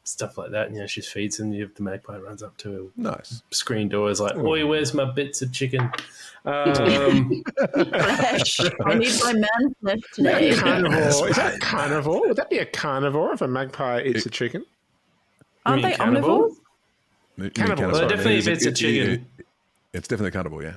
stuff 0.04 0.38
like 0.38 0.52
that. 0.52 0.68
And, 0.68 0.76
you 0.76 0.82
know, 0.82 0.88
she 0.88 1.02
feeds 1.02 1.38
them. 1.38 1.52
You 1.52 1.64
have 1.64 1.74
the 1.74 1.82
magpie 1.82 2.18
runs 2.18 2.44
up 2.44 2.56
to 2.58 2.72
her 2.72 2.80
Nice. 2.96 3.42
screen 3.50 3.90
door, 3.90 4.12
is 4.12 4.22
like, 4.22 4.36
"Oi, 4.36 4.64
where's 4.68 4.94
my 4.94 5.06
bits 5.06 5.42
of 5.42 5.52
chicken?" 5.52 5.92
Um, 6.48 7.42
Fresh. 7.74 8.60
I 8.86 8.94
need 8.94 9.12
my 9.24 9.34
man 9.34 9.76
flesh 9.82 10.00
today. 10.14 10.54
Carnivore. 10.56 11.30
Is 11.30 11.36
that 11.38 11.60
carnivore? 11.60 12.28
Would 12.28 12.36
that 12.38 12.52
be 12.52 12.60
a 12.60 12.68
carnivore 12.68 13.34
if 13.34 13.42
a 13.42 13.48
magpie 13.48 14.04
eats 14.04 14.28
a 14.28 14.30
chicken? 14.30 14.64
Aren't 15.66 15.82
they 15.82 15.94
cannibal? 15.94 16.52
omnivores? 17.40 17.44
You 17.46 17.50
Cannibal. 17.50 17.92
Well, 17.94 18.08
definitely 18.08 18.36
it 18.36 18.38
is- 18.38 18.48
if 18.48 18.54
it's 18.58 18.66
a 18.68 18.70
it- 18.70 18.76
chicken. 18.76 19.28
it- 19.40 19.46
it's 19.94 20.08
definitely 20.08 20.30
cannibal, 20.30 20.62
yeah. 20.62 20.76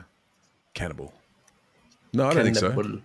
Cannibal. 0.73 1.13
No, 2.13 2.29
I 2.29 2.35
don't 2.35 2.45
think 2.45 2.57
so. 2.57 2.71
cannibal. 2.71 3.01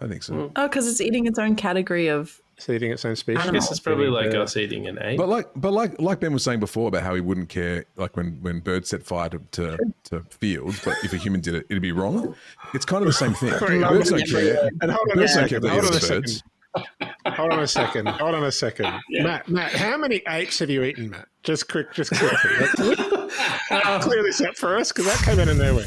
I 0.00 0.06
think 0.06 0.22
so. 0.22 0.52
Oh, 0.54 0.68
because 0.68 0.86
it's 0.86 1.00
eating 1.00 1.26
its 1.26 1.38
own 1.38 1.56
category 1.56 2.06
of. 2.08 2.40
It's 2.56 2.68
eating 2.68 2.90
its 2.90 3.04
own 3.04 3.14
species. 3.16 3.46
I 3.46 3.50
guess 3.52 3.70
it's 3.70 3.78
probably 3.80 4.04
Eating 4.04 4.14
like 4.14 4.30
the- 4.30 4.42
us 4.42 4.56
eating 4.56 4.86
an 4.88 4.98
ape. 5.00 5.16
But 5.18 5.28
like, 5.28 5.48
but 5.56 5.72
like, 5.72 6.00
like 6.00 6.18
Ben 6.20 6.32
was 6.32 6.42
saying 6.42 6.58
before 6.60 6.88
about 6.88 7.02
how 7.04 7.14
he 7.14 7.20
wouldn't 7.20 7.48
care, 7.48 7.84
like 7.96 8.16
when 8.16 8.38
when 8.42 8.60
birds 8.60 8.90
set 8.90 9.02
fire 9.04 9.28
to, 9.28 9.38
to, 9.52 9.78
to 10.04 10.24
fields, 10.30 10.80
but 10.84 10.96
if 11.04 11.12
a 11.12 11.16
human 11.16 11.40
did 11.40 11.54
it, 11.54 11.66
it'd 11.70 11.82
be 11.82 11.92
wrong. 11.92 12.34
It's 12.74 12.84
kind 12.84 13.02
of 13.02 13.06
the 13.06 13.12
same 13.12 13.34
thing. 13.34 13.50
Birds 13.60 14.10
don't 14.10 14.28
care. 14.28 14.68
And 14.82 14.90
hold 14.90 15.08
on 15.10 15.18
a 15.18 15.20
Birds 15.20 15.34
don't 15.34 15.48
care 15.48 15.48
second. 15.48 15.56
if 15.56 15.62
they 15.62 15.68
Hold 15.68 15.84
on 15.84 15.94
a 15.94 16.00
second. 16.00 16.42
Hold 17.26 17.52
on 17.52 17.58
a 17.60 17.66
second. 17.66 18.08
Hold 18.08 18.34
on 18.34 18.44
a 18.44 18.52
second. 18.52 18.94
Matt, 19.10 19.48
Matt, 19.48 19.72
how 19.72 19.96
many 19.96 20.22
apes 20.28 20.58
have 20.58 20.70
you 20.70 20.82
eaten, 20.84 21.10
Matt? 21.10 21.26
Just 21.44 21.68
quick, 21.68 21.92
just 21.92 22.12
quickly. 23.28 23.98
Clear 24.00 24.22
this 24.22 24.40
up 24.40 24.56
for 24.56 24.76
us 24.76 24.92
because 24.92 25.06
that 25.06 25.18
came 25.24 25.38
out 25.40 25.48
of 25.48 25.56
nowhere. 25.56 25.86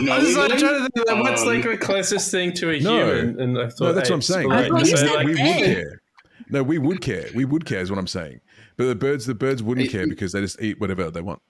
No, 0.00 0.12
I 0.12 0.18
was 0.18 0.36
like 0.36 0.58
trying 0.58 0.82
to 0.84 0.88
think 0.94 1.08
like, 1.08 1.22
what's 1.22 1.42
Um, 1.42 1.48
like 1.48 1.62
the 1.64 1.76
closest 1.78 2.30
thing 2.30 2.52
to 2.54 2.70
a 2.70 2.80
No. 2.80 3.06
human, 3.14 3.40
and 3.40 3.58
I 3.58 3.68
thought 3.68 3.80
No, 3.80 3.92
that's 3.92 4.10
what 4.10 4.16
I'm 4.16 4.22
saying. 4.22 4.48
were 4.48 4.54
I 4.54 4.66
like- 4.68 4.86
thought 4.86 4.98
so, 4.98 5.14
like, 5.14 5.26
we 5.26 5.32
would 5.34 5.38
care. 5.38 6.00
No, 6.50 6.62
we 6.62 6.78
would 6.78 7.00
care. 7.00 7.26
We 7.34 7.44
would 7.44 7.64
care 7.64 7.80
is 7.80 7.90
what 7.90 7.98
I'm 7.98 8.06
saying. 8.06 8.40
But 8.76 8.86
the 8.86 8.94
birds, 8.94 9.24
the 9.26 9.34
birds 9.34 9.62
wouldn't 9.62 9.90
care 9.90 10.06
because 10.06 10.32
they 10.32 10.40
just 10.40 10.60
eat 10.60 10.80
whatever 10.80 11.10
they 11.10 11.20
want. 11.22 11.40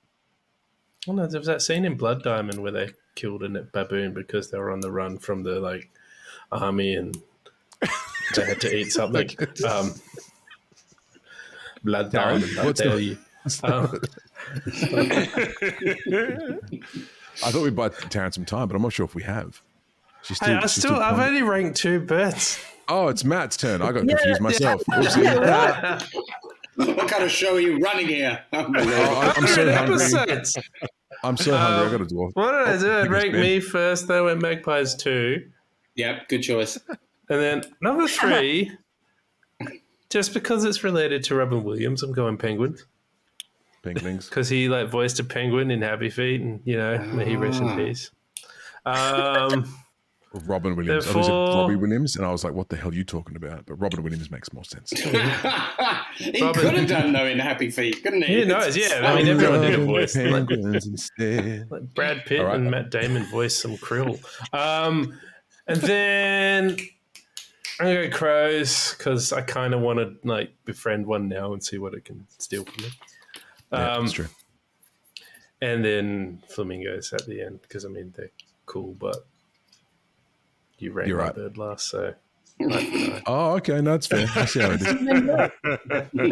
Well, 1.07 1.17
no, 1.17 1.27
there 1.27 1.41
was 1.41 1.47
that 1.49 1.63
scene 1.63 1.85
in 1.85 1.97
Blood 1.97 2.23
Diamond 2.23 2.63
where 2.63 2.73
they 2.73 2.91
killed 3.15 3.43
a 3.43 3.49
baboon 3.49 4.13
because 4.15 4.51
they 4.51 4.59
were 4.59 4.71
on 4.71 4.81
the 4.81 4.91
run 4.91 5.19
from 5.19 5.43
the 5.43 5.59
like 5.61 5.91
army 6.53 6.95
and 6.95 7.17
they 8.37 8.45
had 8.45 8.61
to 8.63 8.75
eat 8.77 8.93
something. 8.93 9.29
um, 9.69 9.95
Blood 11.83 12.13
Diamond, 12.13 12.59
I 12.59 12.65
what's 12.65 12.81
tell 12.81 12.97
the- 12.97 13.03
you. 13.03 13.19
Um, 13.63 14.01
I 17.43 17.51
thought 17.51 17.63
we'd 17.63 17.77
buy 17.77 17.89
Taryn 17.89 18.33
some 18.33 18.45
time, 18.45 18.69
but 18.69 18.77
I'm 18.77 18.83
not 18.83 18.93
sure 18.93 19.05
if 19.05 19.15
we 19.15 19.23
have. 19.25 19.61
She's 20.23 20.37
still, 20.39 20.49
hey, 20.49 20.55
I 20.55 20.61
she's 20.63 20.73
still, 20.73 20.95
I've 20.97 21.19
only 21.19 21.43
ranked 21.43 21.77
two 21.77 22.01
birds. 22.01 22.59
Oh, 22.89 23.09
it's 23.09 23.25
Matt's 23.25 23.57
turn. 23.57 23.83
I 23.83 23.93
got 23.93 24.07
confused 24.07 24.41
myself. 24.41 24.83
Oopsie. 24.91 26.25
what 26.77 27.09
kind 27.09 27.23
of 27.25 27.31
show 27.31 27.55
are 27.57 27.61
you 27.61 27.79
running 27.79 28.09
here? 28.09 28.43
Oh, 28.53 28.65
I- 28.67 29.33
I'm 29.37 29.47
so 29.47 29.73
hungry. 29.73 29.95
Episodes. 29.95 30.57
I'm 31.23 31.37
so 31.37 31.57
hungry. 31.57 31.83
I 31.83 31.85
Um, 31.87 31.91
got 31.99 32.09
to 32.09 32.15
dwarf. 32.15 32.31
What 32.35 32.53
did 32.53 32.69
I 32.69 32.79
do? 32.79 32.91
I 32.91 33.07
ranked 33.07 33.35
me 33.37 33.61
first, 33.61 34.09
then 34.09 34.19
I 34.19 34.21
went 34.23 34.43
Magpies 34.43 34.95
two. 34.95 35.49
Yep, 35.97 36.29
good 36.29 36.43
choice. 36.43 36.79
And 37.31 37.41
then 37.41 37.63
number 37.81 38.07
three, 38.09 38.71
just 40.11 40.35
because 40.35 40.65
it's 40.65 40.85
related 40.85 41.23
to 41.25 41.35
Robin 41.37 41.65
Williams, 41.65 42.03
I'm 42.03 42.13
going 42.13 42.37
Penguins. 42.37 42.85
Penguins. 43.85 44.29
because 44.31 44.49
he 44.49 44.69
like 44.69 44.89
voiced 44.89 45.21
a 45.21 45.25
penguin 45.25 45.71
in 45.71 45.83
Happy 45.83 46.11
Feet, 46.11 46.41
and 46.41 46.61
you 46.65 46.77
know, 46.77 46.99
may 47.13 47.25
he 47.27 47.37
rest 47.37 47.61
in 47.61 47.69
Ah. 47.69 47.77
peace. 47.77 48.11
Um, 48.87 49.65
Robin 50.47 50.75
Williams. 50.75 51.05
I 51.07 51.17
was 51.17 51.27
Therefore- 51.29 51.63
Robbie 51.63 51.77
Williams, 51.77 52.17
and 52.17 52.27
I 52.27 52.33
was 52.33 52.43
like, 52.43 52.55
"What 52.55 52.69
the 52.69 52.77
hell 52.77 52.91
are 52.91 52.95
you 52.95 53.05
talking 53.05 53.37
about?" 53.37 53.67
But 53.67 53.75
Robin 53.77 54.03
Williams 54.03 54.31
makes 54.33 54.53
more 54.53 54.65
sense. 54.65 54.91
he 56.17 56.43
Robin- 56.43 56.61
could 56.61 56.75
have 56.75 56.89
done 56.89 57.13
though 57.13 57.27
in 57.27 57.39
Happy 57.39 57.71
Feet, 57.71 58.03
couldn't 58.03 58.23
he? 58.23 58.41
Who 58.41 58.45
knows? 58.47 58.77
Yeah, 58.77 59.03
I 59.05 59.15
mean, 59.15 59.29
everyone 59.29 59.61
did 59.61 59.79
a 59.79 59.85
voice. 59.85 60.17
Like, 60.17 60.49
Penguins 60.49 60.87
instead. 60.89 61.71
like 61.71 61.83
Brad 61.95 62.25
Pitt 62.27 62.41
All 62.41 62.47
right. 62.47 62.57
and 62.57 62.69
Matt 62.69 62.91
Damon 62.91 63.25
voiced 63.31 63.61
some 63.63 63.77
krill. 63.77 64.19
Um, 64.53 65.17
and 65.69 65.81
then 65.83 66.77
I'm 67.79 67.87
gonna 67.87 68.09
go 68.09 68.17
crows 68.17 68.95
because 68.99 69.33
I 69.33 69.41
kind 69.43 69.73
of 69.73 69.83
want 69.83 70.01
to 70.01 70.17
like 70.29 70.53
befriend 70.65 71.07
one 71.07 71.29
now 71.29 71.53
and 71.53 71.63
see 71.65 71.79
what 71.79 71.95
it 71.95 72.05
can 72.05 72.27
steal 72.39 72.65
from 72.65 72.83
me. 72.85 72.91
Yeah, 73.79 73.95
Um, 73.97 74.05
that's 74.05 74.13
true. 74.13 74.29
and 75.63 75.85
then 75.85 76.43
flamingos 76.49 77.13
at 77.13 77.27
the 77.27 77.41
end 77.43 77.61
because 77.63 77.85
I 77.85 77.89
mean 77.89 78.13
they're 78.17 78.31
cool, 78.67 78.95
but 78.99 79.17
you 80.79 80.93
ranked 80.93 81.09
You're 81.09 81.19
my 81.19 81.25
right. 81.25 81.35
bird 81.35 81.57
last, 81.59 81.89
so 81.89 82.15
Oh, 83.27 83.55
okay, 83.57 83.81
no, 83.81 83.91
that's 83.93 84.07
fair. 84.07 84.29
I 84.37 84.45
see 84.45 84.61
how 84.61 84.71
it 84.73 84.81
is. 84.81 86.31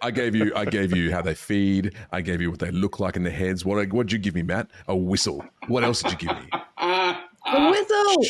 I 0.00 0.10
gave 0.10 0.34
you, 0.34 0.50
I 0.56 0.64
gave 0.64 0.96
you 0.96 1.10
how 1.12 1.20
they 1.20 1.34
feed. 1.34 1.94
I 2.10 2.22
gave 2.22 2.40
you 2.40 2.50
what 2.50 2.58
they 2.60 2.70
look 2.70 3.00
like 3.00 3.14
in 3.16 3.22
their 3.22 3.32
heads. 3.32 3.66
What, 3.66 3.86
what 3.92 4.06
did 4.06 4.12
you 4.14 4.18
give 4.18 4.34
me, 4.34 4.42
Matt? 4.42 4.68
A 4.88 4.96
whistle. 4.96 5.44
What 5.68 5.84
else 5.84 6.02
did 6.02 6.12
you 6.22 6.28
give 6.28 6.36
me? 6.38 6.48
A 6.78 7.16
whistle. 7.70 8.24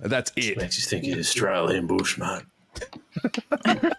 That's 0.00 0.32
it. 0.36 0.58
makes 0.58 0.76
you 0.78 0.84
think 0.84 1.06
you're 1.06 1.18
Australian 1.18 1.86
bushman. 1.86 2.46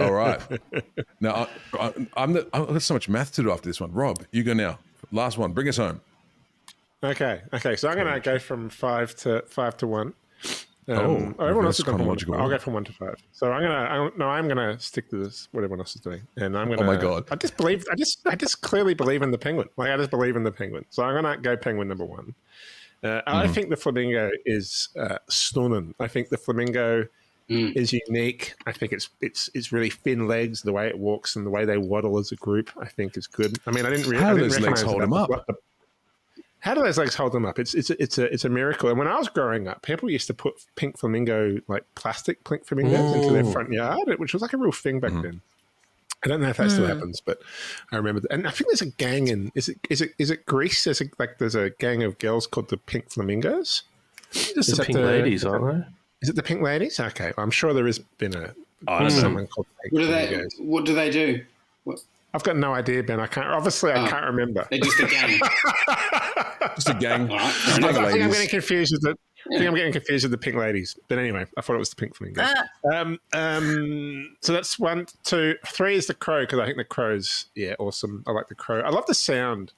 All 0.00 0.12
right. 0.12 0.40
Now 1.20 1.48
I, 1.74 1.78
I, 1.78 1.92
I'm 2.16 2.32
the, 2.32 2.48
I've 2.52 2.68
got 2.68 2.82
so 2.82 2.94
much 2.94 3.08
math 3.08 3.32
to 3.34 3.42
do 3.42 3.50
after 3.50 3.68
this 3.68 3.80
one. 3.80 3.92
Rob, 3.92 4.24
you 4.32 4.42
go 4.44 4.52
now. 4.52 4.78
Last 5.10 5.38
one. 5.38 5.52
Bring 5.52 5.68
us 5.68 5.76
home. 5.76 6.00
Okay, 7.04 7.42
okay. 7.52 7.74
So 7.76 7.88
I'm 7.88 7.96
going 7.96 8.12
to 8.12 8.20
go 8.20 8.38
from 8.38 8.70
five 8.70 9.14
to 9.16 9.42
five 9.48 9.76
to 9.78 9.86
one. 9.86 10.14
Um, 10.88 11.34
Oh, 11.38 11.44
everyone 11.44 11.64
else 11.66 11.76
reverse 11.76 11.76
has 11.78 11.84
gone 11.84 11.98
from 11.98 12.06
one 12.06 12.16
to 12.16 12.24
chronological. 12.26 12.34
I'll 12.34 12.48
go 12.48 12.58
from 12.58 12.72
one 12.74 12.84
to 12.84 12.92
five. 12.92 13.14
So 13.32 13.52
I'm 13.52 13.62
gonna, 13.62 13.74
I, 13.74 14.10
no, 14.16 14.26
I'm 14.28 14.48
gonna 14.48 14.78
stick 14.80 15.08
to 15.10 15.16
this. 15.16 15.46
What 15.52 15.62
everyone 15.62 15.78
else 15.78 15.94
is 15.94 16.00
doing, 16.00 16.22
and 16.36 16.58
I'm 16.58 16.68
gonna. 16.68 16.82
Oh 16.82 16.84
my 16.84 16.96
God. 16.96 17.24
I 17.30 17.36
just 17.36 17.56
believe. 17.56 17.84
I 17.90 17.94
just, 17.94 18.20
I 18.26 18.34
just 18.34 18.62
clearly 18.62 18.92
believe 18.92 19.22
in 19.22 19.30
the 19.30 19.38
penguin. 19.38 19.68
Like 19.76 19.90
I 19.90 19.96
just 19.96 20.10
believe 20.10 20.34
in 20.34 20.42
the 20.42 20.50
penguin. 20.50 20.84
So 20.90 21.04
I'm 21.04 21.14
gonna 21.14 21.36
go 21.36 21.56
penguin 21.56 21.86
number 21.86 22.04
one. 22.04 22.34
Uh, 23.04 23.20
I 23.28 23.44
Mm-hmm. 23.44 23.52
think 23.52 23.70
the 23.70 23.76
flamingo 23.76 24.30
is 24.44 24.88
uh, 24.98 25.18
stunning. 25.28 25.94
I 26.00 26.08
think 26.08 26.30
the 26.30 26.36
flamingo 26.36 27.06
Mm. 27.52 27.76
is 27.76 27.92
unique. 27.92 28.54
I 28.66 28.72
think 28.72 28.92
it's 28.92 29.08
it's 29.20 29.50
it's 29.54 29.72
really 29.72 29.90
thin 29.90 30.26
legs. 30.28 30.62
The 30.62 30.72
way 30.72 30.88
it 30.88 30.98
walks 30.98 31.36
and 31.36 31.44
the 31.46 31.50
way 31.50 31.64
they 31.64 31.78
waddle 31.78 32.18
as 32.18 32.32
a 32.32 32.36
group, 32.36 32.70
I 32.80 32.86
think 32.86 33.16
is 33.16 33.26
good. 33.26 33.58
I 33.66 33.70
mean, 33.70 33.84
I 33.86 33.90
didn't 33.90 34.06
really. 34.06 34.22
How 34.22 34.30
I 34.30 34.34
do 34.34 34.40
didn't 34.40 34.50
those 34.52 34.60
legs 34.60 34.82
hold 34.82 35.02
them 35.02 35.12
up? 35.12 35.28
what 35.30 35.46
the- 35.46 35.54
how 36.60 36.74
do 36.74 36.82
those 36.82 36.96
legs 36.96 37.16
hold 37.16 37.32
them 37.32 37.44
up? 37.44 37.58
It's 37.58 37.74
it's 37.74 37.90
a, 37.90 38.00
it's 38.00 38.18
a 38.18 38.32
it's 38.32 38.44
a 38.44 38.48
miracle. 38.48 38.88
And 38.88 38.96
when 38.98 39.08
I 39.08 39.18
was 39.18 39.28
growing 39.28 39.66
up, 39.66 39.82
people 39.82 40.08
used 40.08 40.28
to 40.28 40.34
put 40.34 40.54
pink 40.76 40.96
flamingo 40.96 41.58
like 41.66 41.84
plastic 41.96 42.44
pink 42.44 42.64
flamingos 42.66 43.16
into 43.16 43.32
their 43.32 43.44
front 43.44 43.72
yard, 43.72 44.08
which 44.18 44.32
was 44.32 44.42
like 44.42 44.52
a 44.52 44.56
real 44.56 44.70
thing 44.70 45.00
back 45.00 45.10
Mhm. 45.12 45.22
then. 45.22 45.40
I 46.24 46.28
don't 46.28 46.40
know 46.40 46.50
if 46.50 46.58
that 46.58 46.70
still 46.70 46.84
Hmm. 46.86 46.92
happens, 46.92 47.20
but 47.20 47.40
I 47.90 47.96
remember. 47.96 48.20
That. 48.20 48.30
And 48.32 48.46
I 48.46 48.52
think 48.52 48.70
there's 48.70 48.80
a 48.80 48.86
gang 48.92 49.26
in 49.26 49.50
is 49.56 49.68
it 49.68 49.78
is 49.90 50.00
it 50.00 50.12
is 50.18 50.30
it 50.30 50.46
Greece? 50.46 50.84
There's 50.84 51.00
a, 51.00 51.06
like 51.18 51.38
there's 51.38 51.56
a 51.56 51.70
gang 51.80 52.04
of 52.04 52.16
girls 52.20 52.46
called 52.46 52.68
the 52.68 52.76
Pink 52.76 53.10
Flamingos. 53.10 53.82
Just 54.30 54.56
Is 54.70 54.76
the 54.76 54.84
pink 54.84 54.96
the- 54.98 55.04
ladies, 55.04 55.44
aren't 55.44 55.84
Is 56.22 56.28
it 56.28 56.36
the 56.36 56.42
Pink 56.42 56.62
Ladies? 56.62 56.98
Okay, 57.00 57.32
I'm 57.36 57.50
sure 57.50 57.74
there 57.74 57.86
has 57.86 57.98
been 57.98 58.34
a 58.36 58.54
I 58.88 58.98
don't 59.00 59.08
know. 59.08 59.20
someone 59.20 59.46
called 59.48 59.66
Pink 59.82 59.92
what 59.92 60.00
do 60.00 60.06
they? 60.06 60.26
Flamingos. 60.26 60.54
What 60.58 60.84
do 60.86 60.94
they 60.94 61.10
do? 61.10 61.44
I've 62.34 62.42
got 62.44 62.56
no 62.56 62.72
idea, 62.72 63.02
Ben. 63.02 63.20
I 63.20 63.26
can't. 63.26 63.48
Obviously, 63.48 63.92
I 63.92 64.06
Oh. 64.06 64.08
can't 64.08 64.24
remember. 64.24 64.66
They're 64.70 64.80
just 64.80 65.00
a 65.00 65.06
gang. 65.06 65.38
Just 66.76 66.88
a 66.88 66.94
gang. 66.94 67.28
All 67.28 67.36
right, 67.36 67.52
fair 67.52 67.66
Just 67.66 67.78
enough. 67.78 67.94
gang 67.94 68.04
I 68.04 68.06
of 68.06 68.12
think 68.12 68.24
I'm 68.24 68.30
getting 68.30 68.48
confused 68.48 68.92
with 68.94 69.02
the. 69.02 69.10
I 69.10 69.58
think 69.58 69.68
I'm 69.68 69.74
getting 69.74 69.92
confused 69.92 70.24
with 70.24 70.30
the 70.30 70.38
pink 70.38 70.56
ladies. 70.56 70.96
But 71.08 71.18
anyway, 71.18 71.44
I 71.58 71.60
thought 71.60 71.74
it 71.74 71.80
was 71.80 71.90
the 71.90 71.96
pink 71.96 72.14
flamingos. 72.14 72.48
Ah, 72.48 73.00
Um, 73.00 73.18
um, 73.34 74.36
so 74.40 74.52
that's 74.52 74.78
one, 74.78 75.06
two, 75.24 75.56
three 75.66 75.96
is 75.96 76.06
the 76.06 76.14
crow 76.14 76.42
because 76.44 76.60
I 76.60 76.64
think 76.64 76.76
the 76.78 76.84
crow's 76.84 77.46
yeah 77.56 77.74
awesome. 77.80 78.22
I 78.26 78.30
like 78.30 78.46
the 78.48 78.54
crow. 78.54 78.80
I 78.80 78.90
love 78.90 79.04
the 79.06 79.14
sound 79.14 79.72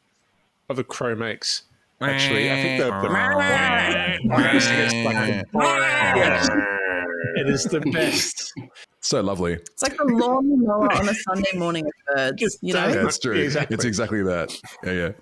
of 0.68 0.76
the 0.76 0.84
crow 0.84 1.16
makes. 1.16 1.62
Actually, 2.10 2.50
I 2.50 2.54
think 2.62 2.82
the, 2.82 2.90
the 2.90 3.08
Yes. 6.16 6.48
it 7.36 7.48
is 7.48 7.64
the 7.64 7.80
best. 7.80 8.52
So 9.00 9.20
lovely. 9.20 9.54
it's 9.54 9.82
like 9.82 9.96
the 9.96 10.04
lawnmower 10.04 10.92
on 10.92 11.08
a 11.08 11.14
Sunday 11.14 11.56
morning 11.58 11.84
of 11.86 11.92
birds. 12.16 12.40
Just 12.40 12.58
You 12.62 12.72
know, 12.74 12.84
don't. 12.86 12.94
Yeah, 12.94 13.02
that's 13.02 13.18
true. 13.18 13.34
Exactly. 13.36 13.74
It's 13.74 13.84
exactly 13.84 14.22
that. 14.22 14.52
Yeah, 14.84 14.92
yeah. 14.92 15.12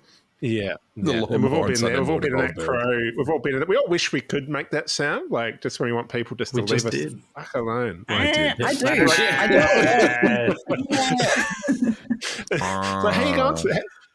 Yeah, 0.45 0.73
The 0.97 1.13
yeah. 1.13 1.23
And 1.29 1.41
we've 1.43 1.53
all 1.53 1.67
been 1.67 1.79
there. 1.79 1.99
We've 2.01 2.09
all 2.09 2.19
been 2.19 2.31
in 2.33 2.37
morning, 2.37 2.53
that 2.57 2.65
crow. 2.65 2.99
We've 3.17 3.29
all 3.29 3.39
been 3.39 3.55
in 3.55 3.61
it. 3.61 3.67
We 3.69 3.77
all 3.77 3.87
wish 3.87 4.11
we 4.11 4.19
could 4.19 4.49
make 4.49 4.71
that 4.71 4.89
sound, 4.89 5.31
like 5.31 5.61
just 5.61 5.79
when 5.79 5.87
we 5.87 5.93
want 5.93 6.09
people 6.09 6.35
just 6.35 6.53
to 6.53 6.57
We 6.61 6.67
leave 6.67 6.69
just 6.83 6.85
us 6.87 6.91
did. 6.91 7.21
fuck 7.33 7.53
alone. 7.55 8.03
Eh, 8.09 8.53
I 8.61 8.73
do. 8.73 9.07
I 9.09 9.47
do. 9.47 10.55
So 12.53 12.57
how 12.59 13.29
you 13.29 13.35
going? 13.35 13.57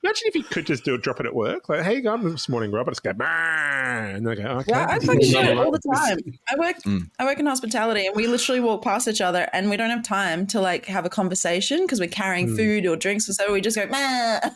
To, 0.02 0.06
imagine 0.08 0.22
if 0.28 0.34
you 0.36 0.44
could 0.44 0.66
just 0.66 0.84
do 0.84 0.94
a 0.94 0.98
drop 0.98 1.18
it 1.20 1.26
at 1.26 1.34
work. 1.34 1.68
Like, 1.68 1.82
how 1.82 1.90
you 1.90 2.02
going 2.02 2.22
this 2.30 2.48
morning, 2.48 2.70
Rob? 2.70 2.88
I 2.88 2.92
just 2.92 3.02
go, 3.02 3.12
"Bah," 3.12 3.24
and 3.24 4.26
they 4.26 4.36
go, 4.36 4.42
okay. 4.42 4.64
Yeah, 4.70 4.86
I 4.88 4.98
fucking 5.00 5.20
do 5.20 5.38
it 5.38 5.58
all 5.58 5.70
the 5.72 5.78
time. 5.94 6.18
I 6.48 6.56
work 6.58 6.76
Mm. 6.84 7.10
I 7.18 7.24
work 7.24 7.38
in 7.40 7.46
hospitality 7.46 8.06
and 8.06 8.14
we 8.14 8.26
literally 8.28 8.60
walk 8.60 8.82
past 8.84 9.08
each 9.08 9.20
other 9.20 9.48
and 9.52 9.68
we 9.68 9.76
don't 9.76 9.90
have 9.90 10.04
time 10.04 10.46
to 10.48 10.60
like 10.60 10.86
have 10.86 11.04
a 11.04 11.08
conversation 11.08 11.82
because 11.82 11.98
we're 11.98 12.08
carrying 12.08 12.48
Mm. 12.48 12.56
food 12.56 12.86
or 12.86 12.94
drinks 12.96 13.28
or 13.28 13.32
so 13.32 13.52
we 13.52 13.60
just 13.60 13.76
go 13.76 13.86
"Meh." 13.86 14.40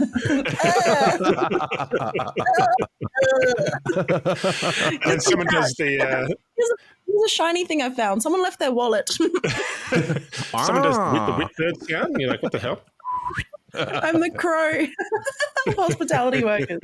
and 5.04 5.22
someone 5.22 5.46
does 5.48 5.74
the. 5.74 6.00
Uh, 6.00 6.26
Here's 6.56 6.70
is 7.08 7.22
a 7.26 7.28
shiny 7.34 7.64
thing 7.64 7.82
I 7.82 7.90
found. 7.90 8.22
Someone 8.22 8.42
left 8.42 8.58
their 8.60 8.72
wallet. 8.72 9.08
Someone 9.10 9.32
does 10.82 10.96
with 10.96 11.26
the 11.26 11.34
whipbird 11.38 11.88
sound. 11.90 12.16
You're 12.18 12.30
like, 12.30 12.42
what 12.42 12.52
the 12.52 12.58
hell? 12.58 12.80
I'm 13.74 14.20
the 14.20 14.30
crow. 14.30 14.86
Hospitality 15.76 16.44
workers. 16.44 16.80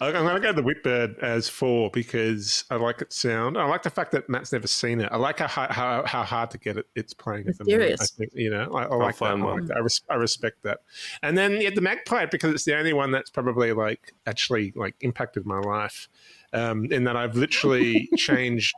I'm 0.00 0.12
going 0.12 0.34
to 0.34 0.40
go 0.40 0.52
the 0.52 0.62
whipbird 0.62 1.18
as 1.18 1.48
four 1.48 1.90
because 1.90 2.64
I 2.70 2.76
like 2.76 3.02
its 3.02 3.16
sound. 3.20 3.58
I 3.58 3.66
like 3.66 3.82
the 3.82 3.90
fact 3.90 4.12
that 4.12 4.28
Matt's 4.28 4.52
never 4.52 4.66
seen 4.66 5.00
it. 5.00 5.08
I 5.12 5.16
like 5.16 5.38
how 5.38 5.48
how, 5.48 6.04
how 6.06 6.22
hard 6.22 6.50
to 6.52 6.58
get 6.58 6.76
it. 6.78 6.86
It's 6.94 7.12
playing 7.12 7.48
at 7.48 7.58
the 7.58 7.64
moment. 7.64 7.82
I 7.82 7.86
Mysterious. 7.90 8.10
think 8.12 8.30
you 8.34 8.50
know. 8.50 8.72
I, 8.72 8.84
I 8.84 8.94
like 8.96 9.18
that. 9.18 9.24
I, 9.24 9.32
like 9.34 9.42
one. 9.42 9.66
that. 9.66 9.76
I, 9.76 9.80
res- 9.80 10.02
I 10.08 10.14
respect 10.14 10.62
that. 10.62 10.80
And 11.22 11.36
then 11.36 11.60
yeah, 11.60 11.70
the 11.70 11.80
magpie 11.80 12.26
because 12.26 12.54
it's 12.54 12.64
the 12.64 12.76
only 12.76 12.92
one 12.92 13.10
that's 13.10 13.30
probably 13.30 13.72
like 13.72 14.14
actually 14.26 14.72
like 14.76 14.94
impacted 15.00 15.46
my 15.46 15.58
life. 15.60 16.08
Um, 16.52 16.86
in 16.86 17.04
that 17.04 17.16
I've 17.16 17.36
literally 17.36 18.08
changed. 18.16 18.74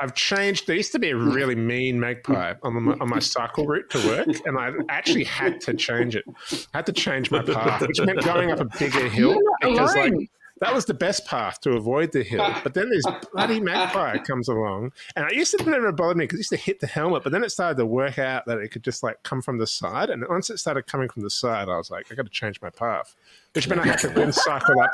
I've 0.00 0.14
changed. 0.14 0.66
There 0.66 0.76
used 0.76 0.92
to 0.92 0.98
be 0.98 1.10
a 1.10 1.16
hmm. 1.16 1.30
really 1.30 1.54
mean 1.54 1.98
magpie 1.98 2.54
on 2.62 2.82
my, 2.82 2.92
on 3.00 3.08
my 3.08 3.18
cycle 3.18 3.66
route 3.66 3.90
to 3.90 4.06
work, 4.06 4.28
and 4.46 4.58
I 4.58 4.72
actually 4.88 5.24
had 5.24 5.60
to 5.62 5.74
change 5.74 6.14
it. 6.14 6.24
I 6.72 6.78
had 6.78 6.86
to 6.86 6.92
change 6.92 7.30
my 7.30 7.42
path, 7.42 7.82
which 7.82 8.00
meant 8.00 8.22
going 8.22 8.50
up 8.50 8.60
a 8.60 8.66
bigger 8.78 9.08
hill 9.08 9.38
because, 9.60 9.96
like, 9.96 10.12
that 10.60 10.74
was 10.74 10.84
the 10.84 10.94
best 10.94 11.26
path 11.26 11.60
to 11.62 11.72
avoid 11.72 12.12
the 12.12 12.22
hill. 12.22 12.48
But 12.62 12.74
then 12.74 12.90
this 12.90 13.04
bloody 13.32 13.60
magpie 13.60 14.18
comes 14.18 14.48
along, 14.48 14.92
and 15.16 15.24
I 15.24 15.30
used 15.30 15.56
to 15.58 15.68
never 15.68 15.90
bother 15.92 16.14
me 16.14 16.24
because 16.24 16.36
it 16.36 16.40
used 16.40 16.50
to 16.50 16.56
hit 16.56 16.80
the 16.80 16.86
helmet. 16.86 17.24
But 17.24 17.32
then 17.32 17.42
it 17.42 17.50
started 17.50 17.76
to 17.78 17.86
work 17.86 18.18
out 18.18 18.46
that 18.46 18.58
it 18.58 18.68
could 18.68 18.84
just 18.84 19.02
like 19.02 19.22
come 19.24 19.42
from 19.42 19.58
the 19.58 19.66
side, 19.66 20.10
and 20.10 20.24
once 20.28 20.48
it 20.50 20.58
started 20.58 20.86
coming 20.86 21.08
from 21.08 21.22
the 21.22 21.30
side, 21.30 21.68
I 21.68 21.76
was 21.76 21.90
like, 21.90 22.06
I 22.12 22.14
got 22.14 22.26
to 22.26 22.32
change 22.32 22.60
my 22.62 22.70
path, 22.70 23.16
which 23.52 23.68
meant 23.68 23.80
I 23.80 23.86
had 23.86 23.98
to 24.00 24.08
then 24.08 24.32
cycle 24.32 24.80
up. 24.80 24.92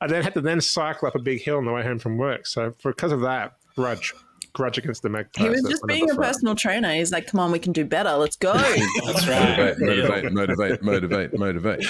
I 0.00 0.06
then 0.06 0.22
had 0.22 0.34
to 0.34 0.42
then 0.42 0.60
cycle 0.60 1.08
up 1.08 1.14
a 1.14 1.18
big 1.18 1.42
hill 1.42 1.56
on 1.56 1.64
the 1.64 1.72
way 1.72 1.82
home 1.82 1.98
from 1.98 2.18
work. 2.18 2.46
So 2.46 2.74
because 2.82 3.12
of 3.12 3.22
that, 3.22 3.56
grudge, 3.74 4.12
grudge 4.56 4.78
against 4.78 5.02
the 5.02 5.08
magpie. 5.10 5.42
He 5.42 5.48
was 5.50 5.62
just 5.68 5.84
being 5.86 6.04
a 6.04 6.06
number 6.06 6.22
five. 6.22 6.32
personal 6.32 6.54
trainer. 6.54 6.94
He's 6.94 7.12
like, 7.12 7.26
come 7.26 7.40
on, 7.40 7.52
we 7.52 7.58
can 7.58 7.72
do 7.74 7.84
better. 7.84 8.12
Let's 8.14 8.36
go. 8.36 8.52
That's 9.04 9.28
right. 9.28 9.78
Motivate, 9.78 10.32
motivate, 10.32 10.32
motivate, 10.32 10.82
motivate, 10.82 11.38
motivate. 11.38 11.86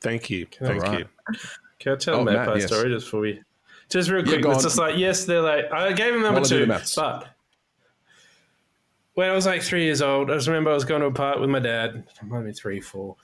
Thank 0.00 0.30
you, 0.30 0.46
I- 0.60 0.64
thank 0.66 0.84
Alright. 0.84 0.98
you. 1.00 1.38
Can 1.80 1.92
I 1.92 1.96
tell 1.96 2.14
Oh, 2.16 2.20
a 2.20 2.24
Matt, 2.24 2.34
magpie 2.34 2.54
yes. 2.60 2.66
story 2.68 2.88
just 2.90 3.06
before 3.06 3.20
we? 3.20 3.42
Just 3.90 4.10
real 4.10 4.22
quick. 4.24 4.42
go 4.42 4.50
it's 4.50 4.58
on. 4.58 4.62
just 4.62 4.78
like 4.78 4.96
yes, 4.96 5.24
they're 5.24 5.40
like 5.42 5.70
I 5.72 5.92
gave 5.92 6.12
them 6.14 6.22
number 6.22 6.40
I 6.40 6.44
do 6.44 6.66
two, 6.66 6.72
but 6.96 7.26
when 9.14 9.28
I 9.28 9.32
was 9.32 9.44
like 9.46 9.62
three 9.62 9.84
years 9.84 10.00
old, 10.02 10.30
I 10.30 10.34
just 10.34 10.46
remember 10.48 10.70
I 10.70 10.74
was 10.74 10.84
going 10.84 11.00
to 11.00 11.06
a 11.08 11.12
park 11.12 11.38
with 11.40 11.50
my 11.50 11.58
dad. 11.58 12.04
I 12.20 12.24
might 12.24 12.42
be 12.44 12.52
three, 12.52 12.80
four, 12.80 13.16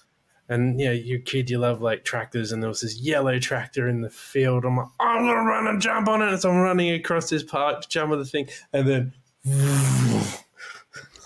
and 0.50 0.78
yeah, 0.78 0.90
you 0.90 1.20
kid, 1.20 1.48
you 1.48 1.58
love 1.58 1.80
like 1.80 2.04
tractors, 2.04 2.52
and 2.52 2.62
there 2.62 2.68
was 2.68 2.82
this 2.82 2.98
yellow 3.00 3.38
tractor 3.38 3.88
in 3.88 4.02
the 4.02 4.10
field. 4.10 4.64
I'm 4.64 4.76
like, 4.76 4.88
I'm 4.98 5.24
gonna 5.24 5.42
run 5.42 5.66
and 5.68 5.80
jump 5.80 6.08
on 6.08 6.20
it. 6.20 6.38
So 6.38 6.50
I'm 6.50 6.58
running 6.58 6.92
across 6.92 7.30
this 7.30 7.42
park 7.42 7.88
jump 7.88 8.12
on 8.12 8.18
the 8.18 8.26
thing, 8.26 8.48
and 8.74 8.86
then. 8.86 9.12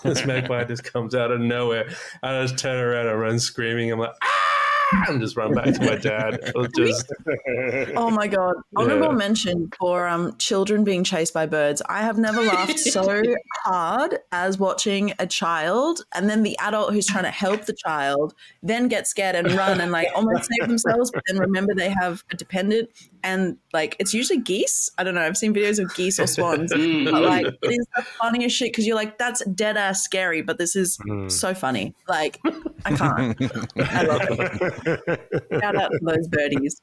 This 0.03 0.23
magpie 0.23 0.65
just 0.65 0.83
comes 0.83 1.15
out 1.15 1.31
of 1.31 1.41
nowhere. 1.41 1.89
I 2.21 2.39
just 2.43 2.59
turn 2.59 2.77
around 2.77 3.07
and 3.07 3.19
run 3.19 3.39
screaming. 3.39 3.91
I'm 3.91 3.97
like, 3.97 4.13
ah! 4.21 4.44
and 5.07 5.19
just 5.21 5.35
run 5.37 5.53
back 5.53 5.73
to 5.73 5.79
my 5.85 5.95
dad. 5.95 6.39
Just 6.75 7.11
Oh 7.95 8.09
my 8.09 8.27
god! 8.27 8.55
Honorable 8.75 9.07
Yeah. 9.07 9.13
mention 9.17 9.69
for 9.79 10.07
um, 10.07 10.35
children 10.37 10.83
being 10.83 11.03
chased 11.03 11.33
by 11.33 11.45
birds. 11.45 11.81
I 11.87 12.01
have 12.01 12.17
never 12.17 12.41
laughed 12.41 12.79
so 12.79 13.21
hard 13.63 14.19
as 14.31 14.57
watching 14.59 15.13
a 15.19 15.27
child, 15.27 16.01
and 16.13 16.29
then 16.29 16.43
the 16.43 16.57
adult 16.59 16.93
who's 16.93 17.07
trying 17.07 17.23
to 17.23 17.31
help 17.31 17.65
the 17.65 17.73
child 17.85 18.33
then 18.63 18.87
get 18.87 19.07
scared 19.07 19.35
and 19.35 19.51
run 19.53 19.81
and 19.81 19.91
like 19.91 20.07
almost 20.15 20.49
save 20.59 20.67
themselves, 20.67 21.11
but 21.11 21.23
then 21.27 21.39
remember 21.39 21.73
they 21.73 21.89
have 21.89 22.23
a 22.31 22.35
dependent, 22.35 22.89
and 23.23 23.57
like 23.73 23.95
it's 23.99 24.13
usually 24.13 24.39
geese. 24.39 24.89
I 24.97 25.03
don't 25.03 25.15
know. 25.15 25.21
I've 25.21 25.37
seen 25.37 25.53
videos 25.53 25.79
of 25.83 25.93
geese 25.95 26.19
or 26.19 26.27
swans, 26.27 26.71
Mm. 26.73 27.05
but 27.11 27.21
like 27.23 27.45
it 27.47 27.57
is 27.63 27.87
the 27.95 28.01
funniest 28.03 28.55
shit 28.55 28.69
because 28.71 28.85
you're 28.85 28.95
like, 28.95 29.17
that's 29.17 29.43
dead 29.45 29.77
ass 29.77 30.03
scary, 30.03 30.41
but 30.41 30.57
this 30.57 30.75
is 30.75 30.97
Mm. 31.07 31.31
so 31.31 31.53
funny. 31.53 31.93
Like 32.07 32.39
I 32.85 32.95
can't. 32.95 33.37
I 33.77 34.03
love 34.03 34.21
it. 34.29 34.74
Shout 34.83 35.75
out 35.75 35.91
to 35.91 35.99
those 36.01 36.27
birdies. 36.27 36.81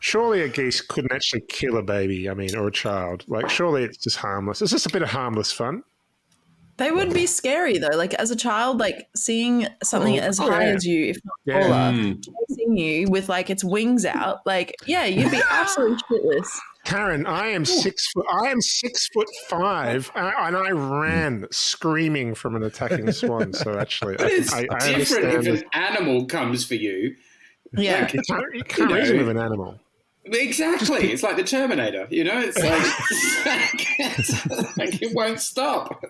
Surely 0.00 0.40
a 0.42 0.48
geese 0.48 0.80
couldn't 0.80 1.12
actually 1.12 1.42
kill 1.48 1.76
a 1.76 1.82
baby, 1.82 2.28
I 2.30 2.34
mean, 2.34 2.56
or 2.56 2.68
a 2.68 2.72
child. 2.72 3.24
Like, 3.28 3.50
surely 3.50 3.84
it's 3.84 3.98
just 3.98 4.16
harmless. 4.16 4.62
It's 4.62 4.70
just 4.70 4.86
a 4.86 4.90
bit 4.90 5.02
of 5.02 5.10
harmless 5.10 5.52
fun. 5.52 5.82
They 6.78 6.90
would 6.90 7.12
be 7.12 7.26
scary 7.26 7.76
though. 7.76 7.94
Like 7.94 8.14
as 8.14 8.30
a 8.30 8.36
child, 8.36 8.78
like 8.80 9.06
seeing 9.14 9.66
something 9.84 10.18
Oh, 10.18 10.22
as 10.22 10.40
oh, 10.40 10.50
high 10.50 10.64
yeah. 10.68 10.72
as 10.72 10.86
you, 10.86 11.04
if 11.10 11.18
not 11.22 11.34
Yeah. 11.44 11.60
taller, 11.60 11.92
Mm. 11.92 12.24
chasing 12.48 12.76
you 12.78 13.06
with 13.10 13.28
like 13.28 13.50
its 13.50 13.62
wings 13.62 14.06
out, 14.06 14.38
like 14.46 14.74
yeah, 14.86 15.04
you'd 15.04 15.30
be 15.30 15.42
absolutely 15.50 15.98
shitless. 16.10 16.58
Karen, 16.84 17.26
I 17.26 17.48
am 17.48 17.64
six 17.64 18.06
foot. 18.10 18.26
I 18.32 18.48
am 18.48 18.60
six 18.60 19.08
foot 19.08 19.28
five, 19.48 20.10
uh, 20.14 20.32
and 20.38 20.56
I 20.56 20.70
ran 20.70 21.46
screaming 21.50 22.34
from 22.34 22.56
an 22.56 22.62
attacking 22.62 23.10
swan. 23.12 23.52
So 23.52 23.78
actually, 23.78 24.16
But 24.16 24.30
it's 24.32 24.52
I, 24.52 24.66
I 24.70 24.92
different 24.92 25.24
if 25.26 25.34
understand. 25.36 25.64
an 25.74 25.82
animal 25.96 26.24
comes 26.26 26.64
for 26.64 26.74
you. 26.76 27.14
Yeah. 27.76 28.10
You 28.12 28.20
can't, 28.26 28.54
you 28.54 28.64
can't 28.64 28.78
You 28.78 28.88
know. 28.88 28.94
reason 29.00 29.18
with 29.18 29.28
an 29.28 29.38
animal. 29.38 29.78
Exactly. 30.24 31.12
It's 31.12 31.22
like 31.22 31.36
the 31.36 31.42
Terminator, 31.44 32.06
you 32.10 32.24
know? 32.24 32.38
It's 32.40 32.58
like, 32.58 32.82
it's 33.98 34.76
like 34.76 35.02
it 35.02 35.14
won't 35.14 35.40
stop. 35.40 36.04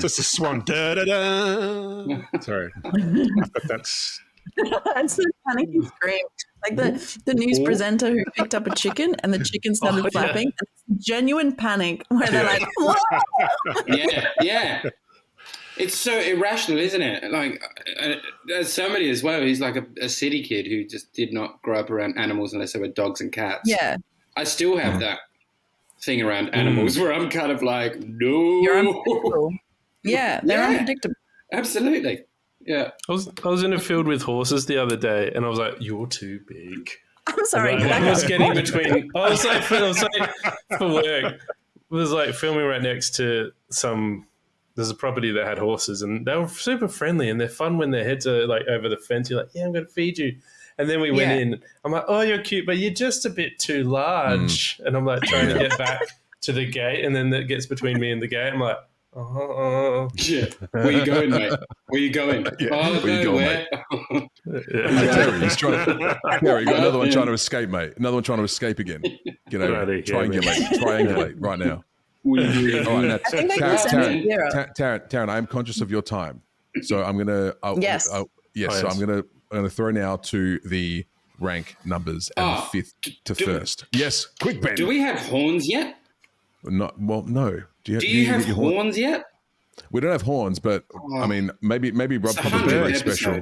Just 0.00 0.18
a 0.18 0.22
swan. 0.22 0.64
Sorry, 2.40 2.72
but 2.82 3.62
that's 3.68 4.20
That's 4.94 5.16
the 5.16 5.30
panicky 5.46 5.82
scream. 5.82 6.24
Like 6.62 6.76
the, 6.76 6.82
mm-hmm. 6.82 7.20
the 7.24 7.34
news 7.34 7.58
Oh. 7.60 7.64
presenter 7.64 8.10
who 8.10 8.24
picked 8.36 8.54
up 8.54 8.66
a 8.66 8.74
chicken 8.74 9.14
and 9.22 9.32
the 9.32 9.38
chicken 9.44 9.74
started 9.74 10.04
Oh, 10.06 10.10
flapping. 10.10 10.46
And 10.46 10.68
it's 10.96 11.06
genuine 11.06 11.54
panic 11.54 12.04
where 12.08 12.28
they're 12.28 12.44
Yeah. 12.44 12.50
like, 12.50 12.68
"Whoa!" 12.78 13.82
yeah, 13.86 14.28
yeah. 14.42 14.82
It's 15.76 15.96
so 15.96 16.18
irrational, 16.20 16.78
isn't 16.78 17.00
it? 17.00 17.30
Like, 17.32 17.62
uh, 17.98 18.02
uh, 18.02 18.14
there's 18.46 18.70
somebody 18.70 19.08
as 19.08 19.22
well 19.22 19.40
who's 19.40 19.60
like 19.60 19.76
a, 19.76 19.86
a 20.02 20.08
city 20.10 20.42
kid 20.42 20.66
who 20.66 20.84
just 20.84 21.12
did 21.14 21.32
not 21.32 21.62
grow 21.62 21.80
up 21.80 21.90
around 21.90 22.18
animals 22.18 22.52
unless 22.52 22.74
they 22.74 22.80
were 22.80 22.88
dogs 22.88 23.22
and 23.22 23.32
cats. 23.32 23.62
yeah, 23.64 23.96
I 24.36 24.44
still 24.44 24.76
have 24.76 24.94
mm-hmm. 24.94 25.00
that 25.00 25.20
thing 26.02 26.20
around 26.22 26.48
mm. 26.48 26.56
animals 26.56 26.98
where 26.98 27.12
I'm 27.14 27.30
kind 27.30 27.50
of 27.52 27.62
like, 27.62 27.98
no. 28.00 28.60
you're 28.62 28.78
unpredictable. 28.78 29.52
Yeah, 30.02 30.40
they're 30.42 30.58
Yeah. 30.58 30.68
unpredictable. 30.70 31.14
Absolutely. 31.52 32.24
Yeah. 32.70 32.90
I 33.08 33.12
was 33.12 33.28
I 33.44 33.48
was 33.48 33.62
in 33.64 33.72
a 33.72 33.78
field 33.80 34.06
with 34.06 34.22
horses 34.22 34.66
the 34.66 34.78
other 34.78 34.96
day, 34.96 35.32
and 35.34 35.44
I 35.44 35.48
was 35.48 35.58
like, 35.58 35.74
"You're 35.80 36.06
too 36.06 36.40
big." 36.46 36.88
I'm 37.26 37.44
sorry. 37.46 37.74
And 37.74 37.82
back 37.82 38.02
I 38.02 38.10
was 38.10 38.24
getting 38.24 38.54
between. 38.54 39.10
I 39.14 39.30
was 39.30 39.44
like, 39.44 39.70
I 39.72 39.82
was 39.82 40.02
like 40.02 40.30
for 40.78 40.88
work. 40.88 41.06
I 41.24 41.94
was 41.94 42.12
like 42.12 42.34
filming 42.34 42.64
right 42.64 42.82
next 42.82 43.16
to 43.16 43.50
some. 43.70 44.26
There's 44.76 44.90
a 44.90 44.94
property 44.94 45.32
that 45.32 45.46
had 45.46 45.58
horses, 45.58 46.02
and 46.02 46.24
they 46.24 46.36
were 46.36 46.48
super 46.48 46.86
friendly, 46.88 47.28
and 47.28 47.40
they're 47.40 47.48
fun 47.48 47.76
when 47.76 47.90
their 47.90 48.04
heads 48.04 48.26
are 48.26 48.46
like 48.46 48.62
over 48.68 48.88
the 48.88 48.96
fence. 48.96 49.28
You're 49.28 49.40
like, 49.40 49.50
"Yeah, 49.54 49.64
I'm 49.64 49.72
going 49.72 49.84
to 49.86 49.90
feed 49.90 50.16
you." 50.18 50.36
And 50.78 50.88
then 50.88 51.00
we 51.00 51.10
went 51.10 51.30
Yeah. 51.30 51.36
in. 51.38 51.62
I'm 51.84 51.92
like, 51.92 52.04
"Oh, 52.08 52.20
you're 52.20 52.38
cute, 52.42 52.66
but 52.66 52.78
you're 52.78 52.94
just 52.94 53.26
a 53.26 53.30
bit 53.30 53.58
too 53.58 53.82
large." 53.84 54.78
Mm. 54.78 54.86
And 54.86 54.96
I'm 54.96 55.04
like 55.04 55.22
trying 55.22 55.48
to 55.48 55.58
get 55.58 55.76
back 55.76 56.00
to 56.42 56.52
the 56.52 56.64
gate, 56.66 57.04
and 57.04 57.14
then 57.16 57.30
that 57.30 57.48
gets 57.48 57.66
between 57.66 57.98
me 58.00 58.12
and 58.12 58.22
the 58.22 58.28
gate. 58.28 58.52
I'm 58.52 58.60
like, 58.60 58.78
"Oh." 59.14 60.08
Yeah. 60.16 60.46
Where 60.72 60.90
you 60.92 61.04
going, 61.04 61.30
mate? 61.30 61.52
Where 61.88 62.00
you 62.00 62.10
going? 62.10 62.46
Yeah, 62.60 62.68
Oh, 62.72 63.00
where 63.02 63.18
you 63.18 63.24
going, 63.24 63.24
nowhere. 63.24 63.66
Yeah. 64.10 65.12
Terry, 65.14 65.40
he's 65.40 65.56
trying 65.56 65.84
to, 65.84 66.20
Terry, 66.40 66.60
you 66.60 66.66
got 66.66 66.78
another 66.78 66.98
one 66.98 67.10
trying 67.10 67.26
to 67.26 67.32
escape, 67.32 67.68
mate. 67.70 67.94
Another 67.96 68.16
one 68.16 68.22
trying 68.22 68.38
to 68.38 68.44
escape 68.44 68.78
again. 68.78 69.02
Get 69.48 69.60
over, 69.60 69.72
Righty, 69.72 70.00
it. 70.00 70.08
yeah, 70.08 70.14
triangulate, 70.14 70.68
triangulate 70.78 71.34
right 71.38 71.58
now. 71.58 71.84
Where? 72.22 72.44
All 72.86 72.96
right, 72.96 73.04
now, 73.08 73.14
I 73.14 73.18
think 73.30 73.50
they 73.50 73.56
Taryn, 73.56 73.58
can 73.58 73.78
send 73.78 74.02
Taryn, 74.04 74.16
it 74.20 74.24
zero. 74.24 74.50
Ta- 74.50 74.66
Taryn, 74.76 75.08
Taryn, 75.10 75.28
I 75.30 75.38
am 75.38 75.46
conscious 75.46 75.80
of 75.80 75.90
your 75.90 76.02
time, 76.02 76.42
so 76.82 77.02
I'm 77.02 77.16
gonna. 77.16 77.54
I'll, 77.62 77.78
Yes. 77.80 78.10
I'll- 78.10 78.30
yes. 78.54 78.70
Oh, 78.74 78.80
So. 78.80 78.88
I'm 78.88 79.00
gonna. 79.00 79.18
I'm 79.52 79.58
gonna 79.58 79.70
throw 79.70 79.90
now 79.90 80.16
to 80.16 80.58
the 80.60 81.04
rank 81.40 81.76
numbers 81.84 82.30
and 82.36 82.44
Ah, 82.46 82.60
fifth 82.70 82.92
to 83.24 83.34
do- 83.34 83.44
first. 83.46 83.86
Yes, 83.92 84.26
quick, 84.40 84.60
Ben. 84.60 84.74
Do 84.76 84.86
we 84.86 85.00
have 85.00 85.18
horns 85.18 85.66
yet? 85.68 85.96
Not 86.64 87.00
well. 87.00 87.22
No. 87.22 87.62
Do 87.84 87.92
you, 87.92 88.00
Do 88.00 88.06
you 88.06 88.26
have 88.26 88.40
get 88.40 88.48
your 88.48 88.56
horn- 88.56 88.74
horns 88.74 88.98
yet? 88.98 89.24
We 89.90 90.00
don't 90.00 90.12
have 90.12 90.22
horns, 90.22 90.58
but 90.58 90.84
I 91.18 91.26
mean, 91.26 91.50
maybe 91.62 91.90
maybe 91.90 92.18
Rob 92.18 92.36
It's 92.36 92.46
a 92.46 92.50
probably 92.50 92.92
did 92.92 92.96
special. 92.98 93.40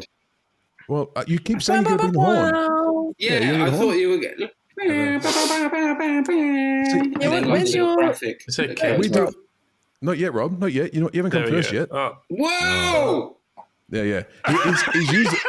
Well, 0.89 1.11
uh, 1.17 1.25
you 1.27 1.39
keep 1.39 1.61
saying 1.63 1.85
you're 1.87 1.99
going 1.99 2.13
to 2.13 2.19
the 2.19 2.25
horn. 2.25 3.15
Yeah, 3.19 3.41
Yeah, 3.41 3.51
you 3.53 3.59
need 3.59 3.65
I 3.65 3.69
a 3.69 3.73
thought 3.73 3.93
you 3.93 4.09
were 4.11 4.19
getting. 4.19 4.49
Then, 4.79 5.21
what- 7.31 7.47
where's 7.47 7.75
a 7.75 7.79
your- 7.79 7.97
graphic. 7.97 8.45
It's 8.47 8.59
okay. 8.61 8.75
that 8.75 8.99
We 9.01 9.09
do. 9.09 9.33
Not 10.01 10.19
yet, 10.19 10.33
Rob. 10.33 10.61
Not 10.61 10.73
yet. 10.73 10.95
You 10.95 11.01
know, 11.01 11.11
you 11.13 11.19
haven't 11.19 11.33
come 11.33 11.43
There 11.43 11.51
first 11.63 11.73
yet. 11.73 11.89
Oh, 11.91 12.17
Whoa! 12.31 13.37
Yeah, 13.91 14.03
yeah. 14.03 14.23
He- 14.47 14.71
he's, 14.71 14.83
he's 14.93 15.13
used 15.13 15.33
it. 15.33 15.41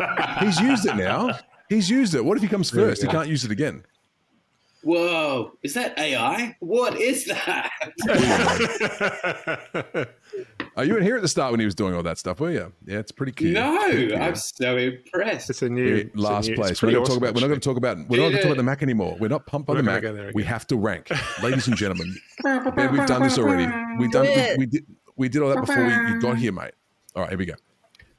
He's 0.40 0.58
used 0.60 0.86
it 0.86 0.96
now. 0.96 1.38
He's 1.68 1.88
used 1.90 2.14
it. 2.14 2.24
What 2.24 2.36
if 2.36 2.42
he 2.42 2.48
comes 2.48 2.70
first? 2.70 3.02
He 3.02 3.08
can't 3.08 3.28
use 3.28 3.44
it 3.44 3.50
again. 3.50 3.84
Whoa! 4.82 5.52
Is 5.62 5.74
that 5.74 5.96
AI? 5.98 6.56
What 6.58 7.00
is 7.00 7.26
that? 7.26 7.70
Are 9.96 10.06
oh, 10.76 10.82
you 10.82 10.96
in 10.96 11.04
here 11.04 11.14
at 11.16 11.22
the 11.22 11.28
start 11.28 11.52
when 11.52 11.60
he 11.60 11.66
was 11.66 11.74
doing 11.76 11.94
all 11.94 12.02
that 12.02 12.18
stuff? 12.18 12.40
Were 12.40 12.50
you? 12.50 12.72
Yeah, 12.84 12.98
it's 12.98 13.12
pretty 13.12 13.32
cute. 13.32 13.54
No, 13.54 13.78
Pretty 13.84 14.08
cute. 14.08 14.20
I'm 14.20 14.34
so 14.34 14.76
impressed. 14.76 15.50
It's 15.50 15.62
a 15.62 15.68
new 15.68 15.84
We're 15.84 15.96
it's 15.98 16.16
a 16.16 16.18
last 16.18 16.48
new- 16.48 16.56
place. 16.56 16.82
We're 16.82 16.90
not 16.90 16.94
going 16.94 17.04
to 17.04 17.08
talk 17.08 17.10
awesome, 17.10 17.22
about. 17.22 17.34
We're 17.34 17.40
not 17.40 17.48
going 17.48 17.60
to 17.60 17.68
talk 17.68 17.76
about. 17.76 17.96
We're 17.96 18.16
not 18.16 18.22
going 18.22 18.32
to 18.32 18.38
talk 18.38 18.46
about 18.46 18.56
the 18.56 18.62
Mac 18.64 18.82
anymore. 18.82 19.16
We're 19.20 19.28
not 19.28 19.46
pumped 19.46 19.68
by 19.68 19.74
the 19.74 19.82
Mac. 19.84 20.02
go 20.02 20.30
We 20.34 20.42
have 20.44 20.66
to 20.66 20.76
rank, 20.76 21.10
ladies 21.42 21.68
and 21.68 21.76
gentlemen. 21.76 22.16
Ben, 22.42 22.92
we've 22.92 23.06
done 23.06 23.22
this 23.22 23.38
already. 23.38 23.72
We've 23.98 24.10
done. 24.10 24.26
We, 24.26 24.56
we 24.58 24.66
did. 24.66 24.86
We 25.16 25.28
did 25.28 25.42
all 25.42 25.50
that 25.50 25.60
before 25.60 25.84
you, 25.84 26.14
you 26.14 26.20
got 26.20 26.38
here, 26.38 26.52
mate. 26.52 26.72
All 27.14 27.22
right, 27.22 27.28
here 27.28 27.38
we 27.38 27.46
go. 27.46 27.54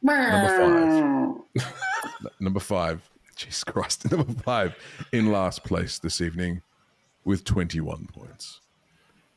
Number 0.01 1.43
five. 1.55 1.73
Number 2.39 2.59
five. 2.59 3.09
Jesus 3.35 3.63
Christ. 3.63 4.11
Number 4.11 4.33
five 4.41 4.75
in 5.11 5.31
last 5.31 5.63
place 5.63 5.99
this 5.99 6.21
evening 6.21 6.61
with 7.25 7.43
21 7.43 8.07
points 8.13 8.59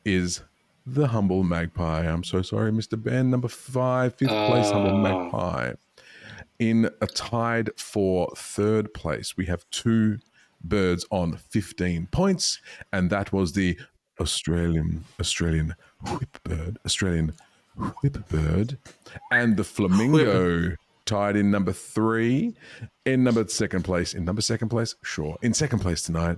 is 0.05 0.41
the 0.85 1.07
Humble 1.07 1.43
Magpie. 1.43 2.03
I'm 2.05 2.23
so 2.23 2.41
sorry, 2.41 2.71
Mr. 2.71 3.01
Ben. 3.01 3.29
Number 3.29 3.47
five, 3.47 4.15
fifth 4.15 4.29
place, 4.29 4.69
Humble 4.71 4.91
Oh. 4.91 4.97
Magpie. 5.01 5.73
In 6.59 6.89
a 7.01 7.07
tied 7.07 7.69
for 7.77 8.31
third 8.35 8.93
place, 8.93 9.37
we 9.37 9.45
have 9.45 9.69
two 9.69 10.17
birds 10.63 11.05
on 11.11 11.37
15 11.37 12.07
points, 12.07 12.59
and 12.91 13.09
that 13.09 13.31
was 13.31 13.53
the 13.53 13.77
Australian 14.19 15.03
Australian 15.19 15.75
whip 16.09 16.39
bird, 16.43 16.79
Australian 16.85 17.33
whip 18.01 18.17
bird, 18.29 18.77
and 19.31 19.55
the 19.55 19.63
flamingo 19.63 20.75
tied 21.07 21.35
in 21.35 21.49
number 21.49 21.73
three. 21.73 22.55
In 23.05 23.23
number 23.23 23.47
second 23.47 23.83
place, 23.83 24.13
in 24.13 24.25
number 24.25 24.41
second 24.41 24.69
place, 24.69 24.95
sure, 25.01 25.37
in 25.41 25.53
second 25.53 25.79
place 25.79 26.03
tonight 26.03 26.37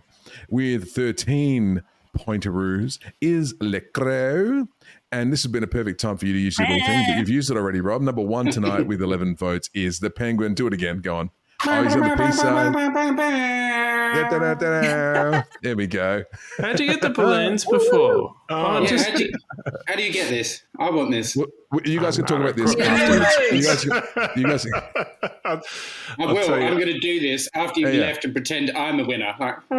with 0.49 0.91
13 0.91 1.81
pointeroos 2.17 2.99
is 3.21 3.53
Le 3.59 3.81
Creux. 3.81 4.67
And 5.11 5.33
this 5.33 5.43
has 5.43 5.51
been 5.51 5.63
a 5.63 5.67
perfect 5.67 5.99
time 5.99 6.17
for 6.17 6.25
you 6.27 6.33
to 6.33 6.39
use 6.39 6.57
your 6.57 6.67
little 6.67 6.85
thing, 6.85 7.03
but 7.07 7.17
you've 7.17 7.29
used 7.29 7.49
it 7.49 7.57
already, 7.57 7.81
Rob. 7.81 8.01
Number 8.01 8.21
one 8.21 8.51
tonight 8.51 8.85
with 8.85 9.01
11 9.01 9.35
votes 9.35 9.69
is 9.73 9.99
the 9.99 10.09
penguin. 10.09 10.53
Do 10.53 10.67
it 10.67 10.73
again. 10.73 10.99
Go 10.99 11.15
on. 11.15 11.31
Oh, 11.67 11.83
he's 11.83 11.93
on 11.95 12.01
the 12.01 12.15
B 12.15 12.31
side. 12.31 12.73
There 15.61 15.75
we 15.75 15.87
go. 15.87 16.23
How'd 16.57 16.79
you 16.79 16.87
get 16.87 17.01
the 17.01 17.09
balloons 17.09 17.65
before? 17.65 18.33
Oh, 18.49 18.81
Yeah, 18.81 18.87
just 18.87 19.09
how, 19.09 19.17
do 19.17 19.23
you, 19.25 19.31
how 19.87 19.95
do 19.95 20.03
you 20.03 20.13
get 20.13 20.29
this? 20.29 20.63
I 20.79 20.89
want 20.89 21.11
this. 21.11 21.33
W- 21.33 21.51
w- 21.73 21.93
You 21.93 21.99
guys 21.99 22.15
can 22.15 22.25
talk 22.25 22.39
about 22.39 22.55
this 22.55 22.73
afterwards. 22.79 23.35
You 23.51 23.63
guys, 23.63 23.83
you 24.37 24.43
guys, 24.47 24.65
I'll- 25.45 25.61
I 26.17 26.23
I'll 26.23 26.33
will. 26.33 26.45
tell 26.45 26.57
you. 26.59 26.65
I'm 26.65 26.75
going 26.79 26.93
to 26.93 26.99
do 26.99 27.19
this 27.19 27.47
after 27.53 27.79
you've 27.81 27.93
Yeah, 27.93 27.99
yeah. 28.01 28.07
left 28.07 28.23
and 28.25 28.33
pretend 28.33 28.71
I'm 28.71 28.99
a 28.99 29.05
winner. 29.05 29.33
Like, 29.39 29.55
All 29.71 29.77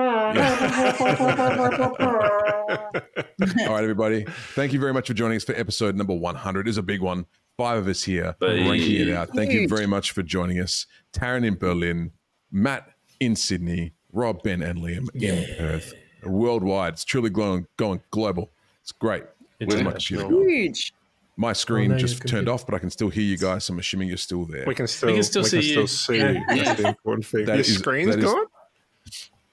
right, 3.74 3.82
everybody. 3.82 4.24
Thank 4.54 4.72
you 4.72 4.80
very 4.80 4.92
much 4.92 5.08
for 5.08 5.14
joining 5.14 5.36
us 5.36 5.44
for 5.44 5.54
episode 5.54 5.96
number 5.96 6.14
100. 6.14 6.66
It 6.66 6.70
is 6.70 6.78
a 6.78 6.82
big 6.82 7.00
one. 7.00 7.26
Five 7.60 7.76
of 7.76 7.88
us 7.88 8.02
here 8.04 8.34
Big. 8.40 8.66
ranking 8.66 9.06
it 9.08 9.10
out. 9.14 9.28
Thank 9.34 9.52
you 9.52 9.68
very 9.68 9.84
much 9.86 10.12
for 10.12 10.22
joining 10.22 10.60
us. 10.60 10.86
Taryn 11.12 11.44
in 11.44 11.56
Berlin, 11.56 12.10
Matt 12.50 12.88
in 13.20 13.36
Sydney, 13.36 13.92
Rob, 14.14 14.42
Ben, 14.42 14.62
and 14.62 14.78
Liam 14.78 15.08
in 15.14 15.44
Perth. 15.58 15.92
Worldwide. 16.24 16.94
It's 16.94 17.04
truly 17.04 17.28
going, 17.28 17.66
going 17.76 18.00
global. 18.12 18.48
It's 18.80 18.92
great. 18.92 19.24
Very 19.60 19.82
much. 19.82 20.06
Huge. 20.06 20.94
My 21.36 21.52
screen 21.52 21.90
Oh, 21.90 21.96
no, 21.96 22.00
just 22.00 22.20
turned 22.20 22.30
complete- 22.46 22.48
off, 22.48 22.64
but 22.64 22.74
I 22.74 22.78
can 22.78 22.88
still 22.88 23.10
hear 23.10 23.24
you 23.24 23.36
guys. 23.36 23.64
So 23.64 23.74
I'm 23.74 23.78
assuming 23.78 24.08
you're 24.08 24.16
still 24.16 24.46
there. 24.46 24.64
We 24.66 24.74
can 24.74 24.86
still, 24.86 25.22
still 25.22 25.44
see 25.44 25.74
you. 25.74 25.86
see 25.86 26.16
Yeah. 26.16 26.42
That's 26.48 26.80
the 26.80 26.88
important 26.88 27.26
thing. 27.26 27.44
That 27.44 27.56
Your 27.56 27.60
is- 27.60 27.74
screen's 27.78 28.16
that 28.16 28.20
is- 28.20 28.24
gone? 28.24 28.46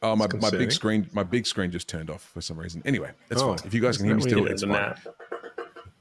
Oh, 0.01 0.15
my, 0.15 0.27
my 0.39 0.51
big 0.51 0.71
screen, 0.71 1.09
my 1.11 1.23
big 1.23 1.45
screen 1.45 1.71
just 1.71 1.89
turned 1.89 2.09
off 2.09 2.21
for 2.21 2.39
some 2.39 2.57
reason. 2.57 2.81
Anyway, 2.85 3.11
that's 3.27 3.41
Oh, 3.41 3.55
fine. 3.57 3.65
If 3.67 3.73
you 3.73 3.81
guys 3.81 3.97
can 3.97 4.05
hear 4.05 4.15
me 4.15 4.21
still, 4.21 4.45
it's 4.45 4.61
the 4.61 4.67
fine. 4.67 4.75
nap. 4.77 4.99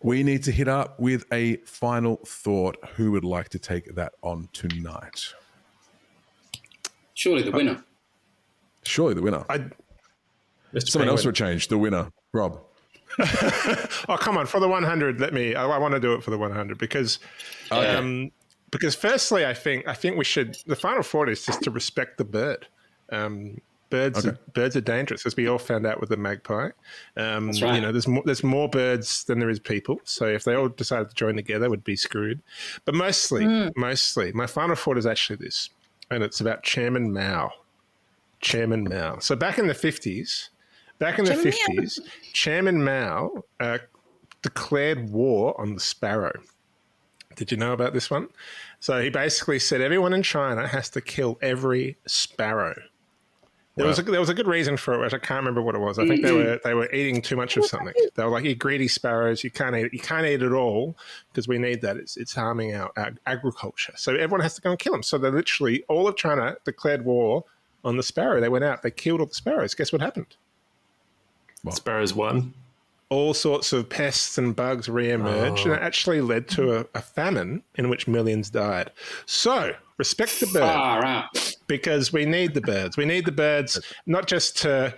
We 0.06 0.22
need 0.22 0.44
to 0.44 0.52
hit 0.52 0.68
up 0.68 1.00
with 1.00 1.24
a 1.32 1.56
final 1.64 2.20
thought. 2.24 2.76
Who 2.94 3.10
would 3.10 3.24
like 3.24 3.48
to 3.48 3.58
take 3.58 3.96
that 3.96 4.12
on 4.22 4.48
tonight? 4.52 5.34
surely 7.14 7.42
the 7.42 7.50
winner. 7.50 7.82
Surely 8.84 9.14
the 9.14 9.22
winner. 9.22 9.44
I, 9.50 9.58
Mr. 10.72 10.88
Someone 10.88 11.08
else 11.08 11.22
Penguin. 11.22 11.26
would 11.26 11.34
change. 11.34 11.66
The 11.66 11.76
winner, 11.76 12.12
Rob. 12.32 12.60
oh, 13.18 14.16
come 14.20 14.38
on. 14.38 14.46
For 14.46 14.60
the 14.60 14.68
100, 14.68 15.18
let 15.18 15.34
me. 15.34 15.56
I, 15.56 15.66
I 15.66 15.78
want 15.78 15.94
to 15.94 16.00
do 16.00 16.12
it 16.12 16.22
for 16.22 16.30
the 16.30 16.38
100 16.38 16.78
because. 16.78 17.18
Um, 17.72 18.30
because 18.70 18.94
firstly, 18.94 19.44
I 19.44 19.54
think 19.54 19.88
I 19.88 19.94
think 19.94 20.16
we 20.16 20.24
should. 20.24 20.56
The 20.68 20.76
final 20.76 21.02
thought 21.02 21.28
is 21.28 21.44
just 21.44 21.62
to 21.64 21.72
respect 21.72 22.16
the 22.18 22.24
bird. 22.24 22.68
Um, 23.10 23.60
birds 23.90 24.24
Okay. 24.26 24.36
birds 24.52 24.76
are 24.76 24.80
dangerous, 24.80 25.26
as 25.26 25.36
we 25.36 25.48
all 25.48 25.58
found 25.58 25.86
out 25.86 26.00
with 26.00 26.10
the 26.10 26.16
magpie. 26.16 26.70
Um, 27.16 27.46
That's 27.46 27.62
right. 27.62 27.74
You 27.74 27.80
know, 27.80 27.92
there's 27.92 28.08
more 28.08 28.22
there's 28.24 28.44
more 28.44 28.68
birds 28.68 29.24
than 29.24 29.38
there 29.38 29.50
is 29.50 29.58
people. 29.58 30.00
So 30.04 30.26
if 30.26 30.44
they 30.44 30.54
all 30.54 30.68
decided 30.68 31.08
to 31.08 31.14
join 31.14 31.36
together, 31.36 31.70
we'd 31.70 31.84
be 31.84 31.96
screwed. 31.96 32.42
But 32.84 32.94
mostly, 32.94 33.70
mostly, 33.76 34.32
my 34.32 34.46
final 34.46 34.76
thought 34.76 34.98
is 34.98 35.06
actually 35.06 35.36
this, 35.36 35.70
and 36.10 36.22
it's 36.22 36.40
about 36.40 36.62
Chairman 36.62 37.12
Mao. 37.12 37.52
Chairman 38.40 38.84
Mao. 38.84 39.18
So 39.18 39.34
back 39.36 39.58
in 39.58 39.66
the 39.66 39.74
fifties, 39.74 40.50
back 40.98 41.18
in 41.18 41.24
the 41.24 41.32
Chairman 41.32 41.44
Mao. 41.46 41.50
fifties, 41.50 42.00
Chairman 42.32 42.84
Mao 42.84 43.44
uh, 43.60 43.78
declared 44.42 45.10
war 45.10 45.58
on 45.60 45.74
the 45.74 45.80
sparrow. 45.80 46.32
Did 47.36 47.50
you 47.50 47.58
know 47.58 47.72
about 47.72 47.92
this 47.92 48.10
one? 48.10 48.28
So 48.80 49.02
he 49.02 49.10
basically 49.10 49.58
said 49.58 49.80
everyone 49.82 50.14
in 50.14 50.22
China 50.22 50.66
has 50.66 50.88
to 50.90 51.00
kill 51.02 51.38
every 51.42 51.98
sparrow. 52.06 52.74
There 53.76 53.86
was 53.86 53.98
a, 53.98 54.02
there 54.02 54.20
was 54.20 54.30
a 54.30 54.34
good 54.34 54.46
reason 54.46 54.78
for 54.78 54.94
it. 54.94 55.00
Which 55.00 55.12
I 55.12 55.18
can't 55.18 55.38
remember 55.38 55.60
what 55.60 55.74
it 55.74 55.80
was. 55.80 55.98
I 55.98 56.06
think 56.06 56.22
they 56.22 56.30
mm-hmm. 56.30 56.48
were 56.48 56.60
they 56.64 56.72
were 56.72 56.90
eating 56.92 57.20
too 57.20 57.36
much 57.36 57.58
of 57.58 57.66
something. 57.66 57.92
They 58.14 58.24
were 58.24 58.30
like, 58.30 58.44
"You 58.44 58.54
greedy 58.54 58.88
sparrows! 58.88 59.44
You 59.44 59.50
can't 59.50 59.76
eat 59.76 59.86
it. 59.86 59.92
You 59.92 59.98
can't 59.98 60.24
eat 60.24 60.42
it 60.42 60.52
all 60.52 60.96
because 61.28 61.46
we 61.46 61.58
need 61.58 61.82
that. 61.82 61.98
It's 61.98 62.16
it's 62.16 62.34
harming 62.34 62.74
our, 62.74 62.90
ag- 62.96 63.18
agriculture. 63.26 63.92
So 63.96 64.14
everyone 64.14 64.40
has 64.40 64.54
to 64.54 64.62
go 64.62 64.70
and 64.70 64.78
kill 64.78 64.92
them. 64.92 65.02
So 65.02 65.18
they 65.18 65.30
literally 65.30 65.84
all 65.88 66.08
of 66.08 66.16
China 66.16 66.56
declared 66.64 67.04
war 67.04 67.44
on 67.84 67.98
the 67.98 68.02
sparrow. 68.02 68.40
They 68.40 68.48
went 68.48 68.64
out. 68.64 68.82
They 68.82 68.90
killed 68.90 69.20
all 69.20 69.26
the 69.26 69.34
sparrows. 69.34 69.74
Guess 69.74 69.92
what 69.92 70.00
happened? 70.00 70.36
Sparrows 71.70 72.14
won. 72.14 72.54
All 73.08 73.34
sorts 73.34 73.72
of 73.72 73.88
pests 73.88 74.36
and 74.36 74.56
bugs 74.56 74.88
re-emerged, 74.88 75.64
and 75.64 75.74
it 75.74 75.82
actually 75.82 76.20
led 76.20 76.48
to 76.48 76.80
a, 76.80 76.86
a 76.94 77.00
famine 77.00 77.62
in 77.76 77.88
which 77.88 78.08
millions 78.08 78.50
died. 78.50 78.90
So 79.26 79.74
respect 79.96 80.40
the 80.40 80.46
birds 80.46 81.56
because 81.68 82.12
we 82.12 82.26
need 82.26 82.54
the 82.54 82.60
birds. 82.60 82.96
We 82.96 83.04
need 83.04 83.24
the 83.24 83.32
birds 83.32 83.80
not 84.06 84.26
just 84.26 84.58
to. 84.58 84.94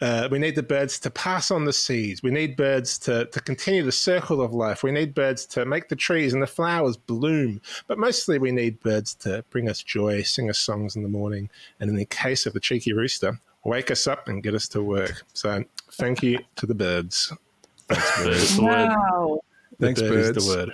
Uh, 0.00 0.28
we 0.28 0.40
need 0.40 0.56
the 0.56 0.62
birds 0.62 0.98
to 0.98 1.08
pass 1.08 1.52
on 1.52 1.64
the 1.64 1.72
seeds. 1.72 2.20
We 2.20 2.32
need 2.32 2.56
birds 2.56 2.98
to, 2.98 3.26
to 3.26 3.40
continue 3.40 3.84
the 3.84 3.92
circle 3.92 4.42
of 4.42 4.52
life. 4.52 4.82
We 4.82 4.90
need 4.90 5.14
birds 5.14 5.46
to 5.46 5.64
make 5.64 5.88
the 5.88 5.96
trees 5.96 6.34
and 6.34 6.42
the 6.42 6.48
flowers 6.48 6.96
bloom. 6.96 7.60
But 7.86 7.98
mostly, 7.98 8.40
we 8.40 8.50
need 8.50 8.80
birds 8.80 9.14
to 9.20 9.44
bring 9.50 9.68
us 9.68 9.84
joy, 9.84 10.22
sing 10.22 10.50
us 10.50 10.58
songs 10.58 10.96
in 10.96 11.04
the 11.04 11.08
morning, 11.08 11.48
and 11.78 11.88
in 11.88 11.96
the 11.96 12.04
case 12.06 12.44
of 12.44 12.54
the 12.54 12.60
cheeky 12.60 12.92
rooster, 12.92 13.38
wake 13.64 13.90
us 13.92 14.08
up 14.08 14.26
and 14.28 14.42
get 14.42 14.54
us 14.54 14.66
to 14.68 14.82
work. 14.82 15.22
So, 15.32 15.64
thank 15.92 16.24
you 16.24 16.40
to 16.56 16.66
the 16.66 16.74
birds. 16.74 17.32
Birds 18.24 18.56
the 18.56 18.62
word. 18.62 18.88
Wow. 18.88 19.40
The 19.78 19.86
Thanks, 19.86 20.00
bird 20.02 20.12
is 20.12 20.26
birds. 20.32 20.46
the 20.46 20.56
word. 20.56 20.72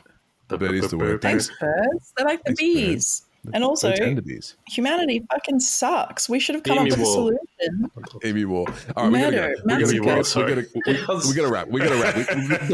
The 0.49 0.59
bird 0.59 0.75
is 0.75 0.91
the 0.91 0.97
word. 0.99 1.23
Thanks, 1.23 1.51
birds. 1.61 2.13
They're 2.17 2.27
like 2.27 2.45
the 2.45 2.55
Thanks, 2.55 2.61
birds. 2.63 2.75
bees. 2.87 3.23
And 3.55 3.65
also, 3.65 3.91
and 3.91 4.19
the 4.19 4.23
bees. 4.23 4.55
humanity 4.69 5.25
fucking 5.33 5.61
sucks. 5.61 6.29
We 6.29 6.39
should 6.39 6.55
have 6.57 6.63
come 6.65 6.77
Emu 6.79 6.93
up 6.93 6.99
with 6.99 7.09
a 7.09 7.11
solution. 7.11 7.91
Emu 8.23 8.49
war. 8.49 8.67
All 8.97 9.05
right, 9.05 9.13
we 9.13 9.19
gotta 9.19 9.31
Murder, 9.65 9.87
go. 9.87 9.91
We 9.93 9.99
gotta, 10.01 10.17
massacre. 10.17 10.45
we 10.47 10.55
gotta, 10.55 10.67
we 10.75 10.93
gotta, 11.07 11.29
we 11.29 11.35
gotta 11.35 11.49
wrap. 11.51 11.69
We 11.69 11.81
gotta 11.81 11.97
wrap. 12.03 12.17
We, 12.17 12.23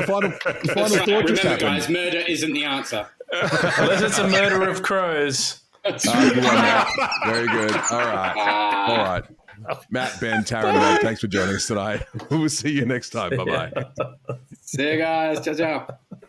the 0.01 0.05
final, 0.07 0.31
the 0.31 0.37
final 0.75 0.89
That's 0.89 0.97
thought 0.97 1.09
right. 1.09 1.27
just 1.29 1.43
Remember, 1.45 1.49
happened. 1.49 1.61
guys, 1.61 1.89
murder 1.89 2.19
isn't 2.19 2.53
the 2.53 2.65
answer. 2.65 3.07
Unless 3.33 4.03
it's 4.03 4.19
a 4.19 4.29
murder 4.29 4.69
of 4.69 4.83
crows. 4.83 5.61
Ah, 5.85 5.91
good 6.35 6.43
one, 6.45 6.55
Matt. 6.57 6.89
Very 7.27 7.47
good. 7.47 7.71
All 7.93 7.99
right. 8.01 8.37
All 8.89 8.97
right. 8.97 9.25
Matt, 9.91 10.21
Ben, 10.21 10.43
Taryn, 10.45 10.75
Matt, 10.75 11.03
thanks 11.03 11.21
for 11.21 11.27
joining 11.27 11.57
us 11.57 11.67
tonight. 11.67 12.05
We'll 12.31 12.49
see 12.49 12.71
you 12.71 12.85
next 12.85 13.11
time. 13.11 13.37
Bye 13.37 13.45
bye. 13.45 13.87
See 14.63 14.93
you 14.93 14.99
guys. 14.99 15.45
Ciao, 15.45 15.55
ciao. 15.55 16.29